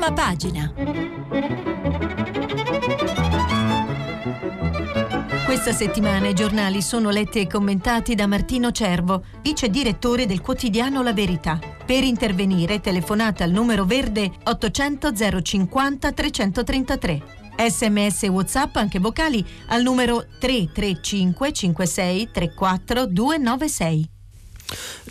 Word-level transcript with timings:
Prima 0.00 0.14
pagina. 0.14 0.72
Questa 5.44 5.72
settimana 5.72 6.28
i 6.28 6.34
giornali 6.34 6.80
sono 6.80 7.10
letti 7.10 7.40
e 7.40 7.46
commentati 7.46 8.14
da 8.14 8.26
Martino 8.26 8.70
Cervo, 8.70 9.24
vice 9.42 9.68
direttore 9.68 10.24
del 10.24 10.40
quotidiano 10.40 11.02
La 11.02 11.12
Verità. 11.12 11.58
Per 11.84 12.02
intervenire 12.02 12.80
telefonate 12.80 13.42
al 13.42 13.50
numero 13.50 13.84
verde 13.84 14.32
800 14.42 15.12
050 15.42 16.12
333. 16.12 17.22
Sms 17.68 18.22
WhatsApp 18.22 18.76
anche 18.76 18.98
vocali 18.98 19.44
al 19.66 19.82
numero 19.82 20.24
335 20.38 21.52
56 21.52 22.30
34 22.32 23.04
296. 23.04 24.10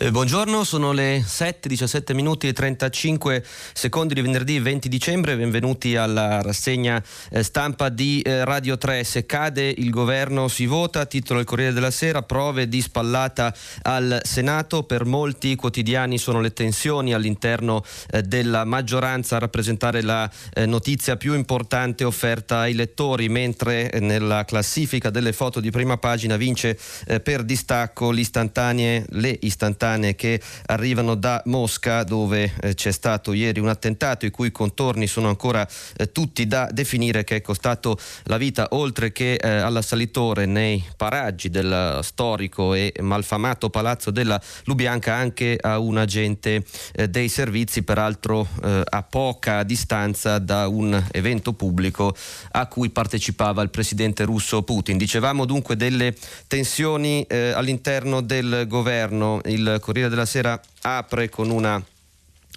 Eh, 0.02 0.10
buongiorno, 0.10 0.64
sono 0.64 0.92
le 0.92 1.22
7, 1.22 1.68
17 1.68 2.14
minuti 2.14 2.48
e 2.48 2.54
35 2.54 3.44
secondi 3.74 4.14
di 4.14 4.22
venerdì 4.22 4.58
20 4.58 4.88
dicembre. 4.88 5.36
Benvenuti 5.36 5.94
alla 5.94 6.40
rassegna 6.40 7.02
eh, 7.30 7.42
stampa 7.42 7.90
di 7.90 8.22
eh, 8.22 8.44
Radio 8.46 8.78
3. 8.78 9.04
Se 9.04 9.26
cade 9.26 9.68
il 9.68 9.90
governo 9.90 10.48
si 10.48 10.64
vota, 10.64 11.04
titolo 11.04 11.40
il 11.40 11.44
Corriere 11.44 11.74
della 11.74 11.90
Sera, 11.90 12.22
prove 12.22 12.66
di 12.68 12.80
spallata 12.80 13.54
al 13.82 14.20
Senato. 14.24 14.84
Per 14.84 15.04
molti 15.04 15.54
quotidiani 15.56 16.16
sono 16.16 16.40
le 16.40 16.54
tensioni 16.54 17.12
all'interno 17.12 17.84
eh, 18.10 18.22
della 18.22 18.64
maggioranza 18.64 19.36
a 19.36 19.40
rappresentare 19.40 20.00
la 20.00 20.30
eh, 20.54 20.64
notizia 20.64 21.18
più 21.18 21.34
importante 21.34 22.04
offerta 22.04 22.60
ai 22.60 22.72
lettori, 22.72 23.28
mentre 23.28 23.90
eh, 23.90 24.00
nella 24.00 24.46
classifica 24.46 25.10
delle 25.10 25.34
foto 25.34 25.60
di 25.60 25.70
prima 25.70 25.98
pagina 25.98 26.36
vince 26.36 26.78
per 27.22 27.42
distacco 27.42 28.10
l'istantanee, 28.10 29.04
le 29.10 29.28
istantanee 29.28 29.48
istantanee 29.50 30.14
che 30.14 30.40
arrivano 30.66 31.14
da 31.14 31.42
Mosca 31.46 32.02
dove 32.04 32.52
eh, 32.60 32.74
c'è 32.74 32.90
stato 32.90 33.32
ieri 33.32 33.60
un 33.60 33.68
attentato 33.68 34.24
i 34.26 34.30
cui 34.30 34.50
contorni 34.50 35.06
sono 35.06 35.28
ancora 35.28 35.66
eh, 35.96 36.10
tutti 36.12 36.46
da 36.46 36.68
definire 36.72 37.24
che 37.24 37.36
è 37.36 37.40
costato 37.42 37.98
la 38.24 38.38
vita 38.38 38.68
oltre 38.70 39.12
che 39.12 39.34
eh, 39.34 39.48
all'assalitore 39.48 40.46
nei 40.46 40.82
paraggi 40.96 41.50
del 41.50 42.00
storico 42.02 42.74
e 42.74 42.92
malfamato 43.00 43.70
palazzo 43.70 44.10
della 44.10 44.40
Lubianca 44.64 45.14
anche 45.14 45.58
a 45.60 45.78
un 45.78 45.98
agente 45.98 46.64
eh, 46.92 47.08
dei 47.08 47.28
servizi 47.28 47.82
peraltro 47.82 48.46
eh, 48.62 48.82
a 48.84 49.02
poca 49.02 49.62
distanza 49.62 50.38
da 50.38 50.68
un 50.68 51.02
evento 51.10 51.52
pubblico 51.52 52.14
a 52.52 52.66
cui 52.66 52.90
partecipava 52.90 53.62
il 53.62 53.70
presidente 53.70 54.24
russo 54.24 54.62
Putin. 54.62 54.96
Dicevamo 54.96 55.44
dunque 55.44 55.76
delle 55.76 56.14
tensioni 56.46 57.22
eh, 57.22 57.50
all'interno 57.50 58.20
del 58.20 58.66
governo 58.68 59.39
il 59.46 59.78
Corriere 59.80 60.08
della 60.08 60.26
Sera 60.26 60.60
apre 60.82 61.28
con 61.28 61.50
una 61.50 61.82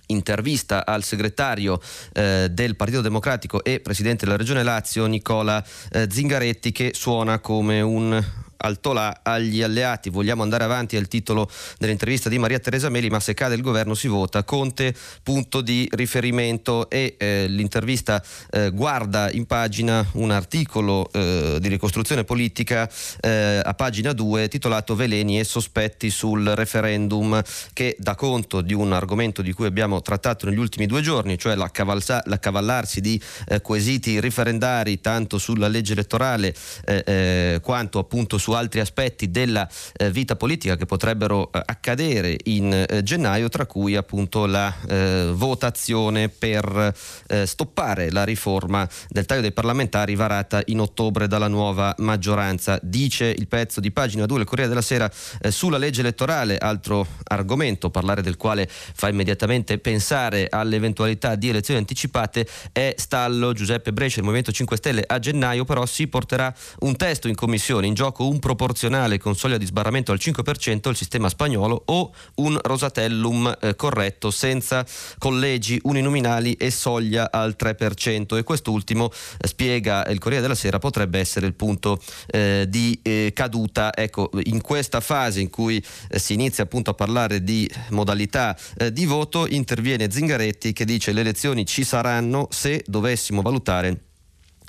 intervista 0.07 0.85
al 0.85 1.03
segretario 1.03 1.79
eh, 2.13 2.47
del 2.51 2.75
Partito 2.75 3.01
Democratico 3.01 3.63
e 3.63 3.79
presidente 3.79 4.25
della 4.25 4.37
Regione 4.37 4.63
Lazio 4.63 5.05
Nicola 5.05 5.63
eh, 5.91 6.07
Zingaretti 6.09 6.71
che 6.71 6.91
suona 6.93 7.39
come 7.39 7.81
un 7.81 8.23
altolà 8.57 9.19
agli 9.23 9.61
alleati. 9.61 10.09
Vogliamo 10.09 10.43
andare 10.43 10.63
avanti, 10.63 10.95
è 10.95 10.99
il 10.99 11.07
titolo 11.07 11.49
dell'intervista 11.77 12.29
di 12.29 12.37
Maria 12.37 12.59
Teresa 12.59 12.89
Meli, 12.89 13.09
ma 13.09 13.19
se 13.19 13.33
cade 13.33 13.55
il 13.55 13.61
governo 13.61 13.93
si 13.93 14.07
vota. 14.07 14.43
Conte, 14.43 14.93
punto 15.23 15.61
di 15.61 15.87
riferimento 15.91 16.89
e 16.89 17.15
eh, 17.17 17.45
l'intervista 17.47 18.23
eh, 18.51 18.71
guarda 18.71 19.31
in 19.31 19.45
pagina 19.45 20.05
un 20.13 20.31
articolo 20.31 21.09
eh, 21.11 21.57
di 21.59 21.67
ricostruzione 21.67 22.23
politica 22.23 22.89
eh, 23.19 23.61
a 23.63 23.73
pagina 23.73 24.13
2 24.13 24.47
titolato 24.47 24.95
Veleni 24.95 25.39
e 25.39 25.43
sospetti 25.43 26.09
sul 26.09 26.45
referendum 26.45 27.41
che 27.73 27.95
dà 27.99 28.15
conto 28.15 28.61
di 28.61 28.73
un 28.73 28.93
argomento 28.93 29.41
di 29.41 29.53
cui 29.53 29.65
abbiamo 29.65 30.01
trattato 30.01 30.47
negli 30.47 30.57
ultimi 30.57 30.85
due 30.85 31.01
giorni, 31.01 31.37
cioè 31.37 31.55
l'accavallarsi 31.55 33.01
di 33.01 33.21
eh, 33.47 33.61
quesiti 33.61 34.19
referendari 34.19 35.01
tanto 35.01 35.37
sulla 35.37 35.67
legge 35.67 35.93
elettorale 35.93 36.53
eh, 36.85 37.59
quanto 37.61 37.99
appunto 37.99 38.37
su 38.43 38.51
altri 38.51 38.81
aspetti 38.81 39.31
della 39.31 39.65
eh, 39.93 40.11
vita 40.11 40.35
politica 40.35 40.75
che 40.75 40.85
potrebbero 40.85 41.49
eh, 41.49 41.61
accadere 41.63 42.35
in 42.43 42.73
eh, 42.73 43.01
gennaio, 43.01 43.47
tra 43.47 43.65
cui 43.65 43.95
appunto 43.95 44.45
la 44.45 44.75
eh, 44.85 45.31
votazione 45.33 46.27
per 46.27 46.93
eh, 47.27 47.45
stoppare 47.45 48.11
la 48.11 48.25
riforma 48.25 48.85
del 49.07 49.25
taglio 49.25 49.39
dei 49.39 49.53
parlamentari 49.53 50.15
varata 50.15 50.61
in 50.65 50.81
ottobre 50.81 51.27
dalla 51.27 51.47
nuova 51.47 51.95
maggioranza. 51.99 52.77
Dice 52.81 53.27
il 53.27 53.47
pezzo 53.47 53.79
di 53.79 53.91
pagina 53.91 54.25
2 54.25 54.39
del 54.39 54.45
Corriere 54.45 54.67
della 54.67 54.81
Sera 54.81 55.09
eh, 55.39 55.49
sulla 55.49 55.77
legge 55.77 56.01
elettorale, 56.01 56.57
altro 56.57 57.07
argomento, 57.23 57.91
parlare 57.91 58.21
del 58.21 58.35
quale 58.35 58.67
fa 58.67 59.07
immediatamente 59.07 59.77
pensare 59.77 60.47
all'eventualità 60.49 61.35
di 61.35 61.47
elezioni 61.47 61.79
anticipate, 61.79 62.45
è 62.73 62.93
stallo 62.97 63.53
Giuseppe 63.53 63.93
Brescia, 63.93 64.17
il 64.17 64.25
Movimento 64.25 64.51
5 64.51 64.75
Stelle 64.75 65.03
a 65.07 65.17
gennaio, 65.19 65.63
però 65.63 65.85
si 65.85 66.07
porterà 66.07 66.53
un 66.79 66.97
testo 66.97 67.29
in 67.29 67.35
commissione, 67.35 67.87
in 67.87 67.93
gioco 67.93 68.31
un 68.32 68.32
proporzionale 68.39 69.17
con 69.17 69.35
soglia 69.35 69.57
di 69.57 69.65
sbarramento 69.65 70.11
al 70.11 70.19
5% 70.19 70.89
il 70.89 70.95
sistema 70.95 71.29
spagnolo 71.29 71.81
o 71.85 72.13
un 72.35 72.57
Rosatellum 72.61 73.57
eh, 73.59 73.75
corretto 73.75 74.31
senza 74.31 74.85
collegi 75.17 75.79
uninominali 75.83 76.53
e 76.53 76.71
soglia 76.71 77.31
al 77.31 77.55
3% 77.57 78.37
e 78.37 78.43
quest'ultimo 78.43 79.11
eh, 79.11 79.47
spiega 79.47 80.05
il 80.07 80.19
Corriere 80.19 80.41
della 80.43 80.55
Sera 80.55 80.79
potrebbe 80.79 81.19
essere 81.19 81.45
il 81.45 81.53
punto 81.53 81.99
eh, 82.27 82.65
di 82.67 82.99
eh, 83.01 83.31
caduta. 83.33 83.93
Ecco 83.95 84.29
in 84.43 84.61
questa 84.61 84.99
fase 84.99 85.41
in 85.41 85.49
cui 85.49 85.83
eh, 86.09 86.19
si 86.19 86.33
inizia 86.33 86.63
appunto 86.63 86.91
a 86.91 86.93
parlare 86.93 87.43
di 87.43 87.69
modalità 87.89 88.57
eh, 88.77 88.91
di 88.91 89.05
voto 89.05 89.47
interviene 89.47 90.11
Zingaretti 90.11 90.73
che 90.73 90.85
dice 90.85 91.11
le 91.11 91.21
elezioni 91.21 91.65
ci 91.65 91.83
saranno 91.83 92.47
se 92.51 92.83
dovessimo 92.87 93.41
valutare 93.41 94.11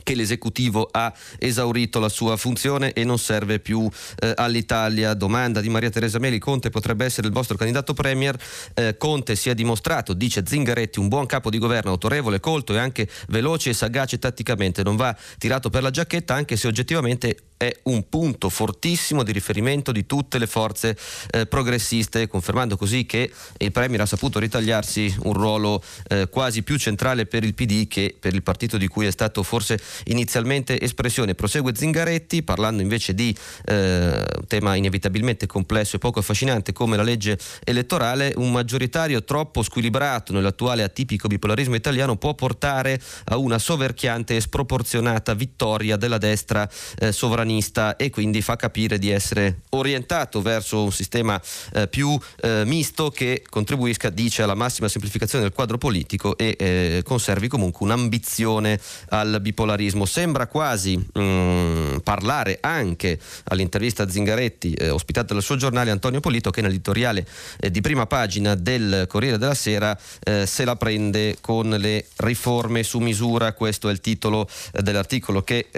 che 0.04 0.15
l'esecutivo 0.15 0.88
ha 0.92 1.12
esaurito 1.38 1.98
la 1.98 2.09
sua 2.09 2.37
funzione 2.37 2.92
e 2.92 3.03
non 3.03 3.19
serve 3.19 3.59
più 3.59 3.91
eh, 4.20 4.32
all'Italia. 4.37 5.15
Domanda 5.15 5.60
di 5.60 5.69
Maria 5.69 5.91
Teresa 5.91 6.20
Meli, 6.20 6.38
Conte 6.38 6.70
potrebbe 6.70 7.04
essere 7.04 7.26
il 7.26 7.32
vostro 7.32 7.56
candidato 7.56 7.92
premier. 7.94 8.38
Eh, 8.75 8.97
Conte 8.97 9.34
si 9.34 9.50
è 9.50 9.54
dimostrato, 9.54 10.12
dice 10.12 10.44
Zingaretti, 10.47 11.00
un 11.00 11.09
buon 11.09 11.26
capo 11.26 11.50
di 11.50 11.59
governo, 11.59 11.91
autorevole, 11.91 12.38
colto 12.38 12.75
e 12.75 12.78
anche 12.78 13.09
veloce 13.28 13.70
e 13.70 13.75
sagace 13.75 14.19
tatticamente. 14.19 14.84
Non 14.84 14.94
va 14.94 15.16
tirato 15.38 15.70
per 15.70 15.82
la 15.82 15.91
giacchetta 15.91 16.34
anche 16.34 16.56
se 16.56 16.69
oggettivamente 16.69 17.36
è 17.64 17.76
un 17.84 18.08
punto 18.08 18.48
fortissimo 18.48 19.22
di 19.22 19.32
riferimento 19.32 19.92
di 19.92 20.06
tutte 20.06 20.38
le 20.38 20.47
forze 20.47 20.97
eh, 21.30 21.47
progressiste, 21.47 22.28
confermando 22.28 22.76
così 22.76 23.06
che 23.06 23.30
il 23.58 23.72
Premier 23.72 24.00
ha 24.02 24.06
saputo 24.06 24.38
ritagliarsi 24.38 25.14
un 25.22 25.32
ruolo 25.32 25.82
eh, 26.08 26.28
quasi 26.28 26.62
più 26.62 26.76
centrale 26.76 27.26
per 27.26 27.44
il 27.44 27.54
PD 27.54 27.86
che 27.88 28.14
per 28.19 28.34
il 28.34 28.42
partito 28.42 28.76
di 28.76 28.88
cui 28.88 29.06
è 29.06 29.10
stato 29.10 29.42
forse 29.42 29.78
inizialmente 30.04 30.80
espressione. 30.80 31.34
Prosegue 31.34 31.74
Zingaretti 31.74 32.42
parlando 32.42 32.82
invece 32.82 33.14
di 33.14 33.34
eh, 33.66 34.24
tema 34.47 34.74
inevitabilmente 34.74 35.47
complesso 35.47 35.97
e 35.97 35.98
poco 35.98 36.19
affascinante 36.19 36.72
come 36.72 36.97
la 36.97 37.03
legge 37.03 37.38
elettorale, 37.64 38.32
un 38.36 38.53
maggioritario 38.53 39.24
troppo 39.24 39.62
squilibrato 39.62 40.32
nell'attuale 40.32 40.82
atipico 40.82 41.28
bipolarismo 41.28 41.74
italiano 41.74 42.16
può 42.16 42.34
portare 42.34 43.00
a 43.26 43.36
una 43.36 43.58
soverchiante 43.58 44.36
e 44.36 44.41
sproporzionata 44.41 45.34
vittoria 45.34 45.97
della 45.97 46.19
destra 46.19 46.69
eh, 46.98 47.12
sovranista 47.54 47.97
e 47.97 48.10
quindi 48.10 48.42
fa 48.42 48.56
capire 48.56 48.98
di 48.98 49.10
essere 49.10 49.60
orientato 49.70 50.42
verso 50.42 50.84
un 50.84 50.92
sistema 50.92 51.41
eh, 51.72 51.88
più 51.88 52.19
eh, 52.41 52.62
misto 52.65 53.10
che 53.10 53.42
contribuisca, 53.48 54.10
dice, 54.10 54.42
alla 54.42 54.54
massima 54.54 54.88
semplificazione 54.88 55.44
del 55.44 55.53
quadro 55.53 55.78
politico 55.78 56.37
e 56.37 56.56
eh, 56.59 57.03
conservi 57.04 57.48
comunque 57.48 57.84
un'ambizione 57.87 58.81
al 59.10 59.38
bipolarismo. 59.41 60.04
Sembra 60.04 60.47
quasi 60.47 60.97
mh, 60.97 61.20
mm, 61.20 61.97
parlare 61.98 62.59
anche 62.60 63.19
all'intervista 63.44 64.04
a 64.04 64.09
Zingaretti, 64.09 64.72
eh, 64.75 64.91
ospitata 64.91 65.34
dal 65.34 65.42
suo 65.42 65.56
giornale 65.56 65.91
Antonio 65.91 66.21
Polito, 66.21 66.50
che 66.50 66.60
nell'editoriale 66.60 67.26
eh, 67.60 67.71
di 67.71 67.81
prima 67.81 68.06
pagina 68.06 68.54
del 68.54 69.06
Corriere 69.09 69.38
della 69.38 69.54
Sera 69.54 69.98
eh, 70.24 70.47
se 70.47 70.65
la 70.65 70.77
prende 70.77 71.36
con 71.41 71.68
le 71.68 72.06
riforme 72.16 72.83
su 72.83 72.98
misura. 72.98 73.53
Questo 73.53 73.89
è 73.89 73.92
il 73.92 74.01
titolo 74.01 74.48
dell'articolo 74.72 75.42
che, 75.42 75.68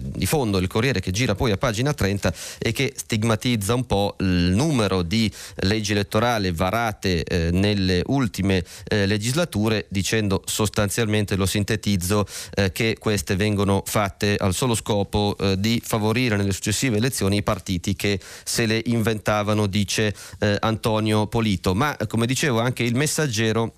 di 0.00 0.26
fondo 0.26 0.58
del 0.58 0.68
Corriere 0.68 1.00
che 1.00 1.11
gira 1.12 1.36
poi 1.36 1.52
a 1.52 1.56
pagina 1.56 1.94
30 1.94 2.34
e 2.58 2.72
che 2.72 2.92
stigmatizza 2.96 3.74
un 3.74 3.86
po' 3.86 4.16
il 4.18 4.26
numero 4.26 5.02
di 5.02 5.30
leggi 5.60 5.92
elettorali 5.92 6.50
varate 6.50 7.22
eh, 7.22 7.50
nelle 7.52 8.02
ultime 8.06 8.64
legislature, 8.88 9.86
dicendo 9.88 10.42
sostanzialmente, 10.44 11.36
lo 11.36 11.46
sintetizzo, 11.46 12.26
che 12.72 12.96
queste 12.98 13.36
vengono 13.36 13.52
vengono 13.52 13.82
fatte 13.84 14.36
al 14.36 14.54
solo 14.54 14.74
scopo 14.74 15.36
eh, 15.38 15.58
di 15.58 15.80
favorire 15.84 16.36
nelle 16.36 16.52
successive 16.52 16.96
elezioni 16.96 17.36
i 17.36 17.42
partiti 17.42 17.94
che 17.94 18.18
se 18.44 18.66
le 18.66 18.80
inventavano, 18.86 19.66
dice 19.66 20.14
eh, 20.40 20.56
Antonio 20.60 21.26
Polito. 21.26 21.74
Ma 21.74 21.96
come 22.08 22.26
dicevo 22.26 22.60
anche 22.60 22.82
il 22.82 22.94
messaggero 22.94 23.74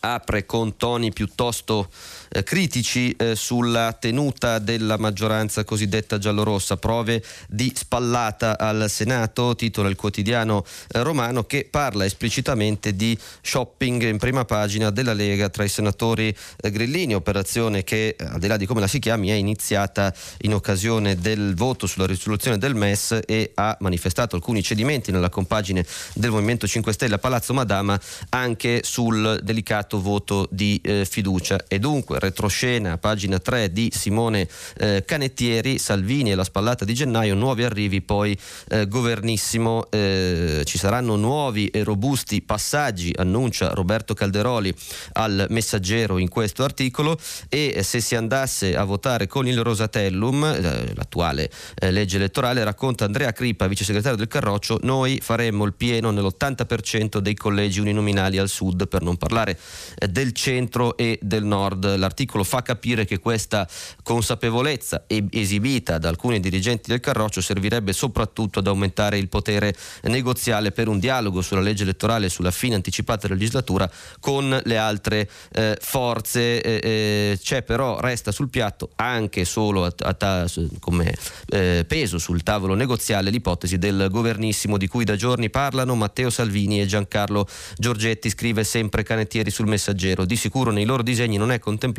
apre 0.00 0.46
con 0.46 0.76
toni 0.76 1.12
piuttosto 1.12 1.90
eh, 2.28 2.42
critici 2.42 3.12
eh, 3.12 3.34
sulla 3.34 3.96
tenuta 3.98 4.58
della 4.58 4.96
maggioranza 4.98 5.64
cosiddetta 5.64 6.18
giallorossa, 6.18 6.76
prove 6.76 7.22
di 7.48 7.72
spallata 7.74 8.58
al 8.58 8.86
Senato, 8.88 9.54
titola 9.54 9.88
il 9.88 9.96
quotidiano 9.96 10.64
eh, 10.88 11.02
romano 11.02 11.44
che 11.44 11.66
parla 11.70 12.04
esplicitamente 12.04 12.94
di 12.94 13.16
shopping 13.40 14.02
in 14.02 14.18
prima 14.18 14.44
pagina 14.44 14.90
della 14.90 15.12
Lega 15.12 15.48
tra 15.48 15.64
i 15.64 15.68
senatori 15.68 16.34
eh, 16.60 16.70
grillini, 16.70 17.14
operazione 17.14 17.84
che 17.84 18.16
eh, 18.18 18.24
al 18.24 18.38
di 18.38 18.46
là 18.46 18.56
di 18.56 18.66
come 18.66 18.80
la 18.80 18.86
si 18.86 18.98
chiami 18.98 19.28
è 19.28 19.34
iniziata 19.34 20.12
in 20.42 20.54
occasione 20.54 21.16
del 21.16 21.54
voto 21.54 21.86
sulla 21.86 22.06
risoluzione 22.06 22.58
del 22.58 22.74
MES 22.74 23.20
e 23.26 23.52
ha 23.54 23.76
manifestato 23.80 24.36
alcuni 24.36 24.62
cedimenti 24.62 25.10
nella 25.10 25.28
compagine 25.28 25.84
del 26.14 26.30
Movimento 26.30 26.66
5 26.66 26.92
Stelle 26.92 27.14
a 27.14 27.18
Palazzo 27.18 27.54
Madama 27.54 27.98
anche 28.30 28.80
sul 28.84 29.40
delicato 29.42 30.00
voto 30.00 30.46
di 30.50 30.80
eh, 30.82 31.06
fiducia. 31.08 31.64
E 31.68 31.78
dunque 31.78 32.17
retroscena, 32.18 32.98
pagina 32.98 33.38
3 33.38 33.72
di 33.72 33.90
Simone 33.94 34.48
eh, 34.78 35.04
Canettieri, 35.04 35.78
Salvini 35.78 36.30
e 36.30 36.34
la 36.34 36.44
spallata 36.44 36.84
di 36.84 36.94
gennaio, 36.94 37.34
nuovi 37.34 37.64
arrivi 37.64 38.02
poi 38.02 38.36
eh, 38.68 38.86
governissimo, 38.86 39.86
eh, 39.90 40.62
ci 40.64 40.78
saranno 40.78 41.16
nuovi 41.16 41.68
e 41.68 41.82
robusti 41.84 42.42
passaggi, 42.42 43.12
annuncia 43.16 43.70
Roberto 43.70 44.14
Calderoli 44.14 44.74
al 45.12 45.46
messaggero 45.50 46.18
in 46.18 46.28
questo 46.28 46.64
articolo 46.64 47.18
e 47.48 47.82
se 47.82 48.00
si 48.00 48.14
andasse 48.14 48.76
a 48.76 48.84
votare 48.84 49.26
con 49.26 49.46
il 49.46 49.60
Rosatellum, 49.62 50.44
eh, 50.44 50.94
l'attuale 50.94 51.50
eh, 51.74 51.90
legge 51.90 52.16
elettorale, 52.16 52.64
racconta 52.64 53.04
Andrea 53.04 53.32
Crippa, 53.32 53.66
vice 53.66 53.84
segretario 53.84 54.16
del 54.16 54.28
Carroccio, 54.28 54.78
noi 54.82 55.20
faremmo 55.22 55.64
il 55.64 55.74
pieno 55.74 56.10
nell'80% 56.10 57.18
dei 57.18 57.34
collegi 57.34 57.80
uninominali 57.80 58.38
al 58.38 58.48
sud, 58.48 58.88
per 58.88 59.02
non 59.02 59.16
parlare 59.16 59.58
eh, 59.98 60.08
del 60.08 60.32
centro 60.32 60.96
e 60.96 61.18
del 61.22 61.44
nord. 61.44 61.84
L'articolo 62.08 62.42
fa 62.42 62.62
capire 62.62 63.04
che 63.04 63.18
questa 63.18 63.68
consapevolezza 64.02 65.04
esibita 65.06 65.98
da 65.98 66.08
alcuni 66.08 66.40
dirigenti 66.40 66.88
del 66.88 67.00
Carroccio 67.00 67.42
servirebbe 67.42 67.92
soprattutto 67.92 68.60
ad 68.60 68.66
aumentare 68.66 69.18
il 69.18 69.28
potere 69.28 69.74
negoziale 70.04 70.72
per 70.72 70.88
un 70.88 70.98
dialogo 70.98 71.42
sulla 71.42 71.60
legge 71.60 71.82
elettorale 71.82 72.26
e 72.26 72.28
sulla 72.30 72.50
fine 72.50 72.76
anticipata 72.76 73.26
della 73.26 73.38
legislatura 73.38 73.90
con 74.20 74.58
le 74.64 74.76
altre 74.78 75.28
eh, 75.52 75.76
forze. 75.78 76.62
Eh, 76.62 76.80
eh, 76.82 77.38
c'è 77.42 77.62
però, 77.62 78.00
resta 78.00 78.32
sul 78.32 78.48
piatto 78.48 78.88
anche 78.96 79.44
solo 79.44 79.84
a, 79.84 79.92
a, 79.98 80.46
come 80.80 81.14
eh, 81.50 81.84
peso 81.86 82.16
sul 82.16 82.42
tavolo 82.42 82.72
negoziale 82.72 83.28
l'ipotesi 83.28 83.76
del 83.76 84.08
governissimo 84.10 84.78
di 84.78 84.88
cui 84.88 85.04
da 85.04 85.14
giorni 85.14 85.50
parlano 85.50 85.94
Matteo 85.94 86.30
Salvini 86.30 86.80
e 86.80 86.86
Giancarlo 86.86 87.46
Giorgetti, 87.76 88.30
scrive 88.30 88.64
sempre 88.64 89.02
Canettieri 89.02 89.50
sul 89.50 89.66
messaggero. 89.66 90.24
Di 90.24 90.36
sicuro 90.36 90.70
nei 90.70 90.86
loro 90.86 91.02
disegni 91.02 91.36
non 91.36 91.52
è 91.52 91.58
contemplato 91.58 91.96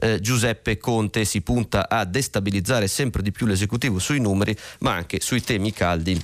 eh, 0.00 0.20
Giuseppe 0.20 0.78
Conte, 0.78 1.24
si 1.24 1.40
punta 1.42 1.88
a 1.88 2.04
destabilizzare 2.04 2.88
sempre 2.88 3.22
di 3.22 3.32
più 3.32 3.46
l'esecutivo 3.46 3.98
sui 3.98 4.20
numeri 4.20 4.56
ma 4.80 4.94
anche 4.94 5.20
sui 5.20 5.42
temi 5.42 5.72
caldi 5.72 6.20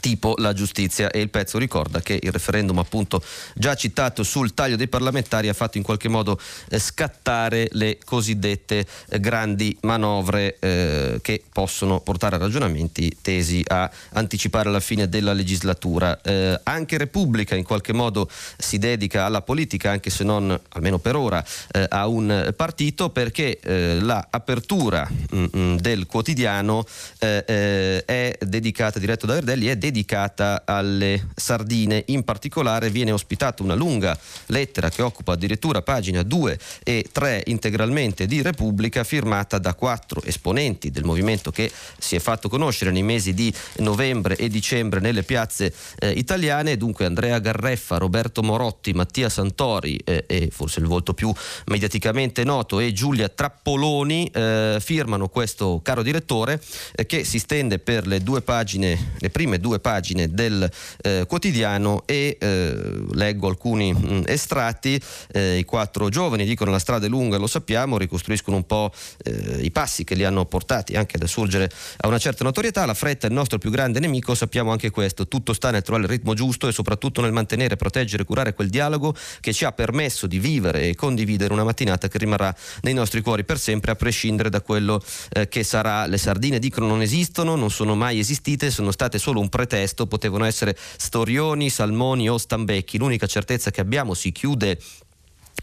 tipo 0.00 0.34
la 0.38 0.52
giustizia 0.52 1.10
e 1.10 1.20
il 1.20 1.30
pezzo 1.30 1.58
ricorda 1.58 2.00
che 2.00 2.18
il 2.20 2.32
referendum 2.32 2.78
appunto 2.78 3.22
già 3.54 3.74
citato 3.74 4.22
sul 4.22 4.54
taglio 4.54 4.76
dei 4.76 4.88
parlamentari 4.88 5.48
ha 5.48 5.52
fatto 5.52 5.78
in 5.78 5.82
qualche 5.82 6.08
modo 6.08 6.38
eh, 6.68 6.78
scattare 6.78 7.68
le 7.72 7.98
cosiddette 8.04 8.86
eh, 9.08 9.20
grandi 9.20 9.76
manovre 9.82 10.56
eh, 10.58 11.18
che 11.22 11.42
possono 11.52 12.00
portare 12.00 12.36
a 12.36 12.38
ragionamenti 12.38 13.16
tesi 13.20 13.62
a 13.66 13.90
anticipare 14.12 14.70
la 14.70 14.80
fine 14.80 15.08
della 15.08 15.32
legislatura. 15.32 16.20
Eh, 16.20 16.60
anche 16.64 16.98
Repubblica 16.98 17.54
in 17.54 17.64
qualche 17.64 17.92
modo 17.92 18.28
si 18.56 18.78
dedica 18.78 19.24
alla 19.24 19.42
politica 19.42 19.90
anche 19.90 20.10
se 20.10 20.24
non 20.24 20.58
almeno 20.70 20.98
per 20.98 21.16
ora 21.16 21.44
eh, 21.72 21.86
a 21.88 22.06
un 22.06 22.52
partito 22.56 23.10
perché 23.10 23.58
eh, 23.60 23.98
l'apertura 24.00 25.08
mm, 25.34 25.44
mm, 25.56 25.76
del 25.76 26.06
quotidiano 26.06 26.84
è 27.18 28.36
dedicata 28.40 28.98
diretto 28.98 29.26
da 29.26 29.34
Verdelli 29.34 29.68
dedicata 29.78 30.62
alle 30.64 31.28
sardine. 31.34 32.02
In 32.08 32.24
particolare 32.24 32.90
viene 32.90 33.12
ospitata 33.12 33.62
una 33.62 33.74
lunga 33.74 34.18
lettera 34.46 34.90
che 34.90 35.02
occupa 35.02 35.32
addirittura 35.32 35.82
pagina 35.82 36.22
2 36.22 36.58
e 36.82 37.06
3 37.10 37.44
integralmente 37.46 38.26
di 38.26 38.42
Repubblica, 38.42 39.04
firmata 39.04 39.58
da 39.58 39.74
quattro 39.74 40.22
esponenti 40.22 40.90
del 40.90 41.04
movimento 41.04 41.50
che 41.50 41.70
si 41.98 42.16
è 42.16 42.18
fatto 42.18 42.48
conoscere 42.48 42.90
nei 42.90 43.02
mesi 43.02 43.34
di 43.34 43.52
novembre 43.76 44.36
e 44.36 44.48
dicembre 44.48 45.00
nelle 45.00 45.22
piazze 45.22 45.72
eh, 45.98 46.10
italiane. 46.10 46.76
Dunque 46.76 47.06
Andrea 47.06 47.38
Garreffa, 47.38 47.98
Roberto 47.98 48.42
Morotti, 48.42 48.92
Mattia 48.92 49.28
Santori 49.28 49.96
eh, 50.04 50.24
e 50.26 50.48
forse 50.50 50.80
il 50.80 50.86
volto 50.86 51.14
più 51.14 51.32
mediaticamente 51.66 52.44
noto 52.44 52.80
e 52.80 52.92
Giulia 52.92 53.28
Trappoloni 53.28 54.30
eh, 54.32 54.78
firmano 54.80 55.28
questo 55.28 55.80
caro 55.82 56.02
direttore 56.02 56.60
eh, 56.94 57.06
che 57.06 57.24
si 57.24 57.38
stende 57.38 57.78
per 57.78 58.06
le 58.06 58.22
due 58.22 58.42
pagine, 58.42 59.12
le 59.18 59.30
prime 59.30 59.58
due 59.58 59.67
due 59.68 59.80
pagine 59.80 60.30
del 60.30 60.68
eh, 61.02 61.24
quotidiano 61.28 62.02
e 62.06 62.36
eh, 62.40 63.04
leggo 63.12 63.48
alcuni 63.48 63.92
mh, 63.92 64.14
mm, 64.14 64.22
estratti. 64.26 65.00
Eh, 65.32 65.58
I 65.58 65.64
quattro 65.64 66.08
giovani 66.08 66.46
dicono 66.46 66.70
la 66.70 66.78
strada 66.78 67.06
è 67.06 67.08
lunga, 67.08 67.36
lo 67.36 67.46
sappiamo, 67.46 67.98
ricostruiscono 67.98 68.56
un 68.56 68.64
po' 68.64 68.90
eh, 69.24 69.60
i 69.60 69.70
passi 69.70 70.04
che 70.04 70.14
li 70.14 70.24
hanno 70.24 70.46
portati 70.46 70.94
anche 70.94 71.16
ad 71.16 71.22
assurgere 71.22 71.70
a 71.98 72.08
una 72.08 72.18
certa 72.18 72.44
notorietà. 72.44 72.86
La 72.86 72.94
fretta 72.94 73.26
è 73.26 73.30
il 73.30 73.36
nostro 73.36 73.58
più 73.58 73.70
grande 73.70 74.00
nemico, 74.00 74.34
sappiamo 74.34 74.72
anche 74.72 74.90
questo. 74.90 75.28
Tutto 75.28 75.52
sta 75.52 75.70
nel 75.70 75.82
trovare 75.82 76.06
il 76.06 76.10
ritmo 76.10 76.32
giusto 76.32 76.66
e 76.66 76.72
soprattutto 76.72 77.20
nel 77.20 77.32
mantenere, 77.32 77.76
proteggere 77.76 78.22
e 78.22 78.26
curare 78.26 78.54
quel 78.54 78.70
dialogo 78.70 79.14
che 79.40 79.52
ci 79.52 79.64
ha 79.64 79.72
permesso 79.72 80.26
di 80.26 80.38
vivere 80.38 80.88
e 80.88 80.94
condividere 80.94 81.52
una 81.52 81.64
mattinata 81.64 82.08
che 82.08 82.16
rimarrà 82.16 82.54
nei 82.82 82.94
nostri 82.94 83.20
cuori 83.20 83.44
per 83.44 83.58
sempre, 83.58 83.90
a 83.90 83.94
prescindere 83.94 84.48
da 84.48 84.62
quello 84.62 85.02
eh, 85.30 85.48
che 85.48 85.62
sarà. 85.62 86.06
Le 86.06 86.18
sardine 86.18 86.58
dicono 86.58 86.86
non 86.86 87.02
esistono, 87.02 87.54
non 87.54 87.70
sono 87.70 87.94
mai 87.94 88.18
esistite, 88.18 88.70
sono 88.70 88.90
state 88.90 89.18
solo 89.18 89.40
un 89.40 89.48
pretesto, 89.58 90.06
potevano 90.06 90.44
essere 90.44 90.76
storioni, 90.78 91.68
salmoni 91.68 92.30
o 92.30 92.38
stambecchi. 92.38 92.96
L'unica 92.96 93.26
certezza 93.26 93.72
che 93.72 93.80
abbiamo 93.80 94.14
si 94.14 94.30
chiude 94.30 94.78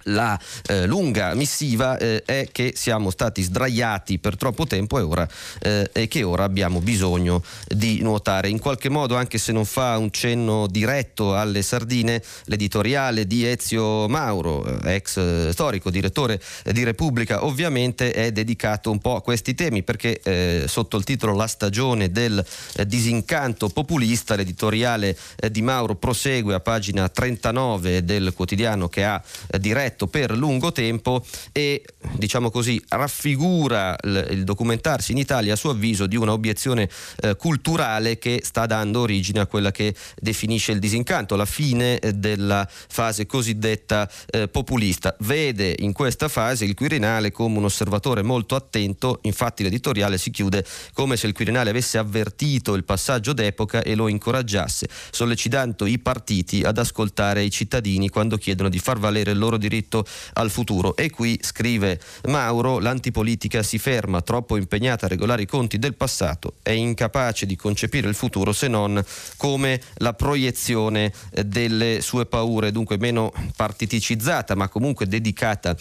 la 0.05 0.39
eh, 0.67 0.85
lunga 0.85 1.33
missiva 1.33 1.97
eh, 1.97 2.23
è 2.25 2.49
che 2.51 2.73
siamo 2.75 3.09
stati 3.09 3.41
sdraiati 3.41 4.19
per 4.19 4.35
troppo 4.37 4.65
tempo 4.65 4.99
e, 4.99 5.01
ora, 5.01 5.27
eh, 5.61 5.89
e, 5.91 6.07
che 6.07 6.23
ora 6.23 6.43
abbiamo 6.43 6.79
bisogno 6.81 7.43
di 7.67 8.01
nuotare. 8.01 8.49
In 8.49 8.59
qualche 8.59 8.89
modo, 8.89 9.15
anche 9.15 9.37
se 9.37 9.51
non 9.51 9.65
fa 9.65 9.97
un 9.97 10.11
cenno 10.11 10.67
diretto 10.67 11.35
alle 11.35 11.61
sardine, 11.61 12.21
l'editoriale 12.45 13.25
di 13.25 13.47
Ezio 13.47 14.07
Mauro, 14.07 14.65
eh, 14.83 14.95
ex 14.95 15.17
eh, 15.17 15.49
storico, 15.51 15.89
direttore 15.89 16.41
di 16.71 16.83
Repubblica, 16.83 17.45
ovviamente 17.45 18.11
è 18.11 18.31
dedicato 18.31 18.91
un 18.91 18.99
po' 18.99 19.15
a 19.15 19.21
questi 19.21 19.55
temi 19.55 19.83
perché 19.83 20.19
eh, 20.23 20.65
sotto 20.67 20.97
il 20.97 21.03
titolo 21.03 21.33
La 21.33 21.47
stagione 21.47 22.11
del 22.11 22.45
disincanto 22.85 23.69
populista, 23.69 24.35
l'editoriale 24.35 25.17
di 25.49 25.61
Mauro 25.61 25.95
prosegue 25.95 26.53
a 26.53 26.59
pagina 26.59 27.07
39 27.09 28.03
del 28.03 28.33
quotidiano 28.33 28.87
che 28.87 29.03
ha 29.03 29.21
diretto 29.57 29.84
letto 29.85 30.07
per 30.07 30.35
lungo 30.35 30.71
tempo 30.71 31.23
e 31.51 31.83
diciamo 32.13 32.49
così 32.49 32.81
raffigura 32.89 33.95
il, 34.03 34.27
il 34.31 34.43
documentarsi 34.43 35.11
in 35.11 35.19
Italia 35.19 35.53
a 35.53 35.55
suo 35.55 35.71
avviso 35.71 36.07
di 36.07 36.15
una 36.15 36.31
obiezione 36.31 36.89
eh, 37.21 37.35
culturale 37.35 38.17
che 38.17 38.41
sta 38.43 38.65
dando 38.65 39.01
origine 39.01 39.39
a 39.41 39.45
quella 39.45 39.71
che 39.71 39.93
definisce 40.19 40.71
il 40.71 40.79
disincanto, 40.79 41.35
la 41.35 41.45
fine 41.45 41.99
eh, 41.99 42.13
della 42.13 42.67
fase 42.69 43.25
cosiddetta 43.27 44.09
eh, 44.31 44.47
populista. 44.47 45.15
Vede 45.19 45.75
in 45.79 45.93
questa 45.93 46.27
fase 46.27 46.65
il 46.65 46.73
Quirinale 46.73 47.31
come 47.31 47.57
un 47.57 47.65
osservatore 47.65 48.23
molto 48.23 48.55
attento, 48.55 49.19
infatti 49.23 49.61
l'editoriale 49.63 50.17
si 50.17 50.31
chiude 50.31 50.65
come 50.93 51.15
se 51.15 51.27
il 51.27 51.33
Quirinale 51.33 51.69
avesse 51.69 51.97
avvertito 51.97 52.73
il 52.73 52.83
passaggio 52.83 53.33
d'epoca 53.33 53.83
e 53.83 53.93
lo 53.93 54.07
incoraggiasse, 54.07 54.87
sollecitando 55.11 55.85
i 55.85 55.99
partiti 55.99 56.63
ad 56.63 56.77
ascoltare 56.77 57.43
i 57.43 57.51
cittadini 57.51 58.09
quando 58.09 58.37
chiedono 58.37 58.69
di 58.69 58.79
far 58.79 58.97
valere 58.97 59.31
il 59.31 59.37
loro 59.37 59.57
diritto 59.57 59.73
rispetto 59.75 60.05
al 60.33 60.49
futuro. 60.49 60.95
E 60.95 61.09
qui 61.09 61.39
scrive 61.41 61.99
Mauro, 62.27 62.79
l'antipolitica 62.79 63.63
si 63.63 63.77
ferma 63.77 64.21
troppo 64.21 64.57
impegnata 64.57 65.05
a 65.05 65.09
regolare 65.09 65.43
i 65.43 65.47
conti 65.47 65.77
del 65.77 65.95
passato, 65.95 66.53
è 66.61 66.71
incapace 66.71 67.45
di 67.45 67.55
concepire 67.55 68.07
il 68.07 68.15
futuro 68.15 68.53
se 68.53 68.67
non 68.67 69.03
come 69.37 69.81
la 69.95 70.13
proiezione 70.13 71.11
eh, 71.31 71.43
delle 71.43 72.01
sue 72.01 72.25
paure, 72.25 72.71
dunque 72.71 72.97
meno 72.97 73.31
partiticizzata 73.55 74.55
ma 74.55 74.69
comunque 74.69 75.07
dedicata 75.07 75.75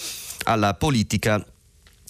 alla 0.44 0.74
politica 0.74 1.44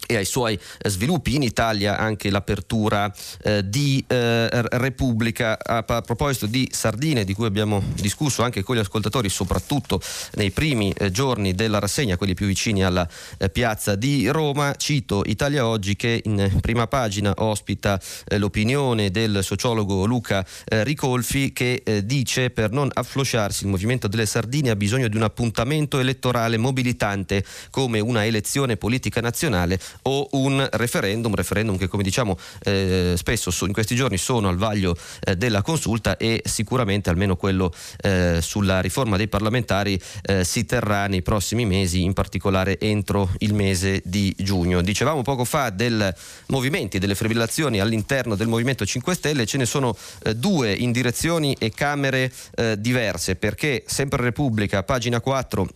e 0.06 0.16
ai 0.16 0.24
suoi 0.24 0.54
eh, 0.54 0.88
sviluppi 0.88 1.34
in 1.34 1.42
Italia 1.42 1.98
anche 1.98 2.30
l'apertura 2.30 3.12
eh, 3.42 3.68
di 3.68 4.04
eh, 4.06 4.48
Repubblica. 4.78 5.58
A, 5.62 5.84
a, 5.86 6.00
proposito 6.02 6.46
di 6.46 6.68
sardine 6.70 7.24
di 7.24 7.34
cui 7.34 7.46
abbiamo 7.46 7.82
discusso 7.94 8.42
anche 8.42 8.62
con 8.62 8.76
gli 8.76 8.80
ascoltatori 8.80 9.28
soprattutto 9.28 10.00
nei 10.34 10.50
primi 10.50 10.92
eh, 10.92 11.10
giorni 11.10 11.54
della 11.54 11.78
rassegna 11.78 12.16
quelli 12.16 12.34
più 12.34 12.46
vicini 12.46 12.84
alla 12.84 13.08
eh, 13.38 13.48
piazza 13.48 13.94
di 13.94 14.28
Roma 14.28 14.74
cito 14.76 15.22
Italia 15.26 15.66
Oggi 15.66 15.96
che 15.96 16.20
in 16.24 16.58
prima 16.60 16.86
pagina 16.86 17.32
ospita 17.36 18.00
eh, 18.26 18.38
l'opinione 18.38 19.10
del 19.10 19.40
sociologo 19.42 20.04
Luca 20.04 20.44
Ricolfi 20.66 21.52
che 21.52 21.82
dice 22.04 22.50
per 22.50 22.70
non 22.70 22.90
afflosciarsi 22.92 23.64
il 23.64 23.70
movimento 23.70 24.08
delle 24.08 24.26
sardine 24.26 24.70
ha 24.70 24.76
bisogno 24.76 25.08
di 25.08 25.16
un 25.16 25.22
appuntamento 25.22 25.98
elettorale 25.98 26.56
mobilitante 26.56 27.44
come 27.70 28.00
una 28.00 28.24
elezione 28.24 28.76
politica 28.76 29.20
nazionale 29.20 29.78
o 30.04 30.28
un 30.32 30.66
referendum, 30.72 31.34
referendum 31.34 31.76
che 31.76 31.88
come 31.88 32.02
diciamo 32.02 32.36
eh, 32.64 33.14
spesso 33.16 33.52
in 33.66 33.72
questi 33.72 33.94
giorni 33.94 34.18
sono 34.18 34.48
al 34.48 34.56
vaglio 34.56 34.96
eh, 35.20 35.36
della 35.36 35.62
consulta 35.62 36.16
e 36.16 36.42
sicuramente 36.44 37.10
almeno 37.10 37.36
quello 37.36 37.72
eh, 38.02 38.38
sulla 38.40 38.80
riforma 38.80 39.16
dei 39.16 39.28
parlamentari 39.28 40.00
eh, 40.22 40.44
si 40.44 40.64
terrà 40.64 41.06
nei 41.06 41.22
prossimi 41.22 41.64
mesi, 41.66 42.02
in 42.02 42.12
particolare 42.12 42.78
entro 42.78 43.30
il 43.38 43.54
mese 43.54 44.02
di 44.04 44.34
giugno. 44.38 44.82
Dicevamo 44.82 45.22
poco 45.22 45.44
fa 45.44 45.70
del 45.70 46.14
movimenti, 46.46 46.98
delle 46.98 47.14
fibrillazioni 47.14 47.80
all'interno 47.80 48.34
del 48.34 48.48
Movimento 48.48 48.84
5 48.84 49.14
Stelle, 49.14 49.46
ce 49.46 49.58
ne 49.58 49.66
sono 49.66 49.96
eh, 50.22 50.34
due 50.34 50.72
in 50.72 50.92
direzioni 50.92 51.56
e 51.58 51.70
camere 51.70 52.32
eh, 52.54 52.76
diverse 52.78 53.36
perché 53.36 53.82
sempre 53.86 54.22
Repubblica, 54.22 54.82
pagina 54.82 55.20
4 55.20 55.66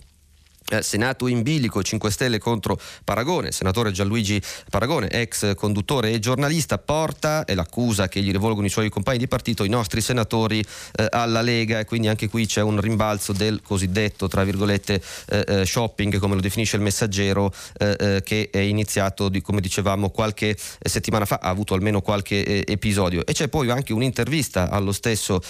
eh, 0.70 0.82
Senato 0.82 1.26
in 1.26 1.42
bilico 1.42 1.82
5 1.82 2.10
Stelle 2.10 2.38
contro 2.38 2.78
Paragone, 3.04 3.52
senatore 3.52 3.90
Gianluigi 3.90 4.40
Paragone, 4.70 5.08
ex 5.08 5.54
conduttore 5.54 6.12
e 6.12 6.18
giornalista, 6.18 6.78
porta 6.78 7.44
e 7.44 7.54
l'accusa 7.54 8.08
che 8.08 8.20
gli 8.20 8.30
rivolgono 8.30 8.66
i 8.66 8.70
suoi 8.70 8.90
compagni 8.90 9.18
di 9.18 9.28
partito, 9.28 9.64
i 9.64 9.68
nostri 9.68 10.00
senatori 10.00 10.64
eh, 10.96 11.06
alla 11.10 11.40
Lega. 11.40 11.78
E 11.78 11.84
quindi 11.84 12.08
anche 12.08 12.28
qui 12.28 12.46
c'è 12.46 12.60
un 12.60 12.80
rimbalzo 12.80 13.32
del 13.32 13.60
cosiddetto 13.62 14.28
tra 14.28 14.44
virgolette 14.44 15.02
eh, 15.30 15.44
eh 15.46 15.66
shopping 15.66 16.18
come 16.18 16.34
lo 16.34 16.40
definisce 16.40 16.76
il 16.76 16.82
messaggero 16.82 17.52
eh, 17.78 18.20
che 18.25 18.50
è 18.50 18.58
iniziato 18.58 19.28
di, 19.28 19.40
come 19.40 19.60
dicevamo 19.60 20.10
qualche 20.10 20.56
settimana 20.80 21.25
fa, 21.25 21.38
ha 21.40 21.48
avuto 21.48 21.75
almeno 21.75 22.00
qualche 22.00 22.66
episodio. 22.66 23.25
E 23.25 23.32
c'è 23.32 23.48
poi 23.48 23.70
anche 23.70 23.92
un'intervista 23.92 24.70
allo 24.70 24.92
stesso 24.92 25.40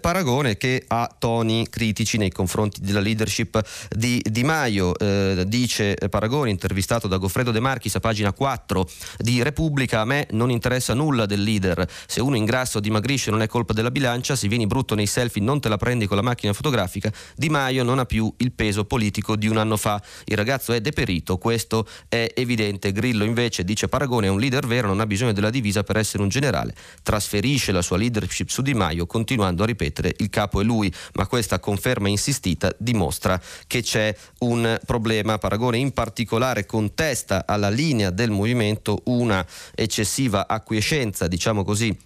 Paragone 0.00 0.56
che 0.56 0.84
ha 0.86 1.14
toni 1.16 1.68
critici 1.68 2.16
nei 2.16 2.30
confronti 2.30 2.80
della 2.80 3.00
leadership 3.00 3.62
di 3.90 4.22
Di 4.24 4.42
Maio 4.42 4.63
Maio, 4.64 4.96
eh, 4.96 5.44
dice 5.46 5.94
Paragoni, 6.08 6.48
intervistato 6.48 7.06
da 7.06 7.18
Goffredo 7.18 7.50
De 7.50 7.60
Marchis 7.60 7.96
a 7.96 8.00
pagina 8.00 8.32
4 8.32 8.88
di 9.18 9.42
Repubblica, 9.42 10.00
a 10.00 10.06
me 10.06 10.26
non 10.30 10.50
interessa 10.50 10.94
nulla 10.94 11.26
del 11.26 11.42
leader, 11.42 11.86
se 12.06 12.22
uno 12.22 12.34
ingrassa 12.34 12.78
o 12.78 12.80
dimagrisce 12.80 13.30
non 13.30 13.42
è 13.42 13.46
colpa 13.46 13.74
della 13.74 13.90
bilancia, 13.90 14.34
se 14.36 14.48
vieni 14.48 14.66
brutto 14.66 14.94
nei 14.94 15.06
selfie 15.06 15.42
non 15.42 15.60
te 15.60 15.68
la 15.68 15.76
prendi 15.76 16.06
con 16.06 16.16
la 16.16 16.22
macchina 16.22 16.54
fotografica, 16.54 17.12
Di 17.36 17.50
Maio 17.50 17.84
non 17.84 17.98
ha 17.98 18.06
più 18.06 18.32
il 18.38 18.52
peso 18.52 18.86
politico 18.86 19.36
di 19.36 19.48
un 19.48 19.58
anno 19.58 19.76
fa, 19.76 20.02
il 20.24 20.36
ragazzo 20.36 20.72
è 20.72 20.80
deperito, 20.80 21.36
questo 21.36 21.86
è 22.08 22.32
evidente, 22.34 22.90
Grillo 22.92 23.24
invece 23.24 23.64
dice 23.64 23.88
Paragone 23.88 24.28
è 24.28 24.30
un 24.30 24.40
leader 24.40 24.66
vero, 24.66 24.88
non 24.88 25.00
ha 25.00 25.06
bisogno 25.06 25.32
della 25.34 25.50
divisa 25.50 25.82
per 25.82 25.98
essere 25.98 26.22
un 26.22 26.30
generale, 26.30 26.74
trasferisce 27.02 27.70
la 27.70 27.82
sua 27.82 27.98
leadership 27.98 28.48
su 28.48 28.62
Di 28.62 28.72
Maio 28.72 29.04
continuando 29.04 29.62
a 29.62 29.66
ripetere 29.66 30.14
il 30.16 30.30
capo 30.30 30.62
è 30.62 30.64
lui, 30.64 30.90
ma 31.16 31.26
questa 31.26 31.60
conferma 31.60 32.08
insistita 32.08 32.74
dimostra 32.78 33.38
che 33.66 33.82
c'è 33.82 34.16
un 34.38 34.53
un 34.54 34.80
problema. 34.86 35.38
Paragone 35.38 35.78
in 35.78 35.92
particolare 35.92 36.64
contesta 36.64 37.44
alla 37.46 37.68
linea 37.68 38.10
del 38.10 38.30
movimento 38.30 39.02
una 39.04 39.44
eccessiva 39.74 40.46
acquiescenza, 40.48 41.26
diciamo 41.26 41.64
così, 41.64 41.96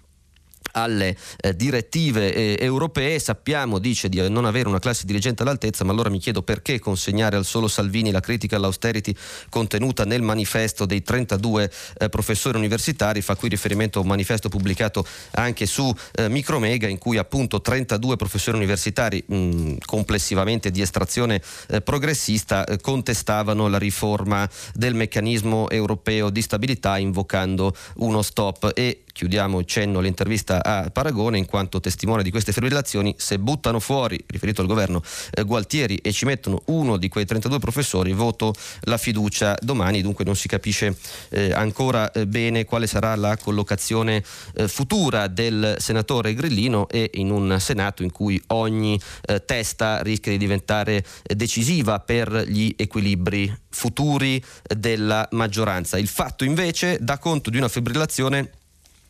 alle 0.82 1.16
eh, 1.40 1.54
direttive 1.54 2.32
eh, 2.32 2.56
europee. 2.60 3.18
Sappiamo, 3.18 3.78
dice, 3.78 4.08
di 4.08 4.28
non 4.28 4.44
avere 4.44 4.68
una 4.68 4.78
classe 4.78 5.06
dirigente 5.06 5.42
all'altezza, 5.42 5.84
ma 5.84 5.92
allora 5.92 6.10
mi 6.10 6.18
chiedo 6.18 6.42
perché 6.42 6.78
consegnare 6.78 7.36
al 7.36 7.44
solo 7.44 7.68
Salvini 7.68 8.10
la 8.10 8.20
critica 8.20 8.56
all'austerity 8.56 9.14
contenuta 9.48 10.04
nel 10.04 10.22
manifesto 10.22 10.86
dei 10.86 11.02
32 11.02 11.70
eh, 11.98 12.08
professori 12.08 12.58
universitari. 12.58 13.20
Fa 13.20 13.36
qui 13.36 13.48
riferimento 13.48 13.98
a 13.98 14.02
un 14.02 14.08
manifesto 14.08 14.48
pubblicato 14.48 15.06
anche 15.32 15.66
su 15.66 15.92
eh, 16.12 16.28
Micromega 16.28 16.88
in 16.88 16.98
cui 16.98 17.18
appunto 17.18 17.60
32 17.60 18.16
professori 18.16 18.56
universitari 18.56 19.22
mh, 19.26 19.76
complessivamente 19.84 20.70
di 20.70 20.80
estrazione 20.80 21.42
eh, 21.68 21.80
progressista 21.80 22.64
eh, 22.64 22.78
contestavano 22.80 23.68
la 23.68 23.78
riforma 23.78 24.48
del 24.74 24.94
meccanismo 24.94 25.70
europeo 25.70 26.30
di 26.30 26.42
stabilità 26.42 26.98
invocando 26.98 27.74
uno 27.96 28.22
stop 28.22 28.72
e 28.74 29.02
chiudiamo 29.18 29.58
il 29.58 29.64
cenno 29.64 29.98
all'intervista 29.98 30.62
a 30.62 30.90
Paragone 30.90 31.38
in 31.38 31.44
quanto 31.44 31.80
testimone 31.80 32.22
di 32.22 32.30
queste 32.30 32.52
fibrillazioni 32.52 33.16
se 33.18 33.40
buttano 33.40 33.80
fuori, 33.80 34.16
riferito 34.28 34.60
al 34.60 34.68
governo 34.68 35.02
eh, 35.32 35.42
Gualtieri 35.42 35.96
e 35.96 36.12
ci 36.12 36.24
mettono 36.24 36.62
uno 36.66 36.96
di 36.96 37.08
quei 37.08 37.24
32 37.24 37.58
professori 37.58 38.12
voto 38.12 38.54
la 38.82 38.96
fiducia 38.96 39.56
domani 39.60 40.02
dunque 40.02 40.24
non 40.24 40.36
si 40.36 40.46
capisce 40.46 40.96
eh, 41.30 41.52
ancora 41.52 42.12
eh, 42.12 42.28
bene 42.28 42.64
quale 42.64 42.86
sarà 42.86 43.16
la 43.16 43.36
collocazione 43.36 44.22
eh, 44.54 44.68
futura 44.68 45.26
del 45.26 45.74
senatore 45.80 46.34
Grillino 46.34 46.88
e 46.88 47.10
in 47.14 47.32
un 47.32 47.56
Senato 47.58 48.04
in 48.04 48.12
cui 48.12 48.40
ogni 48.48 49.00
eh, 49.26 49.44
testa 49.44 50.00
rischia 50.00 50.30
di 50.30 50.38
diventare 50.38 51.04
eh, 51.24 51.34
decisiva 51.34 51.98
per 51.98 52.44
gli 52.46 52.72
equilibri 52.76 53.52
futuri 53.68 54.40
della 54.62 55.26
maggioranza. 55.32 55.98
Il 55.98 56.06
fatto 56.06 56.44
invece 56.44 56.98
dà 57.00 57.18
conto 57.18 57.50
di 57.50 57.58
una 57.58 57.68
fibrillazione 57.68 58.50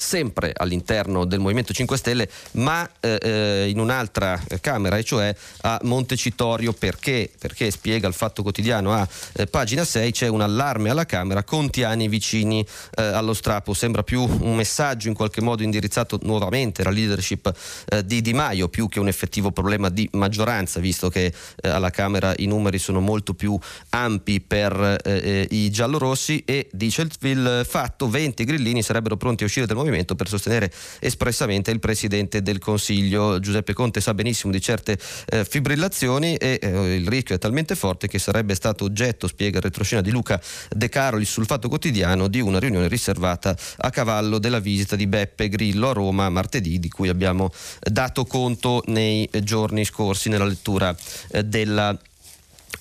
sempre 0.00 0.52
all'interno 0.56 1.26
del 1.26 1.40
Movimento 1.40 1.74
5 1.74 1.96
Stelle, 1.98 2.28
ma 2.52 2.88
eh, 3.00 3.18
eh, 3.20 3.68
in 3.68 3.78
un'altra 3.78 4.42
Camera, 4.60 4.96
e 4.96 5.04
cioè 5.04 5.34
a 5.60 5.78
Montecitorio, 5.82 6.72
perché, 6.72 7.30
perché 7.38 7.70
spiega 7.70 8.08
il 8.08 8.14
Fatto 8.14 8.42
Quotidiano 8.42 8.94
a 8.94 9.06
eh, 9.34 9.46
pagina 9.46 9.84
6, 9.84 10.10
c'è 10.10 10.28
un 10.28 10.40
allarme 10.40 10.88
alla 10.88 11.04
Camera, 11.04 11.44
Contiani 11.44 12.08
vicini 12.08 12.66
eh, 12.96 13.02
allo 13.02 13.34
strappo, 13.34 13.74
sembra 13.74 14.02
più 14.02 14.22
un 14.22 14.56
messaggio 14.56 15.08
in 15.08 15.14
qualche 15.14 15.42
modo 15.42 15.62
indirizzato 15.62 16.18
nuovamente 16.22 16.80
alla 16.80 16.90
leadership 16.90 17.52
eh, 17.90 18.04
di 18.04 18.22
Di 18.22 18.32
Maio, 18.32 18.68
più 18.68 18.88
che 18.88 19.00
un 19.00 19.08
effettivo 19.08 19.52
problema 19.52 19.90
di 19.90 20.08
maggioranza, 20.12 20.80
visto 20.80 21.10
che 21.10 21.26
eh, 21.60 21.68
alla 21.68 21.90
Camera 21.90 22.32
i 22.38 22.46
numeri 22.46 22.78
sono 22.78 23.00
molto 23.00 23.34
più 23.34 23.58
ampi 23.90 24.40
per 24.40 25.48
i 25.50 25.70
giallorossi. 25.70 26.42
E 26.46 26.68
dice 26.72 27.02
il, 27.02 27.10
il 27.20 27.66
Fatto 27.68 28.08
20 28.08 28.44
grillini 28.44 28.82
sarebbero 28.82 29.16
pronti 29.16 29.42
a 29.42 29.46
uscire 29.46 29.66
dal 29.66 29.76
movimento 29.76 29.89
movimento 29.90 30.14
per 30.14 30.28
sostenere 30.28 30.70
espressamente 31.00 31.70
il 31.70 31.80
Presidente 31.80 32.42
del 32.42 32.58
Consiglio. 32.58 33.38
Giuseppe 33.40 33.72
Conte 33.72 34.00
sa 34.00 34.14
benissimo 34.14 34.52
di 34.52 34.60
certe 34.60 34.98
eh, 35.26 35.44
fibrillazioni 35.44 36.36
e 36.36 36.58
eh, 36.62 36.94
il 36.94 37.06
rischio 37.06 37.34
è 37.34 37.38
talmente 37.38 37.74
forte 37.74 38.08
che 38.08 38.18
sarebbe 38.18 38.54
stato 38.54 38.84
oggetto, 38.84 39.26
spiega 39.26 39.58
il 39.58 39.64
retroscena 39.64 40.00
di 40.00 40.10
Luca 40.10 40.40
De 40.70 40.88
Carolis 40.88 41.30
sul 41.30 41.46
Fatto 41.46 41.68
Quotidiano, 41.68 42.28
di 42.28 42.40
una 42.40 42.58
riunione 42.58 42.88
riservata 42.88 43.56
a 43.78 43.90
cavallo 43.90 44.38
della 44.38 44.60
visita 44.60 44.96
di 44.96 45.06
Beppe 45.06 45.48
Grillo 45.48 45.90
a 45.90 45.92
Roma 45.92 46.28
martedì, 46.30 46.78
di 46.78 46.88
cui 46.88 47.08
abbiamo 47.08 47.50
dato 47.80 48.24
conto 48.24 48.82
nei 48.86 49.28
giorni 49.42 49.84
scorsi 49.84 50.28
nella 50.28 50.44
lettura 50.44 50.94
eh, 51.32 51.44
della 51.44 51.98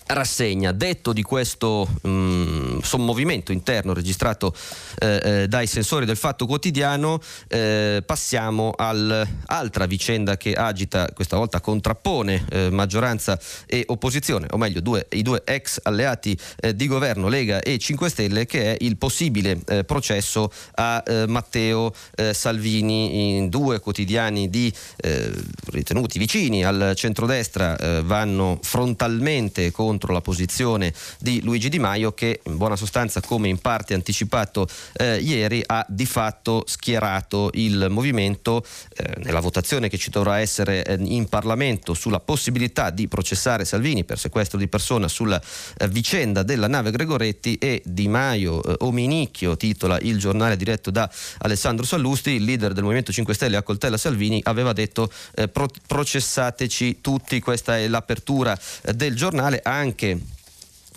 rassegna. 0.09 0.71
Detto 0.71 1.13
di 1.13 1.21
questo 1.21 1.87
mh, 2.01 2.09
mm, 2.09 2.79
sommovimento 2.79 3.51
interno 3.51 3.93
registrato 3.93 4.53
eh, 4.99 5.21
eh, 5.23 5.47
dai 5.47 5.67
sensori 5.67 6.05
del 6.05 6.17
Fatto 6.17 6.45
Quotidiano, 6.45 7.19
eh, 7.47 8.01
passiamo 8.05 8.73
all'altra 8.75 9.85
vicenda 9.85 10.37
che 10.37 10.53
agita, 10.53 11.09
questa 11.13 11.37
volta 11.37 11.61
contrappone 11.61 12.45
eh, 12.49 12.69
maggioranza 12.69 13.39
e 13.65 13.83
opposizione, 13.87 14.47
o 14.51 14.57
meglio 14.57 14.81
due, 14.81 15.07
i 15.11 15.21
due 15.21 15.43
ex 15.45 15.79
alleati 15.83 16.37
eh, 16.59 16.75
di 16.75 16.87
governo, 16.87 17.27
Lega 17.27 17.61
e 17.61 17.77
5 17.77 18.09
Stelle, 18.09 18.45
che 18.45 18.73
è 18.73 18.77
il 18.83 18.97
possibile 18.97 19.59
eh, 19.67 19.83
processo 19.83 20.51
a 20.75 21.03
Matteo 21.27 21.93
Salvini 22.31 23.37
in 23.37 23.49
due 23.49 23.79
quotidiani 23.79 24.49
di, 24.49 24.71
ritenuti 25.67 26.19
vicini 26.19 26.63
al 26.63 26.93
centrodestra 26.95 28.01
vanno 28.03 28.59
frontalmente 28.61 29.71
contro 29.71 29.98
contro 29.99 30.13
la 30.13 30.21
posizione 30.21 30.93
di 31.19 31.41
Luigi 31.41 31.67
Di 31.67 31.77
Maio 31.77 32.13
che 32.13 32.39
in 32.45 32.55
buona 32.55 32.77
sostanza 32.77 33.19
come 33.19 33.49
in 33.49 33.57
parte 33.57 33.93
anticipato 33.93 34.65
eh, 34.93 35.17
ieri 35.17 35.61
ha 35.65 35.85
di 35.89 36.05
fatto 36.05 36.63
schierato 36.65 37.49
il 37.53 37.87
movimento 37.89 38.63
eh, 38.95 39.15
nella 39.23 39.41
votazione 39.41 39.89
che 39.89 39.97
ci 39.97 40.09
dovrà 40.09 40.39
essere 40.39 40.85
eh, 40.85 40.97
in 41.01 41.27
Parlamento 41.27 41.93
sulla 41.93 42.21
possibilità 42.21 42.91
di 42.91 43.09
processare 43.09 43.65
Salvini 43.65 44.05
per 44.05 44.17
sequestro 44.17 44.57
di 44.57 44.69
persona 44.69 45.09
sulla 45.09 45.41
eh, 45.77 45.87
vicenda 45.89 46.43
della 46.43 46.67
nave 46.67 46.91
Gregoretti 46.91 47.55
e 47.55 47.81
Di 47.83 48.07
Maio 48.07 48.63
eh, 48.63 48.75
Ominicchio 48.79 49.57
titola 49.57 49.99
il 49.99 50.17
giornale 50.17 50.55
diretto 50.55 50.91
da 50.91 51.09
Alessandro 51.39 51.85
Sallusti. 51.85 52.31
Il 52.31 52.45
leader 52.45 52.71
del 52.71 52.83
Movimento 52.83 53.11
5 53.11 53.33
Stelle 53.33 53.57
a 53.57 53.63
Coltella 53.63 53.97
Salvini 53.97 54.39
aveva 54.45 54.71
detto 54.71 55.11
eh, 55.35 55.49
pro- 55.49 55.67
processateci 55.85 57.01
tutti. 57.01 57.39
Questa 57.41 57.77
è 57.77 57.87
l'apertura 57.87 58.57
del 58.93 59.15
giornale 59.15 59.59
anche 59.63 59.87
anche 59.89 60.17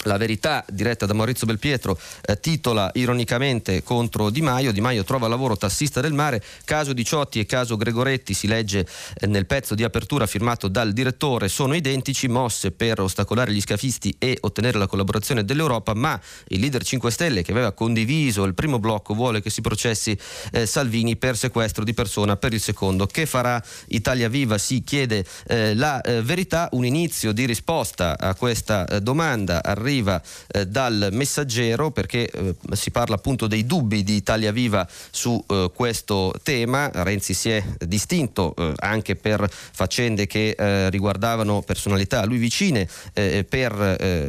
la 0.04 0.16
verità, 0.16 0.64
diretta 0.68 1.06
da 1.06 1.14
Maurizio 1.14 1.46
Belpietro, 1.46 1.98
eh, 2.22 2.38
titola 2.40 2.90
ironicamente 2.94 3.82
contro 3.82 4.30
Di 4.30 4.42
Maio. 4.42 4.72
Di 4.72 4.80
Maio 4.80 5.04
trova 5.04 5.28
lavoro 5.28 5.56
tassista 5.56 6.00
del 6.00 6.12
mare. 6.12 6.42
Caso 6.64 6.92
Di 6.92 7.04
Ciotti 7.04 7.38
e 7.38 7.46
caso 7.46 7.76
Gregoretti 7.76 8.34
si 8.34 8.46
legge 8.46 8.86
eh, 9.14 9.26
nel 9.26 9.46
pezzo 9.46 9.74
di 9.74 9.84
apertura 9.84 10.26
firmato 10.26 10.68
dal 10.68 10.92
direttore. 10.92 11.48
Sono 11.48 11.74
identici, 11.74 12.28
mosse 12.28 12.70
per 12.70 13.00
ostacolare 13.00 13.52
gli 13.52 13.60
scafisti 13.60 14.14
e 14.18 14.38
ottenere 14.40 14.78
la 14.78 14.86
collaborazione 14.86 15.44
dell'Europa, 15.44 15.94
ma 15.94 16.20
il 16.48 16.60
leader 16.60 16.82
5 16.82 17.10
Stelle 17.10 17.42
che 17.42 17.52
aveva 17.52 17.72
condiviso 17.72 18.44
il 18.44 18.54
primo 18.54 18.78
blocco 18.78 19.14
vuole 19.14 19.40
che 19.40 19.50
si 19.50 19.60
processi 19.60 20.16
eh, 20.52 20.66
Salvini 20.66 21.16
per 21.16 21.36
sequestro 21.36 21.84
di 21.84 21.94
persona 21.94 22.36
per 22.36 22.52
il 22.52 22.60
secondo. 22.60 23.06
Che 23.06 23.26
farà 23.26 23.62
Italia 23.88 24.28
Viva? 24.28 24.58
Si 24.58 24.82
chiede 24.82 25.24
eh, 25.46 25.74
la 25.74 26.00
eh, 26.00 26.22
verità. 26.22 26.68
Un 26.72 26.84
inizio 26.84 27.32
di 27.32 27.44
risposta 27.44 28.18
a 28.18 28.34
questa 28.34 28.86
eh, 28.86 29.00
domanda 29.00 29.62
arriva 29.62 29.91
arriva 29.92 30.20
eh, 30.48 30.66
dal 30.66 31.10
messaggero 31.12 31.90
perché 31.90 32.28
eh, 32.30 32.54
si 32.72 32.90
parla 32.90 33.16
appunto 33.16 33.46
dei 33.46 33.66
dubbi 33.66 34.02
di 34.02 34.14
Italia 34.14 34.50
Viva 34.50 34.88
su 35.10 35.42
eh, 35.46 35.70
questo 35.74 36.32
tema. 36.42 36.90
Renzi 36.92 37.34
si 37.34 37.50
è 37.50 37.62
distinto 37.78 38.54
eh, 38.56 38.72
anche 38.78 39.16
per 39.16 39.46
faccende 39.50 40.26
che 40.26 40.54
eh, 40.56 40.88
riguardavano 40.88 41.60
personalità 41.62 42.20
a 42.20 42.24
lui 42.24 42.38
vicine, 42.38 42.88
eh, 43.12 43.44
per 43.48 43.70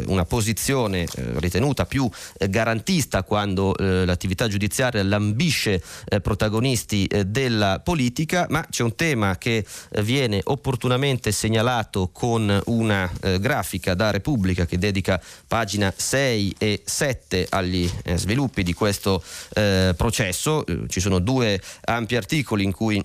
una 0.08 0.25
posizione 0.25 1.05
ritenuta 1.36 1.86
più 1.86 2.10
garantista 2.50 3.24
quando 3.24 3.74
l'attività 3.77 4.48
giudiziaria 4.48 5.03
lambisce 5.03 5.82
protagonisti 6.22 7.08
della 7.27 7.79
politica, 7.84 8.48
ma 8.50 8.65
c'è 8.70 8.84
un 8.84 8.96
tema 8.96 9.38
che 9.38 9.65
viene 10.01 10.41
opportunamente 10.43 11.32
segnalato 11.32 12.10
con 12.12 12.62
una 12.65 13.12
grafica 13.39 13.93
da 13.93 14.12
Repubblica 14.12 14.65
che 14.65 14.77
dedica 14.77 15.22
pagina 15.54 15.94
6 15.96 16.56
e 16.58 16.82
7 16.84 17.46
agli 17.48 17.88
eh, 18.06 18.18
sviluppi 18.18 18.64
di 18.64 18.74
questo 18.74 19.24
eh, 19.54 19.94
processo. 19.96 20.66
Eh, 20.66 20.86
ci 20.88 21.00
sono 21.00 21.20
due 21.20 21.62
ampi 21.82 22.16
articoli 22.16 22.64
in 22.64 22.72
cui 22.72 23.00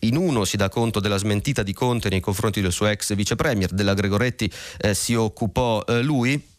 in 0.00 0.18
uno 0.18 0.44
si 0.44 0.58
dà 0.58 0.68
conto 0.68 1.00
della 1.00 1.16
smentita 1.16 1.62
di 1.62 1.72
Conte 1.72 2.10
nei 2.10 2.20
confronti 2.20 2.60
del 2.60 2.72
suo 2.72 2.88
ex 2.88 3.14
vice 3.14 3.36
premier, 3.36 3.70
della 3.70 3.94
Gregoretti 3.94 4.52
eh, 4.82 4.92
si 4.92 5.14
occupò 5.14 5.82
eh, 5.86 6.02
lui. 6.02 6.52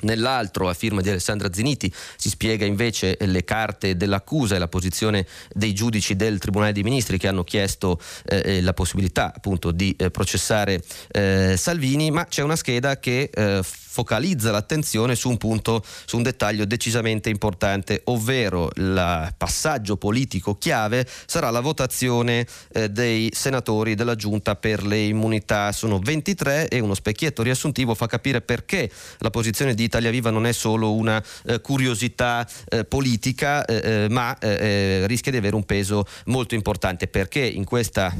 Nell'altro, 0.00 0.68
a 0.68 0.74
firma 0.74 1.00
di 1.00 1.08
Alessandra 1.08 1.50
Ziniti, 1.50 1.90
si 2.16 2.28
spiega 2.28 2.66
invece 2.66 3.16
le 3.20 3.42
carte 3.42 3.96
dell'accusa 3.96 4.54
e 4.54 4.58
la 4.58 4.68
posizione 4.68 5.26
dei 5.54 5.72
giudici 5.72 6.14
del 6.14 6.38
Tribunale 6.38 6.72
dei 6.72 6.82
Ministri 6.82 7.16
che 7.16 7.28
hanno 7.28 7.44
chiesto 7.44 7.98
eh, 8.26 8.42
eh 8.44 8.60
la 8.60 8.74
possibilità 8.74 9.32
appunto 9.34 9.70
di 9.70 9.96
eh, 9.96 10.10
processare 10.10 10.82
eh, 11.10 11.54
Salvini, 11.56 12.10
ma 12.10 12.26
c'è 12.26 12.42
una 12.42 12.56
scheda 12.56 12.98
che 12.98 13.30
eh, 13.32 13.62
focalizza 13.94 14.50
l'attenzione 14.50 15.14
su 15.14 15.28
un 15.28 15.36
punto, 15.36 15.84
su 16.04 16.16
un 16.16 16.24
dettaglio 16.24 16.64
decisamente 16.64 17.30
importante, 17.30 18.00
ovvero 18.06 18.68
il 18.74 19.32
passaggio 19.36 19.96
politico 19.96 20.58
chiave 20.58 21.06
sarà 21.26 21.50
la 21.50 21.60
votazione 21.60 22.44
eh, 22.72 22.88
dei 22.88 23.30
senatori 23.32 23.94
della 23.94 24.16
Giunta 24.16 24.56
per 24.56 24.84
le 24.84 24.98
immunità. 24.98 25.70
Sono 25.70 26.00
23 26.00 26.66
e 26.66 26.80
uno 26.80 26.94
specchietto 26.94 27.44
riassuntivo 27.44 27.94
fa 27.94 28.08
capire 28.08 28.40
perché 28.40 28.90
la 29.18 29.30
posizione 29.30 29.74
di 29.74 29.84
Italia 29.84 30.10
Viva 30.10 30.30
non 30.30 30.44
è 30.44 30.52
solo 30.52 30.92
una 30.94 31.22
eh, 31.44 31.60
curiosità 31.60 32.44
eh, 32.68 32.84
politica, 32.84 33.64
eh, 33.64 34.06
eh, 34.06 34.08
ma 34.10 34.36
eh, 34.40 35.04
rischia 35.06 35.30
di 35.30 35.38
avere 35.38 35.54
un 35.54 35.64
peso 35.64 36.04
molto 36.26 36.56
importante 36.56 37.06
perché 37.06 37.44
in 37.44 37.64
questa 37.64 38.12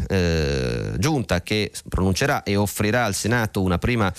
Giunta 0.97 1.43
che 1.43 1.73
pronuncerà 1.89 2.43
e 2.43 2.57
offrirà 2.57 3.05
al 3.05 3.15
Senato 3.15 3.63
una 3.63 3.79
prima 3.79 4.13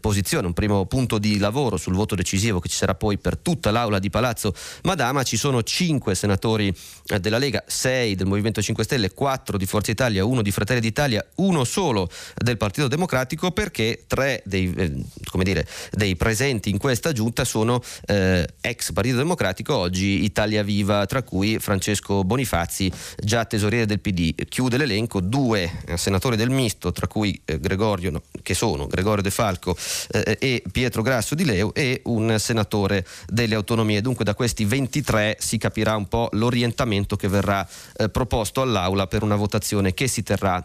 posizione, 0.00 0.46
un 0.46 0.52
primo 0.52 0.71
primo 0.72 0.86
punto 0.86 1.18
di 1.18 1.38
lavoro 1.38 1.76
sul 1.76 1.94
voto 1.94 2.14
decisivo 2.14 2.58
che 2.58 2.68
ci 2.68 2.76
sarà 2.76 2.94
poi 2.94 3.18
per 3.18 3.36
tutta 3.36 3.70
l'aula 3.70 3.98
di 3.98 4.08
Palazzo 4.10 4.54
Madama. 4.82 5.22
Ci 5.22 5.36
sono 5.36 5.62
cinque 5.62 6.14
senatori 6.14 6.74
eh, 7.08 7.20
della 7.20 7.38
Lega, 7.38 7.62
sei 7.66 8.14
del 8.14 8.26
Movimento 8.26 8.62
5 8.62 8.84
Stelle, 8.84 9.12
quattro 9.12 9.58
di 9.58 9.66
Forza 9.66 9.90
Italia, 9.90 10.24
uno 10.24 10.42
di 10.42 10.50
Fratelli 10.50 10.80
d'Italia, 10.80 11.24
uno 11.36 11.64
solo 11.64 12.08
del 12.36 12.56
Partito 12.56 12.88
Democratico 12.88 13.50
perché 13.50 14.04
tre 14.06 14.42
dei, 14.44 14.72
eh, 14.76 15.04
dire, 15.42 15.66
dei 15.90 16.16
presenti 16.16 16.70
in 16.70 16.78
questa 16.78 17.12
giunta 17.12 17.44
sono 17.44 17.82
eh, 18.06 18.46
ex 18.60 18.92
Partito 18.92 19.16
Democratico, 19.16 19.76
oggi 19.76 20.24
Italia 20.24 20.62
Viva, 20.62 21.04
tra 21.06 21.22
cui 21.22 21.58
Francesco 21.58 22.24
Bonifazzi, 22.24 22.90
già 23.18 23.44
tesoriere 23.44 23.86
del 23.86 24.00
PD. 24.00 24.34
Chiude 24.48 24.78
l'elenco 24.78 25.20
due 25.20 25.70
eh, 25.86 25.96
senatori 25.96 26.36
del 26.36 26.50
misto, 26.50 26.92
tra 26.92 27.06
cui 27.06 27.40
eh, 27.44 27.58
Gregorio, 27.60 28.10
no, 28.10 28.22
che 28.42 28.54
sono 28.54 28.86
Gregorio 28.86 29.22
De 29.22 29.30
Falco 29.30 29.76
eh, 30.10 30.61
e 30.62 30.70
Pietro 30.70 31.02
Grasso 31.02 31.34
di 31.34 31.44
Leo 31.44 31.74
e 31.74 32.00
un 32.04 32.36
senatore 32.38 33.06
delle 33.26 33.54
autonomie. 33.54 34.00
Dunque 34.00 34.24
da 34.24 34.34
questi 34.34 34.64
23 34.64 35.36
si 35.38 35.58
capirà 35.58 35.96
un 35.96 36.06
po' 36.06 36.28
l'orientamento 36.32 37.16
che 37.16 37.28
verrà 37.28 37.66
eh, 37.96 38.08
proposto 38.08 38.60
all'Aula 38.62 39.06
per 39.06 39.22
una 39.22 39.36
votazione 39.36 39.94
che 39.94 40.08
si 40.08 40.22
terrà 40.22 40.64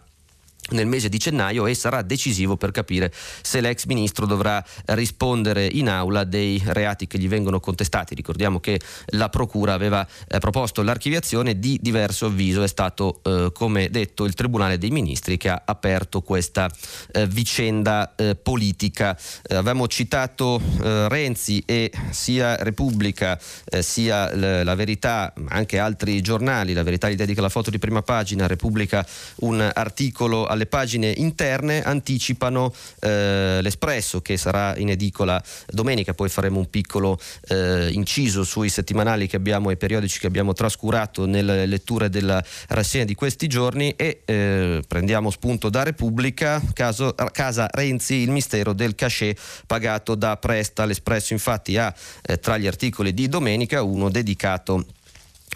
nel 0.69 0.87
mese 0.87 1.09
di 1.09 1.17
gennaio 1.17 1.65
e 1.67 1.73
sarà 1.73 2.01
decisivo 2.01 2.57
per 2.57 2.71
capire 2.71 3.13
se 3.41 3.61
l'ex 3.61 3.85
ministro 3.85 4.25
dovrà 4.25 4.63
rispondere 4.85 5.65
in 5.65 5.89
aula 5.89 6.23
dei 6.23 6.61
reati 6.65 7.07
che 7.07 7.17
gli 7.17 7.27
vengono 7.27 7.59
contestati. 7.59 8.15
Ricordiamo 8.15 8.59
che 8.59 8.79
la 9.07 9.29
Procura 9.29 9.73
aveva 9.73 10.05
eh, 10.27 10.39
proposto 10.39 10.81
l'archiviazione 10.81 11.59
di 11.59 11.77
diverso 11.81 12.27
avviso, 12.27 12.63
è 12.63 12.67
stato 12.67 13.19
eh, 13.23 13.51
come 13.53 13.89
detto 13.89 14.25
il 14.25 14.33
Tribunale 14.33 14.77
dei 14.77 14.89
Ministri 14.89 15.37
che 15.37 15.49
ha 15.49 15.61
aperto 15.65 16.21
questa 16.21 16.69
eh, 17.11 17.27
vicenda 17.27 18.15
eh, 18.15 18.35
politica. 18.35 19.17
Eh, 19.47 19.55
avevamo 19.55 19.87
citato 19.87 20.61
eh, 20.81 21.07
Renzi 21.07 21.63
e 21.65 21.91
sia 22.11 22.55
Repubblica 22.57 23.39
sia 23.79 24.33
l- 24.33 24.63
La 24.63 24.75
Verità, 24.75 25.33
anche 25.49 25.77
altri 25.77 26.21
giornali, 26.21 26.73
La 26.73 26.83
Verità 26.83 27.09
gli 27.09 27.15
dedica 27.15 27.41
la 27.41 27.49
foto 27.49 27.69
di 27.69 27.79
prima 27.79 28.01
pagina, 28.01 28.47
Repubblica 28.47 29.05
un 29.37 29.69
articolo 29.73 30.45
alle 30.57 30.65
pagine 30.65 31.13
interne 31.15 31.81
anticipano 31.81 32.73
eh, 32.99 33.59
l'Espresso 33.61 34.21
che 34.21 34.35
sarà 34.35 34.75
in 34.75 34.89
edicola 34.89 35.41
domenica, 35.67 36.13
poi 36.13 36.29
faremo 36.29 36.59
un 36.59 36.69
piccolo 36.69 37.17
eh, 37.47 37.89
inciso 37.91 38.43
sui 38.43 38.69
settimanali 38.69 39.27
che 39.27 39.37
abbiamo 39.37 39.69
e 39.69 39.77
periodici 39.77 40.19
che 40.19 40.27
abbiamo 40.27 40.53
trascurato 40.53 41.25
nelle 41.25 41.65
letture 41.65 42.09
della 42.09 42.43
rassegna 42.67 43.05
di 43.05 43.15
questi 43.15 43.47
giorni. 43.47 43.93
E 43.95 44.21
eh, 44.25 44.81
prendiamo 44.87 45.29
spunto 45.29 45.69
da 45.69 45.83
Repubblica, 45.83 46.61
caso, 46.73 47.15
casa 47.31 47.67
Renzi, 47.71 48.15
il 48.15 48.31
mistero 48.31 48.73
del 48.73 48.95
cachet 48.95 49.39
pagato 49.65 50.15
da 50.15 50.35
Presta. 50.37 50.85
L'Espresso 50.85 51.33
infatti 51.33 51.77
ha 51.77 51.93
eh, 52.23 52.39
tra 52.39 52.57
gli 52.57 52.67
articoli 52.67 53.13
di 53.13 53.29
domenica 53.29 53.83
uno 53.83 54.09
dedicato 54.09 54.85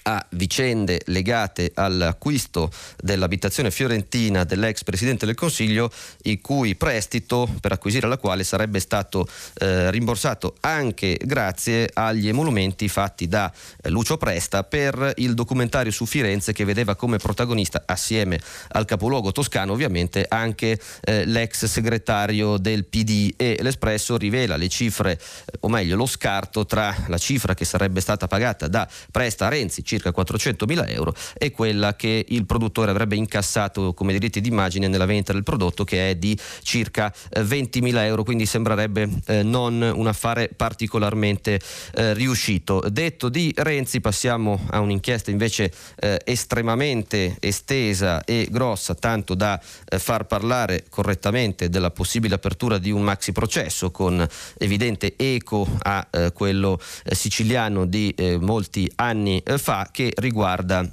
a 0.04 0.26
vicende 0.32 1.02
legate 1.06 1.72
all'acquisto 1.76 2.72
dell'abitazione 2.98 3.72
fiorentina 3.72 4.44
dell'ex 4.44 4.84
Presidente 4.84 5.26
del 5.26 5.36
Consiglio, 5.36 5.92
il 6.24 6.42
cui 6.42 6.76
prestito 6.76 7.50
per 7.60 7.74
acquisire 7.74 8.08
la 8.08 8.18
quale 8.18 8.44
sarebbe 8.44 8.80
stato 8.80 9.28
eh, 9.60 9.92
rimborsato 9.92 10.56
anche 10.62 11.20
grazie 11.24 11.90
agli 11.94 12.28
emolumenti 12.28 12.88
fatti 12.88 13.28
da 13.28 13.52
eh, 13.82 13.90
Lucio 13.90 14.18
Presta 14.18 14.64
per 14.64 15.14
il 15.18 15.34
documentario 15.34 15.92
su 15.92 16.06
Firenze 16.06 16.54
che 16.54 16.66
vedeva 16.66 16.96
come 16.96 17.18
protagonista 17.18 17.84
assieme 17.86 18.40
al 18.70 18.86
capoluogo 18.86 19.32
toscano 19.32 19.74
ovviamente 19.74 20.26
anche 20.28 20.80
eh, 21.02 21.26
l'ex 21.26 21.66
segretario 21.66 22.58
del 22.58 22.86
PD 22.86 23.34
e 23.36 23.58
l'Espresso 23.62 24.18
rivela 24.18 24.56
le 24.56 24.70
cifre, 24.70 25.20
o 25.62 25.70
meglio 25.70 25.96
lo 25.96 26.06
scarto 26.06 26.66
tra 26.66 26.96
la 27.08 27.18
cifra 27.18 27.54
che 27.54 27.66
sarebbe 27.66 28.02
stata 28.02 28.28
pagata 28.28 28.68
da 28.68 28.88
Presta 29.12 29.46
a 29.46 29.50
Renzi 29.50 29.81
circa 29.84 30.12
400 30.12 30.66
mila 30.66 30.88
euro, 30.88 31.14
e 31.38 31.52
quella 31.52 31.96
che 31.96 32.26
il 32.28 32.46
produttore 32.46 32.92
avrebbe 32.92 33.16
incassato 33.16 33.94
come 33.94 34.14
diritti 34.14 34.42
d'immagine 34.42 34.88
nella 34.88 35.06
vendita 35.06 35.34
del 35.34 35.44
prodotto 35.44 35.84
che 35.84 36.12
è 36.12 36.16
di 36.16 36.38
circa 36.62 37.14
20 37.42 37.80
eh, 37.80 38.06
euro, 38.06 38.24
quindi 38.24 38.46
sembrerebbe 38.46 39.10
eh, 39.26 39.44
non 39.44 39.82
un 39.82 40.08
affare 40.08 40.50
particolarmente 40.56 41.60
eh, 41.94 42.14
riuscito. 42.14 42.84
Detto 42.90 43.30
di 43.30 43.54
Renzi 43.56 44.02
passiamo 44.02 44.60
a 44.70 44.80
un'inchiesta 44.80 45.32
invece 45.32 45.72
eh, 46.00 46.20
estremamente 46.26 47.38
estesa 47.40 48.24
e 48.24 48.48
grossa, 48.50 48.96
tanto 48.96 49.36
da 49.36 49.60
eh, 49.90 50.00
far 50.00 50.26
parlare 50.26 50.86
correttamente 50.90 51.70
della 51.70 51.92
possibile 51.92 52.36
apertura 52.36 52.78
di 52.78 52.92
un 52.92 53.02
maxi 53.02 53.32
processo 53.32 53.92
con 53.92 54.26
evidente 54.58 55.14
eco 55.18 55.68
a 55.82 56.08
eh, 56.10 56.32
quello 56.34 56.80
siciliano 57.12 57.86
di 57.86 58.14
molti 58.40 58.92
anni 58.96 59.42
fa 59.58 59.71
che 59.92 60.12
riguarda 60.16 60.86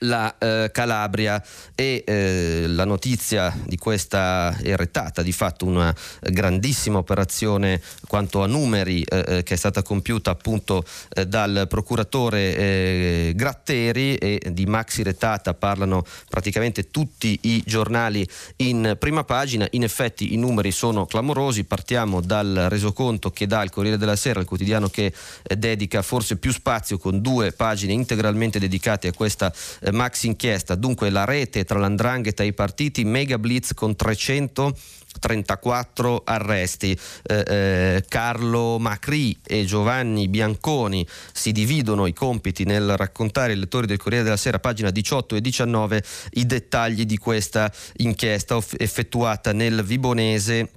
la 0.00 0.36
eh, 0.38 0.70
Calabria. 0.72 1.42
E 1.74 2.02
eh, 2.06 2.64
la 2.66 2.84
notizia 2.84 3.56
di 3.64 3.76
questa 3.76 4.56
è 4.56 4.74
retata 4.76 5.22
di 5.22 5.32
fatto 5.32 5.64
una 5.64 5.94
grandissima 6.20 6.98
operazione 6.98 7.80
quanto 8.06 8.42
a 8.42 8.46
numeri 8.46 9.02
eh, 9.02 9.24
eh 9.26 9.42
che 9.42 9.54
è 9.54 9.56
stata 9.56 9.82
compiuta 9.82 10.30
appunto 10.30 10.84
eh, 11.10 11.26
dal 11.26 11.66
procuratore 11.68 12.56
eh, 12.56 13.32
Gratteri 13.34 14.16
e 14.16 14.40
di 14.52 14.66
maxi 14.66 15.02
retata 15.02 15.54
parlano 15.54 16.04
praticamente 16.28 16.90
tutti 16.90 17.38
i 17.42 17.62
giornali 17.64 18.28
in 18.56 18.96
prima 18.98 19.24
pagina. 19.24 19.66
In 19.70 19.84
effetti 19.84 20.34
i 20.34 20.36
numeri 20.36 20.72
sono 20.72 21.06
clamorosi. 21.06 21.64
Partiamo 21.64 22.20
dal 22.20 22.66
resoconto 22.68 23.30
che 23.30 23.46
dà 23.46 23.62
il 23.62 23.70
Corriere 23.70 23.96
della 23.98 24.16
Sera 24.16 24.40
il 24.40 24.46
quotidiano 24.46 24.88
che 24.88 25.12
dedica 25.56 26.02
forse 26.02 26.36
più 26.36 26.52
spazio 26.52 26.98
con 26.98 27.20
due 27.20 27.52
pagine 27.52 27.92
integralmente 27.92 28.58
dedicate 28.58 29.08
a 29.08 29.12
questa 29.12 29.52
maxi 29.92 30.26
inchiesta. 30.26 30.74
Dunque 30.74 31.10
la 31.10 31.24
rete 31.24 31.64
tra 31.64 31.78
l'andrangheta 31.78 32.42
e 32.42 32.46
i 32.46 32.52
partiti, 32.52 33.04
mega 33.04 33.38
blitz 33.38 33.74
con 33.74 33.96
300 33.96 34.74
34 35.18 36.22
arresti. 36.24 36.98
Eh, 37.22 37.44
eh, 37.46 38.04
Carlo 38.08 38.78
Macri 38.78 39.36
e 39.44 39.64
Giovanni 39.64 40.28
Bianconi 40.28 41.06
si 41.32 41.52
dividono 41.52 42.06
i 42.06 42.12
compiti 42.12 42.64
nel 42.64 42.96
raccontare 42.96 43.52
ai 43.52 43.58
lettori 43.58 43.86
del 43.86 43.98
Corriere 43.98 44.24
della 44.24 44.36
Sera, 44.36 44.58
pagina 44.58 44.90
18 44.90 45.36
e 45.36 45.40
19, 45.40 46.02
i 46.32 46.46
dettagli 46.46 47.04
di 47.04 47.18
questa 47.18 47.72
inchiesta 47.96 48.58
effettuata 48.76 49.52
nel 49.52 49.82
Vibonese 49.82 50.70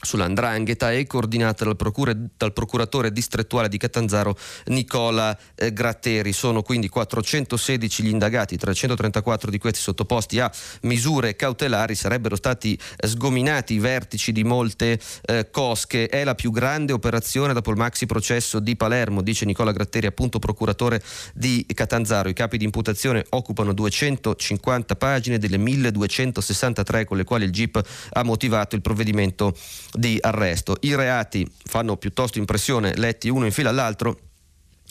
sull'andrangheta 0.00 0.92
è 0.92 1.06
coordinata 1.06 1.64
dal, 1.64 1.76
procure, 1.76 2.16
dal, 2.36 2.52
procuratore 2.52 3.12
distrettuale 3.12 3.68
di 3.68 3.78
Catanzaro 3.78 4.36
Nicola 4.66 5.36
eh, 5.54 5.72
Gratteri. 5.72 6.32
Sono 6.32 6.62
quindi 6.62 6.88
416 6.88 8.02
gli 8.02 8.08
indagati, 8.08 8.56
334 8.56 9.50
di 9.50 9.58
questi 9.58 9.80
sottoposti 9.80 10.40
a 10.40 10.50
misure 10.82 11.36
cautelari, 11.36 11.94
sarebbero 11.94 12.36
stati 12.36 12.78
sgominati 12.96 13.74
i 13.74 13.78
vertici 13.78 14.32
di 14.32 14.44
molte 14.44 14.98
eh, 15.22 15.50
cosche. 15.50 16.08
È 16.08 16.24
la 16.24 16.34
più 16.34 16.50
grande 16.50 16.92
operazione 16.92 17.52
dopo 17.52 17.70
il 17.70 17.76
maxi 17.76 18.06
processo 18.06 18.60
di 18.60 18.76
Palermo, 18.76 19.22
dice 19.22 19.44
Nicola 19.44 19.72
Gratteri, 19.72 20.06
appunto 20.06 20.38
procuratore 20.38 21.02
di 21.34 21.66
Catanzaro. 21.74 22.28
I 22.28 22.34
capi 22.34 22.58
di 22.58 22.64
imputazione 22.64 23.24
occupano 23.30 23.72
250 23.72 24.96
pagine 24.96 25.38
delle 25.38 25.58
1263 25.58 27.04
con 27.04 27.16
le 27.16 27.24
quali 27.24 27.44
il 27.44 27.50
GIP 27.50 27.80
ha 28.12 28.22
motivato 28.22 28.76
il 28.76 28.82
provvedimento 28.82 29.54
di 29.92 30.18
arresto. 30.20 30.76
I 30.80 30.94
reati 30.94 31.50
fanno 31.64 31.96
piuttosto 31.96 32.38
impressione 32.38 32.94
letti 32.96 33.28
uno 33.28 33.44
in 33.44 33.52
fila 33.52 33.70
all'altro 33.70 34.18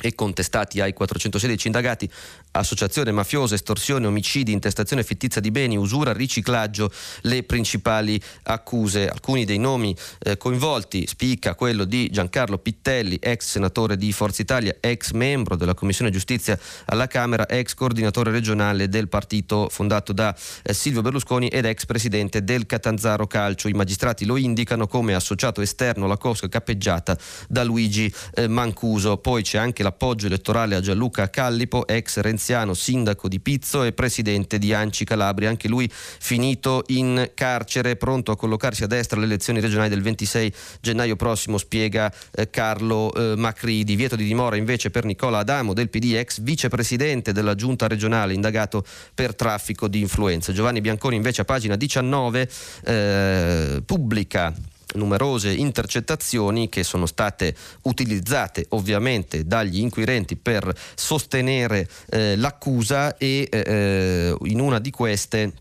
e 0.02 0.14
contestati 0.16 0.80
ai 0.80 0.94
416 0.94 1.68
indagati 1.68 2.10
associazione 2.52 3.12
mafiosa, 3.12 3.56
estorsione, 3.56 4.08
omicidi, 4.08 4.52
intestazione 4.52 5.04
fittizia 5.04 5.42
di 5.42 5.52
beni, 5.52 5.78
usura, 5.78 6.12
riciclaggio, 6.12 6.92
le 7.22 7.44
principali 7.44 8.20
accuse. 8.44 9.08
Alcuni 9.08 9.46
dei 9.46 9.58
nomi 9.58 9.96
eh, 10.20 10.38
coinvolti 10.38 11.06
spicca 11.08 11.56
quello 11.56 11.84
di 11.84 12.10
Giancarlo 12.10 12.58
Pittelli, 12.58 13.18
ex 13.22 13.46
senatore 13.46 13.98
di 13.98 14.12
Forza 14.12 14.42
Italia, 14.42 14.76
ex 14.80 15.12
membro 15.12 15.56
della 15.56 15.74
Commissione 15.74 16.12
Giustizia 16.12 16.58
alla 16.86 17.08
Camera, 17.08 17.48
ex 17.48 17.74
coordinatore 17.74 18.32
regionale 18.32 18.90
del 18.90 19.08
partito 19.08 19.68
fondato 19.70 20.14
da 20.14 20.36
eh, 20.64 20.74
Silvio 20.74 21.02
Berlusconi 21.02 21.48
ed 21.48 21.66
ex 21.66 21.86
presidente 21.86 22.44
del 22.44 22.66
Catanzaro 22.66 23.28
Calcio. 23.28 23.68
I 23.68 23.74
magistrati 23.74 24.26
lo 24.26 24.38
indicano 24.38 24.88
come 24.88 25.14
associato 25.14 25.62
esterno 25.62 26.06
alla 26.06 26.18
cosca 26.18 26.48
cappeggiata 26.48 27.18
da 27.48 27.64
Luigi 27.64 28.12
eh, 28.34 28.48
Mancuso. 28.48 29.18
Poi 29.18 29.44
c'è 29.44 29.58
anche 29.58 29.84
l'appoggio 29.88 30.28
elettorale 30.28 30.76
a 30.76 30.82
Gianluca 30.82 31.30
Callipo, 31.30 31.88
ex 31.88 32.19
renziano, 32.19 32.73
sindaco 32.73 33.30
di 33.30 33.39
Pizzo 33.39 33.84
e 33.84 33.93
presidente 33.93 34.58
di 34.58 34.73
Anci 34.73 35.06
Calabria, 35.06 35.50
anche 35.50 35.69
lui 35.69 35.89
finito 35.91 36.84
in 36.88 37.32
carcere, 37.34 37.95
pronto 37.95 38.32
a 38.32 38.38
collocarsi 38.38 38.84
a 38.84 38.88
destra 38.88 39.17
alle 39.17 39.28
elezioni 39.28 39.62
regionali 39.62 39.89
del 39.89 40.02
26 40.02 40.54
gennaio 40.82 41.15
prossimo, 41.15 41.58
spiega 41.58 42.12
eh, 42.32 42.50
Carlo 42.50 43.13
eh, 43.13 43.36
Macri. 43.38 43.84
Divieto 43.84 44.15
di 44.17 44.26
dimora 44.26 44.58
invece 44.58 44.89
per 44.89 45.06
Nicola 45.06 45.39
Adamo 45.39 45.73
del 45.73 45.89
PD, 45.89 46.15
ex 46.15 46.41
vicepresidente 46.41 47.32
della 47.32 47.56
giunta 47.56 47.88
regionale, 47.88 48.34
indagato 48.34 48.84
per 49.13 49.36
traffico 49.36 49.88
di 49.88 50.02
influenze. 50.02 50.52
Giovanni 50.52 50.82
Bianconi 50.82 51.15
invece 51.15 51.41
a 51.41 51.45
pagina 51.45 51.78
19 51.78 52.50
eh, 52.84 53.82
pubblica 53.86 54.54
numerose 54.95 55.52
intercettazioni 55.52 56.69
che 56.69 56.84
sono 56.84 57.06
state 57.06 57.56
utilizzate 57.84 58.65
ovviamente 58.69 59.45
dagli 59.45 59.80
inquirenti 59.80 60.36
per 60.36 60.73
sostenere 60.95 61.88
eh, 62.10 62.36
l'accusa 62.36 63.17
e 63.17 63.47
eh, 63.52 64.36
in 64.43 64.60
una 64.60 64.80
di 64.80 64.91
queste 64.91 65.54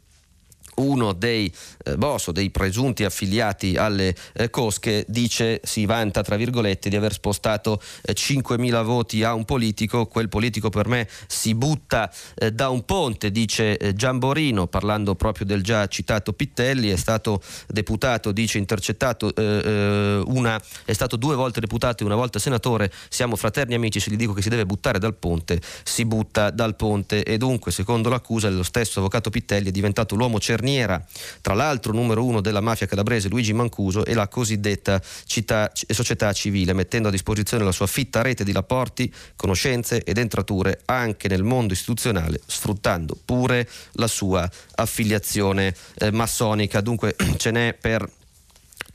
uno 0.76 1.12
dei 1.12 1.52
eh, 1.84 1.96
boss 1.96 2.28
o 2.28 2.32
dei 2.32 2.50
presunti 2.50 3.04
affiliati 3.04 3.76
alle 3.76 4.14
eh, 4.34 4.50
cosche 4.50 5.04
dice, 5.08 5.60
si 5.62 5.86
vanta 5.86 6.22
tra 6.22 6.36
virgolette 6.36 6.88
di 6.88 6.96
aver 6.96 7.12
spostato 7.12 7.80
eh, 8.02 8.12
5.000 8.12 8.84
voti 8.84 9.22
a 9.22 9.34
un 9.34 9.44
politico, 9.44 10.06
quel 10.06 10.28
politico 10.28 10.68
per 10.68 10.88
me 10.88 11.08
si 11.26 11.54
butta 11.54 12.12
eh, 12.34 12.52
da 12.52 12.68
un 12.68 12.84
ponte, 12.84 13.30
dice 13.30 13.76
eh, 13.76 13.94
Giamborino 13.94 14.66
parlando 14.66 15.14
proprio 15.14 15.46
del 15.46 15.62
già 15.62 15.86
citato 15.86 16.32
Pittelli, 16.32 16.90
è 16.90 16.96
stato 16.96 17.40
deputato, 17.68 18.32
dice 18.32 18.58
intercettato, 18.58 19.34
eh, 19.34 20.22
una, 20.26 20.60
è 20.84 20.92
stato 20.92 21.16
due 21.16 21.34
volte 21.34 21.60
deputato 21.60 22.02
e 22.02 22.06
una 22.06 22.14
volta 22.14 22.38
senatore, 22.38 22.92
siamo 23.08 23.36
fraterni 23.36 23.74
amici, 23.74 24.00
se 24.00 24.10
gli 24.10 24.16
dico 24.16 24.32
che 24.32 24.42
si 24.42 24.48
deve 24.48 24.66
buttare 24.66 24.98
dal 24.98 25.14
ponte, 25.14 25.60
si 25.84 26.04
butta 26.04 26.50
dal 26.50 26.76
ponte. 26.76 27.22
E 27.22 27.38
dunque 27.38 27.72
secondo 27.72 28.08
l'accusa 28.08 28.48
lo 28.50 28.62
stesso 28.62 28.98
avvocato 28.98 29.30
Pittelli 29.30 29.68
è 29.68 29.72
diventato 29.72 30.14
l'uomo 30.14 30.38
cerniero 30.38 30.65
cerniera, 30.66 31.02
tra 31.40 31.54
l'altro 31.54 31.92
numero 31.92 32.24
uno 32.24 32.40
della 32.40 32.60
mafia 32.60 32.86
calabrese 32.86 33.28
Luigi 33.28 33.52
Mancuso 33.52 34.04
e 34.04 34.14
la 34.14 34.26
cosiddetta 34.26 35.00
città, 35.24 35.70
società 35.72 36.32
civile, 36.32 36.72
mettendo 36.72 37.08
a 37.08 37.12
disposizione 37.12 37.64
la 37.64 37.72
sua 37.72 37.86
fitta 37.86 38.22
rete 38.22 38.42
di 38.42 38.52
rapporti, 38.52 39.12
conoscenze 39.36 40.02
ed 40.02 40.18
entrature 40.18 40.80
anche 40.86 41.28
nel 41.28 41.44
mondo 41.44 41.72
istituzionale, 41.72 42.40
sfruttando 42.44 43.16
pure 43.24 43.68
la 43.92 44.08
sua 44.08 44.48
affiliazione 44.74 45.74
eh, 45.98 46.10
massonica. 46.10 46.80
Dunque 46.80 47.14
ce 47.38 47.50
n'è 47.52 47.76
per 47.80 48.08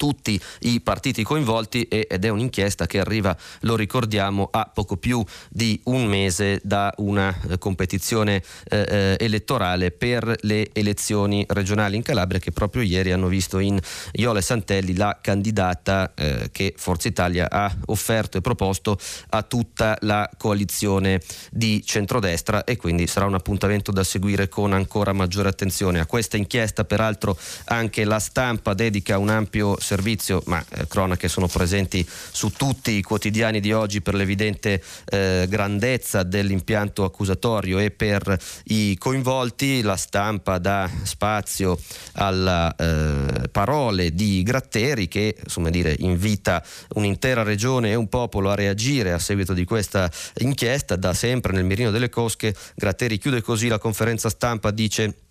tutti 0.01 0.41
i 0.61 0.81
partiti 0.81 1.21
coinvolti 1.23 1.83
ed 1.83 2.25
è 2.25 2.29
un'inchiesta 2.29 2.87
che 2.87 2.99
arriva, 2.99 3.37
lo 3.61 3.75
ricordiamo, 3.75 4.49
a 4.51 4.69
poco 4.73 4.97
più 4.97 5.23
di 5.49 5.79
un 5.85 6.05
mese 6.05 6.59
da 6.63 6.91
una 6.97 7.35
eh, 7.47 7.57
competizione 7.59 8.41
eh, 8.67 8.85
eh, 8.87 9.17
elettorale 9.19 9.91
per 9.91 10.35
le 10.41 10.69
elezioni 10.73 11.45
regionali 11.47 11.95
in 11.97 12.01
Calabria 12.01 12.39
che 12.39 12.51
proprio 12.51 12.81
ieri 12.81 13.11
hanno 13.11 13.27
visto 13.27 13.59
in 13.59 13.79
Iole 14.13 14.41
Santelli 14.41 14.95
la 14.95 15.19
candidata 15.21 16.13
eh, 16.15 16.49
che 16.51 16.73
Forza 16.75 17.07
Italia 17.07 17.47
ha 17.49 17.71
offerto 17.85 18.37
e 18.37 18.41
proposto 18.41 18.97
a 19.29 19.43
tutta 19.43 19.97
la 20.01 20.27
coalizione 20.37 21.21
di 21.51 21.83
centrodestra 21.85 22.63
e 22.63 22.75
quindi 22.77 23.05
sarà 23.05 23.25
un 23.25 23.35
appuntamento 23.35 23.91
da 23.91 24.03
seguire 24.03 24.49
con 24.49 24.73
ancora 24.73 25.13
maggiore 25.13 25.49
attenzione. 25.49 25.99
A 25.99 26.05
questa 26.05 26.37
inchiesta 26.37 26.85
peraltro 26.85 27.37
anche 27.65 28.03
la 28.03 28.19
stampa 28.19 28.73
dedica 28.73 29.19
un 29.19 29.29
ampio 29.29 29.70
servizio, 29.79 30.41
ma 30.45 30.63
eh, 30.69 30.87
cronache 30.87 31.27
sono 31.27 31.47
presenti 31.47 32.07
su 32.07 32.51
tutti 32.51 32.91
i 32.91 33.01
quotidiani 33.01 33.59
di 33.59 33.71
oggi 33.71 34.01
per 34.01 34.15
l'evidente 34.15 34.81
eh, 35.05 35.45
grandezza 35.49 36.23
dell'impianto 36.23 37.03
accusatorio 37.03 37.79
e 37.79 37.91
per 37.91 38.37
i 38.65 38.97
coinvolti. 38.97 39.81
La 39.81 39.95
stampa 39.95 40.57
dà 40.57 40.89
spazio 41.03 41.79
alle 42.13 42.73
eh, 42.77 43.47
parole 43.49 44.13
di 44.13 44.43
Gratteri 44.43 45.07
che 45.07 45.35
insomma, 45.41 45.69
dire, 45.69 45.95
invita 45.99 46.63
un'intera 46.95 47.43
regione 47.43 47.91
e 47.91 47.95
un 47.95 48.09
popolo 48.09 48.49
a 48.49 48.55
reagire 48.55 49.11
a 49.11 49.19
seguito 49.19 49.53
di 49.53 49.65
questa 49.65 50.09
inchiesta. 50.39 50.95
Da 50.95 51.13
sempre 51.13 51.53
nel 51.53 51.65
mirino 51.65 51.91
delle 51.91 52.09
cosche 52.09 52.55
Gratteri 52.75 53.17
chiude 53.17 53.41
così 53.41 53.67
la 53.67 53.79
conferenza 53.79 54.29
stampa, 54.29 54.71
dice 54.71 55.29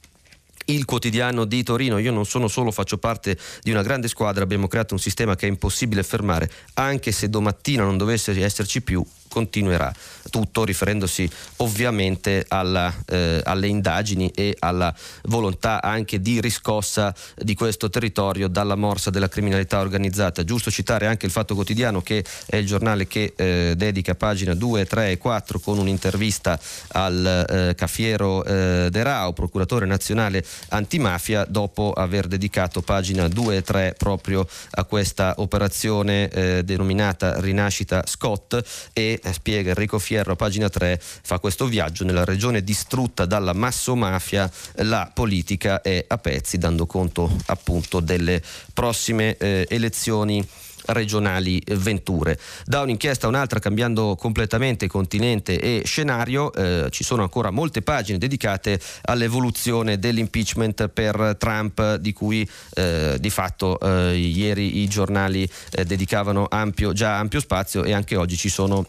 il 0.75 0.85
quotidiano 0.85 1.45
di 1.45 1.63
Torino. 1.63 1.99
Io 1.99 2.13
non 2.13 2.25
sono 2.25 2.49
solo, 2.49 2.71
faccio 2.71 2.99
parte 2.99 3.37
di 3.63 3.71
una 3.71 3.83
grande 3.83 4.09
squadra, 4.09 4.43
abbiamo 4.43 4.69
creato 4.69 4.95
un 4.95 5.01
sistema 5.01 5.37
che 5.37 5.47
è 5.47 5.49
impossibile 5.49 6.03
fermare, 6.03 6.51
anche 6.75 7.13
se 7.13 7.29
domattina 7.29 7.85
non 7.85 7.97
dovesse 7.97 8.39
esserci 8.41 8.83
più, 8.83 9.05
continuerà. 9.31 9.93
Tutto 10.29 10.65
riferendosi 10.65 11.31
ovviamente 11.59 12.45
alla, 12.49 12.93
eh, 13.07 13.41
alle 13.45 13.69
indagini 13.69 14.31
e 14.35 14.57
alla 14.59 14.95
volontà 15.25 15.81
anche 15.81 16.21
di 16.21 16.41
riscossa 16.41 17.15
di 17.37 17.55
questo 17.55 17.89
territorio 17.89 18.49
dalla 18.49 18.75
morsa 18.75 19.11
della 19.11 19.29
criminalità 19.29 19.81
organizzata. 19.81 20.45
Giusto 20.45 20.71
citare 20.71 21.07
anche 21.07 21.27
il 21.27 21.33
Fatto 21.33 21.55
Quotidiano 21.55 22.03
che 22.03 22.25
è 22.47 22.57
il 22.57 22.67
giornale 22.67 23.07
che 23.07 23.33
eh, 23.37 23.75
dedica 23.77 24.15
pagina 24.15 24.55
2, 24.55 24.85
3 24.85 25.13
e 25.13 25.19
4 25.19 25.61
con 25.61 25.79
un'intervista 25.79 26.59
al 26.89 27.47
eh, 27.49 27.75
Caffiero 27.75 28.45
eh, 28.45 28.89
De 28.91 29.03
Rao, 29.03 29.33
procuratore 29.33 29.87
nazionale 29.87 30.45
antimafia, 30.69 31.45
dopo 31.49 31.93
aver 31.93 32.27
dedicato 32.27 32.83
pagina 32.83 33.29
2 33.29 33.57
e 33.57 33.63
3 33.63 33.95
proprio 33.97 34.47
a 34.73 34.85
questa 34.85 35.35
operazione 35.37 36.29
eh, 36.29 36.63
denominata 36.65 37.41
Rinascita 37.41 38.03
Scott 38.07 38.61
e 38.93 39.20
eh, 39.23 39.33
spiega 39.33 39.71
Enrico 39.71 39.99
Fierro 39.99 40.33
a 40.33 40.37
pagina 40.37 40.69
3 40.69 41.01
fa 41.01 41.39
questo 41.39 41.67
viaggio 41.67 42.05
nella 42.05 42.25
regione 42.25 42.63
distrutta 42.63 43.27
dalla 43.27 43.53
massomafia 43.53 44.51
la 44.77 45.11
politica 45.13 45.83
è 45.83 46.05
a 46.07 46.19
pezzi 46.19 46.59
dando 46.59 46.87
conto 46.87 47.31
appunto 47.47 48.01
delle 48.01 48.43
prossime 48.73 49.37
eh, 49.37 49.67
elezioni 49.69 50.47
regionali 50.87 51.63
Venture. 51.67 52.39
Da 52.65 52.81
un'inchiesta 52.81 53.27
a 53.27 53.29
un'altra, 53.29 53.59
cambiando 53.59 54.17
completamente 54.17 54.87
continente 54.87 55.59
e 55.59 55.83
scenario, 55.85 56.53
eh, 56.53 56.89
ci 56.91 57.05
sono 57.05 57.23
ancora 57.23 57.51
molte 57.51 57.83
pagine 57.83 58.19
dedicate 58.19 58.81
all'evoluzione 59.03 59.99
dell'impeachment 59.99 60.89
per 60.89 61.37
Trump, 61.39 61.97
di 61.97 62.13
cui 62.13 62.49
eh, 62.75 63.17
di 63.19 63.31
fatto 63.31 63.79
eh, 63.81 64.17
ieri 64.17 64.79
i 64.79 64.89
giornali 64.89 65.49
eh, 65.73 65.85
dedicavano 65.85 66.47
ampio, 66.49 66.93
già 66.93 67.19
ampio 67.19 67.41
spazio 67.41 67.85
e 67.85 67.93
anche 67.93 68.17
oggi 68.17 68.37
ci 68.37 68.49
sono 68.49 68.87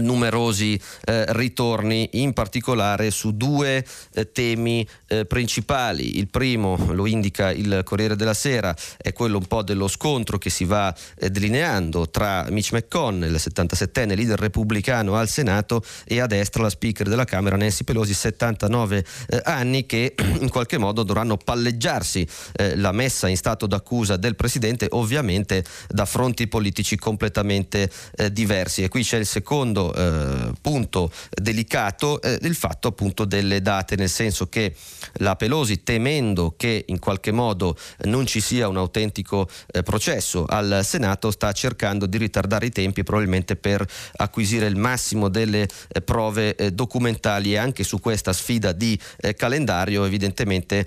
numerosi 0.00 0.80
eh, 1.04 1.24
ritorni, 1.28 2.08
in 2.12 2.32
particolare 2.32 3.10
su 3.10 3.36
due 3.36 3.84
eh, 4.14 4.32
temi 4.32 4.86
eh, 5.06 5.24
principali. 5.24 6.18
Il 6.18 6.28
primo, 6.28 6.76
lo 6.92 7.06
indica 7.06 7.50
il 7.52 7.82
Corriere 7.84 8.16
della 8.16 8.34
Sera, 8.34 8.74
è 8.96 9.12
quello 9.12 9.38
un 9.38 9.46
po' 9.46 9.62
dello 9.62 9.88
scontro 9.88 10.38
che 10.38 10.50
si 10.50 10.64
va 10.64 10.94
eh, 11.18 11.30
delineando 11.30 12.08
tra 12.10 12.46
Mitch 12.50 12.72
McConnell, 12.72 13.32
il 13.32 13.40
77enne 13.40 14.14
leader 14.14 14.38
repubblicano 14.38 15.16
al 15.16 15.28
Senato, 15.28 15.84
e 16.04 16.20
a 16.20 16.26
destra 16.26 16.62
la 16.62 16.70
speaker 16.70 17.08
della 17.08 17.24
Camera 17.24 17.56
Nancy 17.56 17.84
Pelosi, 17.84 18.14
79 18.14 19.04
eh, 19.28 19.40
anni, 19.44 19.86
che 19.86 20.14
in 20.40 20.48
qualche 20.48 20.78
modo 20.78 21.02
dovranno 21.02 21.36
palleggiarsi 21.36 22.26
eh, 22.54 22.76
la 22.76 22.92
messa 22.92 23.28
in 23.28 23.36
stato 23.36 23.66
d'accusa 23.66 24.16
del 24.16 24.36
Presidente, 24.36 24.86
ovviamente 24.90 25.64
da 25.88 26.04
fronti 26.04 26.46
politici 26.48 26.96
completamente 26.96 27.90
diversi. 28.32 28.82
E 28.82 28.88
qui 28.88 29.02
c'è 29.02 29.18
il 29.18 29.26
secondo 29.26 29.85
eh, 29.94 30.52
punto 30.60 31.10
delicato 31.30 32.20
eh, 32.20 32.38
il 32.42 32.54
fatto 32.54 32.88
appunto 32.88 33.24
delle 33.24 33.62
date, 33.62 33.96
nel 33.96 34.08
senso 34.08 34.48
che 34.48 34.74
la 35.18 35.36
Pelosi 35.36 35.82
temendo 35.82 36.54
che 36.56 36.84
in 36.86 36.98
qualche 36.98 37.32
modo 37.32 37.76
non 38.04 38.26
ci 38.26 38.40
sia 38.40 38.68
un 38.68 38.76
autentico 38.76 39.48
eh, 39.72 39.82
processo 39.82 40.44
al 40.46 40.80
Senato 40.82 41.30
sta 41.30 41.52
cercando 41.52 42.06
di 42.06 42.18
ritardare 42.18 42.66
i 42.66 42.70
tempi 42.70 43.02
probabilmente 43.02 43.56
per 43.56 43.86
acquisire 44.16 44.66
il 44.66 44.76
massimo 44.76 45.28
delle 45.28 45.68
eh, 45.88 46.00
prove 46.02 46.54
eh, 46.54 46.72
documentali. 46.72 47.52
E 47.52 47.56
anche 47.56 47.84
su 47.84 48.00
questa 48.00 48.32
sfida 48.32 48.72
di 48.72 48.98
eh, 49.18 49.34
calendario 49.34 50.04
evidentemente 50.04 50.86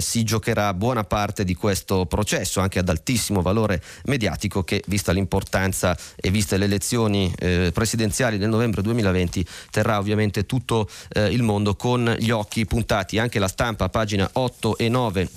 si 0.00 0.24
giocherà 0.24 0.72
buona 0.74 1.04
parte 1.04 1.44
di 1.44 1.54
questo 1.54 2.06
processo 2.06 2.60
anche 2.60 2.78
ad 2.78 2.88
altissimo 2.88 3.42
valore 3.42 3.82
mediatico 4.04 4.62
che 4.62 4.82
vista 4.86 5.12
l'importanza 5.12 5.96
e 6.16 6.30
viste 6.30 6.56
le 6.56 6.64
elezioni 6.64 7.32
presidenziali 7.72 8.29
mondiali 8.30 8.38
del 8.38 8.48
novembre 8.48 8.82
2020 8.82 9.44
terrà 9.70 9.98
ovviamente 9.98 10.46
tutto 10.46 10.88
eh, 11.12 11.26
il 11.26 11.42
mondo 11.42 11.74
con 11.74 12.14
gli 12.18 12.30
occhi 12.30 12.64
puntati. 12.66 13.18
Anche 13.18 13.38
la 13.38 13.48
stampa, 13.48 13.88
pagina 13.88 14.28
8 14.32 14.78
e 14.78 14.88
9 14.88 15.28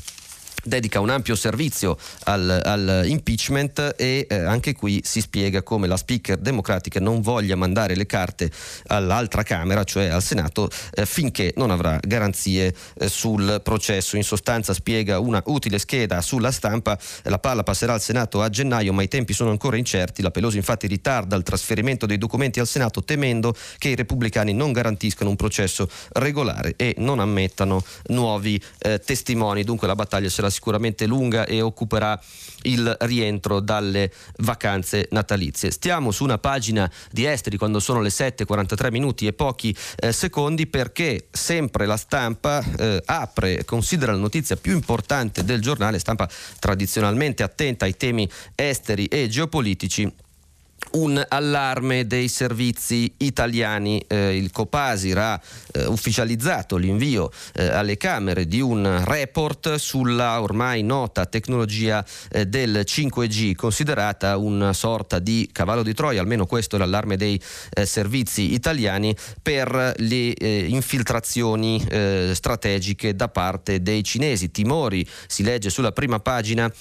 dedica 0.63 0.99
un 0.99 1.09
ampio 1.09 1.35
servizio 1.35 1.97
al, 2.23 2.61
al 2.63 3.03
impeachment 3.05 3.95
e 3.97 4.25
eh, 4.29 4.35
anche 4.35 4.73
qui 4.73 5.01
si 5.03 5.19
spiega 5.19 5.61
come 5.61 5.87
la 5.87 5.97
speaker 5.97 6.37
democratica 6.37 6.99
non 6.99 7.21
voglia 7.21 7.55
mandare 7.55 7.95
le 7.95 8.05
carte 8.05 8.49
all'altra 8.87 9.43
Camera, 9.43 9.83
cioè 9.83 10.07
al 10.07 10.23
Senato, 10.23 10.69
eh, 10.93 11.05
finché 11.05 11.53
non 11.57 11.69
avrà 11.69 11.99
garanzie 12.01 12.73
eh, 12.95 13.09
sul 13.09 13.59
processo. 13.63 14.15
In 14.15 14.23
sostanza 14.23 14.73
spiega 14.73 15.19
una 15.19 15.41
utile 15.45 15.79
scheda 15.79 16.21
sulla 16.21 16.51
stampa, 16.51 16.97
la 17.23 17.39
palla 17.39 17.63
passerà 17.63 17.93
al 17.93 18.01
Senato 18.01 18.41
a 18.41 18.49
gennaio 18.49 18.93
ma 18.93 19.01
i 19.01 19.07
tempi 19.07 19.33
sono 19.33 19.49
ancora 19.49 19.77
incerti, 19.77 20.21
la 20.21 20.31
Pelosi 20.31 20.57
infatti 20.57 20.87
ritarda 20.87 21.35
il 21.35 21.43
trasferimento 21.43 22.05
dei 22.05 22.17
documenti 22.17 22.59
al 22.59 22.67
Senato 22.67 23.03
temendo 23.03 23.53
che 23.77 23.89
i 23.89 23.95
repubblicani 23.95 24.53
non 24.53 24.71
garantiscano 24.71 25.29
un 25.29 25.35
processo 25.35 25.89
regolare 26.13 26.73
e 26.77 26.95
non 26.99 27.19
ammettano 27.19 27.83
nuovi 28.07 28.61
eh, 28.79 28.99
testimoni, 28.99 29.63
dunque 29.63 29.87
la 29.87 29.95
battaglia 29.95 30.29
sarà 30.29 30.49
sicuramente 30.53 31.05
lunga 31.05 31.45
e 31.45 31.59
occuperà 31.59 32.17
il 32.61 32.95
rientro 33.01 33.59
dalle 33.59 34.09
vacanze 34.37 35.09
natalizie. 35.11 35.71
Stiamo 35.71 36.11
su 36.11 36.23
una 36.23 36.37
pagina 36.37 36.89
di 37.11 37.25
esteri 37.25 37.57
quando 37.57 37.81
sono 37.81 37.99
le 37.99 38.09
7:43 38.09 38.89
minuti 38.91 39.27
e 39.27 39.33
pochi 39.33 39.75
eh, 39.97 40.13
secondi 40.13 40.67
perché 40.67 41.27
sempre 41.31 41.85
la 41.85 41.97
stampa 41.97 42.63
eh, 42.77 43.01
apre, 43.05 43.65
considera 43.65 44.13
la 44.13 44.19
notizia 44.19 44.55
più 44.55 44.73
importante 44.73 45.43
del 45.43 45.61
giornale, 45.61 45.99
stampa 45.99 46.29
tradizionalmente 46.59 47.43
attenta 47.43 47.83
ai 47.83 47.97
temi 47.97 48.29
esteri 48.55 49.07
e 49.07 49.27
geopolitici 49.27 50.09
un 50.91 51.23
allarme 51.27 52.05
dei 52.05 52.27
servizi 52.27 53.13
italiani. 53.17 54.03
Eh, 54.07 54.37
il 54.37 54.51
Copasir 54.51 55.17
ha 55.17 55.41
eh, 55.73 55.85
ufficializzato 55.85 56.77
l'invio 56.77 57.31
eh, 57.53 57.67
alle 57.67 57.97
Camere 57.97 58.47
di 58.47 58.61
un 58.61 59.03
report 59.05 59.75
sulla 59.75 60.41
ormai 60.41 60.83
nota 60.83 61.25
tecnologia 61.25 62.05
eh, 62.31 62.45
del 62.45 62.83
5G, 62.85 63.55
considerata 63.55 64.37
una 64.37 64.73
sorta 64.73 65.19
di 65.19 65.49
cavallo 65.51 65.83
di 65.83 65.93
Troia, 65.93 66.21
almeno 66.21 66.45
questo 66.45 66.75
è 66.75 66.79
l'allarme 66.79 67.17
dei 67.17 67.41
eh, 67.73 67.85
servizi 67.85 68.53
italiani, 68.53 69.15
per 69.41 69.93
le 69.97 70.33
eh, 70.33 70.65
infiltrazioni 70.67 71.81
strategiche 72.33 73.15
da 73.15 73.27
parte 73.27 73.81
dei 73.81 74.03
cinesi. 74.03 74.51
Timori, 74.51 75.07
si 75.27 75.43
legge 75.43 75.69
sulla 75.69 75.91
prima 75.91 76.19
pagina, 76.19 76.71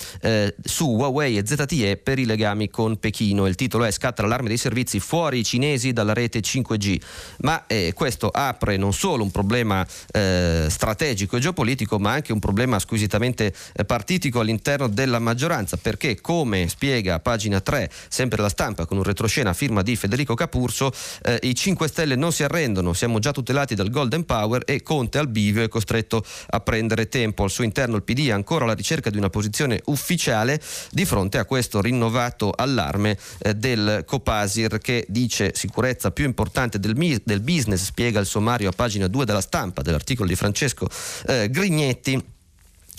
su 0.65 0.89
Huawei 0.89 1.39
e 1.39 1.47
ZTE 1.47 1.97
per 1.97 2.19
i 2.19 2.25
legami 2.25 2.71
con 2.71 2.99
Pechino. 2.99 3.47
Il 3.47 3.55
titolo 3.55 3.85
è 3.85 3.92
scatta 3.93 4.23
l'allarme 4.23 4.49
dei 4.49 4.57
servizi 4.57 4.99
fuori 4.99 5.39
i 5.39 5.45
cinesi 5.45 5.93
dalla 5.93 6.13
rete 6.13 6.41
5G, 6.41 7.01
ma 7.39 7.65
eh, 7.67 7.93
questo 7.95 8.29
apre 8.29 8.77
non 8.77 8.93
solo 8.93 9.23
un 9.23 9.31
problema 9.31 9.87
eh, 10.11 10.67
strategico 10.69 11.37
e 11.37 11.41
geopolitico, 11.41 11.99
ma 11.99 12.13
anche 12.13 12.33
un 12.33 12.41
problema 12.41 12.79
squisitamente 12.79 13.55
eh, 13.75 13.85
partitico 13.85 14.41
all'interno 14.41 14.89
della 14.89 15.19
maggioranza, 15.19 15.77
perché 15.77 16.21
come 16.21 16.69
spiega 16.69 17.21
pagina 17.21 17.61
3, 17.61 17.91
sempre 18.09 18.43
la 18.43 18.49
stampa 18.49 18.87
con 18.87 18.97
un 18.97 19.03
retroscena 19.05 19.51
a 19.51 19.55
firma 19.55 19.83
di 19.83 19.95
Federico 19.97 20.35
Capurso, 20.35 20.93
eh, 21.23 21.39
i 21.43 21.55
5 21.55 21.89
Stelle 21.89 22.17
non 22.17 22.33
si 22.33 22.43
arrendono, 22.43 22.93
siamo 22.93 23.19
già 23.19 23.31
tutelati 23.31 23.75
dal 23.75 23.91
Golden 23.91 24.25
Power 24.25 24.63
e 24.65 24.83
Conte 24.83 25.19
al 25.19 25.29
bivio 25.29 25.63
è 25.63 25.69
costretto 25.69 26.25
a 26.51 26.61
prendere 26.61 27.09
tempo. 27.09 27.45
Al 27.45 27.51
suo 27.51 27.65
interno 27.65 27.97
il 27.97 28.03
PD 28.03 28.29
è 28.29 28.33
ancora 28.33 28.65
alla 28.65 28.75
ricerca 28.75 29.11
di 29.11 29.19
una 29.19 29.31
posizione 29.31 29.81
ufficiale 29.87 30.61
di 30.91 31.05
fronte 31.05 31.39
a 31.39 31.45
questo 31.45 31.81
rinnovato 31.81 32.51
allarme 32.51 33.17
eh, 33.39 33.55
del 33.55 33.72
Copasir 34.07 34.79
che 34.79 35.05
dice 35.09 35.53
sicurezza 35.55 36.11
più 36.11 36.25
importante 36.25 36.79
del, 36.79 36.95
del 37.25 37.41
business, 37.41 37.85
spiega 37.85 38.21
il 38.21 38.27
sommario 38.27 38.69
a 38.69 38.73
pagina 38.73 39.07
2 39.07 39.25
della 39.25 39.41
stampa 39.41 39.83
dell'articolo 39.83 40.29
di 40.29 40.37
Francesco 40.37 40.89
eh, 41.27 41.49
Grignetti. 41.51 42.41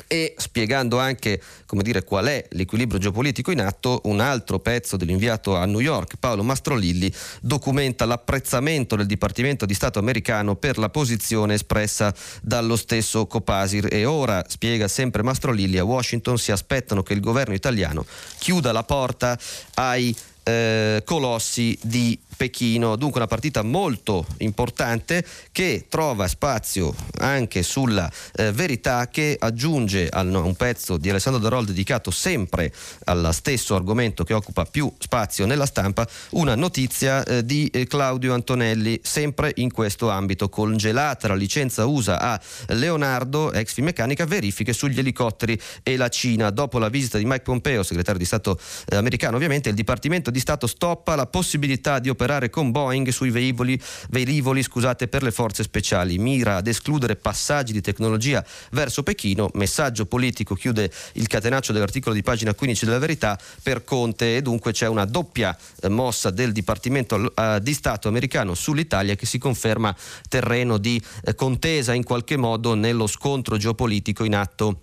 E 0.08 0.34
spiegando 0.38 1.00
anche 1.00 1.42
dire, 1.82 2.04
qual 2.04 2.26
è 2.26 2.46
l'equilibrio 2.52 3.00
geopolitico 3.00 3.50
in 3.52 3.62
atto, 3.62 4.02
un 4.04 4.20
altro 4.20 4.60
pezzo 4.60 4.96
dell'inviato 4.96 5.56
a 5.56 5.66
New 5.66 5.80
York, 5.80 6.18
Paolo 6.20 6.44
Mastrolilli, 6.44 7.12
documenta 7.42 8.06
l'apprezzamento 8.06 8.96
del 8.96 9.08
Dipartimento 9.08 9.66
di 9.66 9.74
Stato 9.74 9.98
americano 9.98 10.56
per 10.56 10.78
la 10.78 10.90
posizione 10.90 11.56
espressa 11.56 12.14
dallo 12.42 12.76
stesso 12.76 13.26
Copasir. 13.26 13.88
E 13.90 14.06
ora, 14.06 14.44
spiega 14.48 14.88
sempre 14.88 15.24
Mastrolilli, 15.24 15.78
a 15.78 15.84
Washington 15.84 16.38
si 16.38 16.52
aspettano 16.52 17.02
che 17.02 17.14
il 17.14 17.20
governo 17.20 17.56
italiano 17.56 18.06
chiuda 18.38 18.72
la 18.72 18.84
porta 18.84 19.38
ai 19.76 20.16
eh, 20.44 21.02
colossi 21.06 21.78
di 21.82 22.18
Pechino, 22.36 22.96
dunque 22.96 23.19
una 23.19 23.28
partita 23.28 23.62
molto 23.62 24.26
importante 24.39 25.26
che 25.52 25.86
trova 25.88 26.28
spazio 26.28 26.93
anche 27.19 27.63
sulla 27.63 28.12
eh, 28.36 28.52
verità 28.52 29.08
che 29.08 29.38
aggiunge 29.39 30.10
a 30.10 30.24
no, 30.24 30.46
un 30.46 30.56
pezzo 30.56 30.98
di 30.98 31.10
Alessandro 31.10 31.41
Darol 31.41 31.65
dedicato 31.65 32.12
sempre 32.12 32.74
allo 33.06 33.32
stesso 33.32 33.76
argomento 33.76 34.24
che 34.24 34.34
occupa 34.34 34.65
più 34.65 34.91
spazio 34.98 35.46
nella 35.46 35.65
stampa, 35.65 36.08
una 36.32 36.56
notizia 36.56 37.24
eh, 37.24 37.46
di 37.46 37.67
eh, 37.67 37.86
Claudio 37.86 38.34
Antonelli 38.34 39.00
sempre 39.04 39.52
in 39.56 39.72
questo 39.72 40.10
ambito, 40.10 40.50
congelata 40.50 41.28
la 41.28 41.36
licenza 41.36 41.86
USA 41.86 42.19
a 42.19 42.41
Leonardo, 42.67 43.52
ex 43.52 43.74
Finmeccanica, 43.74 44.26
verifiche 44.26 44.74
sugli 44.74 45.00
elicotteri 45.00 45.60
e 45.84 45.98
la 45.98 46.10
Cina. 46.10 46.50
Dopo 46.50 46.80
la 46.80 46.89
visita 46.89 47.17
di 47.17 47.26
Mike 47.26 47.43
Pompeo, 47.43 47.84
segretario 47.84 48.19
di 48.19 48.26
Stato 48.26 48.60
eh, 48.89 48.96
americano 48.96 49.36
ovviamente, 49.36 49.69
il 49.69 49.76
Dipartimento 49.76 50.32
di 50.32 50.39
Stato 50.39 50.67
stoppa 50.67 51.15
la 51.15 51.28
possibilità 51.28 52.00
di 52.00 52.10
operare 52.10 52.23
operare 52.24 52.50
con 52.50 52.72
Boeing 52.72 53.10
sui 53.10 53.32
velivoli, 53.32 53.80
velivoli 54.10 54.64
scusate, 54.64 55.10
per 55.10 55.24
le 55.24 55.32
forze 55.32 55.62
speciali. 55.62 56.18
Mira 56.18 56.56
ad 56.56 56.68
escludere 56.68 57.18
passaggi 57.18 57.74
di 57.74 57.82
tecnologia 57.82 58.44
verso 58.72 59.04
Pechino. 59.04 59.50
Messaggio 59.56 60.06
politico 60.06 60.56
chiude 60.56 60.90
il 61.14 61.28
catenaccio 61.28 61.74
dell'articolo 61.74 62.16
di 62.16 62.24
pagina 62.24 62.54
15 62.54 62.86
della 62.86 63.00
Verità 63.00 63.38
per 63.62 63.84
Conte 63.84 64.38
e 64.38 64.42
dunque 64.42 64.72
c'è 64.72 64.88
una 64.88 65.04
doppia 65.04 65.56
eh, 65.82 65.90
mossa 65.90 66.30
del 66.30 66.54
Dipartimento 66.54 67.36
eh, 67.36 67.60
di 67.62 67.74
Stato 67.74 68.08
americano 68.08 68.54
sull'Italia 68.54 69.16
che 69.16 69.26
si 69.26 69.38
conferma 69.38 69.94
terreno 70.30 70.78
di 70.78 71.02
eh, 71.26 71.36
contesa 71.36 71.94
in 71.94 72.04
qualche 72.04 72.38
modo 72.38 72.74
nello 72.74 73.08
scontro 73.08 73.58
geopolitico 73.58 74.24
in 74.24 74.36
atto 74.36 74.80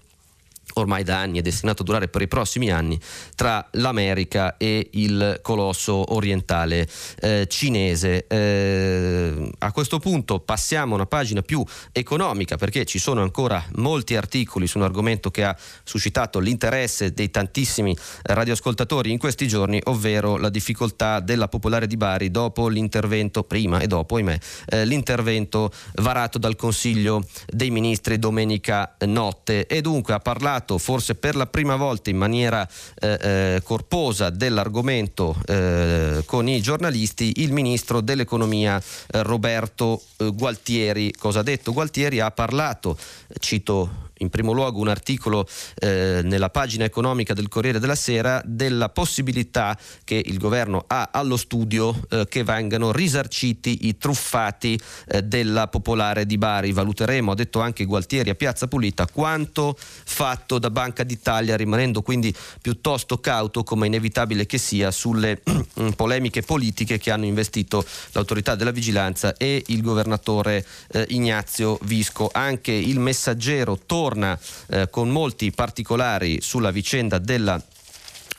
ormai 0.74 1.02
da 1.02 1.18
anni 1.18 1.38
è 1.38 1.42
destinato 1.42 1.82
a 1.82 1.84
durare 1.84 2.08
per 2.08 2.22
i 2.22 2.28
prossimi 2.28 2.70
anni 2.70 2.98
tra 3.34 3.66
l'America 3.72 4.56
e 4.56 4.88
il 4.92 5.38
colosso 5.42 6.14
orientale 6.14 6.88
eh, 7.20 7.46
cinese. 7.48 8.26
Eh, 8.26 9.50
a 9.58 9.72
questo 9.72 9.98
punto 9.98 10.40
passiamo 10.40 10.92
a 10.92 10.96
una 10.96 11.06
pagina 11.06 11.42
più 11.42 11.64
economica 11.92 12.56
perché 12.56 12.84
ci 12.84 12.98
sono 12.98 13.22
ancora 13.22 13.64
molti 13.76 14.16
articoli 14.16 14.66
su 14.66 14.78
un 14.78 14.84
argomento 14.84 15.30
che 15.30 15.44
ha 15.44 15.56
suscitato 15.82 16.38
l'interesse 16.38 17.12
dei 17.12 17.30
tantissimi 17.30 17.96
radioascoltatori 18.22 19.10
in 19.10 19.18
questi 19.18 19.48
giorni, 19.48 19.80
ovvero 19.84 20.36
la 20.36 20.50
difficoltà 20.50 21.20
della 21.20 21.48
popolare 21.48 21.86
di 21.86 21.96
Bari 21.96 22.30
dopo 22.30 22.68
l'intervento, 22.68 23.42
prima 23.42 23.80
e 23.80 23.86
dopo, 23.86 24.16
ahimè, 24.16 24.38
eh, 24.66 24.84
l'intervento 24.84 25.70
varato 25.94 26.38
dal 26.38 26.56
Consiglio 26.56 27.24
dei 27.46 27.70
Ministri 27.70 28.18
domenica 28.18 28.96
notte 29.06 29.66
e 29.66 29.80
dunque 29.80 30.14
ha 30.14 30.18
parlato 30.18 30.59
parlato 30.60 30.78
forse 30.78 31.14
per 31.14 31.34
la 31.34 31.46
prima 31.46 31.76
volta 31.76 32.10
in 32.10 32.16
maniera 32.16 32.68
eh, 33.00 33.18
eh, 33.20 33.62
corposa 33.64 34.30
dell'argomento 34.30 35.34
eh, 35.46 36.22
con 36.26 36.48
i 36.48 36.60
giornalisti 36.60 37.32
il 37.36 37.52
ministro 37.52 38.00
dell'economia 38.00 38.78
eh, 38.78 39.22
Roberto 39.22 40.02
Gualtieri. 40.16 41.12
Cosa 41.18 41.40
ha 41.40 41.42
detto 41.42 41.72
Gualtieri? 41.72 42.20
Ha 42.20 42.30
parlato, 42.30 42.96
cito 43.38 44.09
in 44.20 44.30
primo 44.30 44.52
luogo 44.52 44.80
un 44.80 44.88
articolo 44.88 45.46
eh, 45.78 46.20
nella 46.22 46.50
pagina 46.50 46.84
economica 46.84 47.34
del 47.34 47.48
Corriere 47.48 47.78
della 47.78 47.94
Sera 47.94 48.42
della 48.44 48.88
possibilità 48.88 49.78
che 50.04 50.20
il 50.24 50.38
governo 50.38 50.84
ha 50.86 51.10
allo 51.12 51.36
studio 51.36 51.98
eh, 52.08 52.26
che 52.28 52.44
vengano 52.44 52.92
risarciti 52.92 53.86
i 53.86 53.96
truffati 53.96 54.78
eh, 55.08 55.22
della 55.22 55.68
Popolare 55.68 56.26
di 56.26 56.38
Bari. 56.38 56.72
Valuteremo, 56.72 57.32
ha 57.32 57.34
detto 57.34 57.60
anche 57.60 57.84
Gualtieri 57.84 58.30
a 58.30 58.34
Piazza 58.34 58.68
Pulita, 58.68 59.06
quanto 59.06 59.76
fatto 59.78 60.58
da 60.58 60.70
Banca 60.70 61.02
d'Italia, 61.02 61.56
rimanendo 61.56 62.02
quindi 62.02 62.34
piuttosto 62.60 63.18
cauto, 63.18 63.62
come 63.64 63.86
inevitabile 63.86 64.46
che 64.46 64.58
sia, 64.58 64.90
sulle 64.90 65.40
polemiche 65.96 66.42
politiche 66.42 66.98
che 66.98 67.10
hanno 67.10 67.24
investito 67.24 67.84
l'autorità 68.12 68.54
della 68.54 68.70
vigilanza 68.70 69.34
e 69.36 69.62
il 69.68 69.82
governatore 69.82 70.64
eh, 70.92 71.06
Ignazio 71.10 71.78
Visco. 71.82 72.28
Anche 72.32 72.72
il 72.72 72.98
messaggero 72.98 73.78
torna 73.86 74.09
torna 74.10 74.38
eh, 74.68 74.88
con 74.90 75.08
molti 75.08 75.52
particolari 75.52 76.40
sulla 76.40 76.72
vicenda 76.72 77.18
della 77.18 77.62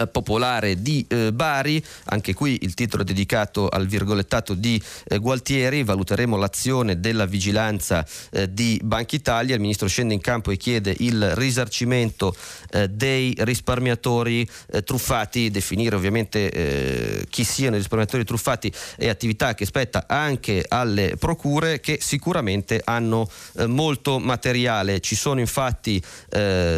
popolare 0.07 0.81
di 0.81 1.05
eh, 1.07 1.31
Bari, 1.33 1.83
anche 2.05 2.33
qui 2.33 2.59
il 2.61 2.73
titolo 2.73 3.03
è 3.03 3.05
dedicato 3.05 3.67
al 3.67 3.87
virgolettato 3.87 4.53
di 4.53 4.81
eh, 5.05 5.17
Gualtieri, 5.17 5.83
valuteremo 5.83 6.37
l'azione 6.37 6.99
della 6.99 7.25
vigilanza 7.25 8.05
eh, 8.31 8.51
di 8.51 8.79
Banca 8.83 9.15
Italia, 9.15 9.55
il 9.55 9.61
ministro 9.61 9.87
scende 9.87 10.13
in 10.13 10.21
campo 10.21 10.51
e 10.51 10.57
chiede 10.57 10.95
il 10.99 11.35
risarcimento 11.35 12.35
eh, 12.71 12.87
dei 12.89 13.35
risparmiatori 13.39 14.47
eh, 14.71 14.83
truffati, 14.83 15.49
definire 15.49 15.95
ovviamente 15.95 17.25
chi 17.29 17.43
siano 17.43 17.75
i 17.75 17.79
risparmiatori 17.79 18.23
truffati 18.23 18.71
è 18.97 19.07
attività 19.07 19.53
che 19.53 19.65
spetta 19.65 20.05
anche 20.07 20.63
alle 20.67 21.15
procure 21.17 21.79
che 21.79 21.99
sicuramente 22.01 22.81
hanno 22.83 23.29
molto 23.67 24.19
materiale, 24.19 24.99
ci 24.99 25.15
sono 25.15 25.39
infatti 25.39 26.01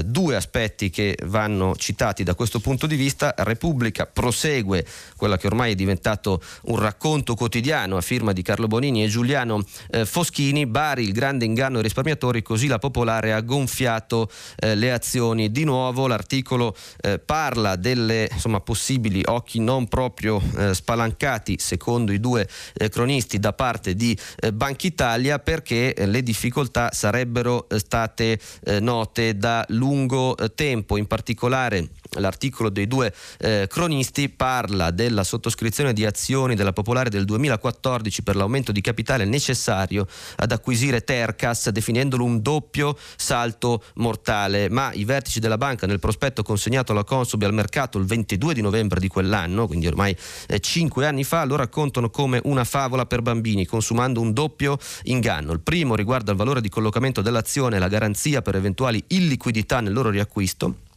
due 0.06 0.36
aspetti 0.36 0.90
che 0.90 1.18
vanno 1.24 1.76
citati 1.76 2.24
da 2.24 2.36
questo 2.36 2.60
punto 2.60 2.88
di 2.88 2.96
vista 2.96 3.12
vista, 3.13 3.34
Repubblica 3.38 4.08
prosegue 4.08 4.86
quella 5.15 5.38
che 5.38 5.47
ormai 5.47 5.73
è 5.73 5.76
diventato 5.76 6.41
un 6.63 6.78
racconto 6.78 7.36
quotidiano 7.36 7.97
a 7.97 8.02
firma 8.02 8.34
di 8.34 8.41
Carlo 8.41 8.67
Bonini 8.67 9.04
e 9.04 9.08
Giuliano 9.08 9.63
eh, 9.91 10.06
Foschini, 10.06 10.65
Bari 10.65 11.04
il 11.04 11.13
grande 11.13 11.45
inganno 11.45 11.78
ai 11.78 11.84
risparmiatori, 11.84 12.41
così 12.41 12.67
la 12.67 12.80
Popolare 12.80 13.34
ha 13.34 13.41
gonfiato 13.41 14.30
eh, 14.58 14.76
le 14.76 14.91
azioni. 14.91 15.52
Di 15.52 15.63
nuovo 15.63 16.08
l'articolo 16.08 16.76
eh, 17.02 17.19
parla 17.19 17.76
delle 17.76 18.28
insomma, 18.32 18.60
possibili 18.60 19.21
occhi 19.26 19.60
non 19.60 19.88
proprio 19.88 20.41
eh, 20.58 20.73
spalancati, 20.73 21.58
secondo 21.60 22.12
i 22.12 22.19
due 22.19 22.47
eh, 22.73 22.89
cronisti, 22.89 23.39
da 23.39 23.54
parte 23.54 23.95
di 23.95 24.17
eh, 24.39 24.52
Banca 24.52 24.88
Italia 24.88 25.39
perché 25.39 25.93
le 25.97 26.23
difficoltà 26.23 26.91
sarebbero 26.91 27.67
state 27.78 28.39
note 28.80 29.38
da 29.38 29.65
lungo 29.69 30.36
tempo, 30.56 30.97
in 30.97 31.06
particolare 31.06 31.89
l'articolo 32.19 32.69
dei 32.69 32.88
due 32.94 33.12
eh, 33.40 33.66
cronisti 33.68 34.30
parla 34.30 34.92
della 34.92 35.24
sottoscrizione 35.24 35.94
di 35.94 36.06
azioni 36.06 36.54
della 36.54 36.74
Popolare 36.74 37.10
del 37.10 37.26
2014 37.26 38.22
per 38.22 38.36
l'aumento 38.36 38.72
di 38.72 38.82
capitale 38.82 39.26
necessario 39.26 40.06
ad 40.36 40.52
acquisire 40.52 41.04
Tercas 41.04 41.70
definendolo 41.70 42.24
un 42.24 42.42
doppio 42.44 42.96
salto 43.16 43.84
mortale, 43.96 44.70
ma 44.70 44.94
i 44.94 45.06
vertici 45.06 45.40
della 45.40 45.58
banca 45.58 45.88
nel 45.88 46.00
prospetto 46.00 46.44
consegnato 46.44 46.92
alla 46.92 47.04
Consob 47.04 47.42
al 47.42 47.54
mercato 47.54 47.98
il 47.98 48.06
22 48.06 48.54
di 48.54 48.62
novembre 48.62 49.00
di 49.00 49.08
quell'anno, 49.08 49.66
quindi 49.66 49.88
ormai 49.88 50.16
eh, 50.48 50.60
cinque 50.60 51.08
anni 51.08 51.24
fa, 51.24 51.46
lo 51.46 51.56
raccontano 51.56 52.12
come 52.12 52.40
una 52.44 52.64
favola 52.64 53.08
per 53.08 53.24
bambini, 53.24 53.66
consumando 53.66 54.22
un 54.22 54.34
doppio 54.34 54.78
inganno. 55.04 55.52
Il 55.52 55.62
primo 55.62 55.96
riguarda 55.96 56.32
il 56.32 56.38
valore 56.38 56.62
di 56.62 56.70
collocamento 56.70 57.22
dell'azione 57.22 57.78
e 57.78 57.80
la 57.80 57.88
garanzia 57.88 58.44
per 58.44 58.56
eventuali 58.56 59.04
illiquidità 59.08 59.82
nel 59.82 59.94
loro 59.94 60.12
riacquisto 60.12 60.92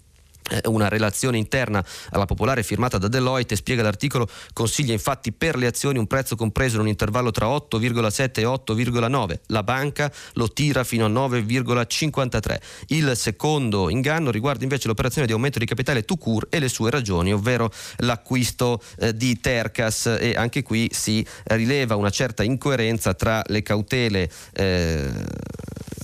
una 0.64 0.88
relazione 0.88 1.38
interna 1.38 1.84
alla 2.10 2.24
popolare 2.24 2.62
firmata 2.62 2.98
da 2.98 3.08
Deloitte 3.08 3.56
spiega 3.56 3.82
l'articolo 3.82 4.28
consiglia 4.52 4.92
infatti 4.92 5.32
per 5.32 5.56
le 5.56 5.66
azioni 5.66 5.98
un 5.98 6.06
prezzo 6.06 6.36
compreso 6.36 6.76
in 6.76 6.82
un 6.82 6.88
intervallo 6.88 7.30
tra 7.30 7.46
8,7 7.46 8.30
e 8.34 8.42
8,9 8.44 9.38
la 9.46 9.62
banca 9.62 10.12
lo 10.34 10.52
tira 10.52 10.84
fino 10.84 11.06
a 11.06 11.08
9,53 11.08 12.56
il 12.88 13.12
secondo 13.16 13.90
inganno 13.90 14.30
riguarda 14.30 14.62
invece 14.62 14.88
l'operazione 14.88 15.26
di 15.26 15.32
aumento 15.32 15.58
di 15.58 15.66
capitale 15.66 16.04
Tucur 16.04 16.46
e 16.50 16.58
le 16.58 16.68
sue 16.68 16.90
ragioni 16.90 17.32
ovvero 17.32 17.70
l'acquisto 17.98 18.80
eh, 18.98 19.14
di 19.16 19.38
Tercas. 19.40 20.06
E 20.06 20.34
anche 20.36 20.62
qui 20.62 20.88
si 20.92 21.24
rileva 21.44 21.96
una 21.96 22.10
certa 22.10 22.42
incoerenza 22.42 23.14
tra 23.14 23.42
le 23.46 23.62
cautele 23.62 24.30
eh, 24.52 25.10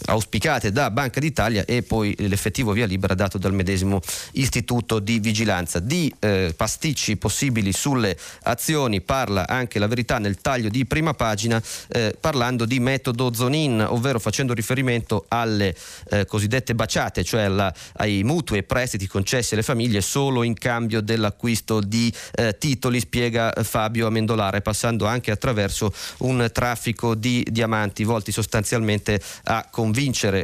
auspicate 0.07 0.73
da 0.73 0.91
Banca 0.91 1.21
d'Italia 1.21 1.65
e 1.65 1.83
poi 1.83 2.15
l'effettivo 2.19 2.73
via 2.73 2.87
libera 2.87 3.15
dato 3.15 3.39
dal 3.39 3.53
medesimo 3.53 4.01
istituto 4.33 4.99
di 4.99 5.19
vigilanza. 5.19 5.79
Di 5.79 6.13
eh, 6.19 6.53
pasticci 6.57 7.17
possibili 7.17 7.73
sulle 7.73 8.17
azioni 8.43 9.01
parla 9.01 9.47
anche 9.47 9.79
la 9.79 9.87
verità 9.87 10.19
nel 10.19 10.41
taglio 10.41 10.69
di 10.69 10.85
prima 10.87 11.15
pagina 11.15 11.63
eh, 11.89 12.17
parlando 12.19 12.65
di 12.65 12.81
metodo 12.81 13.33
Zonin, 13.33 13.85
ovvero 13.89 14.19
facendo 14.19 14.55
riferimento 14.55 15.25
alle 15.29 15.75
eh, 16.11 16.27
cosiddette 16.27 16.75
baciate, 16.75 17.25
cioè 17.25 17.43
alla, 17.43 17.73
ai 17.95 18.23
mutui 18.25 18.59
e 18.59 18.63
prestiti 18.63 19.07
concessi 19.07 19.55
alle 19.55 19.63
famiglie 19.63 20.01
solo 20.01 20.43
in 20.43 20.55
cambio 20.55 21.01
dell'acquisto 21.01 21.81
di 21.81 22.13
eh, 22.35 22.57
titoli, 22.59 23.01
spiega 23.01 23.53
Fabio 23.63 24.07
Amendolare, 24.07 24.61
passando 24.61 25.07
anche 25.07 25.31
attraverso 25.31 25.93
un 26.19 26.49
traffico 26.53 27.15
di 27.15 27.47
diamanti 27.49 28.05
volti 28.05 28.33
sostanzialmente 28.33 29.21
a 29.45 29.67
convincere 29.71 29.92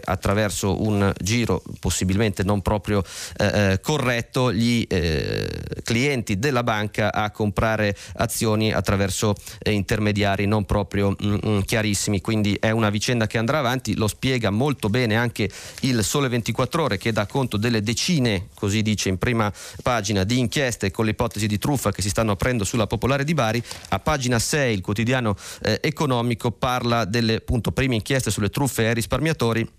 attraverso 0.05 0.83
un 0.83 1.13
giro 1.21 1.63
possibilmente 1.81 2.43
non 2.43 2.61
proprio 2.63 3.03
eh, 3.37 3.47
eh 3.73 3.81
corretto 3.81 4.53
gli 4.53 4.85
eh, 4.89 5.49
clienti 5.83 6.39
della 6.39 6.63
banca 6.63 7.13
a 7.13 7.31
comprare 7.31 7.97
azioni 8.17 8.73
attraverso 8.73 9.35
eh, 9.61 9.73
intermediari 9.73 10.47
non 10.47 10.65
proprio 10.65 11.17
mm, 11.23 11.37
mm, 11.47 11.61
chiarissimi. 11.61 12.21
Quindi 12.21 12.57
è 12.61 12.71
una 12.71 12.91
vicenda 12.91 13.27
che 13.27 13.39
andrà 13.39 13.59
avanti, 13.59 13.95
lo 13.95 14.07
spiega 14.07 14.51
molto 14.51 14.89
bene 14.89 15.17
anche 15.17 15.51
il 15.81 16.05
Sole 16.05 16.29
24 16.29 16.83
Ore 16.83 16.99
che 16.99 17.13
dà 17.13 17.27
conto 17.27 17.57
delle 17.57 17.83
decine, 17.83 18.49
così 18.55 18.83
dice 18.83 19.09
in 19.09 19.19
prima 19.19 19.53
pagina, 19.83 20.25
di 20.25 20.39
inchieste 20.39 20.91
con 20.91 21.05
le 21.05 21.13
ipotesi 21.13 21.47
di 21.47 21.59
truffa 21.59 21.91
che 21.91 22.03
si 22.03 22.11
stanno 22.11 22.33
aprendo 22.33 22.65
sulla 22.65 22.87
Popolare 22.87 23.25
di 23.25 23.35
Bari. 23.35 23.63
A 23.91 23.99
pagina 23.99 24.39
6 24.39 24.75
il 24.75 24.81
quotidiano 24.81 25.37
eh, 25.63 25.81
economico 25.83 26.51
parla 26.51 27.05
delle 27.05 27.37
appunto, 27.37 27.73
prime 27.73 27.95
inchieste 27.95 28.31
sulle 28.31 28.51
truffe 28.51 28.87
ai 28.87 28.95
risparmiatori 28.95 29.37
ascoltatori 29.39 29.71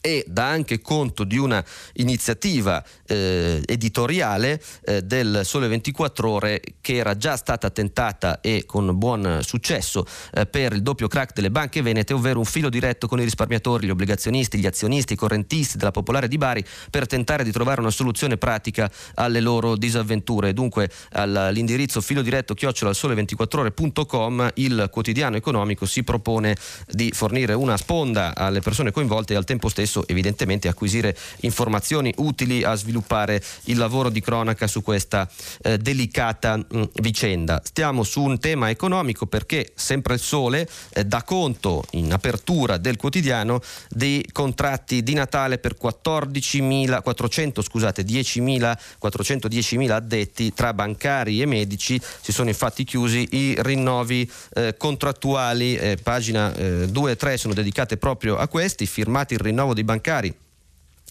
e 0.00 0.24
dà 0.28 0.46
anche 0.46 0.80
conto 0.80 1.24
di 1.24 1.38
una 1.38 1.64
iniziativa 1.94 2.84
eh, 3.06 3.60
editoriale 3.66 4.62
eh, 4.84 5.02
del 5.02 5.40
Sole 5.44 5.66
24 5.66 6.30
Ore 6.30 6.60
che 6.80 6.96
era 6.96 7.16
già 7.16 7.36
stata 7.36 7.70
tentata 7.70 8.40
e 8.40 8.64
con 8.64 8.96
buon 8.96 9.40
successo 9.42 10.06
eh, 10.32 10.46
per 10.46 10.72
il 10.72 10.82
doppio 10.82 11.08
crack 11.08 11.34
delle 11.34 11.50
banche 11.50 11.82
venete, 11.82 12.14
ovvero 12.14 12.38
un 12.38 12.44
filo 12.44 12.68
diretto 12.68 13.08
con 13.08 13.20
i 13.20 13.24
risparmiatori, 13.24 13.86
gli 13.86 13.90
obbligazionisti, 13.90 14.58
gli 14.58 14.66
azionisti, 14.66 15.14
i 15.14 15.16
correntisti 15.16 15.78
della 15.78 15.90
Popolare 15.90 16.28
di 16.28 16.38
Bari 16.38 16.64
per 16.90 17.06
tentare 17.06 17.42
di 17.42 17.50
trovare 17.50 17.80
una 17.80 17.90
soluzione 17.90 18.36
pratica 18.36 18.90
alle 19.14 19.40
loro 19.40 19.76
disavventure. 19.76 20.52
Dunque 20.52 20.90
all'indirizzo 21.12 22.00
filo 22.00 22.22
diretto 22.22 22.54
chiocciola 22.54 22.92
sole24ore.com 22.92 24.50
il 24.54 24.88
quotidiano 24.90 25.36
economico 25.36 25.86
si 25.86 26.04
propone 26.04 26.56
di 26.86 27.10
fornire 27.12 27.54
una 27.54 27.76
sponda 27.76 28.34
alle 28.34 28.60
persone 28.60 28.92
coinvolte 28.92 29.32
e 29.32 29.36
al 29.36 29.44
tempo 29.44 29.68
stesso 29.68 29.77
stesso 29.78 30.08
evidentemente 30.08 30.66
acquisire 30.66 31.16
informazioni 31.40 32.12
utili 32.16 32.64
a 32.64 32.74
sviluppare 32.74 33.40
il 33.64 33.78
lavoro 33.78 34.08
di 34.08 34.20
cronaca 34.20 34.66
su 34.66 34.82
questa 34.82 35.28
eh, 35.62 35.78
delicata 35.78 36.56
mh, 36.56 36.82
vicenda. 36.94 37.60
Stiamo 37.62 38.02
su 38.02 38.22
un 38.22 38.40
tema 38.40 38.70
economico 38.70 39.26
perché 39.26 39.70
sempre 39.76 40.14
il 40.14 40.20
sole 40.20 40.68
eh, 40.90 41.04
dà 41.04 41.22
conto 41.22 41.84
in 41.92 42.12
apertura 42.12 42.76
del 42.76 42.96
quotidiano 42.96 43.60
dei 43.88 44.26
contratti 44.32 45.02
di 45.04 45.14
Natale 45.14 45.58
per 45.58 45.76
14.400 45.80 47.62
scusate 47.62 48.02
10.000 48.02 48.76
410.000 49.00 49.90
addetti 49.90 50.52
tra 50.52 50.72
bancari 50.72 51.40
e 51.40 51.46
medici 51.46 52.00
si 52.20 52.32
sono 52.32 52.48
infatti 52.48 52.82
chiusi 52.84 53.28
i 53.30 53.54
rinnovi 53.58 54.28
eh, 54.54 54.74
contrattuali 54.76 55.76
eh, 55.76 55.98
pagina 56.02 56.48
2 56.48 57.10
e 57.10 57.16
3 57.16 57.36
sono 57.36 57.54
dedicate 57.54 57.96
proprio 57.96 58.36
a 58.36 58.48
questi 58.48 58.86
firmati 58.86 59.34
il 59.34 59.40
rinnovo 59.40 59.67
dei 59.74 59.84
bancari 59.84 60.34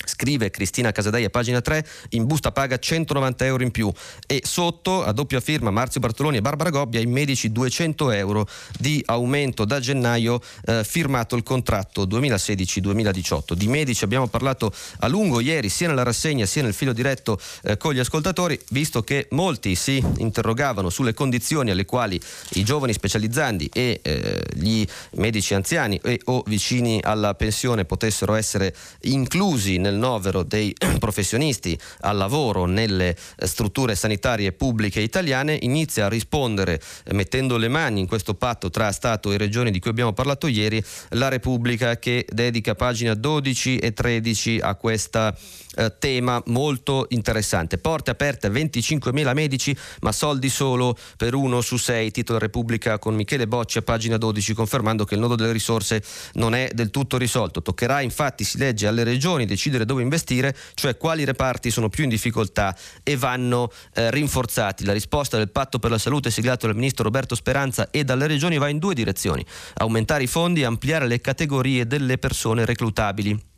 Scrive 0.05 0.49
Cristina 0.49 0.91
Casadei 0.91 1.25
a 1.25 1.29
pagina 1.29 1.61
3, 1.61 1.85
in 2.09 2.25
busta 2.25 2.51
paga 2.51 2.77
190 2.77 3.45
euro 3.45 3.63
in 3.63 3.71
più 3.71 3.91
e 4.25 4.41
sotto 4.43 5.03
a 5.03 5.11
doppia 5.11 5.39
firma 5.39 5.71
Marzio 5.71 5.99
Bartoloni 5.99 6.37
e 6.37 6.41
Barbara 6.41 6.69
Gobbia 6.69 6.99
i 6.99 7.05
medici 7.05 7.51
200 7.51 8.11
euro 8.11 8.47
di 8.77 9.01
aumento 9.05 9.65
da 9.65 9.79
gennaio 9.79 10.39
eh, 10.65 10.83
firmato 10.83 11.35
il 11.35 11.43
contratto 11.43 12.05
2016-2018. 12.05 13.53
Di 13.53 13.67
medici 13.67 14.03
abbiamo 14.03 14.27
parlato 14.27 14.71
a 14.99 15.07
lungo 15.07 15.39
ieri 15.39 15.69
sia 15.69 15.87
nella 15.87 16.03
rassegna 16.03 16.45
sia 16.45 16.63
nel 16.63 16.73
filo 16.73 16.93
diretto 16.93 17.39
eh, 17.63 17.77
con 17.77 17.93
gli 17.93 17.99
ascoltatori, 17.99 18.59
visto 18.69 19.03
che 19.03 19.27
molti 19.31 19.75
si 19.75 20.03
interrogavano 20.17 20.89
sulle 20.89 21.13
condizioni 21.13 21.71
alle 21.71 21.85
quali 21.85 22.19
i 22.53 22.63
giovani 22.63 22.93
specializzandi 22.93 23.69
e 23.73 23.99
eh, 24.01 24.43
gli 24.53 24.85
medici 25.11 25.53
anziani 25.53 25.99
e 26.03 26.19
o 26.25 26.43
vicini 26.45 26.99
alla 27.03 27.33
pensione 27.35 27.85
potessero 27.85 28.33
essere 28.35 28.75
inclusi 29.01 29.77
nel 29.87 29.95
novero 29.95 30.43
dei 30.43 30.73
professionisti 30.99 31.77
al 32.01 32.17
lavoro 32.17 32.65
nelle 32.65 33.15
eh, 33.37 33.47
strutture 33.47 33.95
sanitarie 33.95 34.51
pubbliche 34.51 34.99
italiane, 34.99 35.57
inizia 35.61 36.05
a 36.05 36.09
rispondere 36.09 36.81
eh, 37.05 37.13
mettendo 37.13 37.57
le 37.57 37.69
mani 37.69 38.01
in 38.01 38.07
questo 38.07 38.33
patto 38.33 38.69
tra 38.69 38.91
Stato 38.91 39.31
e 39.31 39.37
Regioni 39.37 39.71
di 39.71 39.79
cui 39.79 39.89
abbiamo 39.91 40.13
parlato 40.13 40.47
ieri, 40.47 40.83
la 41.09 41.29
Repubblica 41.29 41.97
che 41.97 42.25
dedica 42.29 42.75
pagina 42.75 43.13
12 43.13 43.77
e 43.77 43.93
13 43.93 44.59
a 44.61 44.75
questa 44.75 45.35
eh, 45.77 45.93
tema 45.99 46.41
molto 46.47 47.05
interessante. 47.09 47.77
Porte 47.77 48.09
aperte 48.09 48.47
a 48.47 48.49
25.000 48.49 49.33
medici, 49.33 49.77
ma 50.01 50.11
soldi 50.11 50.49
solo 50.49 50.97
per 51.15 51.35
uno 51.35 51.61
su 51.61 51.77
sei. 51.77 52.09
Titolo 52.09 52.39
Repubblica 52.39 52.97
con 52.97 53.13
Michele 53.13 53.47
Bocci 53.47 53.77
a 53.77 53.83
pagina 53.83 54.17
12, 54.17 54.53
confermando 54.53 55.05
che 55.05 55.13
il 55.13 55.19
nodo 55.19 55.35
delle 55.35 55.51
risorse 55.51 56.03
non 56.33 56.55
è 56.55 56.69
del 56.73 56.89
tutto 56.89 57.17
risolto. 57.17 57.61
Toccherà 57.61 58.01
infatti, 58.01 58.43
si 58.43 58.57
legge, 58.57 58.87
alle 58.87 59.03
regioni 59.03 59.45
decidere 59.45 59.76
dove 59.85 60.01
investire, 60.01 60.55
cioè 60.73 60.97
quali 60.97 61.25
reparti 61.25 61.71
sono 61.71 61.89
più 61.89 62.03
in 62.03 62.09
difficoltà 62.09 62.75
e 63.03 63.17
vanno 63.17 63.71
eh, 63.93 64.11
rinforzati. 64.11 64.85
La 64.85 64.93
risposta 64.93 65.37
del 65.37 65.49
patto 65.49 65.79
per 65.79 65.91
la 65.91 65.97
salute 65.97 66.31
siglato 66.31 66.65
dal 66.65 66.75
ministro 66.75 67.03
Roberto 67.03 67.35
Speranza 67.35 67.89
e 67.91 68.03
dalle 68.03 68.27
regioni 68.27 68.57
va 68.57 68.69
in 68.69 68.79
due 68.79 68.93
direzioni. 68.93 69.45
Aumentare 69.75 70.23
i 70.23 70.27
fondi 70.27 70.61
e 70.61 70.65
ampliare 70.65 71.07
le 71.07 71.21
categorie 71.21 71.87
delle 71.87 72.17
persone 72.17 72.65
reclutabili. 72.65 73.55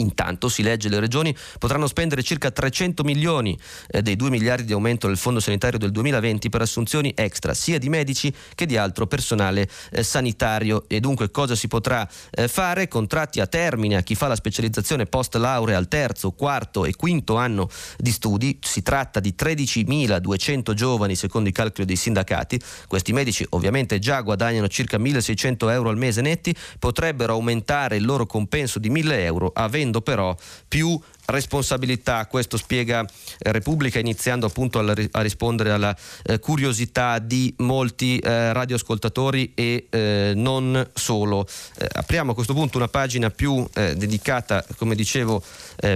Intanto 0.00 0.48
si 0.48 0.62
legge 0.62 0.88
le 0.88 1.00
regioni 1.00 1.34
potranno 1.58 1.86
spendere 1.86 2.22
circa 2.22 2.50
300 2.50 3.02
milioni 3.04 3.58
eh, 3.88 4.02
dei 4.02 4.16
2 4.16 4.30
miliardi 4.30 4.64
di 4.64 4.72
aumento 4.72 5.06
del 5.06 5.16
fondo 5.16 5.40
sanitario 5.40 5.78
del 5.78 5.90
2020 5.90 6.48
per 6.48 6.62
assunzioni 6.62 7.12
extra 7.16 7.54
sia 7.54 7.78
di 7.78 7.88
medici 7.88 8.32
che 8.54 8.66
di 8.66 8.76
altro 8.76 9.06
personale 9.06 9.68
eh, 9.90 10.02
sanitario. 10.02 10.84
E 10.88 11.00
dunque 11.00 11.30
cosa 11.30 11.54
si 11.54 11.68
potrà 11.68 12.08
eh, 12.30 12.48
fare? 12.48 12.88
Contratti 12.88 13.40
a 13.40 13.46
termine 13.46 13.96
a 13.96 14.02
chi 14.02 14.14
fa 14.14 14.28
la 14.28 14.36
specializzazione 14.36 15.06
post 15.06 15.34
laurea 15.36 15.76
al 15.76 15.88
terzo, 15.88 16.30
quarto 16.30 16.84
e 16.84 16.94
quinto 16.94 17.36
anno 17.36 17.68
di 17.96 18.10
studi, 18.12 18.58
si 18.62 18.82
tratta 18.82 19.20
di 19.20 19.34
13.200 19.36 20.72
giovani 20.74 21.16
secondo 21.16 21.48
i 21.48 21.52
calcoli 21.52 21.86
dei 21.86 21.96
sindacati, 21.96 22.60
questi 22.86 23.12
medici 23.12 23.44
ovviamente 23.50 23.98
già 23.98 24.20
guadagnano 24.20 24.68
circa 24.68 24.98
1.600 24.98 25.70
euro 25.70 25.88
al 25.90 25.96
mese 25.96 26.20
netti, 26.20 26.54
potrebbero 26.78 27.34
aumentare 27.34 27.96
il 27.96 28.04
loro 28.04 28.26
compenso 28.26 28.78
di 28.78 28.90
1.000 28.90 29.12
euro 29.20 29.50
a 29.54 29.68
avendo 29.88 30.00
però 30.00 30.36
più 30.68 30.98
responsabilità, 31.28 32.26
questo 32.26 32.56
spiega 32.56 33.02
eh, 33.02 33.52
Repubblica 33.52 33.98
iniziando 33.98 34.46
appunto 34.46 34.78
a, 34.78 35.20
rispondere 35.20 35.70
alla 35.70 35.96
eh, 36.24 36.38
curiosità 36.38 37.18
di 37.18 37.52
molti 37.58 38.18
eh, 38.18 38.52
radioascoltatori 38.52 39.52
e 39.54 39.86
non 40.34 40.88
solo. 40.94 41.46
Apriamo 41.92 42.32
a 42.32 42.34
questo 42.34 42.54
punto 42.54 42.76
una 42.76 42.88
pagina 42.88 43.30
più 43.30 43.66
dedicata, 43.72 44.64
come 44.76 44.94
dicevo 44.94 45.42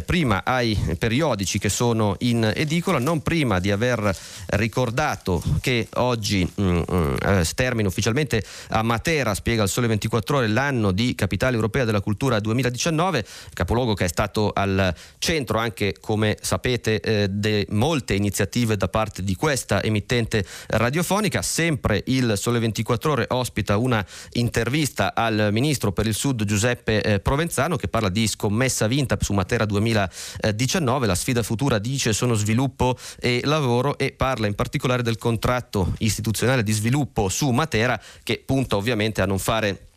prima, 0.04 0.44
ai 0.44 0.78
periodici 0.98 1.58
che 1.58 1.68
sono 1.68 2.16
in 2.20 2.50
edicola, 2.54 2.98
non 2.98 3.22
prima 3.22 3.58
di 3.58 3.70
aver 3.70 4.14
ricordato 4.50 5.42
che 5.60 5.88
oggi 5.94 6.48
mm, 6.60 6.80
mm, 6.90 7.14
termina 7.54 7.88
ufficialmente 7.88 8.44
a 8.68 8.82
Matera, 8.82 9.34
spiega 9.34 9.62
il 9.62 9.68
Sole 9.68 9.86
24 9.86 10.38
ore, 10.38 10.48
l'anno 10.48 10.92
di 10.92 11.14
Capitale 11.14 11.54
Europea 11.54 11.84
della 11.84 12.00
Cultura 12.00 12.40
2019, 12.40 13.24
capoluogo 13.52 13.94
che 13.94 14.04
è 14.04 14.08
stato 14.08 14.52
al 14.54 14.94
centro 15.22 15.58
anche, 15.58 15.94
come 16.00 16.36
sapete, 16.40 16.98
eh, 16.98 17.28
de 17.30 17.64
molte 17.70 18.14
iniziative 18.14 18.76
da 18.76 18.88
parte 18.88 19.22
di 19.22 19.36
questa 19.36 19.80
emittente 19.80 20.44
radiofonica. 20.66 21.42
Sempre 21.42 22.02
il 22.06 22.32
Sole 22.36 22.58
24 22.58 23.12
Ore 23.12 23.26
ospita 23.28 23.76
una 23.76 24.04
intervista 24.32 25.14
al 25.14 25.50
ministro 25.52 25.92
per 25.92 26.08
il 26.08 26.14
Sud 26.14 26.42
Giuseppe 26.42 27.02
eh, 27.02 27.20
Provenzano 27.20 27.76
che 27.76 27.86
parla 27.86 28.08
di 28.08 28.26
scommessa 28.26 28.88
vinta 28.88 29.16
su 29.20 29.32
Matera 29.32 29.64
2019. 29.64 31.06
La 31.06 31.14
sfida 31.14 31.44
futura 31.44 31.78
dice 31.78 32.12
sono 32.12 32.34
sviluppo 32.34 32.96
e 33.20 33.42
lavoro 33.44 33.96
e 33.98 34.10
parla 34.10 34.48
in 34.48 34.54
particolare 34.54 35.04
del 35.04 35.18
contratto 35.18 35.94
istituzionale 35.98 36.64
di 36.64 36.72
sviluppo 36.72 37.28
su 37.28 37.48
Matera 37.50 38.00
che 38.24 38.42
punta 38.44 38.74
ovviamente 38.74 39.22
a 39.22 39.26
non 39.26 39.38
fare 39.38 39.91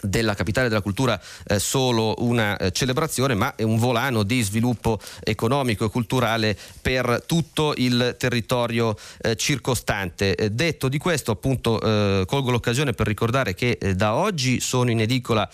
della 0.00 0.34
capitale 0.34 0.68
della 0.68 0.82
cultura 0.82 1.20
eh, 1.46 1.58
solo 1.58 2.14
una 2.18 2.56
eh, 2.56 2.70
celebrazione 2.72 3.34
ma 3.34 3.54
è 3.54 3.62
un 3.62 3.78
volano 3.78 4.22
di 4.22 4.42
sviluppo 4.42 4.98
economico 5.22 5.86
e 5.86 5.90
culturale 5.90 6.56
per 6.80 7.22
tutto 7.26 7.74
il 7.76 8.16
territorio 8.18 8.96
eh, 9.20 9.36
circostante. 9.36 10.34
Eh, 10.34 10.50
detto 10.50 10.88
di 10.88 10.98
questo 10.98 11.30
appunto 11.30 11.80
eh, 11.80 12.24
colgo 12.26 12.50
l'occasione 12.50 12.92
per 12.92 13.06
ricordare 13.06 13.54
che 13.54 13.78
eh, 13.80 13.94
da 13.94 14.14
oggi 14.14 14.60
sono 14.60 14.90
in 14.90 15.00
edicola 15.00 15.48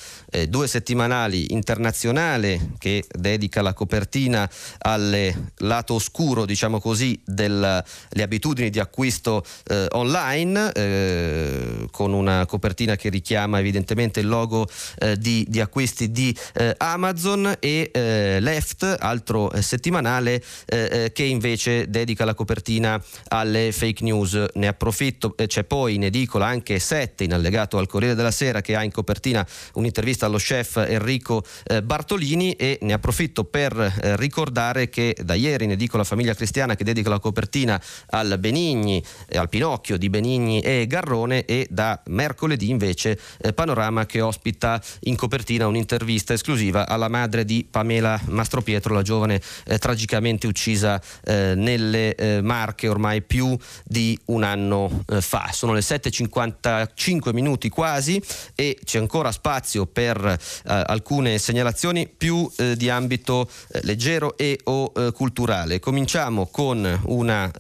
due 0.49 0.69
settimanali 0.69 1.53
internazionale 1.53 2.71
che 2.79 3.05
dedica 3.11 3.63
la 3.63 3.73
copertina 3.73 4.49
al 4.79 5.33
lato 5.59 5.95
oscuro 5.95 6.45
diciamo 6.45 6.81
così 6.81 7.21
delle 7.25 7.85
abitudini 8.17 8.71
di 8.71 8.79
acquisto 8.79 9.45
online 9.91 11.89
con 11.91 12.13
una 12.13 12.47
copertina 12.47 12.97
che 12.97 13.09
richiama 13.09 13.59
evidentemente 13.59 14.21
il 14.21 14.29
logo 14.31 14.67
eh, 14.99 15.19
di, 15.19 15.45
di, 15.49 15.61
acquisti 15.61 16.11
di 16.11 16.35
eh, 16.55 16.75
Amazon 16.79 17.57
e 17.59 17.91
eh, 17.93 18.39
Left, 18.41 18.97
altro 18.99 19.53
eh, 19.53 19.61
settimanale 19.61 20.43
eh, 20.67 21.11
che 21.13 21.25
invece 21.25 21.91
dedica 21.91 22.25
la 22.25 22.35
copertina 22.35 23.03
alle 23.29 23.73
fake 23.73 24.03
news. 24.03 24.47
Ne 24.55 24.69
approfitto, 24.69 25.35
c'è 25.35 25.65
poi 25.65 25.97
in 25.97 26.05
edicola 26.05 26.47
anche 26.47 26.79
7 26.79 27.25
in 27.25 27.35
allegato 27.35 27.77
al 27.77 27.87
Corriere 27.87 28.15
della 28.15 28.31
Sera 28.31 28.61
che 28.61 28.77
ha 28.77 28.83
in 28.83 28.93
copertina 28.93 29.47
un'intervista 29.75 30.27
allo 30.27 30.39
chef 30.39 30.77
Enrico 30.77 31.45
Bartolini 31.83 32.53
e 32.53 32.79
ne 32.83 32.93
approfitto 32.93 33.45
per 33.45 33.75
ricordare 34.17 34.89
che 34.89 35.17
da 35.23 35.35
ieri 35.35 35.65
in 35.65 35.73
edicola 35.73 36.05
Famiglia 36.05 36.35
Cristiana 36.35 36.77
che 36.77 36.85
dedica 36.85 37.09
la 37.09 37.19
copertina 37.19 37.81
al 38.11 38.39
Benigni, 38.39 39.03
al 39.35 39.49
Pinocchio 39.49 39.97
di 39.97 40.09
Benigni 40.09 40.61
e 40.61 40.87
Garrone 40.87 41.45
e 41.45 41.67
da 41.71 42.01
mercoledì 42.07 42.71
invece 42.71 43.19
Panorama 43.55 44.07
che 44.07 44.20
ospita 44.21 44.81
in 45.01 45.17
copertina 45.17 45.67
un'intervista 45.67 46.33
esclusiva 46.33 46.87
alla 46.87 47.09
madre 47.09 47.45
di 47.45 47.67
Pamela 47.69 48.21
Mastropietro, 48.27 48.95
la 48.95 49.03
giovane 49.03 49.41
eh, 49.65 49.79
tragicamente 49.79 50.47
uccisa 50.47 51.01
eh, 51.25 51.55
nelle 51.57 52.15
eh, 52.15 52.41
Marche 52.43 52.89
ormai 52.89 53.23
più 53.23 53.57
di 53.85 54.19
un 54.27 54.43
anno 54.43 55.05
eh, 55.09 55.21
fa. 55.21 55.51
Sono 55.53 55.73
le 55.73 55.81
7.55 55.81 57.33
minuti 57.33 57.69
quasi 57.69 58.23
e 58.55 58.79
c'è 58.85 58.99
ancora 58.99 59.33
spazio 59.33 59.87
per 59.87 60.25
eh, 60.25 60.39
alcune 60.65 61.39
segnalazioni 61.39 62.09
più 62.09 62.51
eh, 62.57 62.77
di 62.77 62.89
ambito 62.91 63.49
leggero 63.83 64.37
e 64.37 64.59
o 64.65 64.93
culturale. 65.13 65.79
Cominciamo 65.79 66.47
con 66.47 67.01
una 67.05 67.51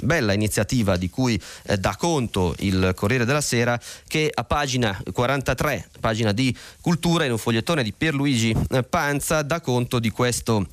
bella 0.00 0.32
iniziativa 0.32 0.96
di 0.96 1.08
cui 1.08 1.40
dà 1.78 1.96
conto 1.96 2.54
il 2.58 2.92
Corriere 2.94 3.24
della 3.24 3.40
Sera 3.40 3.78
che 4.06 4.30
a 4.32 4.44
pagina 4.44 5.00
43 5.12 5.77
pagina 6.00 6.32
di 6.32 6.54
cultura, 6.80 7.24
in 7.24 7.32
un 7.32 7.38
fogliettone 7.38 7.82
di 7.82 7.92
Pierluigi 7.92 8.54
eh, 8.70 8.82
Panza, 8.82 9.42
dà 9.42 9.60
conto 9.60 9.98
di 9.98 10.10
questo 10.10 10.66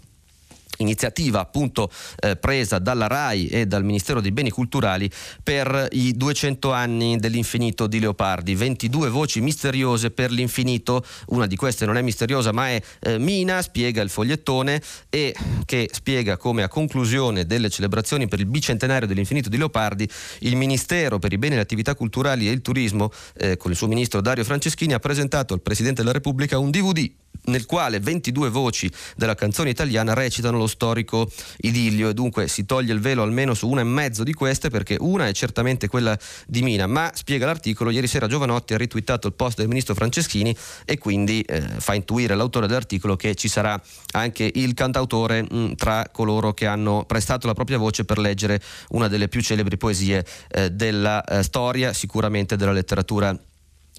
iniziativa 0.78 1.40
appunto 1.40 1.90
eh, 2.20 2.36
presa 2.36 2.80
dalla 2.80 3.08
RAI 3.08 3.48
e 3.48 3.66
dal 3.66 3.84
Ministero 3.84 4.22
dei 4.22 4.32
Beni 4.32 4.50
Culturali 4.50 5.10
per 5.44 5.88
i 5.92 6.16
200 6.16 6.72
anni 6.72 7.18
dell'infinito 7.18 7.88
di 7.88 8.00
Leopardi. 8.00 8.56
22 8.56 9.10
voci 9.10 9.42
misteriose 9.42 10.12
per 10.12 10.32
l'infinito, 10.32 11.06
una 11.28 11.46
di 11.46 11.56
queste 11.56 11.86
non 11.86 11.98
è 11.98 12.02
misteriosa 12.02 12.52
ma 12.52 12.70
è 12.70 12.82
eh, 13.02 13.18
Mina, 13.18 13.62
spiega 13.62 14.02
il 14.02 14.10
fogliettone 14.10 14.82
e 15.10 15.36
che 15.66 15.90
spiega 15.92 16.38
come 16.38 16.64
a 16.64 16.68
conclusione 16.68 17.46
delle 17.46 17.70
celebrazioni 17.70 18.28
per 18.28 18.40
il 18.40 18.46
bicentenario 18.46 19.08
dell'infinito 19.08 19.50
di 19.50 19.58
Leopardi 19.58 20.08
il 20.40 20.56
Ministero 20.56 21.20
per 21.20 21.34
i 21.34 21.38
beni 21.38 21.54
e 21.54 21.58
le 21.58 21.64
attività 21.64 21.96
culturali 21.96 22.48
e 22.48 22.52
il 22.52 22.62
turismo 22.62 23.12
eh, 23.38 23.58
con 23.58 23.72
il 23.72 23.78
suo 23.78 23.88
ministro 23.88 24.22
Dario 24.22 24.44
Franceschini 24.44 24.94
ha 24.94 25.00
presentato 25.00 25.54
al 25.54 25.62
Presidente 25.62 26.02
della 26.02 26.14
Repubblica 26.14 26.58
un 26.58 26.72
DVD 26.72 27.12
nel 27.46 27.66
quale 27.66 28.00
22 28.00 28.50
voci 28.50 28.92
della 29.16 29.36
canzone 29.36 29.70
italiana 29.70 30.14
recitano 30.14 30.58
lo 30.58 30.68
storico 30.68 31.30
idillio. 31.58 32.10
E 32.10 32.14
dunque 32.14 32.48
si 32.48 32.66
toglie 32.66 32.94
il 32.94 33.00
velo 33.00 33.24
almeno 33.24 33.54
su 33.54 33.70
una 33.70 33.82
e 33.82 33.86
mezzo 33.86 34.24
di 34.24 34.34
queste 34.34 34.70
perché 34.70 34.98
una 35.00 35.28
è 35.28 35.34
certamente 35.34 35.88
quella 35.88 36.18
di 36.48 36.62
Mina, 36.62 36.88
ma 36.88 37.12
spiega 37.14 37.46
l'articolo, 37.46 37.90
ieri 37.90 38.08
sera 38.08 38.28
Giovanotti 38.28 38.74
ha 38.74 38.78
ritwittato 38.78 39.28
il 39.28 39.34
post 39.34 39.58
del 39.58 39.68
ministro 39.68 39.94
Franceschini 39.94 40.56
e 40.86 40.98
quindi 40.98 41.42
eh, 41.42 41.62
fa 41.62 41.94
intuire 41.94 42.36
l'autore 42.36 42.68
dell'articolo 42.68 43.16
che 43.16 43.36
ci 43.36 43.48
sarà 43.48 43.80
anche 44.12 44.50
il 44.54 44.74
cantautore 44.74 45.44
mh, 45.44 45.48
mm, 45.56 45.72
tra 45.74 46.08
coloro 46.12 46.54
che 46.54 46.66
hanno 46.66 47.04
prestato 47.06 47.48
la 47.48 47.54
propria 47.54 47.78
voce 47.78 48.06
per 48.06 48.18
leggere 48.18 48.62
una 48.90 49.08
delle 49.08 49.28
più 49.28 49.42
celebri 49.42 49.78
poesie 49.78 50.26
eh, 50.50 50.72
della 50.72 51.24
eh, 51.24 51.44
storia, 51.44 51.94
sicuramente 51.94 52.56
della 52.56 52.72
letteratura 52.72 53.38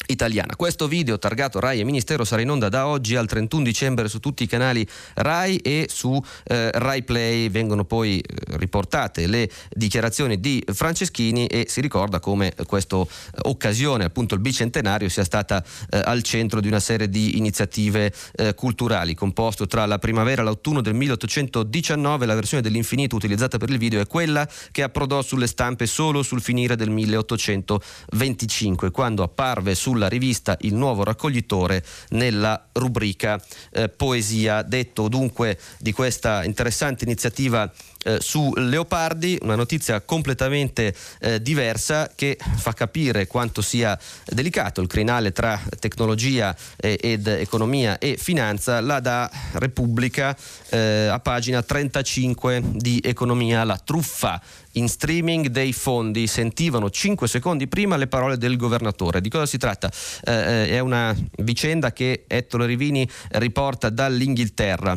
italiana. 0.07 0.57
Questo 0.57 0.89
video 0.89 1.19
targato 1.19 1.59
Rai 1.59 1.81
e 1.81 1.85
Ministero 1.85 2.25
sarà 2.25 2.43
in 2.43 2.51
onda 2.51 2.69
da 2.69 2.87
oggi 2.87 3.17
al 3.17 3.27
31 3.27 3.63
dicembre 3.63 4.09
su 4.09 4.21
tutti 4.21 4.45
i 4.45 4.47
canali 4.47 4.87
Rai 5.15 5.57
e 5.59 5.89
su 5.91 6.23
eh, 6.45 6.71
Rai 6.73 7.03
Play. 7.03 7.49
Vengono 7.49 7.85
poi 7.85 8.21
eh, 8.21 8.57
riportate 8.57 9.27
le 9.27 9.51
dichiarazioni 9.71 10.39
di 10.39 10.63
Franceschini 10.73 11.47
e 11.47 11.67
si 11.69 11.81
ricorda 11.81 12.21
come 12.21 12.55
questa 12.67 13.05
occasione, 13.43 14.05
appunto 14.05 14.35
il 14.35 14.41
bicentenario, 14.41 15.09
sia 15.09 15.25
stata 15.25 15.65
eh, 15.91 16.01
al 16.05 16.23
centro 16.23 16.61
di 16.61 16.69
una 16.69 16.81
serie 16.81 17.09
di 17.09 17.37
iniziative 17.37 18.13
eh, 18.37 18.55
culturali. 18.55 19.15
Composto 19.15 19.67
tra 19.67 19.87
la 19.87 19.99
primavera 19.99 20.43
e 20.43 20.45
l'autunno 20.45 20.81
del 20.81 20.95
1819, 20.95 22.27
la 22.27 22.35
versione 22.35 22.63
dell'infinito 22.63 23.17
utilizzata 23.17 23.59
per 23.59 23.71
il 23.71 23.79
video 23.79 24.01
è 24.01 24.07
quella 24.07 24.49
che 24.71 24.83
approdò 24.83 25.23
sulle 25.23 25.47
stampe 25.47 25.87
solo 25.87 26.23
sul 26.23 26.41
finire 26.41 26.77
del 26.77 26.91
1825, 26.91 28.91
quando 28.91 29.23
apparve 29.23 29.75
sulla 29.87 30.09
rivista 30.09 30.57
Il 30.63 30.75
Nuovo 30.75 31.05
Raccoglitore 31.05 31.85
nella 32.09 32.71
rubrica 32.73 33.41
eh, 33.71 33.89
Poesia. 33.89 34.63
Detto 34.63 35.07
dunque 35.07 35.61
di 35.79 35.93
questa 35.93 36.43
interessante 36.43 37.05
iniziativa 37.05 37.73
eh, 38.07 38.19
su 38.21 38.53
Leopardi, 38.55 39.39
una 39.43 39.57
notizia 39.57 40.01
completamente 40.01 40.95
eh, 41.19 41.43
diversa 41.43 42.11
che 42.15 42.39
fa 42.57 42.73
capire 42.73 43.27
quanto 43.27 43.61
sia 43.63 43.99
delicato 44.25 44.81
il 44.81 44.87
crinale 44.87 45.33
tra 45.33 45.61
tecnologia 45.81 46.57
eh, 46.77 46.99
ed 47.01 47.27
economia 47.27 47.99
e 47.99 48.17
finanza, 48.17 48.81
la 48.81 49.01
da 49.01 49.31
Repubblica 49.55 50.37
eh, 50.71 51.09
a 51.11 51.19
pagina 51.19 51.63
35 51.63 52.63
di 52.75 53.01
Economia, 53.03 53.65
la 53.65 53.79
truffa 53.79 54.41
in 54.73 54.89
streaming 54.89 55.49
dei 55.49 55.73
fondi 55.73 56.27
sentivano 56.27 56.91
5 56.91 57.27
secondi 57.27 57.67
prima 57.67 57.97
le 57.97 58.07
parole 58.07 58.39
del 58.39 58.57
governatore. 58.57 59.21
Di 59.21 59.29
cosa 59.29 59.47
si 59.47 59.59
tratta? 59.59 59.91
Eh, 60.25 60.33
eh, 60.33 60.69
è 60.71 60.79
una 60.79 61.15
vicenda 61.39 61.93
che 61.93 62.25
Ettore 62.27 62.67
Rivini 62.67 63.09
riporta 63.31 63.91
dall'Inghilterra 63.91 64.97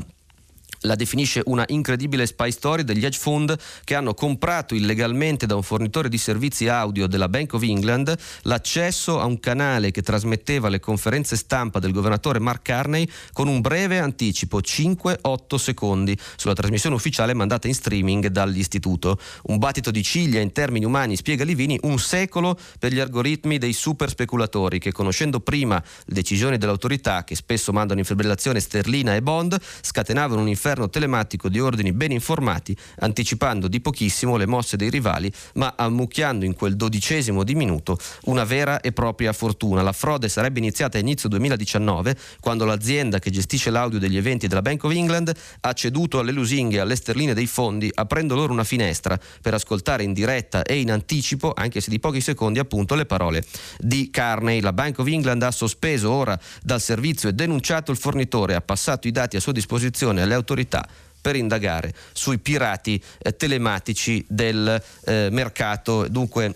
la 0.81 0.95
definisce 0.95 1.41
una 1.45 1.65
incredibile 1.67 2.25
spy 2.25 2.51
story 2.51 2.83
degli 2.83 3.03
hedge 3.03 3.17
fund 3.17 3.57
che 3.83 3.95
hanno 3.95 4.13
comprato 4.13 4.75
illegalmente 4.75 5.45
da 5.45 5.55
un 5.55 5.63
fornitore 5.63 6.09
di 6.09 6.17
servizi 6.17 6.67
audio 6.67 7.07
della 7.07 7.27
Bank 7.27 7.53
of 7.53 7.63
England 7.63 8.15
l'accesso 8.43 9.19
a 9.19 9.25
un 9.25 9.39
canale 9.39 9.91
che 9.91 10.01
trasmetteva 10.01 10.69
le 10.69 10.79
conferenze 10.79 11.35
stampa 11.35 11.79
del 11.79 11.91
governatore 11.91 12.39
Mark 12.39 12.61
Carney 12.61 13.09
con 13.33 13.47
un 13.47 13.61
breve 13.61 13.99
anticipo, 13.99 14.59
5-8 14.59 15.55
secondi, 15.55 16.17
sulla 16.35 16.53
trasmissione 16.53 16.95
ufficiale 16.95 17.33
mandata 17.33 17.67
in 17.67 17.73
streaming 17.73 18.27
dall'istituto. 18.27 19.19
Un 19.43 19.57
battito 19.57 19.91
di 19.91 20.03
ciglia 20.03 20.39
in 20.39 20.51
termini 20.51 20.85
umani, 20.85 21.15
spiega 21.15 21.43
Livini, 21.43 21.77
un 21.83 21.99
secolo 21.99 22.57
per 22.77 22.93
gli 22.93 22.99
algoritmi 22.99 23.57
dei 23.57 23.73
super 23.73 24.09
speculatori 24.09 24.79
che 24.79 24.91
conoscendo 24.91 25.39
prima 25.39 25.81
le 26.05 26.13
decisioni 26.13 26.57
dell'autorità 26.57 27.23
che 27.23 27.35
spesso 27.35 27.71
mandano 27.73 27.99
in 27.99 28.05
fibrillazione 28.05 28.59
sterlina 28.59 29.15
e 29.15 29.21
bond, 29.21 29.57
scatenavano 29.81 30.41
un 30.41 30.47
inferno 30.47 30.68
inferno 30.69 30.89
telematico 30.89 31.49
di 31.49 31.59
ordini 31.59 31.93
ben 31.93 32.11
informati, 32.11 32.77
anticipando 32.99 33.67
di 33.67 33.81
pochissimo 33.81 34.37
le 34.37 34.45
mosse 34.45 34.77
dei 34.77 34.91
rivali, 34.91 35.31
ma 35.55 35.73
ammucchiando 35.75 36.45
in 36.45 36.53
quel 36.53 36.75
dodicesimo 36.75 37.43
di 37.43 37.55
minuto 37.55 37.97
una 38.25 38.43
vera 38.43 38.79
e 38.81 38.91
propria 38.91 39.33
fortuna. 39.33 39.81
La 39.81 39.93
frode 39.93 40.29
sarebbe 40.29 40.59
iniziata 40.59 40.97
a 40.97 41.01
inizio 41.01 41.27
2019, 41.27 42.15
quando 42.39 42.65
l'azienda 42.65 43.17
che 43.17 43.31
gestisce 43.31 43.71
l'audio 43.71 43.97
degli 43.97 44.15
eventi 44.15 44.47
della 44.47 44.61
Bank 44.61 44.83
of 44.83 44.93
England 44.93 45.33
ha 45.61 45.73
ceduto 45.73 46.19
alle 46.19 46.31
lusinghe 46.31 46.77
e 46.77 46.79
alle 46.81 46.95
sterline 46.95 47.33
dei 47.33 47.47
fondi, 47.47 47.89
aprendo 47.91 48.35
loro 48.35 48.53
una 48.53 48.63
finestra 48.63 49.19
per 49.41 49.55
ascoltare 49.55 50.03
in 50.03 50.13
diretta 50.13 50.61
e 50.61 50.79
in 50.79 50.91
anticipo, 50.91 51.51
anche 51.55 51.81
se 51.81 51.89
di 51.89 51.99
pochi 51.99 52.21
secondi 52.21 52.59
appunto, 52.59 52.93
le 52.93 53.07
parole 53.07 53.43
di 53.79 54.11
Carney. 54.11 54.61
La 54.61 54.73
Bank 54.73 54.99
of 54.99 55.07
England 55.07 55.41
ha 55.41 55.51
sospeso 55.51 56.11
ora 56.11 56.39
dal 56.61 56.79
servizio 56.79 57.27
e 57.27 57.33
denunciato 57.33 57.89
il 57.89 57.97
fornitore, 57.97 58.53
ha 58.53 58.61
passato 58.61 59.07
i 59.07 59.11
dati 59.11 59.35
a 59.35 59.39
sua 59.39 59.51
disposizione 59.51 60.21
alle 60.21 60.35
autorità 60.35 60.57
autorità 60.59 60.87
per 61.21 61.35
indagare 61.35 61.93
sui 62.13 62.37
pirati 62.37 63.01
eh, 63.17 63.35
telematici 63.35 64.25
del 64.27 64.81
eh, 65.05 65.27
mercato. 65.31 66.07
Dunque 66.07 66.55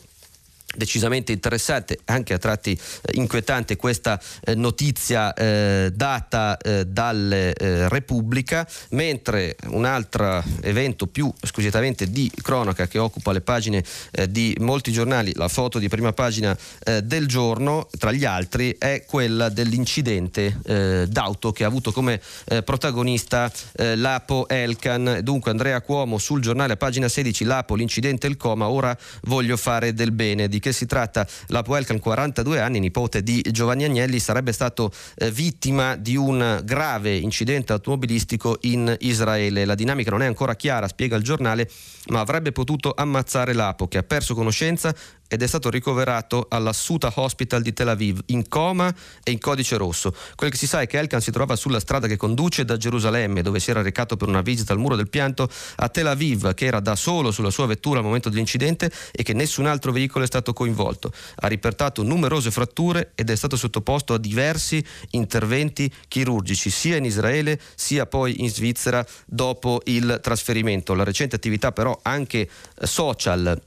decisamente 0.75 1.31
interessante, 1.31 1.99
anche 2.05 2.33
a 2.33 2.37
tratti 2.37 2.71
eh, 2.71 3.17
inquietante 3.17 3.75
questa 3.75 4.19
eh, 4.43 4.55
notizia 4.55 5.33
eh, 5.33 5.91
data 5.93 6.57
eh, 6.57 6.85
dalla 6.85 7.35
eh, 7.35 7.89
Repubblica, 7.89 8.67
mentre 8.89 9.55
un 9.67 9.85
altro 9.85 10.43
evento 10.61 11.07
più 11.07 11.31
squisitamente 11.41 12.09
di 12.09 12.31
cronaca 12.41 12.87
che 12.87 12.97
occupa 12.97 13.31
le 13.31 13.41
pagine 13.41 13.83
eh, 14.11 14.29
di 14.29 14.55
molti 14.59 14.91
giornali, 14.91 15.33
la 15.35 15.47
foto 15.47 15.79
di 15.79 15.87
prima 15.87 16.13
pagina 16.13 16.57
del 17.03 17.27
giorno, 17.27 17.87
tra 17.97 18.11
gli 18.11 18.25
altri, 18.25 18.75
è 18.77 19.03
quella 19.05 19.49
dell'incidente 19.49 21.07
d'auto 21.07 21.51
che 21.51 21.63
ha 21.63 21.67
avuto 21.67 21.91
come 21.91 22.19
protagonista 22.63 23.51
l'Apo 23.95 24.47
Elkan. 24.47 25.19
Dunque 25.21 25.51
Andrea 25.51 25.81
Cuomo 25.81 26.17
sul 26.17 26.41
giornale 26.41 26.73
a 26.73 26.77
pagina 26.77 27.07
16, 27.07 27.43
l'Apo, 27.43 27.75
l'incidente 27.75 28.27
e 28.27 28.29
il 28.29 28.37
coma, 28.37 28.69
ora 28.69 28.97
voglio 29.23 29.57
fare 29.57 29.93
del 29.93 30.11
bene. 30.11 30.47
Di 30.47 30.59
che 30.63 30.71
si 30.71 30.85
tratta? 30.85 31.27
La 31.47 31.61
Puelcan, 31.61 31.99
42 31.99 32.61
anni, 32.61 32.79
nipote 32.79 33.21
di 33.21 33.43
Giovanni 33.51 33.83
Agnelli, 33.83 34.17
sarebbe 34.19 34.53
stato 34.53 34.91
eh, 35.15 35.29
vittima 35.29 35.97
di 35.97 36.15
un 36.15 36.61
grave 36.63 37.17
incidente 37.17 37.73
automobilistico 37.73 38.59
in 38.61 38.95
Israele. 39.01 39.65
La 39.65 39.75
dinamica 39.75 40.09
non 40.09 40.21
è 40.21 40.25
ancora 40.25 40.55
chiara, 40.55 40.87
spiega 40.87 41.17
il 41.17 41.23
giornale, 41.23 41.69
ma 42.07 42.21
avrebbe 42.21 42.53
potuto 42.53 42.93
ammazzare 42.95 43.51
l'Apo 43.51 43.89
che 43.89 43.97
ha 43.97 44.03
perso 44.03 44.33
conoscenza 44.33 44.95
ed 45.27 45.41
è 45.41 45.47
stato 45.47 45.69
ricoverato 45.69 46.45
alla 46.49 46.73
Suta 46.73 47.11
Hospital 47.15 47.61
di 47.61 47.73
Tel 47.73 47.89
Aviv 47.89 48.19
in 48.27 48.47
coma 48.47 48.93
e 49.23 49.31
in 49.31 49.39
codice 49.39 49.77
rosso. 49.77 50.15
Quel 50.35 50.51
che 50.51 50.57
si 50.57 50.67
sa 50.67 50.81
è 50.81 50.87
che 50.87 50.97
Elkan 50.99 51.21
si 51.21 51.31
trova 51.31 51.55
sulla 51.55 51.79
strada 51.79 52.07
che 52.07 52.17
conduce 52.17 52.65
da 52.65 52.77
Gerusalemme, 52.77 53.41
dove 53.41 53.59
si 53.59 53.71
era 53.71 53.81
recato 53.81 54.15
per 54.15 54.27
una 54.27 54.41
visita 54.41 54.73
al 54.73 54.79
muro 54.79 54.95
del 54.95 55.09
pianto, 55.09 55.49
a 55.77 55.89
Tel 55.89 56.07
Aviv, 56.07 56.53
che 56.53 56.65
era 56.65 56.79
da 56.79 56.95
solo 56.95 57.31
sulla 57.31 57.49
sua 57.49 57.65
vettura 57.65 57.99
al 57.99 58.05
momento 58.05 58.29
dell'incidente 58.29 58.91
e 59.11 59.23
che 59.23 59.33
nessun 59.33 59.65
altro 59.65 59.91
veicolo 59.91 60.23
è 60.23 60.27
stato 60.27 60.53
coinvolto. 60.53 61.11
Ha 61.35 61.47
ripertato 61.47 62.03
numerose 62.03 62.51
fratture 62.51 63.11
ed 63.15 63.29
è 63.29 63.35
stato 63.35 63.55
sottoposto 63.55 64.13
a 64.13 64.19
diversi 64.19 64.83
interventi 65.11 65.91
chirurgici, 66.07 66.69
sia 66.69 66.97
in 66.97 67.05
Israele 67.05 67.59
sia 67.75 68.05
poi 68.05 68.41
in 68.41 68.49
Svizzera 68.49 69.05
dopo 69.25 69.81
il 69.85 70.19
trasferimento. 70.21 70.93
La 70.93 71.03
recente 71.03 71.35
attività 71.35 71.71
però 71.71 71.97
anche 72.03 72.49
social 72.81 73.59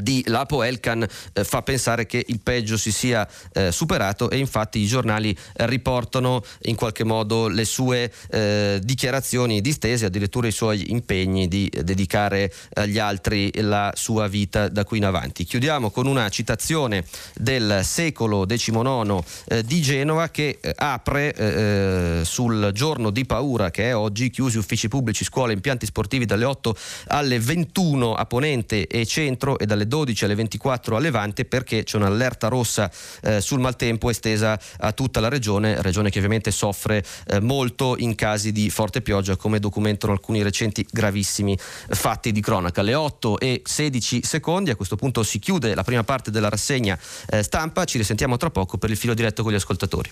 di 0.00 0.22
Lapo 0.26 0.62
Elkan 0.62 1.02
eh, 1.32 1.44
fa 1.44 1.62
pensare 1.62 2.06
che 2.06 2.24
il 2.26 2.40
peggio 2.40 2.76
si 2.76 2.92
sia 2.92 3.28
eh, 3.52 3.72
superato 3.72 4.30
e 4.30 4.38
infatti 4.38 4.78
i 4.78 4.86
giornali 4.86 5.30
eh, 5.30 5.66
riportano 5.66 6.42
in 6.62 6.76
qualche 6.76 7.04
modo 7.04 7.48
le 7.48 7.64
sue 7.64 8.12
eh, 8.30 8.80
dichiarazioni 8.82 9.60
distese, 9.60 10.06
addirittura 10.06 10.46
i 10.46 10.52
suoi 10.52 10.90
impegni 10.90 11.48
di 11.48 11.70
dedicare 11.82 12.52
agli 12.74 12.98
altri 12.98 13.50
la 13.60 13.92
sua 13.94 14.28
vita 14.28 14.68
da 14.68 14.84
qui 14.84 14.98
in 14.98 15.04
avanti. 15.04 15.44
Chiudiamo 15.44 15.90
con 15.90 16.06
una 16.06 16.28
citazione 16.28 17.04
del 17.34 17.80
secolo 17.84 18.46
XIX 18.46 19.22
eh, 19.46 19.62
di 19.62 19.80
Genova 19.80 20.28
che 20.28 20.58
eh, 20.60 20.72
apre 20.76 22.20
sul 22.24 22.70
giorno 22.72 23.10
di 23.10 23.24
paura 23.24 23.70
che 23.70 23.90
è 23.90 23.96
oggi, 23.96 24.30
chiusi 24.30 24.58
uffici 24.58 24.88
pubblici, 24.88 25.24
scuole, 25.24 25.52
impianti 25.52 25.86
sportivi 25.86 26.24
dalle 26.24 26.44
8 26.44 26.76
alle 27.08 27.38
21 27.38 28.14
a 28.14 28.24
Ponente 28.26 28.86
e 28.86 29.04
Centro 29.06 29.58
e 29.58 29.66
dalle 29.66 29.81
dalle 29.82 29.86
12 29.86 30.24
alle 30.24 30.34
24 30.34 30.96
a 30.96 30.98
Levante 30.98 31.44
perché 31.44 31.84
c'è 31.84 31.96
un'allerta 31.96 32.48
rossa 32.48 32.90
eh, 33.22 33.40
sul 33.40 33.60
maltempo 33.60 34.10
estesa 34.10 34.58
a 34.78 34.92
tutta 34.92 35.20
la 35.20 35.28
regione, 35.28 35.80
regione 35.82 36.10
che 36.10 36.18
ovviamente 36.18 36.50
soffre 36.50 37.04
eh, 37.26 37.40
molto 37.40 37.96
in 37.98 38.14
casi 38.14 38.52
di 38.52 38.70
forte 38.70 39.02
pioggia 39.02 39.36
come 39.36 39.58
documentano 39.58 40.12
alcuni 40.12 40.42
recenti 40.42 40.86
gravissimi 40.90 41.56
fatti 41.58 42.32
di 42.32 42.40
cronaca. 42.40 42.80
Alle 42.80 42.94
8 42.94 43.38
e 43.38 43.62
16 43.64 44.22
secondi 44.22 44.70
a 44.70 44.76
questo 44.76 44.96
punto 44.96 45.22
si 45.22 45.38
chiude 45.38 45.74
la 45.74 45.84
prima 45.84 46.04
parte 46.04 46.30
della 46.30 46.48
rassegna 46.48 46.98
eh, 47.28 47.42
stampa, 47.42 47.84
ci 47.84 47.98
risentiamo 47.98 48.36
tra 48.36 48.50
poco 48.50 48.78
per 48.78 48.90
il 48.90 48.96
filo 48.96 49.14
diretto 49.14 49.42
con 49.42 49.52
gli 49.52 49.56
ascoltatori. 49.56 50.10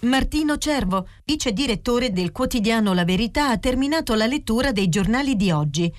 Martino 0.00 0.58
Cervo, 0.58 1.08
vice 1.24 1.52
direttore 1.52 2.12
del 2.12 2.30
quotidiano 2.30 2.94
La 2.94 3.04
Verità, 3.04 3.48
ha 3.48 3.58
terminato 3.58 4.14
la 4.14 4.26
lettura 4.26 4.70
dei 4.70 4.88
giornali 4.88 5.34
di 5.34 5.50
oggi. 5.50 5.92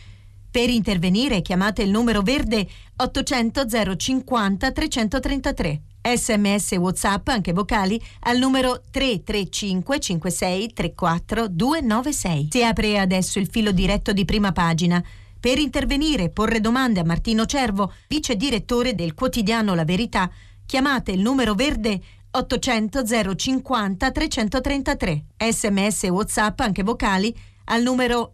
Per 0.52 0.68
intervenire 0.68 1.44
chiamate 1.44 1.84
il 1.84 1.92
numero 1.92 2.22
verde 2.22 2.68
800 2.96 3.66
050 3.96 4.72
333. 4.72 5.82
Sms 6.02 6.72
WhatsApp, 6.72 7.28
anche 7.28 7.54
vocali, 7.54 8.02
al 8.22 8.40
numero 8.40 8.82
335 8.90 10.00
56 10.00 10.74
34 10.74 11.48
296. 11.50 12.48
Si 12.52 12.64
apre 12.64 12.98
adesso 12.98 13.38
il 13.38 13.48
filo 13.48 13.72
diretto 13.72 14.12
di 14.12 14.26
prima 14.26 14.52
pagina. 14.52 15.04
Per 15.40 15.60
intervenire 15.60 16.24
e 16.24 16.30
porre 16.30 16.60
domande 16.60 17.00
a 17.00 17.06
Martino 17.06 17.46
Cervo, 17.46 17.94
vice 18.08 18.36
direttore 18.36 18.96
del 18.96 19.14
quotidiano 19.14 19.76
La 19.76 19.86
Verità, 19.86 20.32
chiamate 20.66 21.12
il 21.12 21.22
numero 21.22 21.54
verde 21.54 22.02
800 22.32 23.04
050 23.36 24.12
333. 24.12 25.26
Sms 25.38 26.04
WhatsApp, 26.06 26.60
anche 26.62 26.82
vocali, 26.82 27.36
al 27.66 27.84
numero 27.84 28.34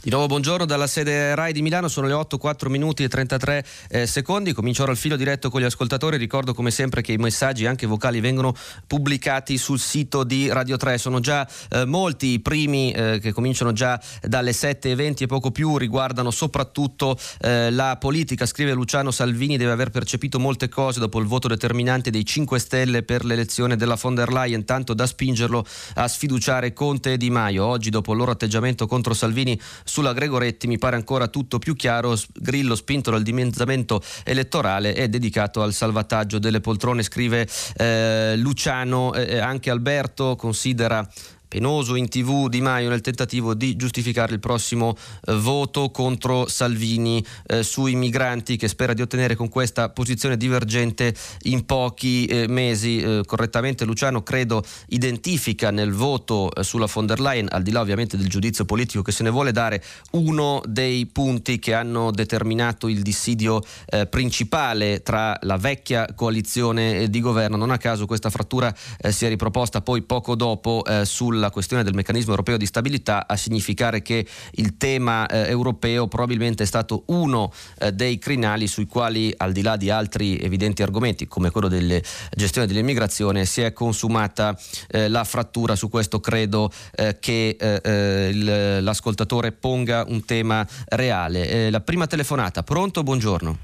Di 0.00 0.10
nuovo 0.10 0.26
buongiorno 0.26 0.66
dalla 0.66 0.86
sede 0.86 1.34
RAI 1.34 1.52
di 1.52 1.60
Milano, 1.60 1.88
sono 1.88 2.06
le 2.06 2.12
8, 2.12 2.38
4 2.38 2.70
minuti 2.70 3.02
e 3.02 3.08
33 3.08 3.64
eh, 3.88 4.06
secondi, 4.06 4.52
comincio 4.52 4.84
al 4.84 4.96
filo 4.96 5.16
diretto 5.16 5.50
con 5.50 5.60
gli 5.60 5.64
ascoltatori, 5.64 6.16
ricordo 6.16 6.54
come 6.54 6.70
sempre 6.70 7.02
che 7.02 7.12
i 7.12 7.16
messaggi 7.16 7.66
anche 7.66 7.86
vocali 7.86 8.20
vengono 8.20 8.54
pubblicati 8.86 9.58
sul 9.58 9.80
sito 9.80 10.22
di 10.22 10.48
Radio 10.48 10.76
3, 10.76 10.96
sono 10.98 11.18
già 11.18 11.48
eh, 11.70 11.84
molti 11.86 12.28
i 12.28 12.40
primi 12.40 12.92
eh, 12.92 13.18
che 13.20 13.32
cominciano 13.32 13.72
già 13.72 14.00
dalle 14.22 14.52
7.20 14.52 15.22
e 15.22 15.26
poco 15.26 15.50
più, 15.50 15.76
riguardano 15.76 16.30
soprattutto 16.30 17.18
eh, 17.40 17.70
la 17.70 17.96
politica, 17.98 18.46
scrive 18.46 18.74
Luciano 18.74 19.10
Salvini, 19.10 19.56
deve 19.56 19.72
aver 19.72 19.90
percepito 19.90 20.38
molte 20.38 20.68
cose 20.68 21.00
dopo 21.00 21.18
il 21.18 21.26
voto 21.26 21.48
determinante 21.48 22.10
dei 22.10 22.24
5 22.24 22.58
Stelle 22.60 23.02
per 23.02 23.24
l'elezione 23.24 23.74
della 23.74 23.98
von 24.00 24.14
der 24.14 24.30
Leyen, 24.30 24.64
tanto 24.64 24.94
da 24.94 25.06
spingerlo 25.06 25.64
a 25.94 26.06
sfiduciare 26.06 26.72
Conte 26.72 27.14
e 27.14 27.16
Di 27.16 27.30
Maio, 27.30 27.64
oggi 27.64 27.90
dopo 27.90 28.12
il 28.12 28.18
loro 28.18 28.30
atteggiamento 28.30 28.86
contro 28.86 29.14
Salvini 29.14 29.58
sulla 29.84 30.12
Gregoretti 30.12 30.66
mi 30.66 30.78
pare 30.78 30.96
ancora 30.96 31.28
tutto 31.28 31.58
più 31.58 31.74
chiaro. 31.74 32.18
Grillo 32.32 32.74
spinto 32.76 33.10
dal 33.10 33.22
dimezzamento 33.22 34.02
elettorale 34.24 34.94
è 34.94 35.08
dedicato 35.08 35.62
al 35.62 35.72
salvataggio 35.72 36.38
delle 36.38 36.60
poltrone, 36.60 37.02
scrive 37.02 37.48
eh, 37.76 38.34
Luciano. 38.36 39.14
Eh, 39.14 39.38
anche 39.38 39.70
Alberto 39.70 40.36
considera 40.36 41.06
penoso 41.54 41.94
in 41.94 42.08
tv 42.08 42.48
Di 42.48 42.60
Maio 42.60 42.88
nel 42.88 43.00
tentativo 43.00 43.54
di 43.54 43.76
giustificare 43.76 44.32
il 44.32 44.40
prossimo 44.40 44.96
eh, 45.26 45.34
voto 45.34 45.90
contro 45.90 46.48
Salvini 46.48 47.24
eh, 47.46 47.62
sui 47.62 47.94
migranti 47.94 48.56
che 48.56 48.66
spera 48.66 48.92
di 48.92 49.02
ottenere 49.02 49.36
con 49.36 49.48
questa 49.48 49.88
posizione 49.90 50.36
divergente 50.36 51.14
in 51.42 51.64
pochi 51.64 52.24
eh, 52.24 52.48
mesi. 52.48 52.98
Eh, 52.98 53.22
correttamente 53.24 53.84
Luciano 53.84 54.24
credo 54.24 54.64
identifica 54.88 55.70
nel 55.70 55.92
voto 55.92 56.52
eh, 56.52 56.64
sulla 56.64 56.88
von 56.92 57.06
der 57.06 57.20
Leyen, 57.20 57.46
al 57.52 57.62
di 57.62 57.70
là 57.70 57.82
ovviamente 57.82 58.16
del 58.16 58.28
giudizio 58.28 58.64
politico 58.64 59.02
che 59.02 59.12
se 59.12 59.22
ne 59.22 59.30
vuole 59.30 59.52
dare, 59.52 59.80
uno 60.12 60.60
dei 60.66 61.06
punti 61.06 61.60
che 61.60 61.72
hanno 61.72 62.10
determinato 62.10 62.88
il 62.88 63.02
dissidio 63.02 63.62
eh, 63.86 64.06
principale 64.06 65.02
tra 65.04 65.38
la 65.42 65.56
vecchia 65.56 66.14
coalizione 66.16 67.08
di 67.08 67.20
governo. 67.20 67.56
Non 67.56 67.70
a 67.70 67.78
caso 67.78 68.06
questa 68.06 68.30
frattura 68.30 68.74
si 69.10 69.24
è 69.24 69.28
riproposta 69.28 69.82
poi 69.82 70.02
poco 70.02 70.34
dopo 70.34 70.82
sulla 71.04 71.43
la 71.44 71.50
questione 71.50 71.84
del 71.84 71.94
meccanismo 71.94 72.30
europeo 72.30 72.56
di 72.56 72.66
stabilità 72.66 73.26
a 73.26 73.36
significare 73.36 74.00
che 74.00 74.26
il 74.52 74.76
tema 74.76 75.26
eh, 75.26 75.48
europeo 75.48 76.08
probabilmente 76.08 76.62
è 76.62 76.66
stato 76.66 77.04
uno 77.06 77.52
eh, 77.78 77.92
dei 77.92 78.18
crinali 78.18 78.66
sui 78.66 78.86
quali 78.86 79.32
al 79.36 79.52
di 79.52 79.62
là 79.62 79.76
di 79.76 79.90
altri 79.90 80.38
evidenti 80.40 80.82
argomenti 80.82 81.26
come 81.26 81.50
quello 81.50 81.68
della 81.68 82.00
gestione 82.30 82.66
dell'immigrazione 82.66 83.44
si 83.44 83.60
è 83.60 83.72
consumata 83.72 84.58
eh, 84.88 85.08
la 85.08 85.24
frattura 85.24 85.76
su 85.76 85.88
questo 85.88 86.20
credo 86.20 86.70
eh, 86.94 87.18
che 87.20 87.56
eh, 87.60 87.80
eh, 87.84 88.28
il, 88.32 88.82
l'ascoltatore 88.82 89.52
ponga 89.52 90.04
un 90.08 90.24
tema 90.24 90.66
reale. 90.88 91.70
la 91.70 91.80
prima 91.80 92.06
telefonata, 92.06 92.62
pronto? 92.62 93.02
Buongiorno. 93.02 93.58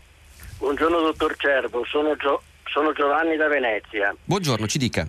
Buongiorno 0.58 1.00
dottor 1.00 1.34
Cervo, 1.38 1.84
sono, 1.86 2.14
Gio- 2.16 2.42
sono 2.64 2.92
Giovanni 2.92 3.36
da 3.36 3.48
Venezia. 3.48 4.14
Buongiorno, 4.24 4.66
ci 4.66 4.78
dica 4.78 5.08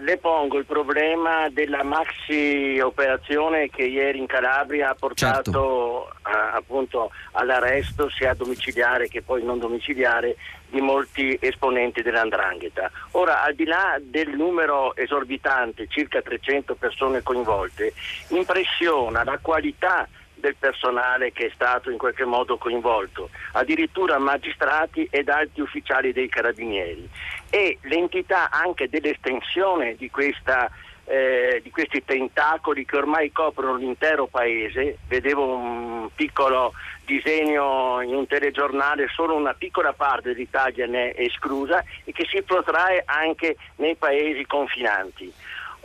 le 0.00 0.16
pongo 0.18 0.58
il 0.58 0.64
problema 0.64 1.48
della 1.48 1.82
maxi 1.82 2.78
operazione 2.80 3.68
che 3.68 3.84
ieri 3.84 4.18
in 4.18 4.26
Calabria 4.26 4.90
ha 4.90 4.94
portato 4.94 5.42
certo. 5.42 6.16
a, 6.22 6.52
appunto 6.52 7.10
all'arresto 7.32 8.08
sia 8.10 8.34
domiciliare 8.34 9.08
che 9.08 9.22
poi 9.22 9.42
non 9.42 9.58
domiciliare 9.58 10.36
di 10.68 10.80
molti 10.80 11.36
esponenti 11.40 12.02
dell'andrangheta. 12.02 12.90
Ora, 13.12 13.42
al 13.42 13.54
di 13.54 13.64
là 13.64 13.98
del 14.00 14.30
numero 14.30 14.96
esorbitante, 14.96 15.86
circa 15.88 16.20
300 16.20 16.74
persone 16.74 17.22
coinvolte, 17.22 17.92
impressiona 18.28 19.22
la 19.22 19.38
qualità 19.40 20.08
del 20.44 20.56
personale 20.56 21.32
che 21.32 21.46
è 21.46 21.50
stato 21.54 21.90
in 21.90 21.96
qualche 21.96 22.26
modo 22.26 22.58
coinvolto, 22.58 23.30
addirittura 23.52 24.18
magistrati 24.18 25.08
ed 25.10 25.30
alti 25.30 25.62
ufficiali 25.62 26.12
dei 26.12 26.28
carabinieri 26.28 27.08
e 27.48 27.78
l'entità 27.82 28.50
anche 28.50 28.90
dell'estensione 28.90 29.94
di 29.96 30.10
questa 30.10 30.70
eh, 31.06 31.60
di 31.62 31.70
questi 31.70 32.02
tentacoli 32.02 32.86
che 32.86 32.96
ormai 32.96 33.30
coprono 33.30 33.76
l'intero 33.76 34.26
paese. 34.26 34.96
Vedevo 35.06 35.54
un 35.54 36.08
piccolo 36.14 36.72
disegno 37.04 38.00
in 38.00 38.14
un 38.14 38.26
telegiornale, 38.26 39.08
solo 39.12 39.34
una 39.34 39.52
piccola 39.52 39.92
parte 39.92 40.32
dell'Italia 40.32 40.86
ne 40.86 41.12
è 41.12 41.24
esclusa 41.24 41.84
e 42.04 42.12
che 42.12 42.26
si 42.26 42.40
protrae 42.42 43.02
anche 43.04 43.56
nei 43.76 43.96
paesi 43.96 44.46
confinanti. 44.46 45.30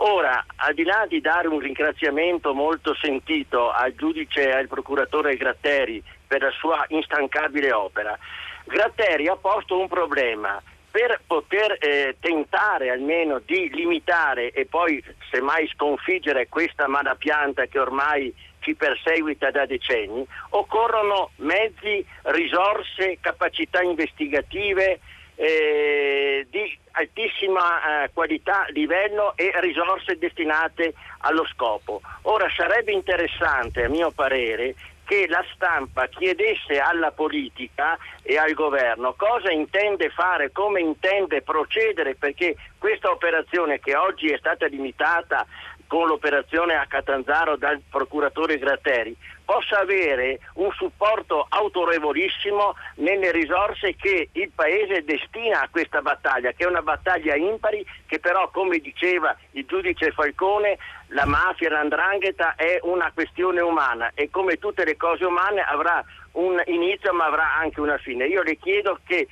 Ora, 0.02 0.46
al 0.56 0.74
di 0.74 0.84
là 0.84 1.06
di 1.10 1.20
dare 1.20 1.50
un 1.50 1.60
ringraziamento 1.60 2.54
molto 2.54 2.96
sentito 2.96 3.70
al 3.70 3.94
giudice 3.96 4.48
e 4.48 4.52
al 4.52 4.70
procuratore 4.70 5.36
Gratteri 5.36 6.02
per 6.26 6.42
la 6.42 6.52
sua 6.52 6.86
instancabile 6.88 7.74
opera, 7.74 8.18
Gratteri 8.64 9.28
ha 9.28 9.36
posto 9.36 9.78
un 9.78 9.90
problema. 9.90 10.62
Per 10.90 11.22
poter 11.28 11.78
eh, 11.80 12.16
tentare 12.20 12.90
almeno 12.90 13.42
di 13.46 13.70
limitare 13.74 14.52
e 14.52 14.66
poi 14.66 15.04
semmai 15.30 15.68
sconfiggere 15.68 16.48
questa 16.48 16.88
malapianta 16.88 17.66
che 17.66 17.78
ormai 17.78 18.34
ci 18.60 18.76
perseguita 18.76 19.52
da 19.52 19.66
decenni, 19.66 20.26
occorrono 20.52 21.32
mezzi, 21.38 22.04
risorse, 22.24 23.18
capacità 23.20 23.82
investigative, 23.82 25.00
eh, 25.42 26.46
di 26.50 26.78
altissima 26.92 28.04
eh, 28.04 28.10
qualità, 28.14 28.66
livello 28.72 29.32
e 29.38 29.54
risorse 29.62 30.18
destinate 30.18 30.94
allo 31.20 31.46
scopo. 31.46 32.02
Ora 32.24 32.50
sarebbe 32.54 32.92
interessante, 32.92 33.86
a 33.86 33.90
mio 33.90 34.12
parere, 34.12 34.76
che 35.06 35.28
la 35.30 35.44
stampa 35.54 36.08
chiedesse 36.08 36.78
alla 36.80 37.12
politica 37.12 37.98
e 38.22 38.38
al 38.38 38.52
governo 38.54 39.14
cosa 39.14 39.50
intende 39.50 40.10
fare, 40.10 40.52
come 40.52 40.82
intende 40.82 41.42
procedere, 41.42 42.16
perché 42.16 42.56
questa 42.78 43.10
operazione 43.10 43.80
che 43.80 43.96
oggi 43.96 44.28
è 44.28 44.38
stata 44.38 44.66
limitata 44.66 45.46
con 45.88 46.06
l'operazione 46.06 46.76
a 46.76 46.86
Catanzaro 46.86 47.56
dal 47.56 47.82
procuratore 47.90 48.60
Gratteri 48.60 49.16
possa 49.50 49.80
avere 49.80 50.40
un 50.56 50.72
supporto 50.74 51.44
autorevolissimo 51.50 52.76
nelle 52.98 53.32
risorse 53.32 53.96
che 53.96 54.30
il 54.34 54.52
Paese 54.54 55.04
destina 55.04 55.62
a 55.62 55.70
questa 55.72 56.04
battaglia, 56.04 56.52
che 56.52 56.66
è 56.66 56.68
una 56.68 56.84
battaglia 56.84 57.36
impari, 57.36 57.84
che 58.06 58.20
però, 58.20 58.52
come 58.52 58.78
diceva 58.78 59.36
il 59.54 59.66
giudice 59.66 60.12
Falcone, 60.12 60.78
la 61.08 61.26
mafia, 61.26 61.72
l'andrangheta 61.72 62.54
è 62.54 62.78
una 62.84 63.10
questione 63.12 63.60
umana 63.60 64.12
e 64.14 64.30
come 64.30 64.58
tutte 64.58 64.86
le 64.86 64.96
cose 64.96 65.26
umane 65.26 65.62
avrà 65.62 66.06
un 66.34 66.62
inizio 66.68 67.12
ma 67.14 67.26
avrà 67.26 67.56
anche 67.56 67.82
una 67.82 67.98
fine. 67.98 68.28
Io 68.28 68.44
le 68.44 68.56
chiedo 68.56 69.00
che 69.04 69.28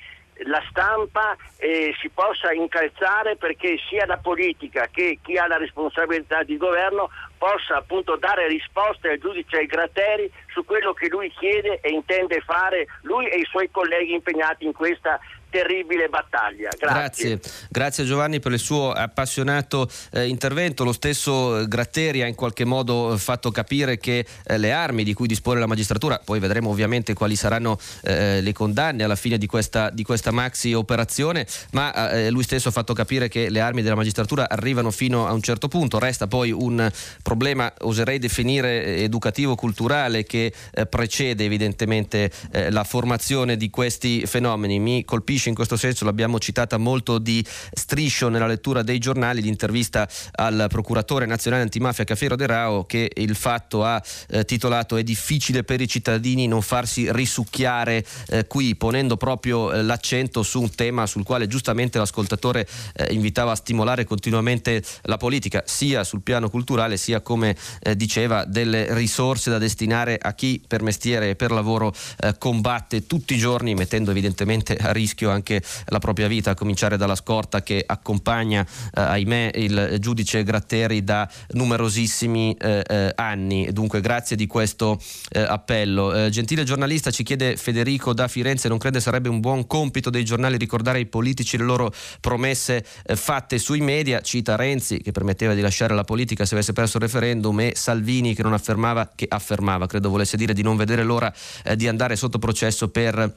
la 0.46 0.62
stampa 0.68 1.36
eh, 1.56 1.94
si 2.00 2.08
possa 2.08 2.52
incalzare 2.52 3.36
perché 3.36 3.76
sia 3.88 4.04
la 4.06 4.18
politica 4.18 4.88
che 4.90 5.18
chi 5.22 5.36
ha 5.36 5.46
la 5.46 5.56
responsabilità 5.56 6.42
di 6.42 6.56
governo 6.56 7.08
possa 7.38 7.76
appunto 7.76 8.16
dare 8.16 8.48
risposte 8.48 9.08
al 9.08 9.18
giudice 9.18 9.64
Gratteri 9.66 10.30
su 10.52 10.64
quello 10.64 10.92
che 10.92 11.08
lui 11.08 11.32
chiede 11.38 11.80
e 11.80 11.90
intende 11.90 12.40
fare 12.40 12.86
lui 13.02 13.26
e 13.28 13.38
i 13.38 13.44
suoi 13.44 13.70
colleghi 13.70 14.12
impegnati 14.12 14.64
in 14.64 14.72
questa 14.72 15.18
terribile 15.50 16.08
battaglia. 16.08 16.70
Grazie. 16.78 17.36
Grazie, 17.36 17.50
Grazie 17.68 18.04
Giovanni 18.04 18.40
per 18.40 18.52
il 18.52 18.58
suo 18.58 18.92
appassionato 18.92 19.88
eh, 20.12 20.26
intervento. 20.26 20.84
Lo 20.84 20.92
stesso 20.92 21.66
Gratteri 21.66 22.22
ha 22.22 22.26
in 22.26 22.34
qualche 22.34 22.64
modo 22.64 23.16
fatto 23.16 23.50
capire 23.50 23.98
che 23.98 24.26
eh, 24.44 24.58
le 24.58 24.72
armi 24.72 25.04
di 25.04 25.14
cui 25.14 25.26
dispone 25.26 25.58
la 25.58 25.66
magistratura, 25.66 26.20
poi 26.22 26.38
vedremo 26.38 26.70
ovviamente 26.70 27.14
quali 27.14 27.36
saranno 27.36 27.78
eh, 28.02 28.40
le 28.40 28.52
condanne 28.52 29.04
alla 29.04 29.16
fine 29.16 29.38
di 29.38 29.46
questa, 29.46 29.90
di 29.90 30.02
questa 30.02 30.30
maxi 30.30 30.74
operazione, 30.74 31.46
ma 31.72 32.10
eh, 32.10 32.30
lui 32.30 32.42
stesso 32.42 32.68
ha 32.68 32.72
fatto 32.72 32.92
capire 32.92 33.28
che 33.28 33.48
le 33.48 33.60
armi 33.60 33.82
della 33.82 33.94
magistratura 33.94 34.48
arrivano 34.48 34.90
fino 34.90 35.26
a 35.26 35.32
un 35.32 35.42
certo 35.42 35.68
punto. 35.68 35.98
Resta 35.98 36.26
poi 36.26 36.50
un 36.50 36.90
problema, 37.22 37.72
oserei 37.80 38.18
definire 38.18 38.84
eh, 38.84 39.02
educativo-culturale, 39.04 40.24
che 40.24 40.52
eh, 40.72 40.86
precede 40.86 41.44
evidentemente 41.44 42.30
la 42.70 42.84
formazione 42.84 43.56
di 43.56 43.70
questi 43.70 44.26
fenomeni. 44.26 44.78
Mi 44.78 45.04
colpisce 45.04 45.37
colpisce 45.38 45.48
in 45.48 45.54
questo 45.54 45.76
senso, 45.76 46.04
l'abbiamo 46.04 46.38
citata 46.38 46.76
molto 46.76 47.18
di 47.18 47.44
striscio 47.72 48.28
nella 48.28 48.46
lettura 48.46 48.82
dei 48.82 48.98
giornali, 48.98 49.40
l'intervista 49.40 50.08
al 50.32 50.66
procuratore 50.68 51.26
nazionale 51.26 51.62
antimafia 51.62 52.04
Cafiero 52.04 52.36
De 52.36 52.46
Rao 52.46 52.84
che 52.84 53.10
il 53.14 53.34
fatto 53.34 53.84
ha 53.84 54.02
eh, 54.28 54.44
titolato 54.44 54.96
è 54.96 55.02
difficile 55.02 55.62
per 55.62 55.80
i 55.80 55.88
cittadini 55.88 56.46
non 56.46 56.62
farsi 56.62 57.10
risucchiare 57.12 58.04
eh, 58.28 58.46
qui, 58.46 58.74
ponendo 58.74 59.16
proprio 59.16 59.72
eh, 59.72 59.82
l'accento 59.82 60.42
su 60.42 60.60
un 60.60 60.74
tema 60.74 61.06
sul 61.06 61.22
quale 61.24 61.46
giustamente 61.46 61.98
l'ascoltatore 61.98 62.66
eh, 62.94 63.12
invitava 63.12 63.52
a 63.52 63.56
stimolare 63.56 64.04
continuamente 64.04 64.82
la 65.02 65.16
politica, 65.16 65.62
sia 65.66 66.04
sul 66.04 66.22
piano 66.22 66.50
culturale 66.50 66.96
sia 66.96 67.20
come 67.20 67.56
eh, 67.80 67.96
diceva 67.96 68.44
delle 68.44 68.92
risorse 68.94 69.50
da 69.50 69.58
destinare 69.58 70.18
a 70.20 70.34
chi 70.34 70.62
per 70.66 70.82
mestiere 70.82 71.30
e 71.30 71.36
per 71.36 71.52
lavoro 71.52 71.92
eh, 72.18 72.36
combatte 72.38 73.06
tutti 73.06 73.34
i 73.34 73.38
giorni 73.38 73.74
mettendo 73.74 74.10
evidentemente 74.10 74.76
a 74.76 74.92
rischio 74.92 75.27
rischio 75.28 75.30
anche 75.30 75.62
la 75.86 75.98
propria 75.98 76.26
vita, 76.26 76.52
a 76.52 76.54
cominciare 76.54 76.96
dalla 76.96 77.14
scorta 77.14 77.62
che 77.62 77.82
accompagna, 77.86 78.62
eh, 78.62 79.00
ahimè, 79.00 79.50
il 79.54 79.96
giudice 80.00 80.42
Gratteri 80.42 81.04
da 81.04 81.28
numerosissimi 81.50 82.56
eh, 82.58 82.84
eh 82.86 83.12
anni. 83.14 83.70
Dunque, 83.72 84.00
grazie 84.00 84.36
di 84.36 84.46
questo 84.46 84.98
eh, 85.30 85.40
appello. 85.40 86.14
Eh, 86.14 86.30
gentile 86.30 86.64
giornalista, 86.64 87.10
ci 87.10 87.22
chiede 87.22 87.56
Federico 87.56 88.14
da 88.14 88.28
Firenze, 88.28 88.68
non 88.68 88.78
crede 88.78 89.00
sarebbe 89.00 89.28
un 89.28 89.40
buon 89.40 89.66
compito 89.66 90.10
dei 90.10 90.24
giornali 90.24 90.56
ricordare 90.56 90.98
ai 90.98 91.06
politici 91.06 91.56
le 91.56 91.64
loro 91.64 91.92
promesse 92.20 92.84
eh, 93.04 93.16
fatte 93.16 93.58
sui 93.58 93.80
media? 93.80 94.20
Cita 94.20 94.56
Renzi, 94.56 95.00
che 95.00 95.12
permetteva 95.12 95.54
di 95.54 95.60
lasciare 95.60 95.94
la 95.94 96.04
politica 96.04 96.44
se 96.44 96.54
avesse 96.54 96.72
perso 96.72 96.96
il 96.96 97.02
referendum, 97.02 97.60
e 97.60 97.72
Salvini, 97.74 98.34
che 98.34 98.42
non 98.42 98.52
affermava, 98.52 99.10
che 99.14 99.26
affermava, 99.28 99.86
credo 99.86 100.08
volesse 100.08 100.36
dire 100.36 100.52
di 100.52 100.62
non 100.62 100.76
vedere 100.76 101.02
l'ora 101.02 101.32
di 101.74 101.88
andare 101.88 102.16
sotto 102.16 102.38
processo 102.38 102.88
per 102.88 103.34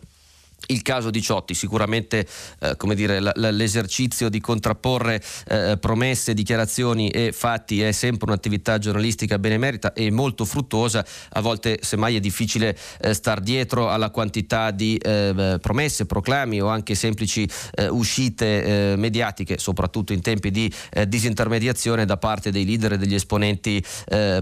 il 0.67 0.81
caso 0.83 1.09
di 1.09 1.21
Ciotti, 1.21 1.53
sicuramente 1.53 2.25
eh, 2.59 2.75
dire, 2.95 3.19
l- 3.19 3.31
l- 3.35 3.55
l'esercizio 3.55 4.29
di 4.29 4.39
contrapporre 4.39 5.21
eh, 5.47 5.77
promesse, 5.79 6.33
dichiarazioni 6.33 7.09
e 7.09 7.31
fatti 7.31 7.81
è 7.81 7.91
sempre 7.91 8.27
un'attività 8.27 8.77
giornalistica 8.77 9.39
benemerita 9.39 9.93
e 9.93 10.11
molto 10.11 10.45
fruttuosa, 10.45 11.05
a 11.31 11.41
volte 11.41 11.79
semmai 11.81 12.15
è 12.15 12.19
difficile 12.19 12.77
eh, 13.01 13.13
star 13.13 13.41
dietro 13.41 13.89
alla 13.89 14.11
quantità 14.11 14.71
di 14.71 14.97
eh, 14.97 15.57
promesse, 15.61 16.05
proclami 16.05 16.61
o 16.61 16.67
anche 16.67 16.95
semplici 16.95 17.47
eh, 17.75 17.87
uscite 17.87 18.91
eh, 18.91 18.95
mediatiche, 18.95 19.57
soprattutto 19.57 20.13
in 20.13 20.21
tempi 20.21 20.51
di 20.51 20.71
disintermediazione 21.07 22.05
da 22.05 22.17
parte 22.17 22.51
dei 22.51 22.65
leader 22.65 22.93
e 22.93 22.97
degli 22.97 23.15
esponenti 23.15 23.83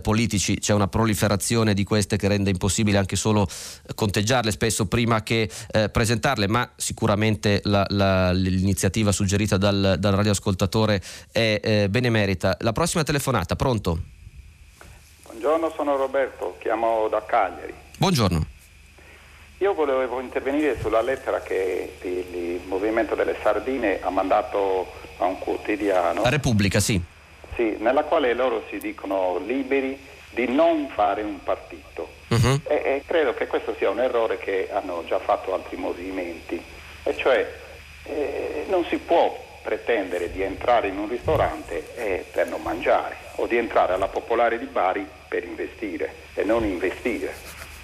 politici. 0.02 0.60
C'è 0.60 0.74
una 0.74 0.88
proliferazione 0.88 1.74
di 1.74 1.84
queste 1.84 2.18
che 2.18 2.28
rende 2.28 2.50
impossibile 2.50 2.98
anche 2.98 3.16
solo 3.16 3.48
conteggiarle 3.96 4.52
spesso 4.52 4.88
prima 4.88 5.24
che 5.24 5.50
presentare 5.92 6.09
presentarle, 6.10 6.48
ma 6.48 6.68
sicuramente 6.76 7.62
la, 7.66 7.86
la, 7.90 8.32
l'iniziativa 8.32 9.12
suggerita 9.12 9.58
dal, 9.58 9.98
dal 10.00 10.14
radioascoltatore 10.14 11.00
è 11.32 11.60
eh, 11.62 11.88
benemerita. 11.88 12.58
La 12.62 12.72
prossima 12.72 13.04
telefonata, 13.04 13.56
pronto? 13.56 14.00
Buongiorno, 15.26 15.72
sono 15.76 15.96
Roberto, 15.98 16.56
chiamo 16.60 17.08
da 17.10 17.24
Cagliari. 17.24 17.74
Buongiorno. 17.98 18.46
Io 19.60 19.74
volevo 19.76 20.20
intervenire 20.20 20.80
sulla 20.82 21.02
lettera 21.02 21.42
che 21.42 21.98
il 22.02 22.62
Movimento 22.66 23.14
delle 23.14 23.36
Sardine 23.44 24.00
ha 24.02 24.10
mandato 24.10 24.88
a 25.20 25.26
un 25.26 25.38
quotidiano. 25.38 26.24
La 26.24 26.30
Repubblica, 26.30 26.80
sì. 26.80 27.00
Sì, 27.56 27.76
nella 27.80 28.04
quale 28.04 28.34
loro 28.34 28.64
si 28.72 28.80
dicono 28.80 29.38
liberi 29.46 30.00
di 30.30 30.48
non 30.48 30.90
fare 30.94 31.22
un 31.22 31.42
partito. 31.44 32.08
Uh-huh. 32.30 32.62
E, 32.68 32.76
e, 32.76 33.04
credo 33.06 33.34
che 33.34 33.48
questo 33.48 33.76
sia 33.78 33.90
un 33.90 34.00
errore 34.00 34.38
che 34.38 34.70
hanno 34.72 35.04
già 35.06 35.20
fatto 35.20 35.54
altri 35.54 35.78
movimenti, 35.78 36.62
e 37.04 37.16
cioè 37.16 37.52
eh, 38.04 38.66
non 38.68 38.86
si 38.86 38.98
può 38.98 39.48
pretendere 39.62 40.32
di 40.32 40.42
entrare 40.42 40.88
in 40.88 40.98
un 40.98 41.10
ristorante 41.10 41.94
eh, 41.96 42.26
per 42.32 42.48
non 42.48 42.62
mangiare 42.62 43.18
o 43.36 43.48
di 43.48 43.58
entrare 43.58 43.94
alla 43.94 44.08
Popolare 44.08 44.58
di 44.58 44.66
Bari 44.66 45.06
per 45.28 45.44
investire 45.44 46.14
e 46.34 46.44
non 46.44 46.64
investire. 46.64 47.34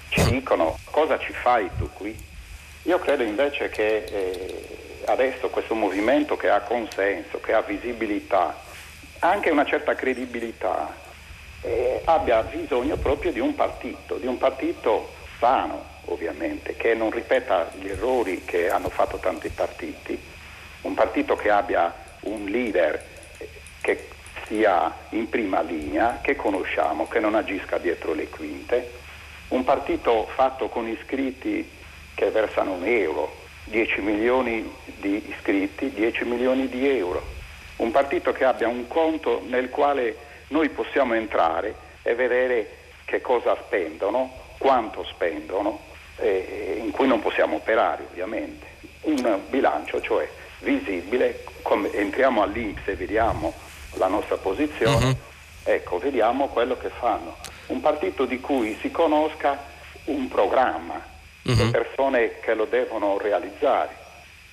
Ci 0.08 0.24
dicono 0.30 0.78
cosa 0.84 1.18
ci 1.18 1.32
fai 1.32 1.68
tu 1.76 1.90
qui? 1.92 2.16
Io 2.82 2.98
credo 2.98 3.24
invece 3.24 3.68
che 3.68 4.04
eh, 4.04 5.02
adesso 5.06 5.48
questo 5.48 5.74
movimento 5.74 6.36
che 6.36 6.48
ha 6.48 6.60
consenso, 6.60 7.40
che 7.40 7.52
ha 7.52 7.60
visibilità, 7.60 8.56
anche 9.20 9.50
una 9.50 9.64
certa 9.64 9.94
credibilità, 9.94 10.94
eh, 11.66 12.00
abbia 12.04 12.42
bisogno 12.42 12.96
proprio 12.96 13.32
di 13.32 13.40
un 13.40 13.54
partito, 13.56 14.16
di 14.16 14.26
un 14.26 14.38
partito 14.38 15.12
sano 15.38 15.94
ovviamente, 16.04 16.76
che 16.76 16.94
non 16.94 17.10
ripeta 17.10 17.72
gli 17.78 17.88
errori 17.88 18.44
che 18.44 18.70
hanno 18.70 18.88
fatto 18.88 19.16
tanti 19.16 19.48
partiti, 19.48 20.16
un 20.82 20.94
partito 20.94 21.34
che 21.34 21.50
abbia 21.50 21.92
un 22.20 22.44
leader 22.44 23.04
che 23.80 24.08
sia 24.46 24.94
in 25.10 25.28
prima 25.28 25.60
linea, 25.60 26.20
che 26.22 26.36
conosciamo, 26.36 27.08
che 27.08 27.18
non 27.18 27.34
agisca 27.34 27.78
dietro 27.78 28.14
le 28.14 28.28
quinte, 28.28 28.92
un 29.48 29.64
partito 29.64 30.28
fatto 30.34 30.68
con 30.68 30.86
iscritti 30.86 31.68
che 32.14 32.30
versano 32.30 32.74
un 32.74 32.86
euro, 32.86 33.44
10 33.64 34.00
milioni 34.00 34.72
di 34.84 35.28
iscritti, 35.28 35.90
10 35.90 36.24
milioni 36.24 36.68
di 36.68 36.88
euro, 36.88 37.20
un 37.76 37.90
partito 37.90 38.32
che 38.32 38.44
abbia 38.44 38.68
un 38.68 38.86
conto 38.86 39.42
nel 39.46 39.68
quale 39.68 40.16
noi 40.48 40.68
possiamo 40.70 41.14
entrare 41.14 41.74
e 42.02 42.14
vedere 42.14 42.76
che 43.04 43.20
cosa 43.20 43.56
spendono, 43.64 44.32
quanto 44.58 45.04
spendono, 45.04 45.80
eh, 46.16 46.80
in 46.82 46.90
cui 46.90 47.06
non 47.06 47.20
possiamo 47.20 47.56
operare 47.56 48.04
ovviamente. 48.10 48.66
Un 49.02 49.40
bilancio, 49.48 50.00
cioè 50.00 50.28
visibile, 50.60 51.44
come 51.62 51.92
entriamo 51.92 52.42
all'Inps 52.42 52.88
e 52.88 52.94
vediamo 52.94 53.52
la 53.94 54.08
nostra 54.08 54.36
posizione, 54.36 55.06
uh-huh. 55.06 55.16
ecco, 55.64 55.98
vediamo 55.98 56.48
quello 56.48 56.76
che 56.76 56.88
fanno. 56.88 57.36
Un 57.66 57.80
partito 57.80 58.24
di 58.24 58.40
cui 58.40 58.76
si 58.80 58.90
conosca 58.90 59.58
un 60.04 60.28
programma, 60.28 61.00
uh-huh. 61.42 61.54
le 61.54 61.70
persone 61.70 62.40
che 62.40 62.54
lo 62.54 62.64
devono 62.64 63.18
realizzare 63.18 64.04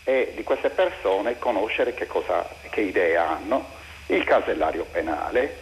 e 0.03 0.33
di 0.35 0.43
queste 0.43 0.69
persone 0.69 1.39
conoscere 1.39 1.93
che, 1.93 2.07
cosa, 2.07 2.47
che 2.69 2.81
idee 2.81 3.15
hanno, 3.15 3.81
il 4.07 4.23
casellario 4.25 4.85
penale, 4.91 5.61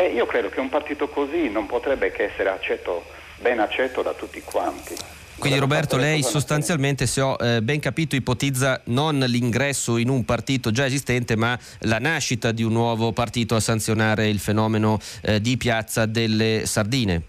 e 0.00 0.12
io 0.14 0.24
credo 0.24 0.48
che 0.48 0.60
un 0.60 0.70
partito 0.70 1.08
così 1.08 1.50
non 1.50 1.66
potrebbe 1.66 2.10
che 2.10 2.24
essere 2.24 2.48
accetto, 2.48 3.04
ben 3.38 3.60
accetto 3.60 4.00
da 4.00 4.14
tutti 4.14 4.40
quanti. 4.40 4.96
Quindi 5.38 5.58
Roberto, 5.58 5.96
lei 5.96 6.22
sostanzialmente, 6.22 7.06
se 7.06 7.20
ho 7.20 7.36
eh, 7.40 7.62
ben 7.62 7.80
capito, 7.80 8.14
ipotizza 8.14 8.80
non 8.84 9.18
l'ingresso 9.18 9.96
in 9.96 10.10
un 10.10 10.24
partito 10.24 10.70
già 10.70 10.84
esistente, 10.84 11.34
ma 11.36 11.58
la 11.80 11.98
nascita 11.98 12.52
di 12.52 12.62
un 12.62 12.72
nuovo 12.72 13.12
partito 13.12 13.54
a 13.54 13.60
sanzionare 13.60 14.28
il 14.28 14.38
fenomeno 14.38 14.98
eh, 15.22 15.40
di 15.40 15.56
piazza 15.56 16.04
delle 16.04 16.62
sardine. 16.66 17.22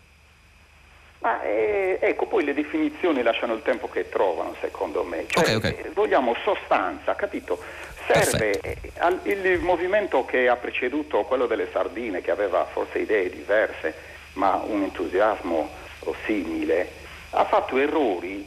Ma, 1.19 1.41
eh, 1.43 1.99
ecco, 2.01 2.25
poi 2.25 2.43
le 2.43 2.53
definizioni 2.53 3.21
lasciano 3.21 3.53
il 3.53 3.61
tempo 3.63 3.87
che 3.89 4.09
trovano, 4.09 4.55
secondo 4.59 5.03
me. 5.03 5.25
Cioè, 5.27 5.43
okay, 5.43 5.55
okay. 5.55 5.71
Eh, 5.85 5.91
vogliamo 5.93 6.35
sostanza, 6.43 7.15
capito? 7.15 7.59
Serve 8.13 8.59
al, 8.97 9.19
il 9.23 9.59
movimento 9.59 10.25
che 10.25 10.47
ha 10.47 10.55
preceduto 10.55 11.23
quello 11.23 11.47
delle 11.47 11.67
sardine, 11.71 12.21
che 12.21 12.31
aveva 12.31 12.65
forse 12.65 12.99
idee 12.99 13.29
diverse, 13.29 13.93
ma 14.33 14.61
un 14.65 14.83
entusiasmo 14.83 15.69
simile, 16.25 16.99
ha 17.31 17.45
fatto 17.45 17.77
errori 17.77 18.45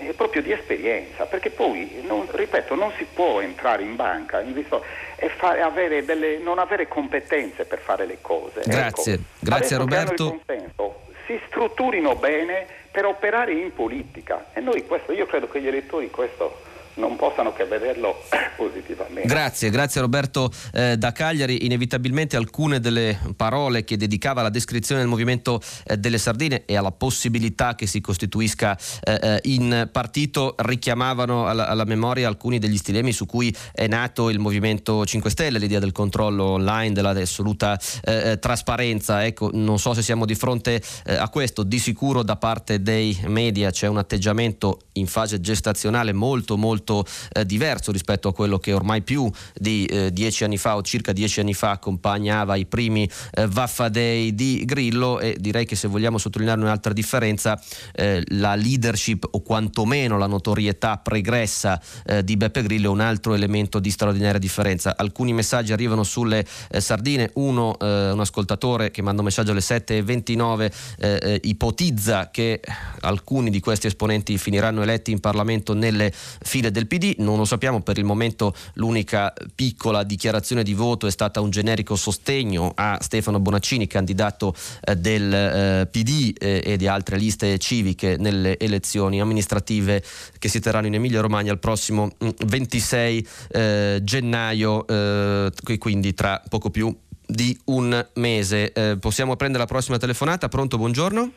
eh, 0.00 0.12
proprio 0.12 0.42
di 0.42 0.52
esperienza, 0.52 1.24
perché 1.24 1.50
poi, 1.50 2.02
non, 2.06 2.26
ripeto, 2.30 2.74
non 2.74 2.92
si 2.96 3.06
può 3.12 3.40
entrare 3.40 3.82
in 3.82 3.96
banca 3.96 4.40
in 4.40 4.52
visto, 4.52 4.84
e 5.16 5.28
fare, 5.28 5.62
avere 5.62 6.04
delle, 6.04 6.38
non 6.38 6.58
avere 6.58 6.86
competenze 6.86 7.64
per 7.64 7.78
fare 7.78 8.04
le 8.06 8.18
cose. 8.20 8.62
Grazie, 8.64 9.14
ecco, 9.14 9.22
grazie 9.40 9.76
Roberto. 9.78 10.28
Consenso, 10.28 11.00
si 11.26 11.40
strutturino 11.46 12.14
bene 12.16 12.66
per 12.90 13.06
operare 13.06 13.52
in 13.52 13.72
politica 13.74 14.46
e 14.52 14.60
noi 14.60 14.86
questo, 14.86 15.12
io 15.12 15.26
credo 15.26 15.48
che 15.48 15.60
gli 15.60 15.66
elettori 15.66 16.10
questo 16.10 16.60
non 16.96 17.16
possano 17.16 17.52
che 17.52 17.64
vederlo 17.64 18.22
positivamente. 18.56 19.28
Grazie, 19.28 19.70
grazie 19.70 20.00
Roberto 20.00 20.50
eh, 20.72 20.96
da 20.96 21.12
Cagliari. 21.12 21.64
Inevitabilmente 21.64 22.36
alcune 22.36 22.80
delle 22.80 23.18
parole 23.36 23.84
che 23.84 23.96
dedicava 23.96 24.40
alla 24.40 24.50
descrizione 24.50 25.00
del 25.00 25.10
movimento 25.10 25.60
eh, 25.84 25.96
delle 25.96 26.18
sardine 26.18 26.64
e 26.64 26.76
alla 26.76 26.92
possibilità 26.92 27.74
che 27.74 27.86
si 27.86 28.00
costituisca 28.00 28.76
eh, 29.02 29.18
eh 29.22 29.40
in 29.44 29.88
partito 29.92 30.54
richiamavano 30.58 31.46
alla, 31.46 31.68
alla, 31.68 31.84
memoria 31.84 32.26
alcuni 32.26 32.58
degli 32.58 32.76
stilemi 32.76 33.12
su 33.12 33.26
cui 33.26 33.54
è 33.72 33.86
nato 33.86 34.28
il 34.30 34.38
Movimento 34.38 35.04
5 35.04 35.30
Stelle, 35.30 35.58
l'idea 35.58 35.78
del 35.78 35.92
controllo 35.92 36.44
online, 36.44 36.92
dell'assoluta 36.92 37.78
eh, 38.02 38.32
eh, 38.32 38.38
trasparenza. 38.38 39.24
Ecco, 39.24 39.50
non 39.52 39.78
so 39.78 39.94
se 39.94 40.02
siamo 40.02 40.24
di 40.24 40.34
fronte 40.34 40.82
a 41.06 41.28
questo, 41.28 41.62
di 41.62 41.78
sicuro 41.78 42.22
da 42.22 42.36
parte 42.36 42.82
dei 42.82 43.16
media 43.26 43.70
c'è 43.70 43.86
un 43.86 43.98
atteggiamento 43.98 44.80
in 44.94 45.06
fase 45.06 45.40
gestazionale 45.40 46.12
molto 46.12 46.56
molto 46.56 46.85
molto 46.86 47.04
eh, 47.32 47.44
diverso 47.44 47.90
rispetto 47.90 48.28
a 48.28 48.32
quello 48.32 48.58
che 48.58 48.72
ormai 48.72 49.02
più 49.02 49.28
di 49.54 49.84
eh, 49.86 50.12
dieci 50.12 50.44
anni 50.44 50.56
fa 50.56 50.76
o 50.76 50.82
circa 50.82 51.12
dieci 51.12 51.40
anni 51.40 51.54
fa 51.54 51.70
accompagnava 51.70 52.54
i 52.54 52.66
primi 52.66 53.10
eh, 53.32 53.46
Vaffa 53.48 53.88
Day 53.88 54.34
di 54.34 54.64
Grillo 54.64 55.18
e 55.18 55.36
direi 55.38 55.64
che 55.66 55.74
se 55.74 55.88
vogliamo 55.88 56.18
sottolineare 56.18 56.60
un'altra 56.60 56.92
differenza 56.92 57.60
eh, 57.92 58.22
la 58.28 58.54
leadership 58.54 59.26
o 59.30 59.42
quantomeno 59.42 60.16
la 60.16 60.28
notorietà 60.28 60.98
pregressa 60.98 61.80
eh, 62.04 62.22
di 62.22 62.36
Beppe 62.36 62.62
Grillo 62.62 62.88
è 62.88 62.92
un 62.92 63.00
altro 63.00 63.34
elemento 63.34 63.80
di 63.80 63.90
straordinaria 63.90 64.38
differenza. 64.38 64.94
Alcuni 64.96 65.32
messaggi 65.32 65.72
arrivano 65.72 66.04
sulle 66.04 66.44
eh, 66.70 66.80
sardine, 66.80 67.30
uno 67.34 67.74
un 67.78 68.20
ascoltatore 68.20 68.90
che 68.90 69.02
manda 69.02 69.20
un 69.20 69.26
messaggio 69.26 69.50
alle 69.52 69.60
7.29 69.60 71.38
ipotizza 71.42 72.30
che 72.30 72.60
alcuni 73.00 73.50
di 73.50 73.60
questi 73.60 73.86
esponenti 73.86 74.36
finiranno 74.38 74.82
eletti 74.82 75.10
in 75.10 75.20
Parlamento 75.20 75.74
nelle 75.74 76.12
file 76.12 76.70
del 76.76 76.86
PD, 76.86 77.14
non 77.18 77.38
lo 77.38 77.46
sappiamo 77.46 77.80
per 77.80 77.96
il 77.96 78.04
momento 78.04 78.54
l'unica 78.74 79.32
piccola 79.54 80.02
dichiarazione 80.02 80.62
di 80.62 80.74
voto 80.74 81.06
è 81.06 81.10
stata 81.10 81.40
un 81.40 81.48
generico 81.48 81.96
sostegno 81.96 82.72
a 82.74 82.98
Stefano 83.00 83.40
Bonaccini, 83.40 83.86
candidato 83.86 84.54
eh, 84.84 84.94
del 84.94 85.32
eh, 85.32 85.88
PD 85.90 86.34
eh, 86.38 86.62
e 86.62 86.76
di 86.76 86.86
altre 86.86 87.16
liste 87.16 87.56
civiche 87.56 88.16
nelle 88.18 88.58
elezioni 88.58 89.22
amministrative 89.22 90.02
che 90.38 90.48
si 90.48 90.60
terranno 90.60 90.86
in 90.86 90.94
Emilia 90.94 91.22
Romagna 91.22 91.50
il 91.50 91.58
prossimo 91.58 92.10
26 92.18 93.26
mm, 93.26 93.58
eh, 93.58 94.00
gennaio, 94.02 94.86
eh, 94.86 95.78
quindi 95.78 96.12
tra 96.12 96.42
poco 96.46 96.68
più 96.68 96.94
di 97.24 97.58
un 97.66 98.06
mese. 98.16 98.72
Eh, 98.72 98.98
possiamo 99.00 99.34
prendere 99.36 99.62
la 99.62 99.68
prossima 99.68 99.96
telefonata? 99.96 100.48
Pronto, 100.48 100.76
buongiorno? 100.76 101.32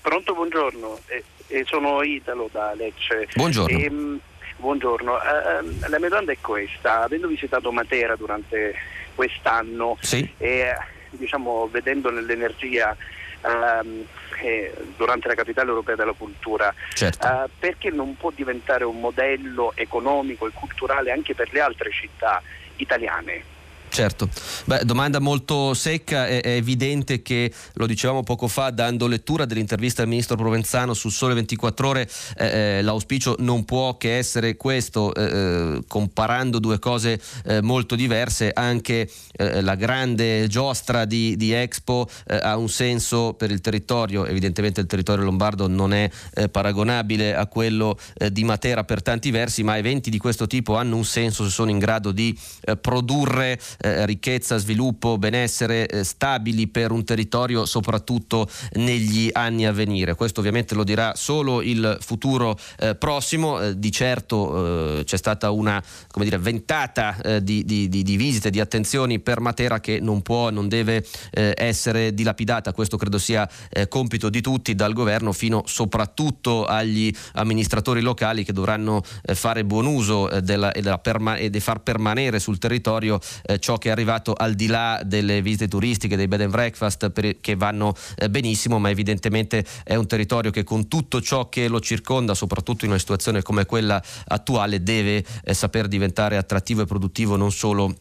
Pronto, 0.00 0.34
buongiorno. 0.34 0.98
Eh, 1.46 1.64
sono 1.66 2.02
Italo 2.02 2.48
da 2.50 2.74
Lecce. 2.74 3.28
Buongiorno. 3.34 3.78
Ehm, 3.78 4.20
Buongiorno, 4.62 5.14
uh, 5.14 5.88
la 5.88 5.98
mia 5.98 6.08
domanda 6.08 6.30
è 6.30 6.38
questa, 6.40 7.02
avendo 7.02 7.26
visitato 7.26 7.72
Matera 7.72 8.14
durante 8.14 8.72
quest'anno 9.12 9.98
sì. 10.00 10.34
e 10.38 10.72
diciamo, 11.10 11.66
vedendo 11.66 12.12
nell'energia 12.12 12.96
uh, 13.40 14.06
eh, 14.40 14.72
durante 14.96 15.26
la 15.26 15.34
capitale 15.34 15.70
europea 15.70 15.96
della 15.96 16.12
cultura, 16.12 16.72
certo. 16.94 17.26
uh, 17.26 17.50
perché 17.58 17.90
non 17.90 18.16
può 18.16 18.30
diventare 18.30 18.84
un 18.84 19.00
modello 19.00 19.72
economico 19.74 20.46
e 20.46 20.52
culturale 20.54 21.10
anche 21.10 21.34
per 21.34 21.52
le 21.52 21.58
altre 21.58 21.90
città 21.90 22.40
italiane? 22.76 23.51
Certo, 23.92 24.26
Beh, 24.64 24.84
domanda 24.84 25.18
molto 25.18 25.74
secca, 25.74 26.26
è, 26.26 26.40
è, 26.40 26.52
evidente 26.52 27.20
che, 27.20 27.52
lo 27.74 27.86
dicevamo 27.86 28.22
poco 28.22 28.48
fa, 28.48 28.70
dando 28.70 29.06
lettura 29.06 29.44
dell'intervista 29.44 30.00
al 30.00 30.08
ministro 30.08 30.34
Provenzano 30.34 30.94
sul 30.94 31.10
Sole 31.10 31.34
24 31.34 31.88
ore, 31.88 32.08
eh, 32.38 32.78
eh, 32.78 32.82
l'auspicio 32.82 33.36
non 33.40 33.66
può 33.66 33.98
che 33.98 34.16
essere 34.16 34.56
questo, 34.56 35.14
eh, 35.14 35.24
eh 35.24 35.80
comparando 35.86 36.58
due 36.58 36.78
cose 36.78 37.20
eh, 37.44 37.60
molto 37.60 37.94
diverse, 37.94 38.50
anche 38.54 39.10
eh, 39.32 39.60
la 39.60 39.74
grande 39.74 40.46
giostra 40.48 41.04
di, 41.04 41.36
di 41.36 41.52
Expo 41.52 42.08
ha 42.28 42.56
un 42.56 42.70
senso 42.70 43.34
per 43.34 43.50
il 43.50 43.60
territorio, 43.60 44.24
evidentemente 44.24 44.80
il 44.80 44.86
territorio 44.86 45.24
lombardo 45.24 45.68
non 45.68 45.92
è 45.92 46.10
paragonabile 46.50 47.34
a 47.34 47.46
quello 47.46 47.98
di 48.30 48.44
Matera 48.44 48.84
per 48.84 49.02
tanti 49.02 49.30
versi, 49.30 49.62
ma 49.62 49.76
eventi 49.76 50.08
di 50.08 50.18
questo 50.18 50.46
tipo 50.46 50.76
hanno 50.76 50.96
un 50.96 51.04
senso 51.04 51.44
se 51.44 51.50
sono 51.50 51.70
in 51.70 51.78
grado 51.78 52.10
di 52.10 52.36
produrre 52.80 53.58
eh, 53.82 54.06
ricchezza, 54.06 54.58
sviluppo, 54.58 55.18
benessere 55.18 55.88
eh, 55.88 56.04
stabili 56.04 56.68
per 56.68 56.92
un 56.92 57.04
territorio 57.04 57.66
soprattutto 57.66 58.48
negli 58.74 59.28
anni 59.32 59.66
a 59.66 59.72
venire. 59.72 60.14
Questo 60.14 60.38
ovviamente 60.38 60.76
lo 60.76 60.84
dirà 60.84 61.14
solo 61.16 61.62
il 61.62 61.98
futuro 62.00 62.56
eh, 62.78 62.94
prossimo, 62.94 63.60
eh, 63.60 63.76
di 63.76 63.90
certo 63.90 65.00
eh, 65.00 65.04
c'è 65.04 65.16
stata 65.16 65.50
una 65.50 65.82
dire, 66.14 66.38
ventata 66.38 67.16
di, 67.40 67.64
di, 67.64 67.88
di, 67.88 68.02
di, 68.02 68.16
visite, 68.16 68.50
di 68.50 68.60
attenzioni 68.60 69.18
per 69.18 69.40
Matera 69.40 69.80
che 69.80 69.98
non 69.98 70.22
può, 70.22 70.50
non 70.50 70.68
deve 70.68 71.04
essere 71.30 72.14
dilapidata, 72.14 72.72
questo 72.72 72.96
credo 72.96 73.18
sia 73.18 73.48
compito 73.88 74.28
di 74.28 74.40
tutti, 74.40 74.74
dal 74.74 74.92
governo 74.92 75.32
fino 75.32 75.62
soprattutto 75.66 76.64
agli 76.64 77.12
amministratori 77.34 78.00
locali 78.00 78.44
che 78.44 78.52
dovranno 78.52 79.02
fare 79.34 79.64
buon 79.64 79.86
uso 79.86 80.28
della, 80.40 80.72
e, 80.72 80.82
della 80.82 80.98
perma- 80.98 81.36
e 81.36 81.50
di 81.50 81.60
far 81.60 81.80
permanere 81.80 82.38
sul 82.38 82.58
territorio 82.58 83.18
ciò 83.58 83.71
ciò 83.72 83.78
che 83.78 83.88
è 83.88 83.92
arrivato 83.92 84.34
al 84.34 84.54
di 84.54 84.66
là 84.66 85.00
delle 85.04 85.40
visite 85.40 85.68
turistiche, 85.68 86.16
dei 86.16 86.28
bed 86.28 86.42
and 86.42 86.50
breakfast 86.50 87.10
per, 87.10 87.40
che 87.40 87.56
vanno 87.56 87.94
eh, 88.16 88.28
benissimo, 88.28 88.78
ma 88.78 88.90
evidentemente 88.90 89.64
è 89.84 89.94
un 89.94 90.06
territorio 90.06 90.50
che 90.50 90.64
con 90.64 90.88
tutto 90.88 91.20
ciò 91.20 91.48
che 91.48 91.68
lo 91.68 91.80
circonda, 91.80 92.34
soprattutto 92.34 92.84
in 92.84 92.90
una 92.90 93.00
situazione 93.00 93.42
come 93.42 93.64
quella 93.64 94.02
attuale, 94.26 94.82
deve 94.82 95.24
eh, 95.44 95.54
saper 95.54 95.88
diventare 95.88 96.36
attrattivo 96.36 96.82
e 96.82 96.86
produttivo 96.86 97.36
non 97.36 97.50
solo 97.50 97.94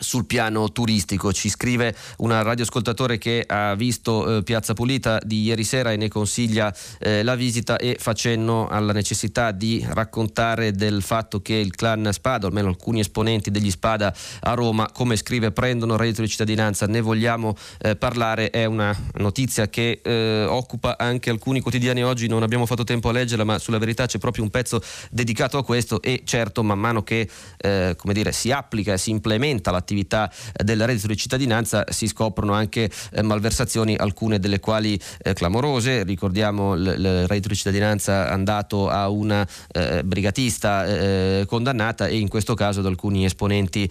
sul 0.00 0.26
piano 0.26 0.72
turistico. 0.72 1.32
Ci 1.32 1.48
scrive 1.48 1.94
un 2.18 2.30
radioascoltatore 2.30 3.18
che 3.18 3.44
ha 3.46 3.74
visto 3.74 4.38
eh, 4.38 4.42
Piazza 4.42 4.72
Pulita 4.72 5.20
di 5.22 5.42
ieri 5.42 5.62
sera 5.62 5.92
e 5.92 5.96
ne 5.96 6.08
consiglia 6.08 6.74
eh, 6.98 7.22
la 7.22 7.34
visita 7.36 7.76
e 7.76 7.96
facendo 8.00 8.66
alla 8.66 8.92
necessità 8.92 9.52
di 9.52 9.86
raccontare 9.88 10.72
del 10.72 11.02
fatto 11.02 11.40
che 11.42 11.54
il 11.54 11.74
clan 11.74 12.08
Spada, 12.12 12.46
almeno 12.46 12.68
alcuni 12.68 13.00
esponenti 13.00 13.50
degli 13.50 13.70
Spada 13.70 14.12
a 14.40 14.54
Roma, 14.54 14.90
come 14.90 15.16
scrive, 15.16 15.52
prendono 15.52 15.96
reddito 15.96 16.22
di 16.22 16.28
cittadinanza. 16.28 16.86
Ne 16.86 17.00
vogliamo 17.00 17.54
eh, 17.78 17.94
parlare, 17.94 18.50
è 18.50 18.64
una 18.64 18.96
notizia 19.14 19.68
che 19.68 20.00
eh, 20.02 20.46
occupa 20.48 20.96
anche 20.98 21.30
alcuni 21.30 21.60
quotidiani 21.60 22.02
oggi, 22.02 22.26
non 22.26 22.42
abbiamo 22.42 22.66
fatto 22.66 22.84
tempo 22.84 23.10
a 23.10 23.12
leggerla, 23.12 23.44
ma 23.44 23.58
sulla 23.58 23.78
verità 23.78 24.06
c'è 24.06 24.18
proprio 24.18 24.44
un 24.44 24.50
pezzo 24.50 24.82
dedicato 25.10 25.58
a 25.58 25.64
questo 25.64 26.00
e 26.00 26.22
certo 26.24 26.62
man 26.62 26.78
mano 26.78 27.02
che 27.02 27.28
eh, 27.58 27.96
dire, 28.12 28.32
si 28.32 28.50
applica 28.50 28.94
e 28.94 28.98
si 28.98 29.10
implementa 29.10 29.70
l'attività 29.70 29.89
attività 29.90 30.30
eh, 30.52 30.62
del 30.64 30.86
reddito 30.86 31.08
di 31.08 31.16
cittadinanza 31.16 31.84
si 31.88 32.06
scoprono 32.06 32.52
anche 32.52 32.88
eh, 33.12 33.22
malversazioni, 33.22 33.96
alcune 33.96 34.38
delle 34.38 34.60
quali 34.60 34.98
eh, 35.18 35.34
clamorose. 35.34 36.04
Ricordiamo 36.04 36.74
il, 36.74 37.26
reddito 37.26 37.48
di 37.48 37.56
cittadinanza 37.56 38.30
andato 38.30 38.88
a 38.88 39.08
una 39.08 39.46
eh, 39.72 40.02
brigatista 40.04 41.46
condannata 41.46 42.06
e 42.06 42.18
in 42.18 42.28
questo 42.28 42.54
caso 42.54 42.80
ad 42.80 42.86
alcuni 42.86 43.24
esponenti 43.24 43.88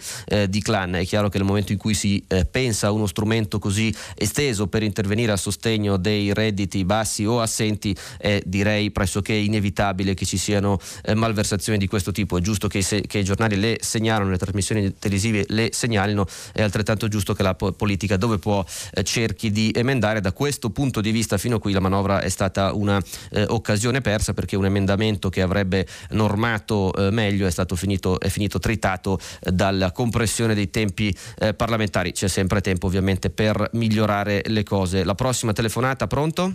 di 0.48 0.62
clan. 0.62 0.94
È 0.94 1.04
chiaro 1.04 1.28
che 1.28 1.38
nel 1.38 1.46
momento 1.46 1.72
in 1.72 1.78
cui 1.78 1.94
si 1.94 2.24
pensa 2.50 2.88
a 2.88 2.90
uno 2.90 3.06
strumento 3.06 3.58
così 3.58 3.94
esteso 4.14 4.66
per 4.68 4.82
intervenire 4.82 5.32
a 5.32 5.36
sostegno 5.36 5.96
dei 5.96 6.32
redditi 6.32 6.84
bassi 6.84 7.24
o 7.24 7.40
assenti, 7.40 7.96
è 8.18 8.40
direi 8.44 8.90
pressoché 8.90 9.32
inevitabile 9.32 10.14
che 10.14 10.24
ci 10.24 10.36
siano 10.36 10.78
malversazioni 11.14 11.78
di 11.78 11.86
questo 11.86 12.12
tipo. 12.12 12.38
È 12.38 12.40
giusto 12.40 12.68
che, 12.68 12.82
se, 12.82 13.02
che 13.02 13.18
i 13.18 13.24
giornali 13.24 13.56
le 13.56 13.78
segnalano, 13.80 14.30
le 14.30 14.38
trasmissioni 14.38 14.94
televisive 14.98 15.44
le 15.48 15.70
segnalano 15.72 15.89
segnalino, 15.90 16.26
è 16.52 16.62
altrettanto 16.62 17.08
giusto 17.08 17.34
che 17.34 17.42
la 17.42 17.54
po- 17.54 17.72
politica 17.72 18.16
dove 18.16 18.38
può 18.38 18.64
eh, 18.94 19.02
cerchi 19.02 19.50
di 19.50 19.72
emendare. 19.74 20.20
Da 20.20 20.32
questo 20.32 20.70
punto 20.70 21.00
di 21.00 21.10
vista 21.10 21.36
fino 21.36 21.56
a 21.56 21.60
qui 21.60 21.72
la 21.72 21.80
manovra 21.80 22.20
è 22.20 22.28
stata 22.28 22.72
un'occasione 22.72 23.98
eh, 23.98 24.00
persa 24.00 24.32
perché 24.32 24.56
un 24.56 24.66
emendamento 24.66 25.28
che 25.28 25.42
avrebbe 25.42 25.86
normato 26.10 26.92
eh, 26.94 27.10
meglio 27.10 27.46
è 27.46 27.50
stato 27.50 27.74
finito, 27.74 28.20
è 28.20 28.28
finito 28.28 28.58
tritato 28.58 29.18
dalla 29.40 29.90
compressione 29.92 30.54
dei 30.54 30.70
tempi 30.70 31.14
parlamentari. 31.56 32.12
C'è 32.12 32.28
sempre 32.28 32.60
tempo 32.60 32.86
ovviamente 32.86 33.30
per 33.30 33.70
migliorare 33.72 34.42
le 34.46 34.62
cose. 34.62 35.04
La 35.04 35.14
prossima 35.14 35.52
telefonata, 35.52 36.06
pronto? 36.06 36.52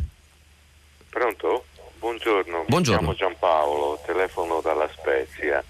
Pronto? 1.10 1.66
Buongiorno, 2.00 2.66
Buongiorno. 2.68 3.10
mi 3.10 3.16
chiamo 3.16 3.34
Giampaolo, 3.34 4.00
telefono 4.06 4.62
dalla 4.62 4.88
Spezia. 4.96 5.64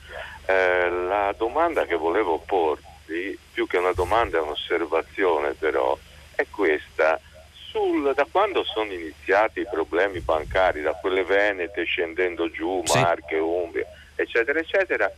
Eh, 0.46 0.90
la 1.08 1.34
domanda 1.38 1.86
che 1.86 1.96
volevo 1.96 2.42
porti 2.46 2.95
Rossi, 3.06 3.38
più 3.52 3.68
che 3.68 3.78
una 3.78 3.94
domanda 3.94 4.38
è 4.38 4.42
un'osservazione 4.42 5.54
però, 5.54 5.98
è 6.36 6.46
questa. 6.50 7.20
Sul, 7.52 8.14
da 8.14 8.26
quando 8.30 8.64
sono 8.64 8.92
iniziati 8.92 9.60
i 9.60 9.68
problemi 9.70 10.22
bancari, 10.22 10.82
da 10.82 10.94
quelle 10.94 11.24
venete 11.24 11.84
scendendo 11.84 12.50
giù, 12.50 12.82
sì. 12.86 13.00
Marche, 13.00 13.36
Umbria, 13.36 13.86
eccetera, 14.16 14.60
eccetera, 14.60 15.12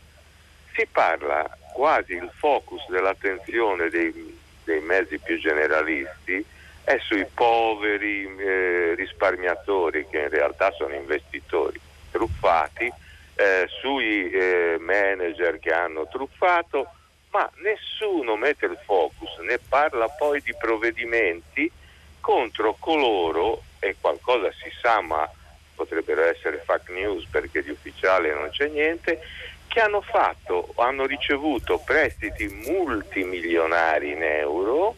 si 0.73 0.87
parla 0.91 1.47
quasi 1.73 2.13
il 2.13 2.29
focus 2.35 2.87
dell'attenzione 2.89 3.89
dei, 3.89 4.39
dei 4.63 4.81
mezzi 4.81 5.19
più 5.19 5.37
generalisti 5.39 6.43
è 6.83 6.97
sui 6.99 7.27
poveri 7.31 8.35
eh, 8.37 8.95
risparmiatori 8.95 10.07
che 10.09 10.19
in 10.21 10.29
realtà 10.29 10.71
sono 10.71 10.95
investitori 10.95 11.79
truffati 12.09 12.91
eh, 13.35 13.67
sui 13.79 14.31
eh, 14.31 14.77
manager 14.79 15.59
che 15.59 15.71
hanno 15.71 16.07
truffato, 16.07 16.89
ma 17.37 17.51
nessuno 17.57 18.35
mette 18.35 18.65
il 18.65 18.79
focus, 18.83 19.37
ne 19.41 19.59
parla 19.59 20.07
poi 20.09 20.41
di 20.41 20.55
provvedimenti 20.55 21.71
contro 22.19 22.75
coloro, 22.79 23.61
e 23.77 23.95
qualcosa 24.01 24.51
si 24.53 24.71
sa 24.81 25.01
ma 25.01 25.29
potrebbero 25.75 26.23
essere 26.23 26.63
fake 26.65 26.91
news 26.91 27.27
perché 27.29 27.61
di 27.61 27.69
ufficiale 27.69 28.33
non 28.33 28.49
c'è 28.49 28.67
niente, 28.69 29.21
che 29.67 29.79
hanno 29.79 30.01
fatto, 30.01 30.73
hanno 30.77 31.05
ricevuto 31.05 31.77
prestiti 31.77 32.47
multimilionari 32.47 34.13
in 34.13 34.23
euro 34.23 34.95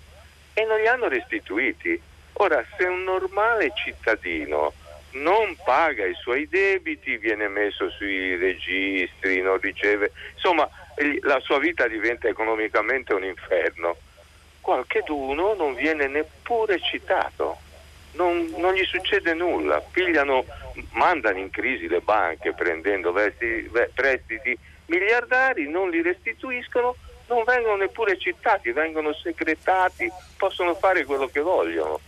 e 0.54 0.64
non 0.64 0.80
li 0.80 0.88
hanno 0.88 1.10
restituiti. 1.10 2.02
Ora, 2.34 2.64
se 2.78 2.86
un 2.86 3.04
normale 3.04 3.74
cittadino 3.76 4.72
non 5.12 5.58
paga 5.66 6.06
i 6.06 6.14
suoi 6.14 6.48
debiti, 6.48 7.18
viene 7.18 7.50
messo 7.50 7.90
sui 7.90 8.38
registri, 8.38 9.42
non 9.42 9.60
riceve, 9.60 10.14
insomma 10.36 10.70
la 11.22 11.40
sua 11.40 11.60
vita 11.60 11.88
diventa 11.88 12.28
economicamente 12.28 13.14
un 13.14 13.24
inferno. 13.24 13.96
Qualcheduno 14.62 15.54
non 15.54 15.74
viene 15.74 16.08
neppure 16.08 16.80
citato, 16.80 17.58
non, 18.14 18.54
non 18.58 18.74
gli 18.74 18.84
succede 18.84 19.34
nulla, 19.34 19.80
pigliano, 19.80 20.46
mandano 20.92 21.38
in 21.38 21.50
crisi 21.50 21.88
le 21.88 22.02
banche 22.02 22.54
prendendo 22.54 23.12
vesti, 23.12 23.70
prestiti 23.94 24.58
miliardari, 24.88 25.70
non 25.70 25.90
li 25.90 26.02
restituiscono, 26.02 26.96
non 27.28 27.44
vengono 27.46 27.78
neppure 27.78 28.18
citati, 28.18 28.72
vengono 28.72 29.14
segretati, 29.14 30.10
possono 30.38 30.74
fare 30.76 31.06
quello 31.06 31.28
che 31.28 31.40
vogliono. 31.40 32.00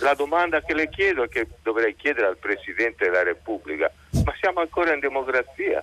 La 0.00 0.14
domanda 0.14 0.60
che 0.60 0.74
le 0.74 0.88
chiedo 0.88 1.24
è 1.24 1.28
che 1.28 1.46
dovrei 1.62 1.96
chiedere 1.96 2.26
al 2.26 2.36
Presidente 2.36 3.06
della 3.06 3.22
Repubblica, 3.22 3.90
ma 4.24 4.34
siamo 4.38 4.60
ancora 4.60 4.92
in 4.92 5.00
democrazia? 5.00 5.82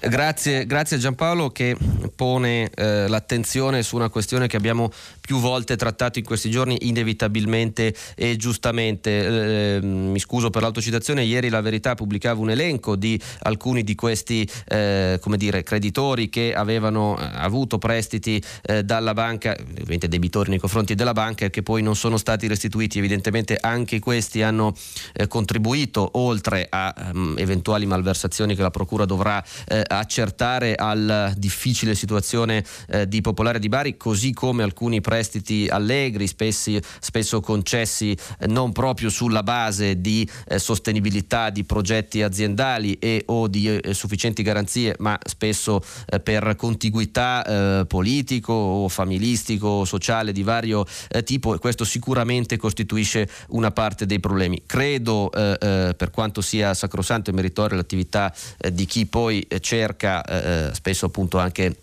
Grazie, 0.00 0.66
grazie 0.66 0.98
Giampaolo 0.98 1.50
che 1.50 1.76
pone 2.14 2.70
eh, 2.74 3.08
l'attenzione 3.08 3.82
su 3.82 3.96
una 3.96 4.08
questione 4.08 4.46
che 4.46 4.56
abbiamo 4.56 4.90
più 5.26 5.38
volte 5.40 5.76
trattato 5.76 6.20
in 6.20 6.24
questi 6.24 6.48
giorni 6.48 6.78
inevitabilmente 6.82 7.94
e 8.14 8.36
giustamente. 8.36 9.74
Eh, 9.76 9.80
mi 9.82 10.18
scuso 10.20 10.50
per 10.50 10.62
l'autocitazione, 10.62 11.24
ieri 11.24 11.48
la 11.48 11.60
verità 11.60 11.94
pubblicava 11.94 12.40
un 12.40 12.50
elenco 12.50 12.94
di 12.94 13.20
alcuni 13.40 13.82
di 13.82 13.94
questi 13.96 14.48
eh, 14.68 15.20
dire, 15.36 15.64
creditori 15.64 16.28
che 16.28 16.54
avevano 16.54 17.18
eh, 17.18 17.28
avuto 17.34 17.76
prestiti 17.78 18.42
eh, 18.62 18.84
dalla 18.84 19.12
banca, 19.12 19.56
ovviamente 19.58 20.06
debitori 20.08 20.50
nei 20.50 20.60
confronti 20.60 20.94
della 20.94 21.12
banca 21.12 21.50
che 21.50 21.62
poi 21.62 21.82
non 21.82 21.96
sono 21.96 22.16
stati 22.16 22.46
restituiti. 22.46 22.98
Evidentemente 22.98 23.58
anche 23.60 23.98
questi 23.98 24.42
hanno 24.42 24.74
eh, 25.12 25.26
contribuito 25.26 26.08
oltre 26.12 26.66
a 26.70 26.94
um, 27.12 27.34
eventuali 27.36 27.84
malversazioni 27.84 28.54
che 28.54 28.62
la 28.62 28.70
Procura 28.70 29.04
dovrà 29.04 29.42
accertare 29.88 30.74
alla 30.76 31.32
difficile 31.36 31.94
situazione 31.94 32.64
di 33.08 33.20
Popolare 33.20 33.58
di 33.58 33.68
Bari, 33.68 33.96
così 33.96 34.32
come 34.32 34.62
alcuni 34.62 35.00
prestiti 35.00 35.15
prestiti 35.16 35.66
allegri, 35.66 36.26
spessi, 36.26 36.78
spesso 37.00 37.40
concessi 37.40 38.14
eh, 38.38 38.46
non 38.48 38.72
proprio 38.72 39.08
sulla 39.08 39.42
base 39.42 39.98
di 40.02 40.28
eh, 40.46 40.58
sostenibilità 40.58 41.48
di 41.48 41.64
progetti 41.64 42.20
aziendali 42.20 42.98
e 42.98 43.22
o 43.26 43.48
di 43.48 43.78
eh, 43.78 43.94
sufficienti 43.94 44.42
garanzie, 44.42 44.94
ma 44.98 45.18
spesso 45.24 45.82
per 46.22 46.54
contiguità 46.56 47.84
politico 47.88 48.52
o 48.52 48.88
familistico 48.88 49.66
o 49.66 49.84
sociale 49.84 50.32
di 50.32 50.42
vario 50.42 50.84
tipo 51.24 51.54
e 51.54 51.58
questo 51.58 51.84
sicuramente 51.84 52.56
costituisce 52.56 53.28
una 53.48 53.70
parte 53.70 54.06
dei 54.06 54.20
problemi. 54.20 54.62
Credo 54.66 55.30
per 55.30 56.10
quanto 56.12 56.40
sia 56.40 56.74
sacrosanto 56.74 57.30
e 57.30 57.32
meritoria 57.32 57.76
l'attività 57.76 58.32
di 58.72 58.84
chi 58.86 59.06
poi 59.06 59.46
cerca 59.60 60.72
spesso 60.72 61.06
appunto 61.06 61.38
anche 61.38 61.76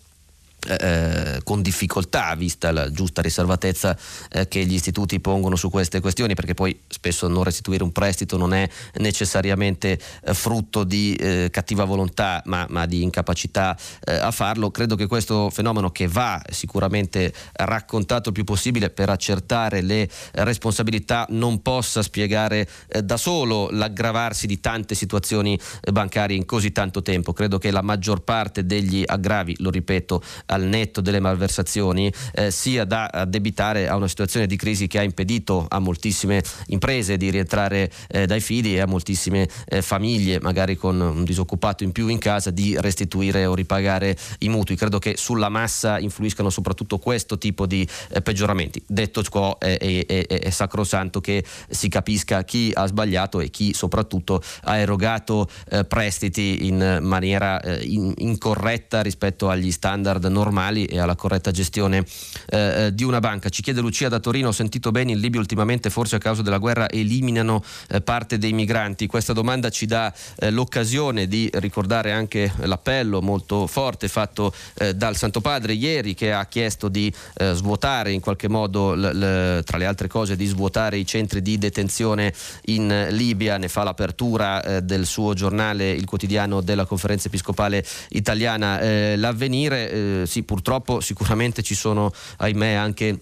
eh, 0.66 1.40
con 1.44 1.62
difficoltà 1.62 2.34
vista 2.34 2.72
la 2.72 2.90
giusta 2.90 3.22
riservatezza 3.22 3.96
eh, 4.30 4.48
che 4.48 4.64
gli 4.64 4.74
istituti 4.74 5.20
pongono 5.20 5.56
su 5.56 5.70
queste 5.70 6.00
questioni 6.00 6.34
perché 6.34 6.54
poi 6.54 6.78
spesso 6.88 7.28
non 7.28 7.44
restituire 7.44 7.82
un 7.82 7.92
prestito 7.92 8.36
non 8.36 8.54
è 8.54 8.68
necessariamente 8.94 9.98
eh, 10.22 10.34
frutto 10.34 10.84
di 10.84 11.14
eh, 11.14 11.48
cattiva 11.50 11.84
volontà 11.84 12.42
ma, 12.46 12.66
ma 12.68 12.86
di 12.86 13.02
incapacità 13.02 13.76
eh, 14.04 14.14
a 14.14 14.30
farlo. 14.30 14.70
Credo 14.70 14.96
che 14.96 15.06
questo 15.06 15.50
fenomeno 15.50 15.90
che 15.90 16.08
va 16.08 16.40
sicuramente 16.50 17.32
raccontato 17.52 18.28
il 18.28 18.34
più 18.34 18.44
possibile 18.44 18.90
per 18.90 19.10
accertare 19.10 19.82
le 19.82 20.08
responsabilità 20.32 21.26
non 21.30 21.62
possa 21.62 22.02
spiegare 22.02 22.68
eh, 22.88 23.02
da 23.02 23.16
solo 23.16 23.68
l'aggravarsi 23.70 24.46
di 24.46 24.60
tante 24.60 24.94
situazioni 24.94 25.58
bancarie 25.92 26.36
in 26.36 26.44
così 26.44 26.72
tanto 26.72 27.02
tempo. 27.02 27.32
Credo 27.32 27.58
che 27.58 27.70
la 27.70 27.82
maggior 27.82 28.22
parte 28.22 28.64
degli 28.66 29.02
aggravi 29.04 29.56
lo 29.58 29.70
ripeto 29.70 30.22
al 30.54 30.62
netto 30.62 31.00
delle 31.00 31.20
malversazioni 31.20 32.12
eh, 32.32 32.50
sia 32.50 32.84
da 32.84 33.06
addebitare 33.06 33.88
a 33.88 33.96
una 33.96 34.08
situazione 34.08 34.46
di 34.46 34.56
crisi 34.56 34.86
che 34.86 34.98
ha 34.98 35.02
impedito 35.02 35.66
a 35.68 35.78
moltissime 35.80 36.42
imprese 36.66 37.16
di 37.16 37.30
rientrare 37.30 37.90
eh, 38.08 38.26
dai 38.26 38.40
fidi 38.40 38.76
e 38.76 38.80
a 38.80 38.86
moltissime 38.86 39.48
eh, 39.66 39.82
famiglie, 39.82 40.40
magari 40.40 40.76
con 40.76 41.00
un 41.00 41.24
disoccupato 41.24 41.82
in 41.84 41.92
più 41.92 42.06
in 42.08 42.18
casa, 42.18 42.50
di 42.50 42.76
restituire 42.78 43.46
o 43.46 43.54
ripagare 43.54 44.16
i 44.38 44.48
mutui. 44.48 44.76
Credo 44.76 44.98
che 44.98 45.14
sulla 45.16 45.48
massa 45.48 45.98
influiscano 45.98 46.50
soprattutto 46.50 46.98
questo 46.98 47.36
tipo 47.36 47.66
di 47.66 47.86
eh, 48.10 48.22
peggioramenti. 48.22 48.82
Detto 48.86 49.22
ciò 49.22 49.58
è, 49.58 49.76
è, 49.76 50.26
è, 50.26 50.50
sacrosanto 50.50 51.20
che 51.20 51.44
si 51.68 51.88
capisca 51.88 52.44
chi 52.44 52.70
ha 52.72 52.86
sbagliato 52.86 53.40
e 53.40 53.50
chi 53.50 53.74
soprattutto 53.74 54.40
ha 54.62 54.76
erogato 54.76 55.48
eh, 55.70 55.84
prestiti 55.84 56.66
in 56.66 57.00
maniera 57.02 57.60
eh, 57.60 57.82
in, 57.82 58.12
incorretta 58.18 59.02
rispetto 59.02 59.48
agli 59.48 59.72
standard 59.72 60.24
normali 60.26 60.43
normali 60.44 60.84
e 60.84 60.98
alla 60.98 61.16
corretta 61.16 61.50
gestione 61.50 62.04
eh, 62.50 62.86
eh, 62.86 62.94
di 62.94 63.02
una 63.02 63.20
banca. 63.20 63.48
Ci 63.48 63.62
chiede 63.62 63.80
Lucia 63.80 64.08
da 64.08 64.20
Torino, 64.20 64.48
ho 64.48 64.52
sentito 64.52 64.90
bene 64.90 65.12
in 65.12 65.18
Libia 65.18 65.40
ultimamente 65.40 65.88
forse 65.88 66.16
a 66.16 66.18
causa 66.18 66.42
della 66.42 66.58
guerra 66.58 66.88
eliminano 66.90 67.64
eh, 67.88 68.00
parte 68.02 68.36
dei 68.38 68.52
migranti. 68.52 69.06
Questa 69.06 69.32
domanda 69.32 69.70
ci 69.70 69.86
dà 69.86 70.12
eh, 70.36 70.50
l'occasione 70.50 71.26
di 71.26 71.48
ricordare 71.54 72.12
anche 72.12 72.52
l'appello 72.62 73.22
molto 73.22 73.66
forte 73.66 74.08
fatto 74.08 74.52
eh, 74.74 74.94
dal 74.94 75.16
Santo 75.16 75.40
Padre 75.40 75.72
ieri 75.72 76.14
che 76.14 76.32
ha 76.32 76.44
chiesto 76.46 76.88
di 76.88 77.12
eh, 77.38 77.54
svuotare 77.54 78.12
in 78.12 78.20
qualche 78.20 78.48
modo, 78.48 78.94
l- 78.94 79.00
l- 79.00 79.64
tra 79.64 79.78
le 79.78 79.86
altre 79.86 80.08
cose, 80.08 80.36
di 80.36 80.46
svuotare 80.46 80.98
i 80.98 81.06
centri 81.06 81.40
di 81.40 81.56
detenzione 81.56 82.32
in 82.66 83.08
Libia. 83.10 83.56
Ne 83.56 83.68
fa 83.68 83.82
l'apertura 83.82 84.80
del 84.82 85.06
suo 85.06 85.32
giornale, 85.34 85.90
il 85.90 86.04
quotidiano 86.04 86.60
della 86.60 86.84
conferenza 86.84 87.28
episcopale 87.28 87.84
italiana. 88.10 89.16
l'avvenire 89.16 90.26
sì, 90.34 90.42
purtroppo 90.42 91.00
sicuramente 91.00 91.62
ci 91.62 91.76
sono, 91.76 92.12
ahimè, 92.38 92.72
anche 92.72 93.20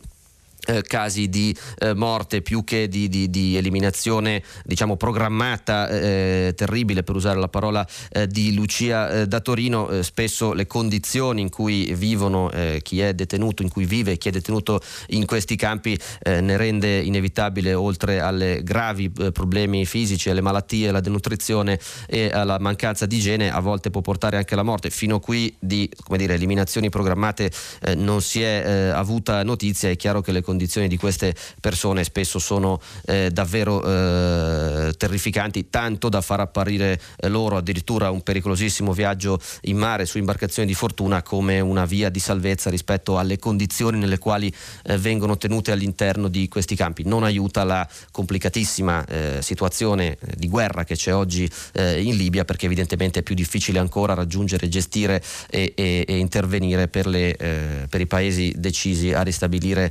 eh, 0.67 0.83
casi 0.83 1.29
di 1.29 1.57
eh, 1.79 1.95
morte 1.95 2.43
più 2.43 2.65
che 2.65 2.89
di, 2.89 3.09
di, 3.09 3.31
di 3.31 3.57
eliminazione 3.57 4.43
diciamo 4.65 4.97
programmata 4.97 5.89
eh, 5.89 6.53
terribile 6.57 7.03
per 7.03 7.17
usare 7.17 7.39
la 7.39 7.49
parola 7.49 7.87
eh, 8.11 8.27
di 8.27 8.55
Lucia 8.55 9.11
eh, 9.11 9.27
da 9.27 9.41
Torino. 9.41 9.89
Eh, 9.89 10.03
spesso 10.03 10.53
le 10.53 10.67
condizioni 10.67 11.41
in 11.41 11.49
cui 11.49 11.95
vivono 11.95 12.51
chi 12.83 13.01
è 13.01 13.15
detenuto 13.15 13.63
in 13.63 13.69
cui 13.69 13.85
vive 13.85 14.17
chi 14.17 14.29
è 14.29 14.31
detenuto 14.31 14.81
in 15.09 15.27
questi 15.27 15.57
campi 15.57 15.99
ne 16.25 16.57
rende 16.57 17.01
inevitabile 17.01 17.75
oltre 17.75 18.21
alle 18.21 18.63
gravi 18.63 19.11
problemi 19.11 19.85
fisici 19.87 20.31
alle 20.31 20.41
malattie 20.41 20.89
alla 20.89 21.01
denutrizione 21.01 21.79
e 22.07 22.31
alla 22.33 22.59
mancanza 22.59 23.07
di 23.07 23.17
igiene 23.17 23.51
a 23.51 23.61
volte 23.61 23.91
può 23.91 24.01
portare 24.01 24.37
anche 24.37 24.55
alla 24.55 24.63
morte. 24.63 24.91
Fino 24.91 25.17
a 25.17 25.21
qui 25.21 25.55
di 25.59 25.89
come 26.03 26.19
dire, 26.19 26.35
eliminazioni 26.35 26.89
programmate 26.89 27.51
non 27.97 28.21
si 28.21 28.43
è 28.43 28.91
avuta 28.93 29.43
notizia. 29.45 29.89
È 29.89 29.97
chiaro 29.97 30.21
che 30.21 30.33
le 30.33 30.41
condizioni 30.41 30.52
condizioni 30.53 30.87
di 30.87 30.99
queste 30.99 31.35
persone 31.61 32.05
spesso 32.05 32.39
sono 32.39 32.79
eh, 33.07 33.31
davvero 33.33 33.83
eh, 33.83 34.93
terrificanti, 34.99 35.71
tanto 35.71 36.11
da 36.11 36.21
far 36.21 36.41
apparire 36.41 37.01
eh, 37.17 37.29
loro 37.29 37.57
addirittura 37.57 38.11
un 38.11 38.21
pericolosissimo 38.21 38.93
viaggio 38.93 39.41
in 39.63 39.79
mare 39.79 40.05
su 40.05 40.19
imbarcazioni 40.19 40.69
di 40.69 40.75
fortuna 40.75 41.23
come 41.23 41.61
una 41.61 41.87
via 41.87 42.11
di 42.11 42.19
salvezza 42.19 42.69
rispetto 42.69 43.19
alle 43.19 43.39
condizioni 43.39 43.99
nelle 43.99 44.19
quali 44.19 44.53
eh, 44.85 44.99
vengono 44.99 45.39
tenute 45.39 45.73
all'interno 45.73 46.29
di 46.29 46.49
questi 46.49 46.77
campi. 46.77 47.05
Non 47.07 47.25
aiuta 47.25 47.65
la 47.65 47.89
complicatissima 48.11 49.07
eh, 49.07 49.39
situazione 49.41 50.19
eh, 50.21 50.35
di 50.37 50.49
guerra 50.49 50.85
che 50.85 50.97
c'è 50.97 51.15
oggi 51.15 51.51
in 51.75 52.17
Libia 52.17 52.45
perché 52.45 52.67
evidentemente 52.67 53.21
è 53.21 53.23
più 53.23 53.35
difficile 53.35 53.79
ancora 53.79 54.15
raggiungere, 54.15 54.69
gestire 54.69 55.23
e, 55.49 55.73
e, 55.75 56.05
e 56.07 56.17
intervenire 56.19 56.89
per, 56.89 57.07
le, 57.07 57.87
per, 57.89 58.01
i 58.01 58.07
paesi 58.07 58.53
decisi 58.57 59.13
a 59.13 59.23
ristabilire 59.23 59.91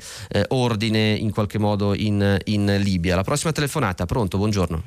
ordine 0.53 1.11
in 1.11 1.31
qualche 1.31 1.59
modo 1.59 1.93
in, 1.93 2.37
in 2.45 2.77
Libia. 2.79 3.15
La 3.15 3.23
prossima 3.23 3.51
telefonata, 3.51 4.05
pronto, 4.05 4.37
buongiorno. 4.37 4.83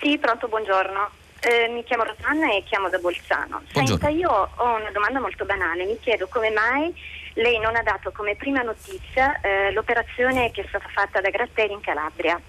Sì, 0.00 0.18
pronto, 0.18 0.48
buongiorno. 0.48 1.10
Eh, 1.40 1.68
mi 1.68 1.84
chiamo 1.84 2.04
Rosanna 2.04 2.52
e 2.54 2.62
chiamo 2.64 2.88
da 2.88 2.98
Bolzano. 2.98 3.62
Buongiorno. 3.72 3.86
Senta, 3.86 4.08
io 4.08 4.30
ho 4.30 4.76
una 4.76 4.90
domanda 4.90 5.20
molto 5.20 5.44
banale, 5.44 5.84
mi 5.84 5.98
chiedo 6.00 6.26
come 6.28 6.50
mai 6.50 6.94
lei 7.36 7.58
non 7.58 7.76
ha 7.76 7.82
dato 7.82 8.12
come 8.12 8.34
prima 8.34 8.62
notizia 8.62 9.40
eh, 9.40 9.72
l'operazione 9.72 10.50
che 10.50 10.62
è 10.62 10.66
stata 10.68 10.88
fatta 10.88 11.20
da 11.20 11.30
Gratteri 11.30 11.72
in 11.72 11.80
Calabria. 11.80 12.40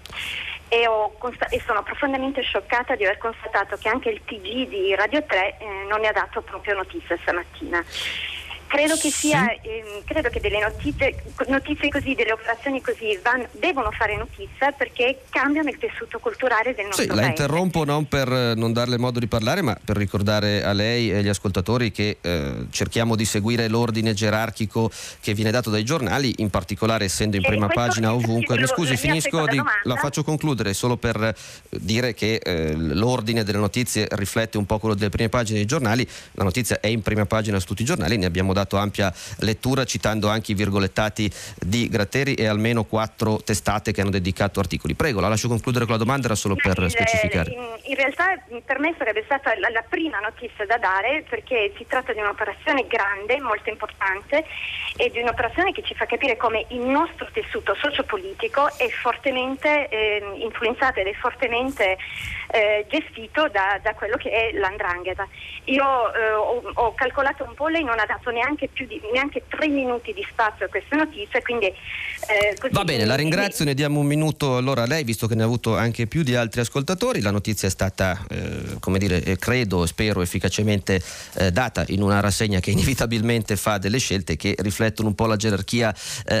e, 0.68 0.86
consta- 1.18 1.48
e, 1.48 1.62
sono 1.66 1.82
profondamente 1.82 2.42
scioccata 2.42 2.94
di 2.94 3.04
aver 3.04 3.18
constatato 3.18 3.76
che 3.76 3.88
anche 3.88 4.10
il 4.10 4.20
TG 4.24 4.68
di 4.68 4.94
Radio 4.94 5.22
3 5.24 5.58
eh, 5.58 5.66
non 5.88 6.00
ne 6.00 6.08
ha 6.08 6.12
dato 6.12 6.42
proprio 6.42 6.74
notizia 6.74 7.16
stamattina. 7.22 7.84
Credo 8.68 8.96
che, 8.96 9.10
sia, 9.10 9.50
ehm, 9.50 10.04
credo 10.04 10.28
che 10.28 10.40
delle 10.40 10.60
notizie, 10.60 11.24
notizie, 11.48 11.88
così, 11.88 12.14
delle 12.14 12.32
operazioni 12.32 12.82
così 12.82 13.18
van, 13.22 13.44
devono 13.52 13.90
fare 13.90 14.14
notizia 14.16 14.72
perché 14.72 15.22
cambiano 15.30 15.70
il 15.70 15.78
tessuto 15.78 16.18
culturale 16.18 16.74
del 16.74 16.84
nostro 16.84 17.02
sì, 17.02 17.08
paese. 17.08 17.22
La 17.22 17.28
interrompo 17.28 17.84
non 17.84 18.06
per 18.06 18.30
eh, 18.30 18.54
non 18.54 18.74
darle 18.74 18.98
modo 18.98 19.18
di 19.18 19.26
parlare, 19.26 19.62
ma 19.62 19.76
per 19.82 19.96
ricordare 19.96 20.62
a 20.62 20.72
lei 20.72 21.10
e 21.10 21.16
agli 21.16 21.28
ascoltatori 21.28 21.90
che 21.90 22.18
eh, 22.20 22.66
cerchiamo 22.68 23.16
di 23.16 23.24
seguire 23.24 23.68
l'ordine 23.68 24.12
gerarchico 24.12 24.90
che 25.20 25.32
viene 25.32 25.50
dato 25.50 25.70
dai 25.70 25.84
giornali, 25.84 26.34
in 26.38 26.50
particolare 26.50 27.06
essendo 27.06 27.36
in 27.36 27.42
prima 27.42 27.68
pagina 27.68 28.12
ovunque. 28.12 28.58
Mi 28.58 28.66
scusi, 28.66 28.98
finisco 28.98 29.46
di, 29.46 29.60
la 29.84 29.96
faccio 29.96 30.22
concludere 30.22 30.74
solo 30.74 30.98
per 30.98 31.16
eh, 31.16 31.34
dire 31.70 32.12
che 32.12 32.34
eh, 32.34 32.74
l'ordine 32.74 33.44
delle 33.44 33.58
notizie 33.58 34.06
riflette 34.10 34.58
un 34.58 34.66
po' 34.66 34.78
quello 34.78 34.94
delle 34.94 35.10
prime 35.10 35.30
pagine 35.30 35.56
dei 35.56 35.66
giornali. 35.66 36.06
La 36.32 36.44
notizia 36.44 36.80
è 36.80 36.88
in 36.88 37.00
prima 37.00 37.24
pagina 37.24 37.58
su 37.58 37.66
tutti 37.66 37.80
i 37.80 37.86
giornali, 37.86 38.18
ne 38.18 38.26
abbiamo 38.26 38.52
dato 38.52 38.57
ampia 38.76 39.12
lettura 39.38 39.84
citando 39.84 40.28
anche 40.28 40.52
i 40.52 40.54
virgolettati 40.54 41.30
di 41.56 41.88
Gratteri 41.88 42.34
e 42.34 42.46
almeno 42.46 42.84
quattro 42.84 43.40
testate 43.42 43.92
che 43.92 44.00
hanno 44.00 44.10
dedicato 44.10 44.60
articoli. 44.60 44.94
Prego, 44.94 45.20
la 45.20 45.28
lascio 45.28 45.48
concludere 45.48 45.84
con 45.84 45.94
la 45.94 46.00
domanda, 46.00 46.26
era 46.26 46.34
solo 46.34 46.54
per 46.54 46.78
il, 46.78 46.90
specificare. 46.90 47.50
In, 47.50 47.66
in, 47.82 47.94
realtà 47.94 48.38
per 48.64 48.78
me 48.78 48.94
sarebbe 48.96 49.22
stata 49.24 49.58
la, 49.58 49.68
la, 49.70 49.84
prima 49.88 50.18
notizia 50.20 50.66
da 50.66 50.78
dare 50.78 51.24
perché 51.28 51.72
si 51.76 51.84
tratta 51.86 52.12
di 52.12 52.20
un'operazione 52.20 52.86
grande, 52.86 53.40
molto 53.40 53.70
importante 53.70 54.44
e 54.96 55.10
di 55.10 55.20
un'operazione 55.20 55.72
che 55.72 55.82
ci 55.82 55.94
fa 55.94 56.06
capire 56.06 56.36
come 56.36 56.64
il 56.68 56.80
nostro 56.80 57.28
tessuto 57.32 57.74
sociopolitico 57.74 58.68
è 58.76 58.88
fortemente 58.88 59.88
eh, 59.88 60.22
influenzato 60.38 61.00
ed 61.00 61.06
è 61.06 61.14
fortemente 61.14 61.96
eh, 62.50 62.86
gestito 62.88 63.48
da, 63.48 63.78
da, 63.82 63.94
quello 63.94 64.16
che 64.16 64.30
è 64.30 64.52
l'andrangheta. 64.58 65.26
Io 65.64 65.84
eh, 66.14 66.32
ho, 66.32 66.62
ho, 66.72 66.94
calcolato 66.94 67.44
un 67.44 67.54
po', 67.54 67.68
lei 67.68 67.84
non 67.84 67.98
ha 67.98 68.06
dato 68.06 68.30
neanche, 68.30 68.70
di, 68.72 69.00
neanche 69.12 69.42
tre 69.48 69.68
minuti 69.68 70.12
di 70.14 70.26
spazio 70.30 70.66
a 70.66 70.68
queste 70.68 70.96
notizie, 70.96 71.42
quindi... 71.42 71.66
Eh, 71.66 72.56
Va 72.70 72.84
bene, 72.84 73.04
la 73.04 73.14
ringrazio, 73.14 73.64
ne 73.64 73.74
diamo 73.74 74.00
un 74.00 74.06
minuto 74.06 74.56
allora 74.56 74.82
a 74.82 74.86
lei, 74.86 75.04
visto 75.04 75.26
che 75.26 75.34
ne 75.34 75.42
ha 75.42 75.44
avuto 75.44 75.76
anche 75.76 76.06
più 76.06 76.22
di 76.22 76.34
altri 76.34 76.60
ascoltatori. 76.60 77.20
La 77.20 77.30
notizia 77.30 77.68
è 77.68 77.70
stata, 77.70 78.18
eh, 78.30 78.76
come 78.80 78.98
dire, 78.98 79.22
eh, 79.22 79.36
credo, 79.36 79.86
spero, 79.86 80.22
efficacemente 80.22 81.00
eh, 81.34 81.50
data 81.50 81.84
in 81.88 82.02
una 82.02 82.20
rassegna 82.20 82.60
che 82.60 82.70
inevitabilmente 82.78 83.56
fa 83.56 83.78
delle 83.78 83.98
scelte 83.98 84.36
che 84.36 84.54
riflettono 84.58 85.08
un 85.08 85.14
po' 85.14 85.26
la 85.26 85.36
gerarchia 85.36 85.94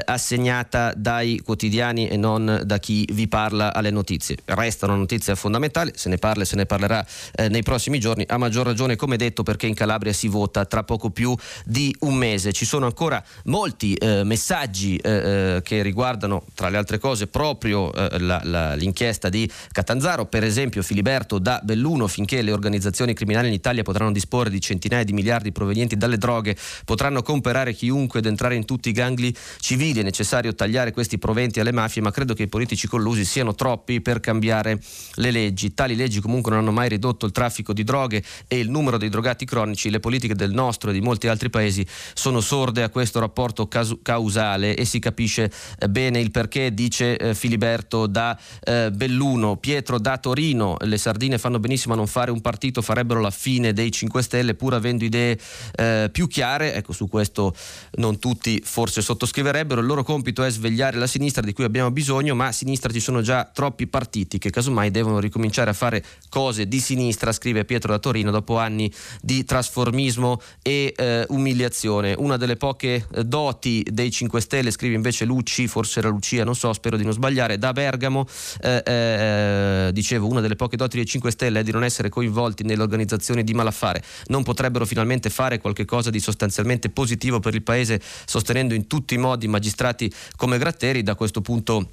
assegnata 0.04 0.92
dai 0.94 1.40
quotidiani 1.44 2.08
e 2.08 2.16
non 2.16 2.62
da 2.64 2.78
chi 2.78 3.06
vi 3.12 3.28
parla 3.28 3.72
alle 3.74 3.90
notizie. 3.90 4.36
Resta 4.44 4.86
una 4.86 4.94
notizia 4.94 5.34
fondamentale, 5.34 5.92
se 5.98 6.08
ne 6.08 6.16
parla 6.16 6.44
e 6.44 6.46
se 6.46 6.56
ne 6.56 6.64
parlerà 6.64 7.04
eh, 7.34 7.48
nei 7.48 7.62
prossimi 7.62 7.98
giorni, 7.98 8.24
a 8.26 8.38
maggior 8.38 8.64
ragione 8.64 8.96
come 8.96 9.16
detto 9.16 9.42
perché 9.42 9.66
in 9.66 9.74
Calabria 9.74 10.12
si 10.12 10.28
vota 10.28 10.64
tra 10.64 10.84
poco 10.84 11.10
più 11.10 11.34
di 11.64 11.94
un 12.00 12.14
mese. 12.14 12.52
Ci 12.52 12.64
sono 12.64 12.86
ancora 12.86 13.22
molti 13.44 13.94
eh, 13.94 14.22
messaggi 14.24 14.96
eh, 14.96 15.10
eh 15.10 15.60
che 15.62 15.82
riguardano 15.82 16.44
tra 16.54 16.68
le 16.68 16.76
altre 16.76 16.98
cose 16.98 17.26
proprio 17.26 17.92
eh, 17.92 18.18
la, 18.20 18.40
la, 18.44 18.74
l'inchiesta 18.74 19.28
di 19.28 19.50
Catanzaro, 19.72 20.26
per 20.26 20.44
esempio 20.44 20.82
Filiberto 20.82 21.38
da 21.38 21.60
Belluno 21.62 22.06
finché 22.06 22.42
le 22.42 22.52
organizzazioni 22.52 23.12
criminali 23.12 23.48
in 23.48 23.54
Italia 23.54 23.82
potranno 23.82 24.12
disporre 24.12 24.50
di 24.50 24.60
centinaia 24.60 25.04
di 25.04 25.12
miliardi 25.12 25.52
provenienti 25.52 25.96
dalle 25.96 26.16
droghe, 26.16 26.56
potranno 26.84 27.22
comprare 27.22 27.72
chiunque 27.72 28.20
ed 28.20 28.26
entrare 28.26 28.54
in 28.54 28.64
tutti 28.64 28.88
i 28.88 28.92
gangli 28.92 29.32
civili, 29.58 30.00
è 30.00 30.02
necessario 30.02 30.54
tagliare 30.54 30.92
questi 30.92 31.18
proventi 31.18 31.60
alle 31.60 31.72
mafie, 31.72 32.02
ma 32.02 32.10
credo 32.10 32.34
che 32.34 32.44
i 32.44 32.48
politici 32.48 32.86
collusi 32.86 33.24
siano 33.24 33.54
troppi 33.54 34.00
per 34.00 34.20
cambiare 34.20 34.78
le 35.14 35.30
leggi. 35.30 35.74
Tali 35.88 35.96
leggi 35.96 36.20
comunque 36.20 36.50
non 36.50 36.60
hanno 36.60 36.72
mai 36.72 36.90
ridotto 36.90 37.24
il 37.24 37.32
traffico 37.32 37.72
di 37.72 37.82
droghe 37.82 38.22
e 38.46 38.58
il 38.58 38.68
numero 38.68 38.98
dei 38.98 39.08
drogati 39.08 39.46
cronici, 39.46 39.88
le 39.88 40.00
politiche 40.00 40.34
del 40.34 40.52
nostro 40.52 40.90
e 40.90 40.92
di 40.92 41.00
molti 41.00 41.28
altri 41.28 41.48
paesi 41.48 41.86
sono 42.12 42.42
sorde 42.42 42.82
a 42.82 42.90
questo 42.90 43.20
rapporto 43.20 43.68
casu- 43.68 44.00
causale 44.02 44.76
e 44.76 44.84
si 44.84 44.98
capisce 44.98 45.50
eh, 45.78 45.88
bene 45.88 46.20
il 46.20 46.30
perché, 46.30 46.74
dice 46.74 47.16
eh, 47.16 47.34
Filiberto 47.34 48.06
da 48.06 48.38
eh, 48.64 48.90
Belluno, 48.90 49.56
Pietro 49.56 49.98
da 49.98 50.18
Torino, 50.18 50.76
le 50.80 50.98
sardine 50.98 51.38
fanno 51.38 51.58
benissimo 51.58 51.94
a 51.94 51.96
non 51.96 52.06
fare 52.06 52.30
un 52.30 52.42
partito, 52.42 52.82
farebbero 52.82 53.20
la 53.20 53.30
fine 53.30 53.72
dei 53.72 53.90
5 53.90 54.22
Stelle 54.22 54.54
pur 54.54 54.74
avendo 54.74 55.04
idee 55.04 55.38
eh, 55.74 56.10
più 56.12 56.26
chiare, 56.26 56.74
ecco 56.74 56.92
su 56.92 57.08
questo 57.08 57.54
non 57.92 58.18
tutti 58.18 58.60
forse 58.62 59.00
sottoscriverebbero, 59.00 59.80
il 59.80 59.86
loro 59.86 60.02
compito 60.02 60.44
è 60.44 60.50
svegliare 60.50 60.98
la 60.98 61.06
sinistra 61.06 61.40
di 61.40 61.54
cui 61.54 61.64
abbiamo 61.64 61.90
bisogno, 61.90 62.34
ma 62.34 62.48
a 62.48 62.52
sinistra 62.52 62.92
ci 62.92 63.00
sono 63.00 63.22
già 63.22 63.48
troppi 63.50 63.86
partiti 63.86 64.36
che 64.38 64.50
casomai 64.50 64.90
devono 64.90 65.18
ricominciare 65.18 65.70
a 65.70 65.74
fare 65.78 66.04
cose 66.28 66.66
di 66.66 66.80
sinistra, 66.80 67.32
scrive 67.32 67.64
Pietro 67.64 67.92
da 67.92 67.98
Torino, 67.98 68.30
dopo 68.30 68.58
anni 68.58 68.92
di 69.22 69.44
trasformismo 69.44 70.40
e 70.60 70.92
eh, 70.94 71.24
umiliazione. 71.28 72.14
Una 72.18 72.36
delle 72.36 72.56
poche 72.56 73.06
eh, 73.14 73.24
doti 73.24 73.86
dei 73.88 74.10
5 74.10 74.40
Stelle, 74.40 74.70
scrive 74.70 74.96
invece 74.96 75.24
Lucci, 75.24 75.68
forse 75.68 76.00
era 76.00 76.08
Lucia, 76.08 76.44
non 76.44 76.56
so, 76.56 76.72
spero 76.72 76.96
di 76.96 77.04
non 77.04 77.12
sbagliare, 77.12 77.58
da 77.58 77.72
Bergamo, 77.72 78.26
eh, 78.60 78.82
eh, 78.84 79.90
dicevo, 79.92 80.26
una 80.26 80.40
delle 80.40 80.56
poche 80.56 80.76
doti 80.76 80.96
dei 80.96 81.06
5 81.06 81.30
Stelle 81.30 81.60
è 81.60 81.62
di 81.62 81.70
non 81.70 81.84
essere 81.84 82.08
coinvolti 82.08 82.64
nelle 82.64 82.82
organizzazioni 82.82 83.44
di 83.44 83.54
malaffare. 83.54 84.02
Non 84.26 84.42
potrebbero 84.42 84.84
finalmente 84.84 85.30
fare 85.30 85.58
qualcosa 85.60 86.10
di 86.10 86.18
sostanzialmente 86.18 86.90
positivo 86.90 87.38
per 87.38 87.54
il 87.54 87.62
Paese, 87.62 88.00
sostenendo 88.26 88.74
in 88.74 88.86
tutti 88.88 89.14
i 89.14 89.18
modi 89.18 89.46
magistrati 89.46 90.12
come 90.36 90.58
Gratteri, 90.58 91.02
da 91.02 91.14
questo 91.14 91.40
punto 91.40 91.90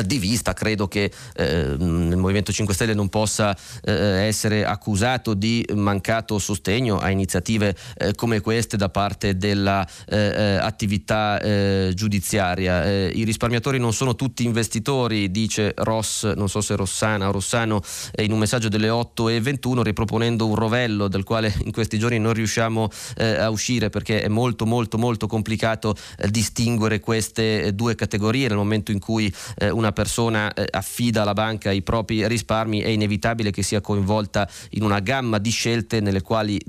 di 0.00 0.18
vista 0.18 0.54
credo 0.54 0.88
che 0.88 1.12
eh, 1.34 1.76
il 1.78 2.16
Movimento 2.16 2.52
5 2.52 2.74
Stelle 2.74 2.94
non 2.94 3.10
possa 3.10 3.54
eh, 3.82 3.92
essere 3.92 4.64
accusato 4.64 5.34
di 5.34 5.64
mancato 5.74 6.38
sostegno 6.38 6.98
a 6.98 7.10
iniziative 7.10 7.76
eh, 7.96 8.14
come 8.14 8.40
queste 8.40 8.76
da 8.76 8.88
parte 8.88 9.36
dell'attività 9.36 11.40
eh, 11.40 11.48
eh, 11.48 11.88
eh, 11.88 11.94
giudiziaria. 11.94 13.10
I 13.10 13.24
risparmiatori 13.24 13.78
non 13.78 13.92
sono 13.92 14.14
tutti 14.14 14.44
investitori, 14.44 15.30
dice 15.30 15.72
Ross, 15.76 16.32
non 16.34 16.48
so 16.48 16.60
se 16.60 16.76
Rossana 16.76 17.28
o 17.28 17.32
Rossano, 17.32 17.80
in 18.16 18.32
un 18.32 18.38
messaggio 18.38 18.68
delle 18.68 18.88
8 18.88 19.28
e 19.28 19.40
21 19.40 19.82
riproponendo 19.82 20.46
un 20.46 20.54
rovello 20.54 21.08
del 21.08 21.24
quale 21.24 21.52
in 21.64 21.72
questi 21.72 21.98
giorni 21.98 22.18
non 22.18 22.32
riusciamo 22.32 22.88
a 23.18 23.50
uscire 23.50 23.90
perché 23.90 24.22
è 24.22 24.28
molto 24.28 24.66
molto 24.66 24.98
molto 24.98 25.26
complicato 25.26 25.94
distinguere 26.28 27.00
queste 27.00 27.74
due 27.74 27.94
categorie 27.94 28.48
nel 28.48 28.56
momento 28.56 28.92
in 28.92 28.98
cui 28.98 29.32
un 29.70 29.81
una 29.82 29.92
persona 29.92 30.52
eh, 30.54 30.66
affida 30.70 31.22
alla 31.22 31.32
banca 31.32 31.70
i 31.72 31.82
propri 31.82 32.26
risparmi 32.26 32.80
è 32.80 32.88
inevitabile 32.88 33.50
che 33.50 33.62
sia 33.62 33.80
coinvolta 33.80 34.48
in 34.70 34.84
una 34.84 35.00
gamma 35.00 35.38
di 35.38 35.50
scelte 35.50 36.00
nelle 36.00 36.22
quali 36.22 36.60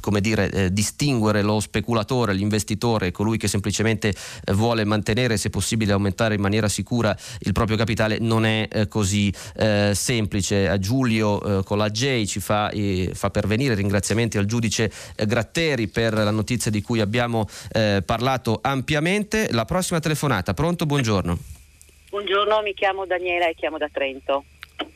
come 0.00 0.20
dire, 0.20 0.50
eh, 0.50 0.72
distinguere 0.72 1.42
lo 1.42 1.60
speculatore, 1.60 2.32
l'investitore, 2.32 3.12
colui 3.12 3.38
che 3.38 3.48
semplicemente 3.48 4.08
eh, 4.08 4.52
vuole 4.52 4.84
mantenere 4.84 5.36
se 5.36 5.50
possibile 5.50 5.92
aumentare 5.92 6.34
in 6.34 6.40
maniera 6.40 6.68
sicura 6.68 7.16
il 7.40 7.52
proprio 7.52 7.76
capitale 7.76 8.18
non 8.18 8.44
è 8.44 8.68
eh, 8.70 8.88
così 8.88 9.32
eh, 9.56 9.92
semplice. 9.94 10.68
A 10.68 10.78
Giulio 10.78 11.60
eh, 11.60 11.64
con 11.64 11.78
la 11.78 11.90
J 11.90 12.24
ci 12.24 12.40
fa, 12.40 12.70
fa, 13.12 13.30
pervenire 13.30 13.74
ringraziamenti 13.74 14.38
al 14.38 14.46
giudice 14.46 14.90
Gratteri 15.14 15.88
per 15.88 16.14
la 16.14 16.30
notizia 16.30 16.70
di 16.70 16.82
cui 16.82 17.00
abbiamo 17.00 17.46
parlato 18.04 18.58
ampiamente. 18.62 19.48
La 19.52 19.64
prossima 19.64 20.00
telefonata, 20.00 20.54
pronto? 20.54 20.86
Buongiorno. 20.86 21.57
Buongiorno, 22.10 22.62
mi 22.62 22.72
chiamo 22.72 23.04
Daniela 23.04 23.48
e 23.48 23.54
chiamo 23.54 23.76
da 23.76 23.88
Trento. 23.90 24.44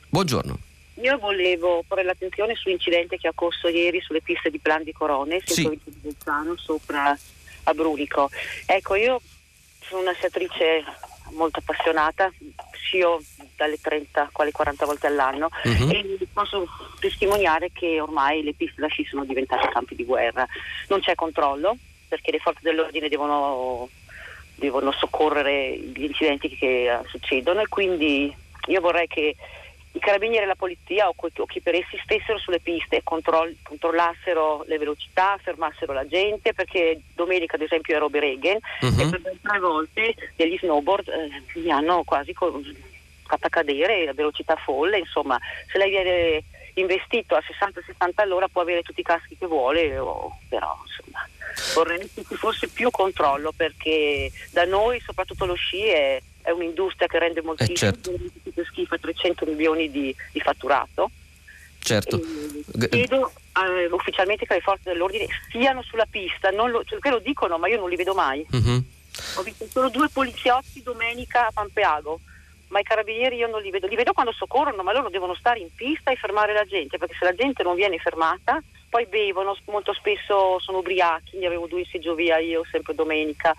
Buongiorno. 0.09 0.57
Io 0.95 1.17
volevo 1.19 1.83
porre 1.87 2.03
l'attenzione 2.03 2.55
sull'incidente 2.55 3.17
che 3.17 3.27
ha 3.27 3.31
occorso 3.31 3.67
ieri 3.67 4.01
sulle 4.01 4.21
piste 4.21 4.49
di 4.49 4.57
Plan 4.57 4.81
di 4.81 4.93
Corone, 4.93 5.39
sì. 5.45 5.69
di 5.69 5.79
Bolzano, 6.01 6.57
sopra 6.57 7.15
a 7.63 7.73
Brunico. 7.75 8.31
Ecco, 8.65 8.95
io 8.95 9.21
sono 9.81 10.01
una 10.01 10.13
sciatrice 10.13 10.83
molto 11.33 11.59
appassionata, 11.59 12.33
scio 12.71 13.21
dalle 13.55 13.79
30 13.79 14.29
quasi 14.31 14.51
40 14.51 14.85
volte 14.85 15.05
all'anno 15.05 15.49
uh-huh. 15.63 15.89
e 15.91 16.17
posso 16.33 16.67
testimoniare 16.99 17.71
che 17.71 18.01
ormai 18.01 18.41
le 18.41 18.53
piste 18.53 18.81
da 18.81 18.87
sci 18.87 19.05
sono 19.05 19.23
diventate 19.23 19.69
campi 19.69 19.93
di 19.93 20.03
guerra. 20.03 20.47
Non 20.87 20.99
c'è 20.99 21.13
controllo 21.13 21.77
perché 22.07 22.31
le 22.31 22.39
forze 22.39 22.59
dell'ordine 22.63 23.07
devono 23.07 23.87
devono 24.55 24.91
soccorrere 24.91 25.77
gli 25.77 26.03
incidenti 26.03 26.49
che 26.55 26.89
uh, 26.89 27.07
succedono 27.07 27.61
e 27.61 27.67
quindi 27.67 28.33
io 28.67 28.81
vorrei 28.81 29.07
che 29.07 29.35
i 29.95 29.99
carabinieri 29.99 30.45
e 30.45 30.47
la 30.47 30.55
polizia 30.55 31.07
o, 31.07 31.15
chi 31.45 31.61
per 31.61 31.75
essi 31.75 31.99
stessero 32.03 32.39
sulle 32.39 32.59
piste 32.59 33.01
controll- 33.03 33.55
controllassero 33.61 34.63
le 34.67 34.79
velocità, 34.79 35.37
fermassero 35.41 35.93
la 35.93 36.07
gente 36.07 36.53
perché 36.53 36.99
domenica 37.13 37.55
ad 37.55 37.61
esempio 37.61 37.95
ero 37.95 38.05
a 38.05 38.09
Bereghen 38.09 38.57
uh-huh. 38.81 38.99
e 38.99 39.09
per 39.09 39.21
tre 39.41 39.59
volte 39.59 40.15
degli 40.35 40.57
snowboard 40.57 41.07
eh, 41.07 41.59
mi 41.59 41.71
hanno 41.71 42.03
quasi 42.03 42.33
co- 42.33 42.59
fatta 43.23 43.49
cadere 43.49 44.07
a 44.07 44.13
velocità 44.13 44.55
folle, 44.55 44.97
insomma 44.97 45.39
se 45.71 45.77
lei 45.77 45.89
viene 45.89 46.43
investito 46.75 47.35
a 47.35 47.41
60-70 47.41 48.11
all'ora 48.15 48.47
può 48.47 48.61
avere 48.61 48.81
tutti 48.81 49.01
i 49.01 49.03
caschi 49.03 49.37
che 49.37 49.45
vuole, 49.45 49.97
o, 49.97 50.39
però 50.49 50.77
insomma 50.85 51.27
vorrei 51.73 52.09
che 52.13 52.23
ci 52.27 52.35
fosse 52.35 52.67
più 52.67 52.89
controllo 52.89 53.51
perché 53.55 54.31
da 54.51 54.65
noi 54.65 54.99
soprattutto 55.01 55.45
lo 55.45 55.53
sci 55.53 55.85
è, 55.85 56.21
è 56.41 56.49
un'industria 56.49 57.07
che 57.07 57.19
rende 57.19 57.41
moltissimo, 57.41 57.91
eh 57.91 57.93
certo. 57.93 58.63
schifo 58.65 58.99
300 58.99 59.45
milioni 59.45 59.91
di, 59.91 60.15
di 60.31 60.39
fatturato. 60.39 61.11
Certo. 61.79 62.17
E 62.79 62.87
chiedo 62.87 63.33
eh, 63.61 63.87
ufficialmente 63.91 64.45
che 64.45 64.53
le 64.53 64.61
forze 64.61 64.91
dell'ordine 64.91 65.27
siano 65.51 65.81
sulla 65.83 66.07
pista, 66.09 66.49
lo, 66.51 66.83
cioè, 66.85 67.09
lo 67.09 67.19
dicono 67.19 67.57
ma 67.57 67.67
io 67.67 67.77
non 67.77 67.89
li 67.89 67.97
vedo 67.97 68.13
mai. 68.13 68.45
Mm-hmm. 68.55 68.77
Ho 69.35 69.41
visto 69.43 69.67
solo 69.69 69.89
due 69.89 70.09
poliziotti 70.09 70.81
domenica 70.81 71.47
a 71.47 71.51
Pampeago, 71.51 72.19
ma 72.73 72.79
i 72.79 72.83
carabinieri 72.83 73.35
io 73.35 73.47
non 73.47 73.61
li 73.61 73.69
vedo, 73.69 73.85
li 73.85 73.95
vedo 73.95 74.13
quando 74.13 74.31
soccorrono, 74.31 74.81
ma 74.81 74.91
loro 74.93 75.09
devono 75.09 75.35
stare 75.35 75.59
in 75.59 75.69
pista 75.75 76.09
e 76.09 76.15
fermare 76.15 76.53
la 76.53 76.65
gente, 76.65 76.97
perché 76.97 77.15
se 77.17 77.23
la 77.23 77.35
gente 77.35 77.61
non 77.61 77.75
viene 77.75 77.99
fermata, 77.99 78.59
poi 78.89 79.05
bevono, 79.05 79.55
molto 79.65 79.93
spesso 79.93 80.57
sono 80.57 80.79
ubriachi, 80.79 81.37
ne 81.37 81.45
avevo 81.45 81.67
due 81.67 81.81
in 81.81 81.85
seggiovia 81.85 82.39
io 82.39 82.63
sempre 82.71 82.95
domenica. 82.95 83.53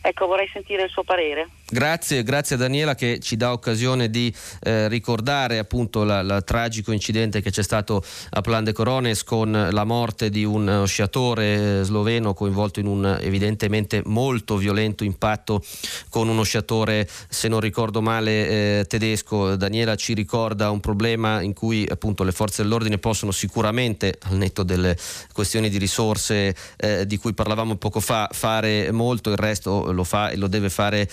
Ecco, 0.00 0.26
vorrei 0.26 0.48
sentire 0.48 0.84
il 0.84 0.90
suo 0.90 1.02
parere. 1.02 1.46
Grazie, 1.70 2.22
grazie 2.22 2.54
a 2.56 2.58
Daniela 2.58 2.94
che 2.94 3.18
ci 3.20 3.36
dà 3.36 3.52
occasione 3.52 4.08
di 4.08 4.34
eh, 4.60 4.88
ricordare 4.88 5.58
appunto 5.58 6.02
il 6.02 6.42
tragico 6.46 6.92
incidente 6.92 7.42
che 7.42 7.50
c'è 7.50 7.62
stato 7.62 8.02
a 8.30 8.40
Plan 8.40 8.64
de 8.64 8.72
Corones 8.72 9.22
con 9.22 9.68
la 9.70 9.84
morte 9.84 10.30
di 10.30 10.44
un 10.44 10.84
sciatore 10.86 11.80
eh, 11.80 11.82
sloveno 11.82 12.32
coinvolto 12.32 12.80
in 12.80 12.86
un 12.86 13.18
evidentemente 13.20 14.00
molto 14.06 14.56
violento 14.56 15.04
impatto 15.04 15.62
con 16.08 16.28
uno 16.28 16.42
sciatore, 16.42 17.06
se 17.28 17.48
non 17.48 17.60
ricordo 17.60 18.00
male, 18.00 18.48
eh, 18.48 18.84
tedesco. 18.88 19.54
Daniela 19.54 19.94
ci 19.94 20.14
ricorda 20.14 20.70
un 20.70 20.80
problema 20.80 21.42
in 21.42 21.52
cui 21.52 21.86
appunto 21.86 22.24
le 22.24 22.32
forze 22.32 22.62
dell'ordine 22.62 22.96
possono 22.96 23.30
sicuramente, 23.30 24.16
al 24.22 24.38
netto 24.38 24.62
delle 24.62 24.96
questioni 25.34 25.68
di 25.68 25.76
risorse 25.76 26.56
eh, 26.78 27.04
di 27.04 27.18
cui 27.18 27.34
parlavamo 27.34 27.76
poco 27.76 28.00
fa, 28.00 28.26
fare 28.32 28.90
molto, 28.90 29.28
il 29.28 29.36
resto 29.36 29.92
lo 29.92 30.04
fa 30.04 30.30
e 30.30 30.36
lo 30.36 30.46
deve 30.46 30.70
fare 30.70 31.06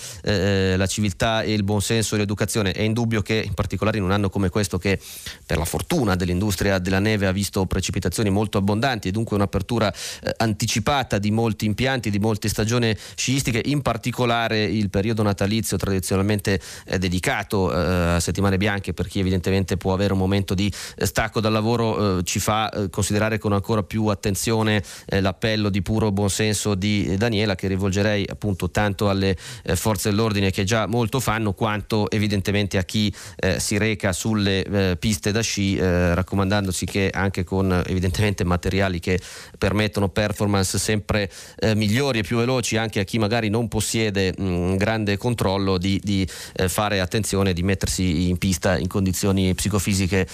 eh, 0.46 0.76
la 0.76 0.86
civiltà 0.86 1.42
e 1.42 1.52
il 1.52 1.64
buonsenso 1.64 2.14
e 2.14 2.18
l'educazione. 2.18 2.72
È 2.72 2.82
indubbio 2.82 3.22
che 3.22 3.42
in 3.44 3.54
particolare 3.54 3.98
in 3.98 4.04
un 4.04 4.12
anno 4.12 4.30
come 4.30 4.48
questo 4.48 4.78
che 4.78 5.00
per 5.44 5.58
la 5.58 5.64
fortuna 5.64 6.14
dell'industria 6.14 6.78
della 6.78 7.00
neve 7.00 7.26
ha 7.26 7.32
visto 7.32 7.66
precipitazioni 7.66 8.30
molto 8.30 8.58
abbondanti 8.58 9.08
e 9.08 9.10
dunque 9.10 9.36
un'apertura 9.36 9.92
eh, 9.92 10.34
anticipata 10.36 11.18
di 11.18 11.30
molti 11.30 11.64
impianti, 11.64 12.10
di 12.10 12.18
molte 12.18 12.48
stagioni 12.48 12.96
sciistiche, 13.16 13.60
in 13.64 13.82
particolare 13.82 14.62
il 14.64 14.88
periodo 14.90 15.22
natalizio 15.22 15.76
tradizionalmente 15.76 16.60
eh, 16.86 16.98
dedicato 16.98 17.72
eh, 17.72 18.14
a 18.16 18.20
settimane 18.20 18.56
bianche 18.56 18.94
per 18.94 19.08
chi 19.08 19.18
evidentemente 19.18 19.76
può 19.76 19.92
avere 19.92 20.12
un 20.12 20.18
momento 20.18 20.54
di 20.54 20.72
eh, 20.96 21.06
stacco 21.06 21.40
dal 21.40 21.52
lavoro 21.52 22.22
ci 22.22 22.38
fa 22.38 22.88
considerare 22.90 23.38
con 23.38 23.52
ancora 23.52 23.82
più 23.82 24.06
attenzione 24.06 24.82
l'appello 25.06 25.68
di 25.70 25.82
puro 25.82 26.12
buonsenso 26.12 26.74
di 26.74 27.16
Daniela 27.16 27.54
che 27.54 27.68
rivolgerei 27.68 28.24
appunto 28.28 28.70
tanto 28.70 29.08
alle 29.08 29.36
forze 29.74 30.10
dell'ordine 30.10 30.35
ordine 30.36 30.50
che 30.50 30.64
già 30.64 30.86
molto 30.86 31.20
fanno, 31.20 31.52
quanto 31.52 32.10
evidentemente 32.10 32.76
a 32.78 32.82
chi 32.82 33.12
eh, 33.36 33.58
si 33.58 33.78
reca 33.78 34.12
sulle 34.12 34.64
eh, 34.64 34.96
piste 34.96 35.32
da 35.32 35.40
sci, 35.40 35.76
eh, 35.76 36.14
raccomandandosi 36.14 36.84
che 36.84 37.10
anche 37.12 37.44
con 37.44 37.82
evidentemente 37.86 38.44
materiali 38.44 39.00
che 39.00 39.18
permettono 39.56 40.08
performance 40.08 40.78
sempre 40.78 41.30
eh, 41.58 41.74
migliori 41.74 42.18
e 42.18 42.22
più 42.22 42.36
veloci, 42.36 42.76
anche 42.76 43.00
a 43.00 43.04
chi 43.04 43.18
magari 43.18 43.48
non 43.48 43.68
possiede 43.68 44.34
un 44.38 44.76
grande 44.76 45.16
controllo, 45.16 45.78
di, 45.78 46.00
di 46.02 46.28
eh, 46.54 46.68
fare 46.68 47.00
attenzione, 47.00 47.52
di 47.52 47.62
mettersi 47.62 48.28
in 48.28 48.36
pista 48.38 48.76
in 48.76 48.88
condizioni 48.88 49.54
psicofisiche 49.54 50.26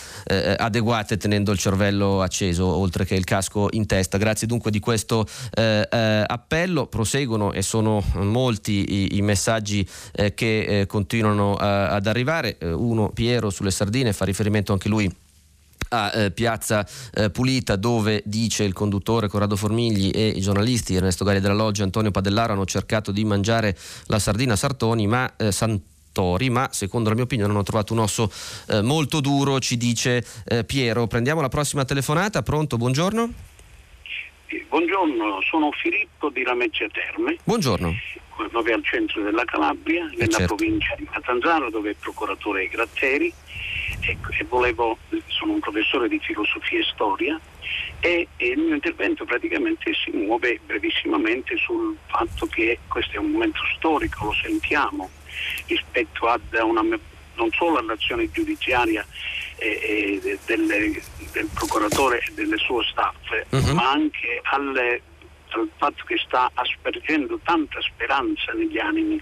adeguate, 0.57 1.17
tenendo 1.17 1.53
il 1.53 1.59
cervello 1.59 2.23
acceso, 2.23 2.67
oltre 2.67 3.05
che 3.05 3.15
il 3.15 3.25
casco 3.25 3.69
in 3.73 3.87
testa. 3.87 4.19
Grazie 4.19 4.47
dunque 4.47 4.71
di 4.71 4.81
questo 4.81 5.27
appello. 5.55 6.87
Proseguono 6.87 7.53
e 7.53 7.63
sono 7.63 8.03
molti 8.15 9.13
i, 9.13 9.17
i 9.17 9.23
messaggi 9.23 9.87
eh, 10.13 10.35
che 10.35 10.81
eh, 10.81 10.87
continuano 10.87 11.55
a, 11.55 11.91
ad 11.91 12.07
arrivare. 12.07 12.59
Eh, 12.59 12.73
uno, 12.73 13.11
Piero, 13.11 13.51
sulle 13.51 13.71
sardine, 13.71 14.13
fa 14.13 14.25
riferimento 14.25 14.73
anche 14.73 14.89
lui 14.89 15.13
a 15.93 16.11
eh, 16.15 16.31
Piazza 16.31 16.87
eh, 17.15 17.31
Pulita 17.31 17.77
dove 17.77 18.23
dice 18.25 18.65
il 18.65 18.73
conduttore 18.73 19.29
Corrado 19.29 19.57
Formigli 19.57 20.11
e 20.15 20.29
i 20.29 20.41
giornalisti 20.41 20.95
Ernesto 20.95 21.25
Gari 21.25 21.41
della 21.41 21.55
Loggia 21.55 21.83
e 21.83 21.85
Antonio 21.85 22.11
Padellaro 22.11 22.53
hanno 22.53 22.65
cercato 22.65 23.13
di 23.13 23.25
mangiare 23.25 23.77
la 24.07 24.19
sardina 24.19 24.57
Sartoni 24.57 25.07
ma 25.07 25.31
eh, 25.37 25.53
Santori 25.53 26.51
ma 26.51 26.69
secondo 26.73 27.09
la 27.09 27.15
mia 27.15 27.25
opinione 27.25 27.53
hanno 27.53 27.63
trovato 27.63 27.93
un 27.93 28.01
osso 28.01 28.31
eh, 28.69 28.83
molto 28.83 29.21
duro 29.21 29.61
ci 29.61 29.77
dice 29.77 30.25
eh, 30.45 30.65
Piero. 30.65 31.07
Prendiamo 31.07 31.41
la 31.41 31.49
prossima 31.49 31.85
telefonata. 31.85 32.43
Pronto? 32.43 32.77
Buongiorno 32.77 33.52
buongiorno 34.69 35.41
sono 35.43 35.71
Filippo 35.73 36.29
di 36.31 36.43
Lamezia 36.43 36.89
Terme 36.89 37.37
buongiorno 37.45 37.95
proprio 38.49 38.75
al 38.75 38.85
centro 38.85 39.23
della 39.23 39.45
Calabria, 39.45 40.05
eh, 40.11 40.17
nella 40.17 40.39
certo. 40.39 40.55
provincia 40.55 40.95
di 40.97 41.07
Catanzaro, 41.11 41.71
dove 41.71 41.91
è 41.91 41.95
procuratore 41.95 42.69
Gratteri. 42.69 43.33
E, 44.01 44.17
e 44.39 44.45
volevo, 44.49 44.99
sono 45.27 45.53
un 45.53 45.61
professore 45.61 46.09
di 46.09 46.19
filosofia 46.19 46.81
e 46.81 46.83
storia 46.83 47.41
e, 48.01 48.27
e, 48.37 48.47
il 48.49 48.59
mio 48.59 48.75
intervento 48.75 49.25
praticamente 49.25 49.93
si 49.95 50.11
muove 50.11 50.59
brevissimamente 50.65 51.57
sul 51.57 51.97
fatto 52.07 52.47
che 52.47 52.81
questo 52.89 53.13
è 53.13 53.19
un 53.19 53.31
momento 53.31 53.61
storico, 53.77 54.25
lo 54.27 54.33
sentiamo, 54.33 55.09
rispetto 55.67 56.27
a 56.27 56.41
una, 56.65 56.83
non 56.83 57.51
solo 57.53 57.79
all'azione 57.79 58.29
giudiziaria 58.31 59.07
eh, 59.63 60.21
eh, 60.25 60.39
del, 60.45 60.67
del, 61.33 61.49
procuratore 61.55 62.21
e 62.27 62.33
del 62.33 62.59
suo 62.59 62.83
staff, 62.83 63.15
uh-huh. 63.49 63.75
ma 63.75 63.91
anche 63.91 64.41
alle 64.43 65.03
al 65.55 65.69
fatto 65.77 66.05
che 66.05 66.17
sta 66.25 66.51
aspergendo 66.55 67.39
tanta 67.45 67.81
speranza 67.83 68.53
negli 68.53 68.79
animi 68.79 69.21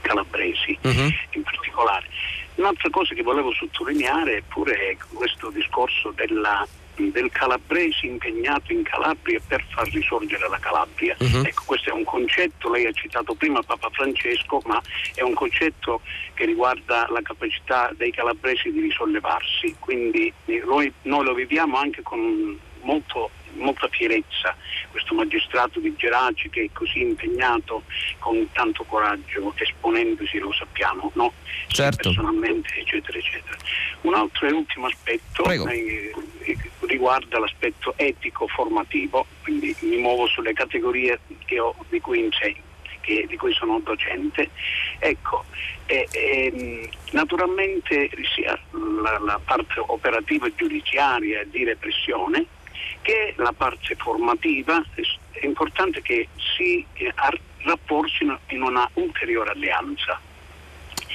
calabresi 0.00 0.76
uh-huh. 0.82 1.10
in 1.30 1.42
particolare. 1.42 2.08
Un'altra 2.56 2.90
cosa 2.90 3.14
che 3.14 3.22
volevo 3.22 3.52
sottolineare 3.52 4.42
pure 4.48 4.90
è 4.90 4.96
questo 5.12 5.50
discorso 5.50 6.10
della, 6.12 6.66
del 6.96 7.30
calabrese 7.30 8.06
impegnato 8.06 8.72
in 8.72 8.82
Calabria 8.82 9.40
per 9.46 9.64
far 9.68 9.88
risorgere 9.88 10.48
la 10.48 10.58
Calabria. 10.58 11.16
Uh-huh. 11.18 11.42
Ecco, 11.44 11.62
questo 11.66 11.90
è 11.90 11.92
un 11.92 12.04
concetto, 12.04 12.70
lei 12.70 12.86
ha 12.86 12.92
citato 12.92 13.34
prima 13.34 13.62
Papa 13.62 13.88
Francesco, 13.90 14.60
ma 14.64 14.80
è 15.14 15.22
un 15.22 15.34
concetto 15.34 16.00
che 16.34 16.44
riguarda 16.44 17.06
la 17.10 17.22
capacità 17.22 17.90
dei 17.96 18.10
calabresi 18.10 18.70
di 18.70 18.80
risollevarsi, 18.80 19.76
quindi 19.78 20.32
noi, 20.64 20.92
noi 21.02 21.24
lo 21.24 21.34
viviamo 21.34 21.76
anche 21.76 22.02
con 22.02 22.58
molto 22.82 23.30
molta 23.56 23.88
fierezza 23.88 24.56
questo 24.90 25.14
magistrato 25.14 25.80
di 25.80 25.94
Geraci 25.96 26.48
che 26.50 26.62
è 26.62 26.68
così 26.72 27.00
impegnato 27.00 27.82
con 28.18 28.48
tanto 28.52 28.84
coraggio, 28.84 29.52
esponendosi, 29.56 30.38
lo 30.38 30.52
sappiamo, 30.52 31.10
no? 31.14 31.32
certo. 31.66 32.08
personalmente, 32.08 32.68
eccetera, 32.76 33.18
eccetera. 33.18 33.56
Un 34.02 34.14
altro 34.14 34.46
e 34.46 34.52
ultimo 34.52 34.86
aspetto 34.86 35.44
eh, 35.50 36.12
riguarda 36.80 37.38
l'aspetto 37.38 37.94
etico 37.96 38.46
formativo, 38.46 39.26
quindi 39.42 39.74
mi 39.80 39.96
muovo 39.96 40.26
sulle 40.26 40.52
categorie 40.52 41.18
ho, 41.58 41.74
di 41.88 42.00
cui 42.00 42.20
insegno. 42.20 42.72
Che, 43.00 43.26
di 43.28 43.36
cui 43.36 43.52
sono 43.52 43.80
docente. 43.80 44.48
Ecco, 44.98 45.44
e, 45.84 46.08
e, 46.10 46.88
naturalmente 47.10 48.08
sia 48.34 48.58
la, 48.70 49.18
la, 49.18 49.38
parte 49.44 49.78
operativa 49.78 50.48
giudiziaria 50.54 51.44
di 51.44 51.64
repressione 51.64 52.46
che 53.02 53.34
la 53.36 53.52
parte 53.52 53.94
formativa 53.96 54.82
è 55.30 55.44
importante 55.44 56.02
che 56.02 56.28
si 56.56 56.84
eh, 56.94 57.12
rafforzino 57.62 58.40
in 58.48 58.62
una 58.62 58.88
ulteriore 58.94 59.50
alleanza. 59.50 60.20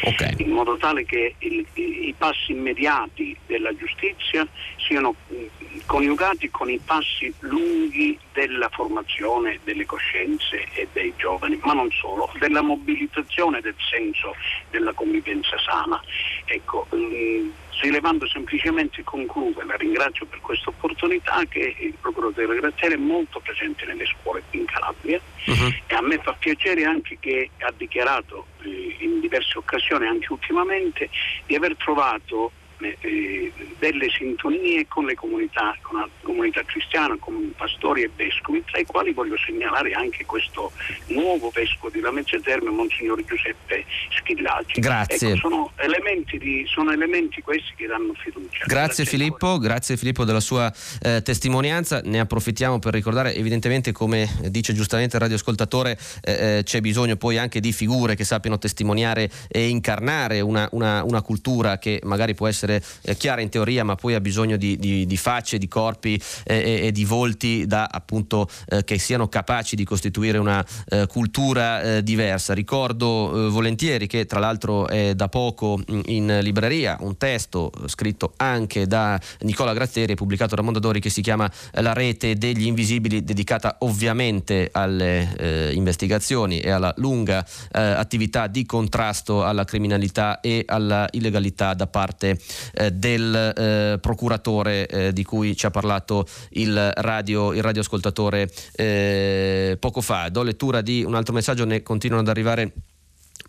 Okay. 0.02 0.34
in 0.38 0.52
modo 0.52 0.78
tale 0.78 1.04
che 1.04 1.36
il, 1.40 1.66
i, 1.74 2.08
i, 2.08 2.16
passi 2.18 2.54
immediati 2.54 3.36
della 3.46 3.76
giustizia 3.76 4.48
siano 4.78 5.14
mm, 5.34 5.46
coniugati 5.86 6.50
con 6.50 6.70
i 6.70 6.80
passi 6.80 7.34
lunghi 7.40 8.18
della 8.40 8.70
formazione 8.70 9.60
delle 9.66 9.86
coscienze 9.86 10.66
e 10.74 10.88
dei 10.94 11.14
giovani, 11.18 11.60
ma 11.64 11.74
non 11.74 11.92
solo, 11.92 12.32
della 12.40 12.62
mobilitazione 12.62 13.60
del 13.60 13.76
senso 13.78 14.34
della 14.70 14.94
convivenza 14.94 15.58
sana. 15.60 16.02
Ecco, 16.46 16.88
mh, 16.90 16.96
mm, 16.96 17.50
rilevando 17.82 18.28
semplicemente 18.28 19.04
conclude, 19.04 19.64
la 19.66 19.76
ringrazio 19.76 20.26
per 20.26 20.40
questa 20.40 20.70
opportunità, 20.70 21.44
che 21.50 21.76
il 21.80 21.96
procuratore 22.00 22.60
Graziani 22.60 22.94
è 22.94 22.98
molto 22.98 23.40
presente 23.42 23.86
nelle 23.86 24.06
scuole 24.06 24.44
in 24.52 24.66
Calabria 24.66 25.20
uh-huh. 25.46 25.74
e 25.88 25.96
a 25.96 26.02
me 26.02 26.18
fa 26.20 26.34
piacere 26.34 26.86
anche 26.86 27.18
che 27.20 27.50
ha 27.60 27.74
dichiarato 27.76 28.48
eh, 28.64 28.96
in 29.00 29.20
diverse 29.20 29.58
occasioni, 29.58 30.08
anche 30.08 30.32
ultimamente, 30.32 31.10
di 31.46 31.56
aver 31.56 31.76
trovato 31.76 32.52
eh, 32.82 33.52
delle 33.78 34.10
sintonie 34.10 34.88
con 34.88 35.06
le 35.06 35.16
comunità, 35.16 35.76
con 35.82 36.00
la 36.00 36.10
comunità 36.22 36.64
cristiana, 36.64 37.16
con 37.20 37.54
pastori 37.56 38.04
e 38.04 38.10
vescovi, 38.16 38.64
tra 38.66 38.80
i 38.80 38.86
quali 38.86 39.12
voglio 39.12 39.38
segnalare 39.38 39.92
anche 39.94 40.26
questo 40.26 40.72
nuovo 41.08 41.50
vescovo 41.54 41.90
di 41.90 42.00
Lamezia 42.00 42.40
Terme, 42.40 42.70
Monsignor 42.70 43.24
Giuseppe 43.26 43.86
Schillaggi. 44.18 44.80
Grazie. 44.80 45.30
Ecco, 45.30 45.38
sono, 45.38 45.72
elementi 45.76 46.38
di, 46.38 46.66
sono, 46.68 46.92
elementi 46.92 47.42
questi 47.42 47.74
che 47.76 47.88
danno 47.88 48.14
fiducia. 48.14 48.66
Grazie, 48.66 48.76
grazie 48.76 49.06
Filippo, 49.06 49.58
grazie 49.58 49.98
Filippo 49.98 50.24
della 50.24 50.40
sua 50.40 50.72
eh, 51.02 51.22
testimonianza. 51.22 52.02
Ne 52.04 52.20
approfittiamo 52.20 52.80
per 52.80 52.94
ricordare 52.94 53.36
evidentemente 53.36 53.92
come 53.92 54.28
dice 54.50 54.74
giustamente 54.74 55.16
il 55.16 55.22
radioascoltatore 55.22 55.98
eh, 56.22 56.58
eh, 56.58 56.64
c'è 56.64 56.82
bisogno 56.82 57.16
poi 57.16 57.38
anche 57.38 57.60
di 57.60 57.72
figure 57.72 58.16
che 58.16 58.24
sappiano 58.24 58.58
testimoniare 58.58 59.30
e 59.48 59.68
incarnare 59.68 60.42
una, 60.42 60.68
una, 60.72 61.04
una 61.04 61.22
cultura 61.22 61.78
che 61.78 62.00
magari 62.04 62.34
può 62.36 62.48
essere 62.48 62.69
eh, 62.70 63.16
chiara 63.18 63.42
in 63.42 63.50
teoria 63.50 63.84
ma 63.84 63.96
poi 63.96 64.16
ha 64.16 64.22
bisogno 64.22 64.58
di, 64.58 64.78
di, 64.78 65.06
di 65.06 65.18
facce, 65.18 65.58
di 65.58 65.68
corpi 65.68 66.22
eh, 66.44 66.88
e, 66.88 66.92
di 66.92 67.06
volti 67.06 67.66
da, 67.66 67.88
appunto, 67.92 68.50
eh, 68.68 68.84
che 68.84 68.98
siano 68.98 69.28
capaci 69.28 69.76
di 69.76 69.84
costituire 69.84 70.38
una 70.38 70.66
eh, 70.90 71.08
cultura 71.08 72.02
diversa. 72.02 72.54
Ricordo 72.54 73.50
volentieri 73.50 74.08
che 74.08 74.26
tra 74.26 74.40
l'altro 74.40 74.88
è 74.88 75.16
da 75.16 75.28
poco 75.30 75.82
in 76.06 76.40
libreria 76.42 76.98
un 77.00 77.18
testo 77.18 77.72
scritto 77.86 78.34
anche 78.38 78.88
da 78.88 79.20
Nicola 79.42 79.74
Grazieri 79.74 80.16
pubblicato 80.16 80.56
da 80.56 80.62
Mondadori 80.62 81.00
che 81.00 81.10
si 81.10 81.22
chiama 81.22 81.50
La 81.74 81.94
rete 81.94 82.36
degli 82.36 82.66
invisibili 82.66 83.24
dedicata 83.24 83.78
ovviamente 83.80 84.70
alle 84.72 85.36
eh, 85.38 85.72
investigazioni 85.74 86.60
e 86.60 86.70
alla 86.70 86.94
lunga 86.98 87.46
eh, 87.72 87.80
attività 87.80 88.48
di 88.48 88.66
contrasto 88.66 89.44
alla 89.44 89.66
criminalità 89.66 90.40
e 90.40 90.64
alla 90.66 91.08
illegalità 91.12 91.74
da 91.74 91.88
parte 91.88 92.40
eh, 92.74 92.92
del 92.92 93.36
eh, 93.36 93.98
procuratore 94.00 94.88
eh, 94.88 95.14
di 95.14 95.24
cui 95.24 95.56
ci 95.56 95.66
ha 95.66 95.72
parlato 95.72 96.26
il, 96.52 96.92
radio, 96.96 97.54
il 97.54 97.62
radioascoltatore 97.62 98.50
eh, 98.74 99.78
poco 99.80 100.02
fa. 100.02 100.30
Do 100.30 100.44
lettura 100.44 100.82
di 100.82 101.04
un 101.04 101.16
altro 101.16 101.34
messaggio, 101.34 101.66
ne 101.66 101.84
continuano 101.84 102.22
ad 102.24 102.30
arrivare 102.30 102.72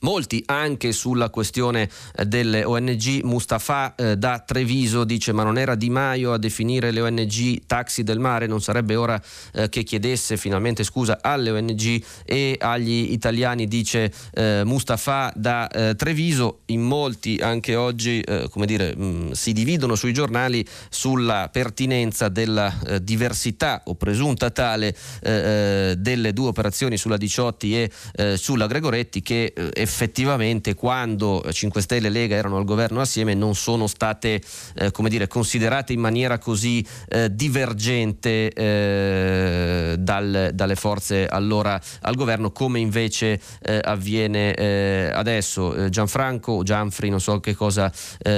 Molti 0.02 0.42
anche 0.46 0.92
sulla 0.92 1.28
questione 1.28 1.88
eh, 2.14 2.24
delle 2.24 2.64
ONG, 2.64 3.20
Mustafa 3.22 3.94
eh, 3.94 4.16
da 4.16 4.38
Treviso 4.38 5.04
dice 5.04 5.32
ma 5.32 5.42
non 5.42 5.58
era 5.58 5.74
Di 5.74 5.90
Maio 5.90 6.32
a 6.32 6.38
definire 6.38 6.90
le 6.90 7.02
ONG 7.02 7.66
taxi 7.66 8.02
del 8.02 8.18
mare, 8.18 8.46
non 8.46 8.62
sarebbe 8.62 8.96
ora 8.96 9.20
eh, 9.52 9.68
che 9.68 9.82
chiedesse 9.82 10.38
finalmente 10.38 10.84
scusa 10.84 11.18
alle 11.20 11.50
ONG 11.50 12.02
e 12.24 12.56
agli 12.58 13.12
italiani, 13.12 13.66
dice 13.66 14.10
eh, 14.32 14.62
Mustafa 14.64 15.30
da 15.36 15.68
eh, 15.68 15.94
Treviso. 15.96 16.60
In 16.66 16.80
molti 16.80 17.36
anche 17.36 17.74
oggi 17.74 18.20
eh, 18.20 18.48
come 18.50 18.64
dire, 18.64 18.96
mh, 18.96 19.04
mm, 19.04 19.30
si 19.32 19.52
dividono 19.52 19.96
sui 19.96 20.14
giornali 20.14 20.66
sulla 20.88 21.50
pertinenza 21.52 22.28
della 22.28 22.72
diversità 23.02 23.82
o 23.84 23.94
presunta 23.94 24.50
tale 24.50 24.96
delle 25.20 26.32
due 26.32 26.48
operazioni 26.48 26.96
sulla 26.96 27.16
Diciotti 27.16 27.76
e 27.76 27.90
sulla 28.36 28.66
Gregoretti 28.66 29.20
che 29.22 29.52
effettivamente 29.90 30.74
quando 30.74 31.44
5 31.50 31.82
Stelle 31.82 32.06
e 32.06 32.10
Lega 32.10 32.36
erano 32.36 32.58
al 32.58 32.64
governo 32.64 33.00
assieme 33.00 33.34
non 33.34 33.56
sono 33.56 33.88
state 33.88 34.40
eh, 34.74 34.92
come 34.92 35.08
dire, 35.08 35.26
considerate 35.26 35.92
in 35.92 35.98
maniera 35.98 36.38
così 36.38 36.86
eh, 37.08 37.34
divergente 37.34 38.52
eh, 38.52 39.96
dal, 39.98 40.50
dalle 40.54 40.76
forze 40.76 41.26
allora 41.26 41.80
al 42.02 42.14
governo 42.14 42.52
come 42.52 42.78
invece 42.78 43.40
eh, 43.62 43.80
avviene 43.82 44.54
eh, 44.54 45.10
adesso. 45.12 45.74
Eh, 45.74 45.88
Gianfranco, 45.90 46.62
Gianfri, 46.62 47.08
non 47.08 47.20
so 47.20 47.40
che 47.40 47.54
cosa 47.54 47.92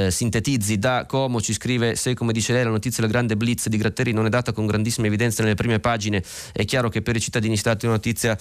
sintetizzi, 0.08 0.78
da 0.78 1.04
Como 1.06 1.40
ci 1.40 1.52
scrive 1.52 1.96
se 1.96 2.14
come 2.14 2.32
dice 2.32 2.52
lei 2.52 2.64
la 2.64 2.70
notizia 2.70 3.02
del 3.02 3.10
grande 3.12 3.36
blitz 3.36 3.68
di 3.68 3.76
Gratteri 3.76 4.12
non 4.12 4.26
è 4.26 4.28
data 4.28 4.52
con 4.52 4.66
grandissima 4.66 5.06
evidenza 5.06 5.42
nelle 5.42 5.54
prime 5.54 5.80
pagine, 5.80 6.22
è 6.52 6.64
chiaro 6.64 6.88
che 6.88 7.02
per 7.02 7.16
i 7.16 7.20
cittadini 7.20 7.54
è 7.54 7.58
stata 7.58 7.86
una 7.86 7.96
notizia 7.96 8.36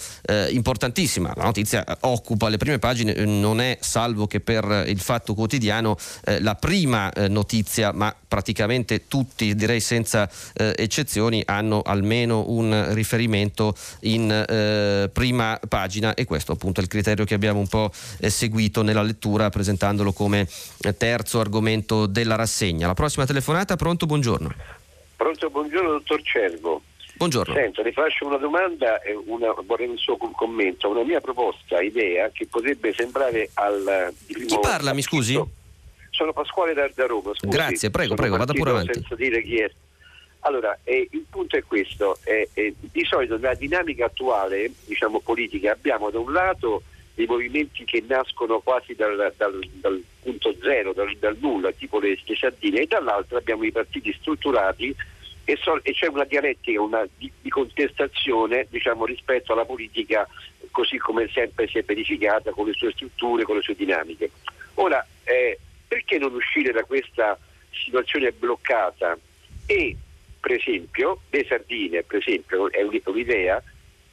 importantissima, 0.50 1.32
la 1.36 1.44
notizia 1.44 1.84
occupa 2.00 2.48
le 2.48 2.56
prime 2.56 2.78
pagine 2.78 3.01
pagine 3.02 3.14
eh, 3.14 3.24
non 3.24 3.60
è, 3.60 3.78
salvo 3.80 4.26
che 4.26 4.40
per 4.40 4.84
il 4.86 5.00
Fatto 5.00 5.34
Quotidiano, 5.34 5.96
eh, 6.24 6.40
la 6.40 6.54
prima 6.54 7.12
eh, 7.12 7.28
notizia, 7.28 7.92
ma 7.92 8.14
praticamente 8.26 9.08
tutti, 9.08 9.54
direi 9.54 9.80
senza 9.80 10.28
eh, 10.54 10.74
eccezioni, 10.76 11.42
hanno 11.44 11.82
almeno 11.82 12.44
un 12.48 12.94
riferimento 12.94 13.74
in 14.00 14.30
eh, 14.30 15.10
prima 15.12 15.58
pagina 15.68 16.14
e 16.14 16.24
questo 16.24 16.52
appunto 16.52 16.80
è 16.80 16.82
il 16.82 16.88
criterio 16.88 17.24
che 17.24 17.34
abbiamo 17.34 17.58
un 17.58 17.68
po' 17.68 17.90
eh, 18.20 18.30
seguito 18.30 18.82
nella 18.82 19.02
lettura 19.02 19.50
presentandolo 19.50 20.12
come 20.12 20.48
terzo 20.96 21.40
argomento 21.40 22.06
della 22.06 22.36
rassegna. 22.36 22.86
La 22.86 22.94
prossima 22.94 23.26
telefonata, 23.26 23.76
pronto, 23.76 24.06
buongiorno. 24.06 24.54
Pronto, 25.16 25.50
buongiorno 25.50 25.90
dottor 25.90 26.22
Cervo. 26.22 26.82
Buongiorno. 27.22 27.54
Senta, 27.54 27.82
le 27.82 27.92
faccio 27.92 28.26
una 28.26 28.36
domanda 28.36 29.00
e 29.00 29.14
una, 29.14 29.54
vorrei 29.64 29.86
un 29.86 29.96
suo 29.96 30.16
commento. 30.16 30.88
Una 30.88 31.04
mia 31.04 31.20
proposta, 31.20 31.80
idea, 31.80 32.28
che 32.30 32.48
potrebbe 32.48 32.92
sembrare 32.92 33.48
al... 33.54 34.12
Chi 34.26 34.58
parla, 34.60 34.92
mi 34.92 35.02
scusi? 35.02 35.40
Sono 36.10 36.32
Pasquale 36.32 36.74
da, 36.74 37.06
Roma. 37.06 37.32
Scusi. 37.32 37.46
Grazie, 37.46 37.90
prego, 37.90 38.16
prego, 38.16 38.36
vada 38.36 38.52
pure 38.52 38.70
avanti. 38.70 38.94
Senza 38.94 39.14
dire 39.14 39.40
chi 39.40 39.58
è. 39.58 39.70
Allora, 40.40 40.76
eh, 40.82 41.06
il 41.12 41.24
punto 41.30 41.56
è 41.56 41.62
questo. 41.62 42.18
Eh, 42.24 42.48
eh, 42.54 42.74
di 42.80 43.04
solito 43.04 43.36
nella 43.36 43.54
dinamica 43.54 44.06
attuale, 44.06 44.72
diciamo 44.84 45.20
politica, 45.20 45.70
abbiamo 45.70 46.10
da 46.10 46.18
un 46.18 46.32
lato 46.32 46.82
dei 47.14 47.26
movimenti 47.26 47.84
che 47.84 48.02
nascono 48.04 48.58
quasi 48.58 48.96
dal, 48.96 49.32
dal, 49.36 49.60
dal 49.74 50.02
punto 50.20 50.56
zero, 50.60 50.92
dal, 50.92 51.14
dal, 51.20 51.36
nulla, 51.38 51.70
tipo 51.70 52.00
le, 52.00 52.18
sardine, 52.36 52.80
e 52.80 52.86
dall'altro 52.88 53.38
abbiamo 53.38 53.62
i 53.62 53.70
partiti 53.70 54.12
strutturati 54.12 54.92
e, 55.44 55.56
so, 55.60 55.82
e 55.82 55.92
c'è 55.92 56.06
una 56.06 56.24
dialettica 56.24 56.80
una, 56.80 57.06
di, 57.16 57.30
di, 57.40 57.50
contestazione 57.50 58.66
diciamo, 58.70 59.04
rispetto 59.04 59.52
alla 59.52 59.64
politica 59.64 60.26
così 60.70 60.98
come 60.98 61.28
sempre 61.32 61.66
si 61.68 61.78
è 61.78 61.82
verificata 61.82 62.50
con 62.50 62.66
le 62.66 62.72
sue 62.72 62.92
strutture, 62.92 63.44
con 63.44 63.56
le 63.56 63.62
sue 63.62 63.74
dinamiche. 63.74 64.30
Ora, 64.74 65.06
eh, 65.24 65.58
perché 65.86 66.18
non 66.18 66.34
uscire 66.34 66.72
da 66.72 66.84
questa 66.84 67.38
situazione 67.70 68.32
bloccata 68.32 69.18
e, 69.66 69.96
per 70.40 70.52
esempio, 70.52 71.20
le 71.30 71.44
sardine, 71.44 72.02
per 72.02 72.18
esempio, 72.18 72.70
è 72.70 72.82
un'idea, 72.82 73.62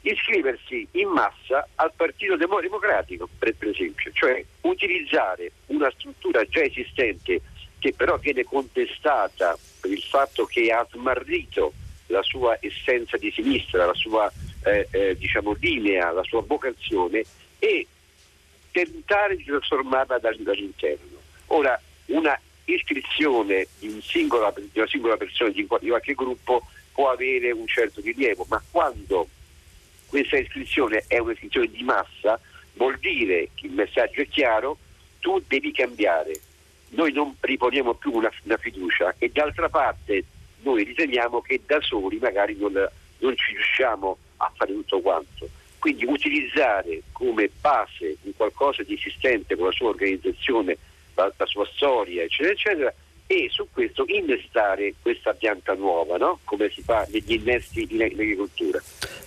iscriversi 0.02 0.88
in 0.92 1.10
massa 1.10 1.68
al 1.76 1.92
Partito 1.96 2.36
Democratico, 2.38 3.28
per, 3.38 3.56
esempio, 3.60 4.12
cioè 4.14 4.44
utilizzare 4.62 5.52
una 5.68 5.92
struttura 5.92 6.44
già 6.46 6.62
esistente 6.62 7.42
che 7.80 7.94
però 7.94 8.18
viene 8.18 8.44
contestata 8.44 9.58
per 9.80 9.92
il 9.92 10.04
fatto 10.04 10.46
che 10.46 10.72
ha 10.72 10.86
smarrito 10.92 11.74
la 12.08 12.22
sua 12.24 12.58
essenza 12.60 13.18
di 13.18 13.32
sinistra, 13.32 13.86
la 13.86 13.94
sua 13.94 14.32
eh, 14.64 14.88
eh, 14.92 15.18
diciamo, 15.18 15.56
linea, 15.60 16.12
la 16.12 16.24
sua 16.24 16.42
vocazione 16.42 17.24
e 17.60 17.88
tentare 18.72 19.36
di 19.36 19.44
trasformarla 19.44 20.20
dall'interno. 20.20 21.18
Ora, 21.48 21.80
una 22.08 22.40
iscrizione 22.66 23.68
di, 23.80 23.88
un 23.88 24.02
singola, 24.02 24.54
di 24.56 24.78
una 24.78 24.88
singola 24.88 25.18
persona, 25.18 25.50
di, 25.50 25.66
qualche 25.66 26.14
gruppo, 26.14 26.68
può 26.94 27.12
avere 27.12 27.52
un 27.52 27.68
certo 27.68 28.02
rilievo, 28.02 28.46
ma 28.50 28.62
quando 28.70 29.28
questa 30.08 30.38
iscrizione 30.38 31.04
è 31.08 31.18
un'iscrizione 31.18 31.68
di 31.68 31.84
massa, 31.84 32.40
vuol 32.74 32.98
dire 33.00 33.50
che 33.54 33.68
il 33.68 33.74
messaggio 33.74 34.22
è 34.22 34.28
chiaro, 34.28 34.78
tu 35.20 35.42
devi 35.48 35.72
cambiare, 35.72 36.40
noi 36.90 37.12
non 37.12 37.36
riponiamo 37.40 37.94
più 37.94 38.12
una, 38.14 38.32
una, 38.44 38.58
fiducia 38.58 39.16
e 39.18 39.30
d'altra 39.30 39.70
parte 39.70 40.24
noi 40.62 40.84
riteniamo 40.84 41.42
che 41.42 41.62
da 41.66 41.80
soli 41.82 42.18
magari 42.18 42.56
non, 42.58 42.74
non 43.20 43.36
ci 43.38 43.54
riusciamo 43.54 44.18
a 44.38 44.52
fare 44.56 44.74
tutto 44.74 45.00
quanto. 45.00 45.50
Quindi 45.78 46.06
utilizzare 46.06 47.04
come 47.12 47.50
base 47.62 48.18
un 48.24 48.34
qualcosa 48.36 48.84
di 48.84 48.96
esistente 48.96 49.56
con 49.56 49.68
la 49.68 49.72
sua 49.72 49.90
organizzazione, 49.90 50.78
la, 51.16 51.32
la 51.36 51.46
sua 51.46 51.66
storia, 51.74 52.24
eccetera, 52.24 52.52
eccetera, 52.52 52.94
e 53.32 53.48
su 53.52 53.68
questo 53.72 54.06
innestare 54.08 54.96
questa 55.02 55.34
pianta 55.34 55.76
nuova, 55.76 56.18
no? 56.18 56.40
come 56.46 56.70
si 56.72 56.82
fa 56.82 57.06
negli 57.12 57.34
innesti 57.34 57.88
in, 57.88 58.02
in 58.02 58.02
agricoltura. 58.02 58.82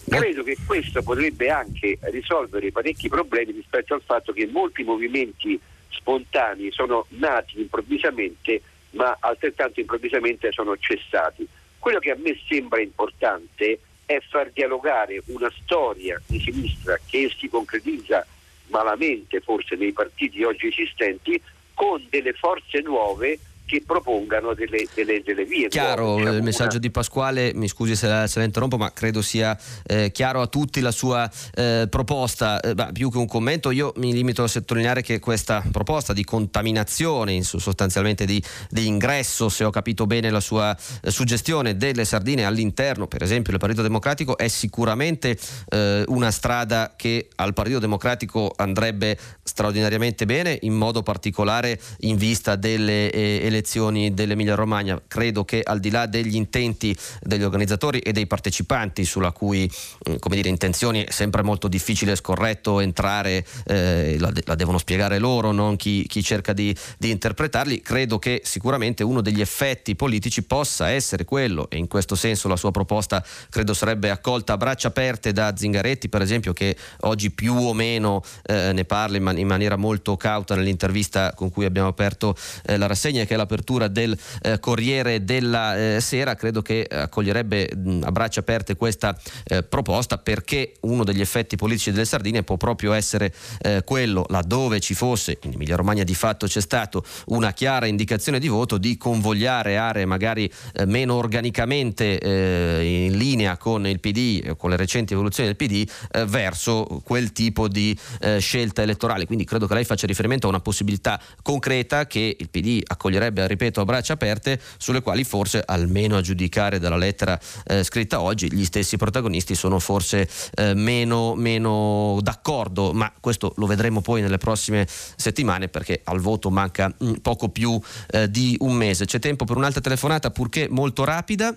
Credo 0.09 0.43
che 0.43 0.57
questo 0.67 1.03
potrebbe 1.03 1.49
anche 1.51 1.99
risolvere 2.01 2.73
parecchi 2.73 3.09
problemi 3.09 3.53
rispetto 3.53 3.95
al 3.95 4.03
fatto 4.05 4.33
che 4.33 4.47
molti 4.49 4.83
movimenti 4.83 5.59
spontanei, 5.93 6.71
sono 6.73 7.07
nati 7.11 7.61
improvvisamente 7.61 8.63
ma 8.93 9.17
altrettanto 9.21 9.81
improvvisamente 9.81 10.51
sono 10.53 10.77
cessati. 10.77 11.47
Quello 11.79 11.99
che 11.99 12.11
a 12.11 12.17
me 12.17 12.39
sembra 12.49 12.81
importante 12.81 13.79
è 14.07 14.21
far 14.21 14.51
dialogare 14.51 15.23
una 15.27 15.51
storia 15.63 16.21
di 16.27 16.41
sinistra 16.41 16.99
che 17.07 17.31
si 17.37 17.49
concretizza 17.49 18.27
malamente 18.67 19.41
forse 19.41 19.77
nei 19.77 19.93
partiti 19.93 20.43
oggi 20.43 20.69
esistenti 20.69 21.41
con 21.75 22.05
delle 22.11 22.33
forze 22.33 22.81
nuove 22.81 23.39
che 23.73 23.83
propongano 23.87 24.53
delle, 24.53 24.87
delle, 24.95 25.23
delle 25.25 25.47
vie. 25.47 25.69
Chiaro, 25.69 26.17
diciamo, 26.17 26.37
il 26.37 26.43
messaggio 26.43 26.73
una... 26.73 26.81
di 26.81 26.91
Pasquale, 26.91 27.53
mi 27.55 27.69
scusi 27.69 27.97
se 27.97 28.07
la, 28.07 28.27
se 28.27 28.39
la, 28.39 28.45
interrompo, 28.45 28.77
ma 28.77 28.93
credo 28.93 29.23
sia 29.23 29.59
eh, 29.87 30.11
chiaro 30.13 30.43
a 30.43 30.47
tutti 30.47 30.81
la 30.81 30.91
sua 30.91 31.31
eh, 31.55 31.87
proposta. 31.89 32.61
Eh, 32.61 32.75
più 32.93 33.11
che 33.11 33.17
un 33.17 33.27
commento, 33.27 33.71
io 33.71 33.95
mi 33.97 34.13
limito 34.13 34.43
a 34.43 34.49
sottolineare 34.49 35.01
che 35.01 35.21
questa 35.21 35.65
proposta 35.73 36.13
di 36.13 36.23
contaminazione, 36.23 37.43
sostanzialmente 37.43 38.27
di, 38.27 38.43
di 38.69 38.87
ingresso, 38.87 39.49
se 39.49 39.65
ho 39.65 39.71
capito 39.71 40.05
bene 40.07 40.29
la 40.29 40.41
sua 40.41 40.77
eh, 41.01 41.11
suggestione, 41.11 41.75
delle 41.75 42.05
sardine 42.05 42.45
all'interno, 42.45 43.07
per 43.07 43.23
esempio, 43.23 43.53
del 43.53 43.61
Partito 43.61 43.81
Democratico, 43.81 44.37
è 44.37 44.49
sicuramente 44.49 45.39
eh, 45.71 46.05
una 46.09 46.31
strada 46.31 46.93
che 46.95 47.31
al 47.37 47.55
Partito 47.55 47.79
Democratico 47.79 48.53
andrebbe 48.55 49.17
straordinariamente 49.43 50.27
bene, 50.27 50.59
in 50.61 50.75
modo 50.75 51.03
particolare 51.03 51.81
in 52.01 52.19
vista 52.19 52.55
delle 52.55 53.11
eh, 53.11 53.41
elezioni 53.43 53.61
elezioni 53.63 54.13
dell'Emilia 54.13 54.57
Romagna. 54.57 55.01
Credo 55.07 55.45
che 55.45 55.63
al 55.63 55.79
di 55.79 55.91
là 55.91 56.07
degli 56.07 56.35
intenti 56.35 56.97
degli 57.21 57.45
organizzatori 57.45 58.01
e 58.01 58.13
dei 58.13 58.27
partecipanti, 58.27 59.05
sulla 59.05 59.31
cui 59.31 59.71
come 60.19 60.37
dire, 60.37 60.49
intenzioni 60.49 61.05
è 61.05 61.11
sempre 61.11 61.43
molto 61.43 61.69
difficile 61.69 62.13
e 62.13 62.17
scorretto 62.17 62.81
entrare, 62.81 63.45
eh, 63.67 64.17
la, 64.19 64.33
la, 64.45 64.55
devono 64.55 64.79
spiegare 64.79 65.19
loro, 65.19 65.53
non 65.53 65.77
chi, 65.77 66.07
chi 66.07 66.23
cerca 66.23 66.53
di, 66.53 66.75
di, 66.99 67.11
interpretarli, 67.11 67.81
credo 67.81 68.19
che 68.19 68.43
sicuramente 68.45 69.05
uno 69.05 69.21
degli 69.21 69.41
effetti 69.41 69.95
politici 69.95 70.43
possa 70.43 70.91
essere 70.91 71.25
quello, 71.25 71.71
e 71.71 71.77
in 71.77 71.87
questo 71.87 72.15
senso 72.15 72.49
la 72.49 72.57
sua 72.57 72.71
proposta 72.71 73.25
credo 73.51 73.75
sarebbe 73.75 74.11
accolta 74.11 74.55
a 74.55 74.57
braccia 74.57 74.89
aperte 74.89 75.33
da 75.33 75.55
Zingaretti, 75.57 76.09
per 76.09 76.23
esempio, 76.23 76.53
che 76.53 76.77
oggi 77.01 77.31
più 77.31 77.55
o 77.55 77.73
meno 77.73 78.23
eh, 78.45 78.73
ne 78.73 78.85
parla 78.85 79.17
in, 79.17 79.23
man- 79.23 79.39
in, 79.39 79.47
maniera 79.47 79.77
molto 79.77 80.17
cauta 80.17 80.55
nell'intervista 80.55 81.33
con 81.35 81.51
cui 81.51 81.65
abbiamo 81.65 81.89
aperto 81.89 82.35
eh, 82.65 82.77
la 82.77 82.87
rassegna, 82.87 83.25
che 83.25 83.35
è 83.35 83.37
la 83.37 83.42
l'apertura 83.43 83.89
del 83.89 84.17
eh, 84.43 84.59
Corriere 84.59 85.25
della 85.25 85.97
eh, 85.97 86.01
Sera, 86.01 86.35
credo 86.35 86.63
che 86.63 86.87
accoglierebbe 86.89 87.71
mh, 87.75 88.01
a 88.05 88.11
braccia 88.13 88.41
aperte 88.41 88.77
questa 88.77 89.17
eh, 89.45 89.63
proposta 89.63 90.19
perché 90.19 90.75
uno 90.81 91.05
degli 91.05 91.21
effetti 91.21 91.57
politici 91.57 91.91
delle 91.91 92.05
sardine 92.05 92.43
può 92.43 92.57
proprio 92.57 92.93
essere 92.93 93.33
eh, 93.61 93.83
quello, 93.85 94.25
laddove 94.29 94.81
ci 94.81 94.95
fosse, 94.95 95.39
in 95.43 95.53
Emilia 95.55 95.77
Romagna 95.77 96.05
di 96.05 96.15
fatto 96.15 96.47
c'è 96.47 96.61
stato 96.61 97.05
una 97.27 97.53
chiara 97.53 97.87
indicazione 97.87 98.39
di 98.39 98.49
voto 98.49 98.79
di 98.79 98.97
convogliare 98.97 99.77
aree 99.77 100.05
magari 100.05 100.51
eh, 100.75 100.87
meno 100.87 101.15
organicamente 101.15 102.19
eh, 102.19 103.07
in 103.07 103.17
linea 103.17 103.57
con 103.57 103.87
il 103.87 104.01
PD, 104.01 104.57
con 104.57 104.71
le 104.71 104.77
recenti 104.77 105.13
evoluzioni 105.13 105.53
del 105.53 105.57
PD, 105.57 105.89
verso 106.27 107.01
quel 107.05 107.33
tipo 107.33 107.69
di 107.69 107.97
scelta 108.39 108.83
elettorale. 108.83 109.27
Quindi 109.27 109.45
credo 109.45 109.67
che 109.67 109.75
lei 109.75 109.85
faccia 109.85 110.07
riferimento 110.07 110.47
a 110.47 110.51
una 110.51 110.61
possibilità 110.61 111.21
concreta 111.43 112.07
che 112.07 112.37
il 112.39 112.49
PD 112.49 112.83
accoglierebbe 112.85 113.32
ripeto, 113.35 113.81
a 113.81 113.85
braccia 113.85 114.15
aperte, 114.15 114.61
sulle 114.79 115.03
quali 115.03 115.25
forse, 115.25 115.63
almeno 115.65 116.17
a 116.17 116.21
giudicare 116.21 116.79
dalla 116.79 116.97
lettera 116.97 117.39
eh, 117.67 117.83
scritta 117.83 118.21
oggi, 118.21 118.53
gli 118.53 118.65
stessi 118.65 118.97
protagonisti 118.97 119.55
sono 119.55 119.79
forse 119.79 120.29
eh, 120.55 120.75
meno, 120.75 121.35
meno, 121.35 122.19
d'accordo, 122.23 122.93
ma 122.93 123.13
questo 123.21 123.53
lo 123.57 123.67
vedremo 123.67 124.01
poi 124.01 124.21
nelle 124.21 124.39
prossime 124.39 124.87
settimane 124.89 125.69
perché 125.69 126.01
al 126.05 126.21
voto 126.21 126.51
manca 126.51 126.89
mh, 126.89 127.07
mm, 127.07 127.13
poco 127.23 127.49
più 127.49 127.81
eh, 128.11 128.31
di 128.31 128.57
un 128.61 128.75
mese. 128.75 129.05
C'è 129.05 129.19
tempo 129.19 129.45
per 129.45 129.57
un'altra 129.57 129.81
telefonata, 129.81 130.31
purché 130.31 130.69
molto 130.69 131.05
rapida. 131.05 131.57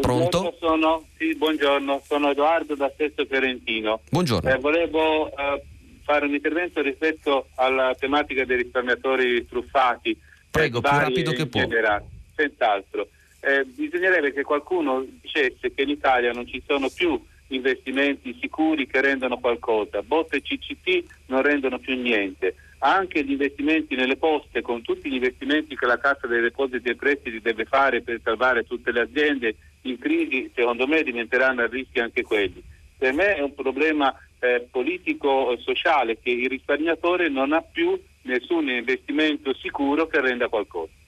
Pronto? 0.00 0.54
Sono, 0.60 1.04
sì, 1.18 1.34
buongiorno, 1.34 2.00
sono 2.06 2.30
Edoardo 2.30 2.76
da 2.76 2.92
Sesto 2.96 3.24
Fiorentino. 3.24 4.00
Buongiorno. 4.08 4.48
Eh, 4.48 4.58
volevo 4.58 5.26
eh, 5.36 5.62
fare 6.04 6.26
un 6.26 6.34
intervento 6.34 6.80
rispetto 6.80 7.48
alla 7.56 7.94
tematica 7.98 8.44
dei 8.44 8.58
risparmiatori 8.58 9.46
truffati. 9.46 10.16
Prego, 10.50 10.80
più 10.80 10.90
rapido 10.90 11.32
che 11.32 11.46
può. 11.46 11.60
Generale. 11.60 12.04
Senz'altro. 12.34 13.08
Eh, 13.40 13.64
bisognerebbe 13.64 14.32
che 14.32 14.42
qualcuno 14.42 15.06
dicesse 15.20 15.72
che 15.72 15.82
in 15.82 15.88
Italia 15.88 16.32
non 16.32 16.46
ci 16.46 16.62
sono 16.66 16.88
più 16.90 17.18
investimenti 17.48 18.36
sicuri 18.40 18.86
che 18.86 19.00
rendono 19.00 19.38
qualcosa. 19.38 20.02
Botte 20.02 20.42
CCT 20.42 21.04
non 21.26 21.42
rendono 21.42 21.78
più 21.78 21.94
niente. 22.00 22.54
Anche 22.78 23.24
gli 23.24 23.32
investimenti 23.32 23.94
nelle 23.94 24.16
poste, 24.16 24.62
con 24.62 24.82
tutti 24.82 25.10
gli 25.10 25.14
investimenti 25.14 25.76
che 25.76 25.86
la 25.86 25.98
Cassa 25.98 26.26
dei 26.26 26.40
Depositi 26.40 26.88
e 26.88 26.96
Prestiti 26.96 27.40
deve 27.40 27.64
fare 27.64 28.00
per 28.00 28.20
salvare 28.22 28.64
tutte 28.64 28.90
le 28.90 29.00
aziende 29.00 29.54
in 29.82 29.98
crisi, 29.98 30.50
secondo 30.54 30.86
me 30.86 31.02
diventeranno 31.02 31.62
a 31.62 31.66
rischio 31.66 32.02
anche 32.02 32.22
quelli. 32.22 32.62
Per 32.96 33.12
me 33.12 33.34
è 33.34 33.40
un 33.40 33.54
problema 33.54 34.14
eh, 34.38 34.66
politico-sociale 34.70 36.18
che 36.20 36.30
il 36.30 36.48
risparmiatore 36.48 37.28
non 37.28 37.52
ha 37.52 37.62
più 37.62 37.98
nessun 38.22 38.68
investimento 38.68 39.54
sicuro 39.54 40.06
che 40.06 40.20
renda 40.20 40.48
qualcosa. 40.48 40.99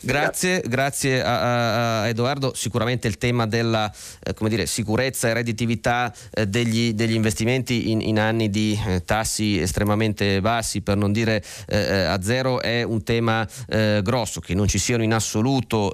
Grazie, 0.00 0.62
grazie 0.66 1.22
a, 1.22 2.00
a, 2.02 2.08
Edoardo. 2.08 2.52
Sicuramente 2.54 3.08
il 3.08 3.18
tema 3.18 3.46
della 3.46 3.92
eh, 4.22 4.48
dire, 4.48 4.66
sicurezza 4.66 5.28
e 5.28 5.34
redditività 5.34 6.12
eh, 6.30 6.46
degli, 6.46 6.92
degli, 6.92 7.14
investimenti 7.14 7.90
in, 7.90 8.00
in 8.00 8.18
anni 8.18 8.50
di 8.50 8.78
eh, 8.86 9.04
tassi 9.04 9.58
estremamente 9.60 10.40
bassi, 10.40 10.80
per 10.80 10.96
non 10.96 11.12
dire 11.12 11.42
eh, 11.66 11.78
eh, 11.78 12.02
a 12.02 12.22
zero, 12.22 12.60
è 12.60 12.82
un 12.82 13.02
tema 13.02 13.46
eh, 13.68 14.00
grosso. 14.02 14.40
Che 14.40 14.54
non 14.54 14.68
ci 14.68 14.78
siano 14.78 15.02
in 15.02 15.12
assoluto 15.12 15.92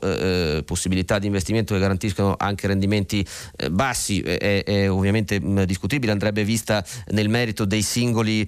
possibilità 0.64 1.18
di 1.18 1.26
investimento 1.26 1.74
che 1.74 1.80
garantiscano 1.80 2.34
anche 2.36 2.66
rendimenti 2.66 3.26
bassi 3.70 4.20
è, 4.20 4.62
è, 4.64 4.90
ovviamente 4.90 5.40
mh, 5.40 5.64
discutibile, 5.64 6.12
andrebbe 6.12 6.44
vista 6.44 6.84
nel 7.08 7.28
merito 7.28 7.64
dei 7.64 7.82
singoli 7.82 8.46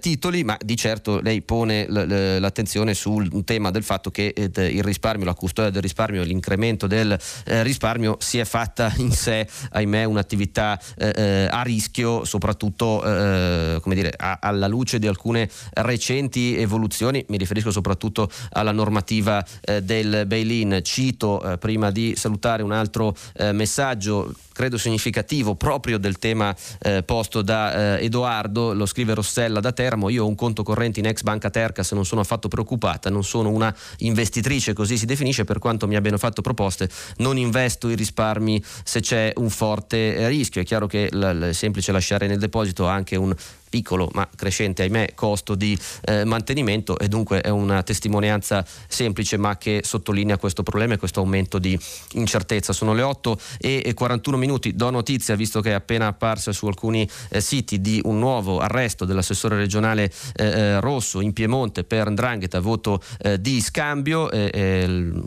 titoli, 0.00 0.44
ma 0.44 0.56
di 0.60 0.76
certo 0.76 1.20
lei 1.20 1.42
pone 1.42 1.86
l- 1.88 2.06
l- 2.06 2.40
l'attenzione 2.40 2.94
sul 2.94 3.44
tema 3.44 3.70
del 3.70 3.82
fatto 3.82 4.10
che 4.10 4.32
il 4.76 4.84
risparmio, 4.84 5.24
la 5.24 5.34
custodia 5.34 5.70
del 5.70 5.82
risparmio, 5.82 6.22
l'incremento 6.22 6.86
del 6.86 7.18
eh, 7.44 7.62
risparmio 7.62 8.16
si 8.20 8.38
è 8.38 8.44
fatta 8.44 8.92
in 8.96 9.12
sé, 9.12 9.46
ahimè, 9.70 10.04
un'attività 10.04 10.80
eh, 10.96 11.12
eh 11.16 11.48
a 11.50 11.62
rischio, 11.62 12.24
soprattutto 12.24 13.02
eh, 13.04 13.78
come 13.80 13.94
dire, 13.94 14.12
a, 14.16 14.38
alla 14.40 14.66
luce 14.66 14.98
di 14.98 15.06
alcune 15.06 15.48
recenti 15.74 16.56
evoluzioni, 16.56 17.24
mi 17.28 17.36
riferisco 17.36 17.70
soprattutto 17.70 18.30
alla 18.50 18.72
normativa 18.72 19.44
eh, 19.60 19.82
del 19.82 20.24
bail-in. 20.26 20.80
Cito, 20.82 21.42
eh, 21.42 21.58
prima 21.58 21.90
di 21.90 22.14
salutare 22.16 22.62
un 22.62 22.72
altro 22.72 23.14
messaggio, 23.52 24.32
credo 24.56 24.78
significativo 24.78 25.54
proprio 25.54 25.98
del 25.98 26.18
tema 26.18 26.56
eh, 26.80 27.02
posto 27.02 27.42
da 27.42 27.98
eh, 27.98 28.04
Edoardo, 28.06 28.72
lo 28.72 28.86
scrive 28.86 29.12
Rossella 29.12 29.60
da 29.60 29.70
Teramo, 29.70 30.08
io 30.08 30.24
ho 30.24 30.26
un 30.26 30.34
conto 30.34 30.62
corrente 30.62 30.98
in 30.98 31.06
ex 31.06 31.20
banca 31.20 31.50
Tercas, 31.50 31.92
non 31.92 32.06
sono 32.06 32.22
affatto 32.22 32.48
preoccupata, 32.48 33.10
non 33.10 33.22
sono 33.22 33.50
una 33.50 33.74
investitrice, 33.98 34.65
così 34.72 34.96
si 34.96 35.06
definisce, 35.06 35.44
per 35.44 35.58
quanto 35.58 35.86
mi 35.86 35.96
abbiano 35.96 36.18
fatto 36.18 36.42
proposte, 36.42 36.88
non 37.18 37.36
investo 37.36 37.88
i 37.88 37.94
risparmi 37.94 38.62
se 38.84 39.00
c'è 39.00 39.32
un 39.36 39.50
forte 39.50 40.28
rischio, 40.28 40.60
è 40.60 40.64
chiaro 40.64 40.86
che 40.86 41.08
l- 41.10 41.50
semplice 41.52 41.92
lasciare 41.92 42.26
nel 42.26 42.38
deposito 42.38 42.86
anche 42.86 43.16
un 43.16 43.34
piccolo 43.76 44.08
ma 44.14 44.26
crescente 44.34 44.82
ahimè 44.82 45.12
costo 45.14 45.54
di 45.54 45.78
eh, 46.04 46.24
mantenimento 46.24 46.98
e 46.98 47.08
dunque 47.08 47.42
è 47.42 47.50
una 47.50 47.82
testimonianza 47.82 48.64
semplice 48.88 49.36
ma 49.36 49.58
che 49.58 49.82
sottolinea 49.84 50.38
questo 50.38 50.62
problema 50.62 50.94
e 50.94 50.96
questo 50.96 51.20
aumento 51.20 51.58
di 51.58 51.78
incertezza. 52.12 52.72
Sono 52.72 52.94
le 52.94 53.02
8 53.02 53.38
e 53.58 53.92
41 53.92 54.36
minuti, 54.38 54.74
do 54.74 54.88
notizia 54.88 55.34
visto 55.34 55.60
che 55.60 55.70
è 55.70 55.74
appena 55.74 56.06
apparsa 56.06 56.52
su 56.52 56.66
alcuni 56.66 57.06
eh, 57.28 57.40
siti 57.42 57.82
di 57.82 58.00
un 58.04 58.18
nuovo 58.18 58.60
arresto 58.60 59.04
dell'assessore 59.04 59.56
regionale 59.56 60.10
eh, 60.36 60.44
eh 60.44 60.80
Rosso 60.80 61.20
in 61.20 61.32
Piemonte 61.34 61.84
per 61.84 62.08
Ndrangheta, 62.08 62.60
voto 62.60 63.02
eh, 63.18 63.40
di 63.40 63.60
scambio, 63.60 64.30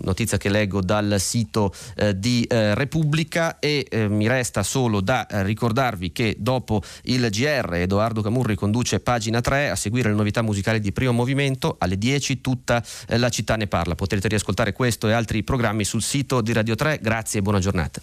notizia 0.02 0.38
che 0.38 0.50
leggo 0.50 0.82
dal 0.82 1.16
sito 1.20 1.74
eh, 1.96 2.18
di 2.18 2.48
Repubblica 2.50 3.60
e 3.60 3.86
mi 4.10 4.28
resta 4.28 4.64
solo 4.64 5.02
da 5.02 5.28
ricordarvi 5.30 6.12
che 6.12 6.36
dopo 6.40 6.82
il 7.04 7.28
GR 7.30 7.74
Edoardo 7.76 8.22
Camurri 8.40 8.56
conduce 8.56 9.02
pagina 9.02 9.42
3 9.42 9.70
a 9.70 9.76
seguire 9.76 10.10
le 10.10 10.16
novità 10.16 10.42
musicali 10.42 10.80
di 10.80 10.94
primo 10.94 11.12
movimento 11.12 11.76
alle 11.78 11.98
10 11.98 12.40
tutta 12.40 12.82
eh, 13.08 13.18
la 13.18 13.30
città 13.30 13.58
ne 13.58 13.68
parla. 13.68 13.96
Potrete 13.96 14.30
riascoltare 14.30 14.72
questo 14.72 15.10
e 15.10 15.12
altri 15.12 15.44
programmi 15.44 15.84
sul 15.84 16.02
sito 16.02 16.40
di 16.40 16.54
Radio 16.54 16.76
3. 16.76 17.00
Grazie 17.02 17.40
e 17.40 17.42
buona 17.42 17.60
giornata. 17.60 18.02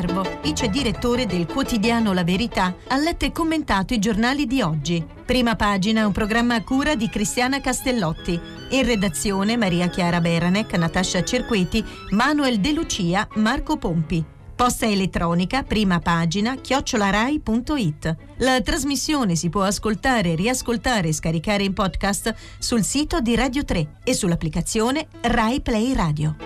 Cervo, 0.00 0.24
vice 0.40 0.68
direttore 0.68 1.26
del 1.26 1.44
quotidiano 1.44 2.14
La 2.14 2.24
Verità, 2.24 2.74
ha 2.88 2.96
letto 2.96 3.26
e 3.26 3.32
commentato 3.32 3.92
i 3.92 3.98
giornali 3.98 4.46
di 4.46 4.62
oggi. 4.62 5.04
Prima 5.26 5.56
pagina, 5.56 6.06
un 6.06 6.12
programma 6.12 6.54
a 6.54 6.62
cura 6.62 6.94
di 6.94 7.10
Cristiana 7.10 7.60
Castellotti. 7.60 8.40
In 8.70 8.86
redazione 8.86 9.58
Maria 9.58 9.90
Chiara 9.90 10.22
Beranec, 10.22 10.72
Natascia 10.78 11.22
Cerqueti, 11.22 11.84
Manuel 12.12 12.60
De 12.60 12.72
Lucia, 12.72 13.28
Marco 13.34 13.76
Pompi. 13.76 14.24
Posta 14.54 14.86
elettronica, 14.86 15.64
prima 15.64 16.00
pagina, 16.00 16.54
chiocciolarai.it. 16.54 18.16
La 18.38 18.58
trasmissione 18.62 19.36
si 19.36 19.50
può 19.50 19.64
ascoltare, 19.64 20.34
riascoltare 20.34 21.08
e 21.08 21.12
scaricare 21.12 21.64
in 21.64 21.74
podcast 21.74 22.34
sul 22.58 22.84
sito 22.84 23.20
di 23.20 23.34
Radio 23.34 23.66
3 23.66 23.96
e 24.02 24.14
sull'applicazione 24.14 25.08
Rai 25.20 25.60
Play 25.60 25.92
Radio. 25.92 26.36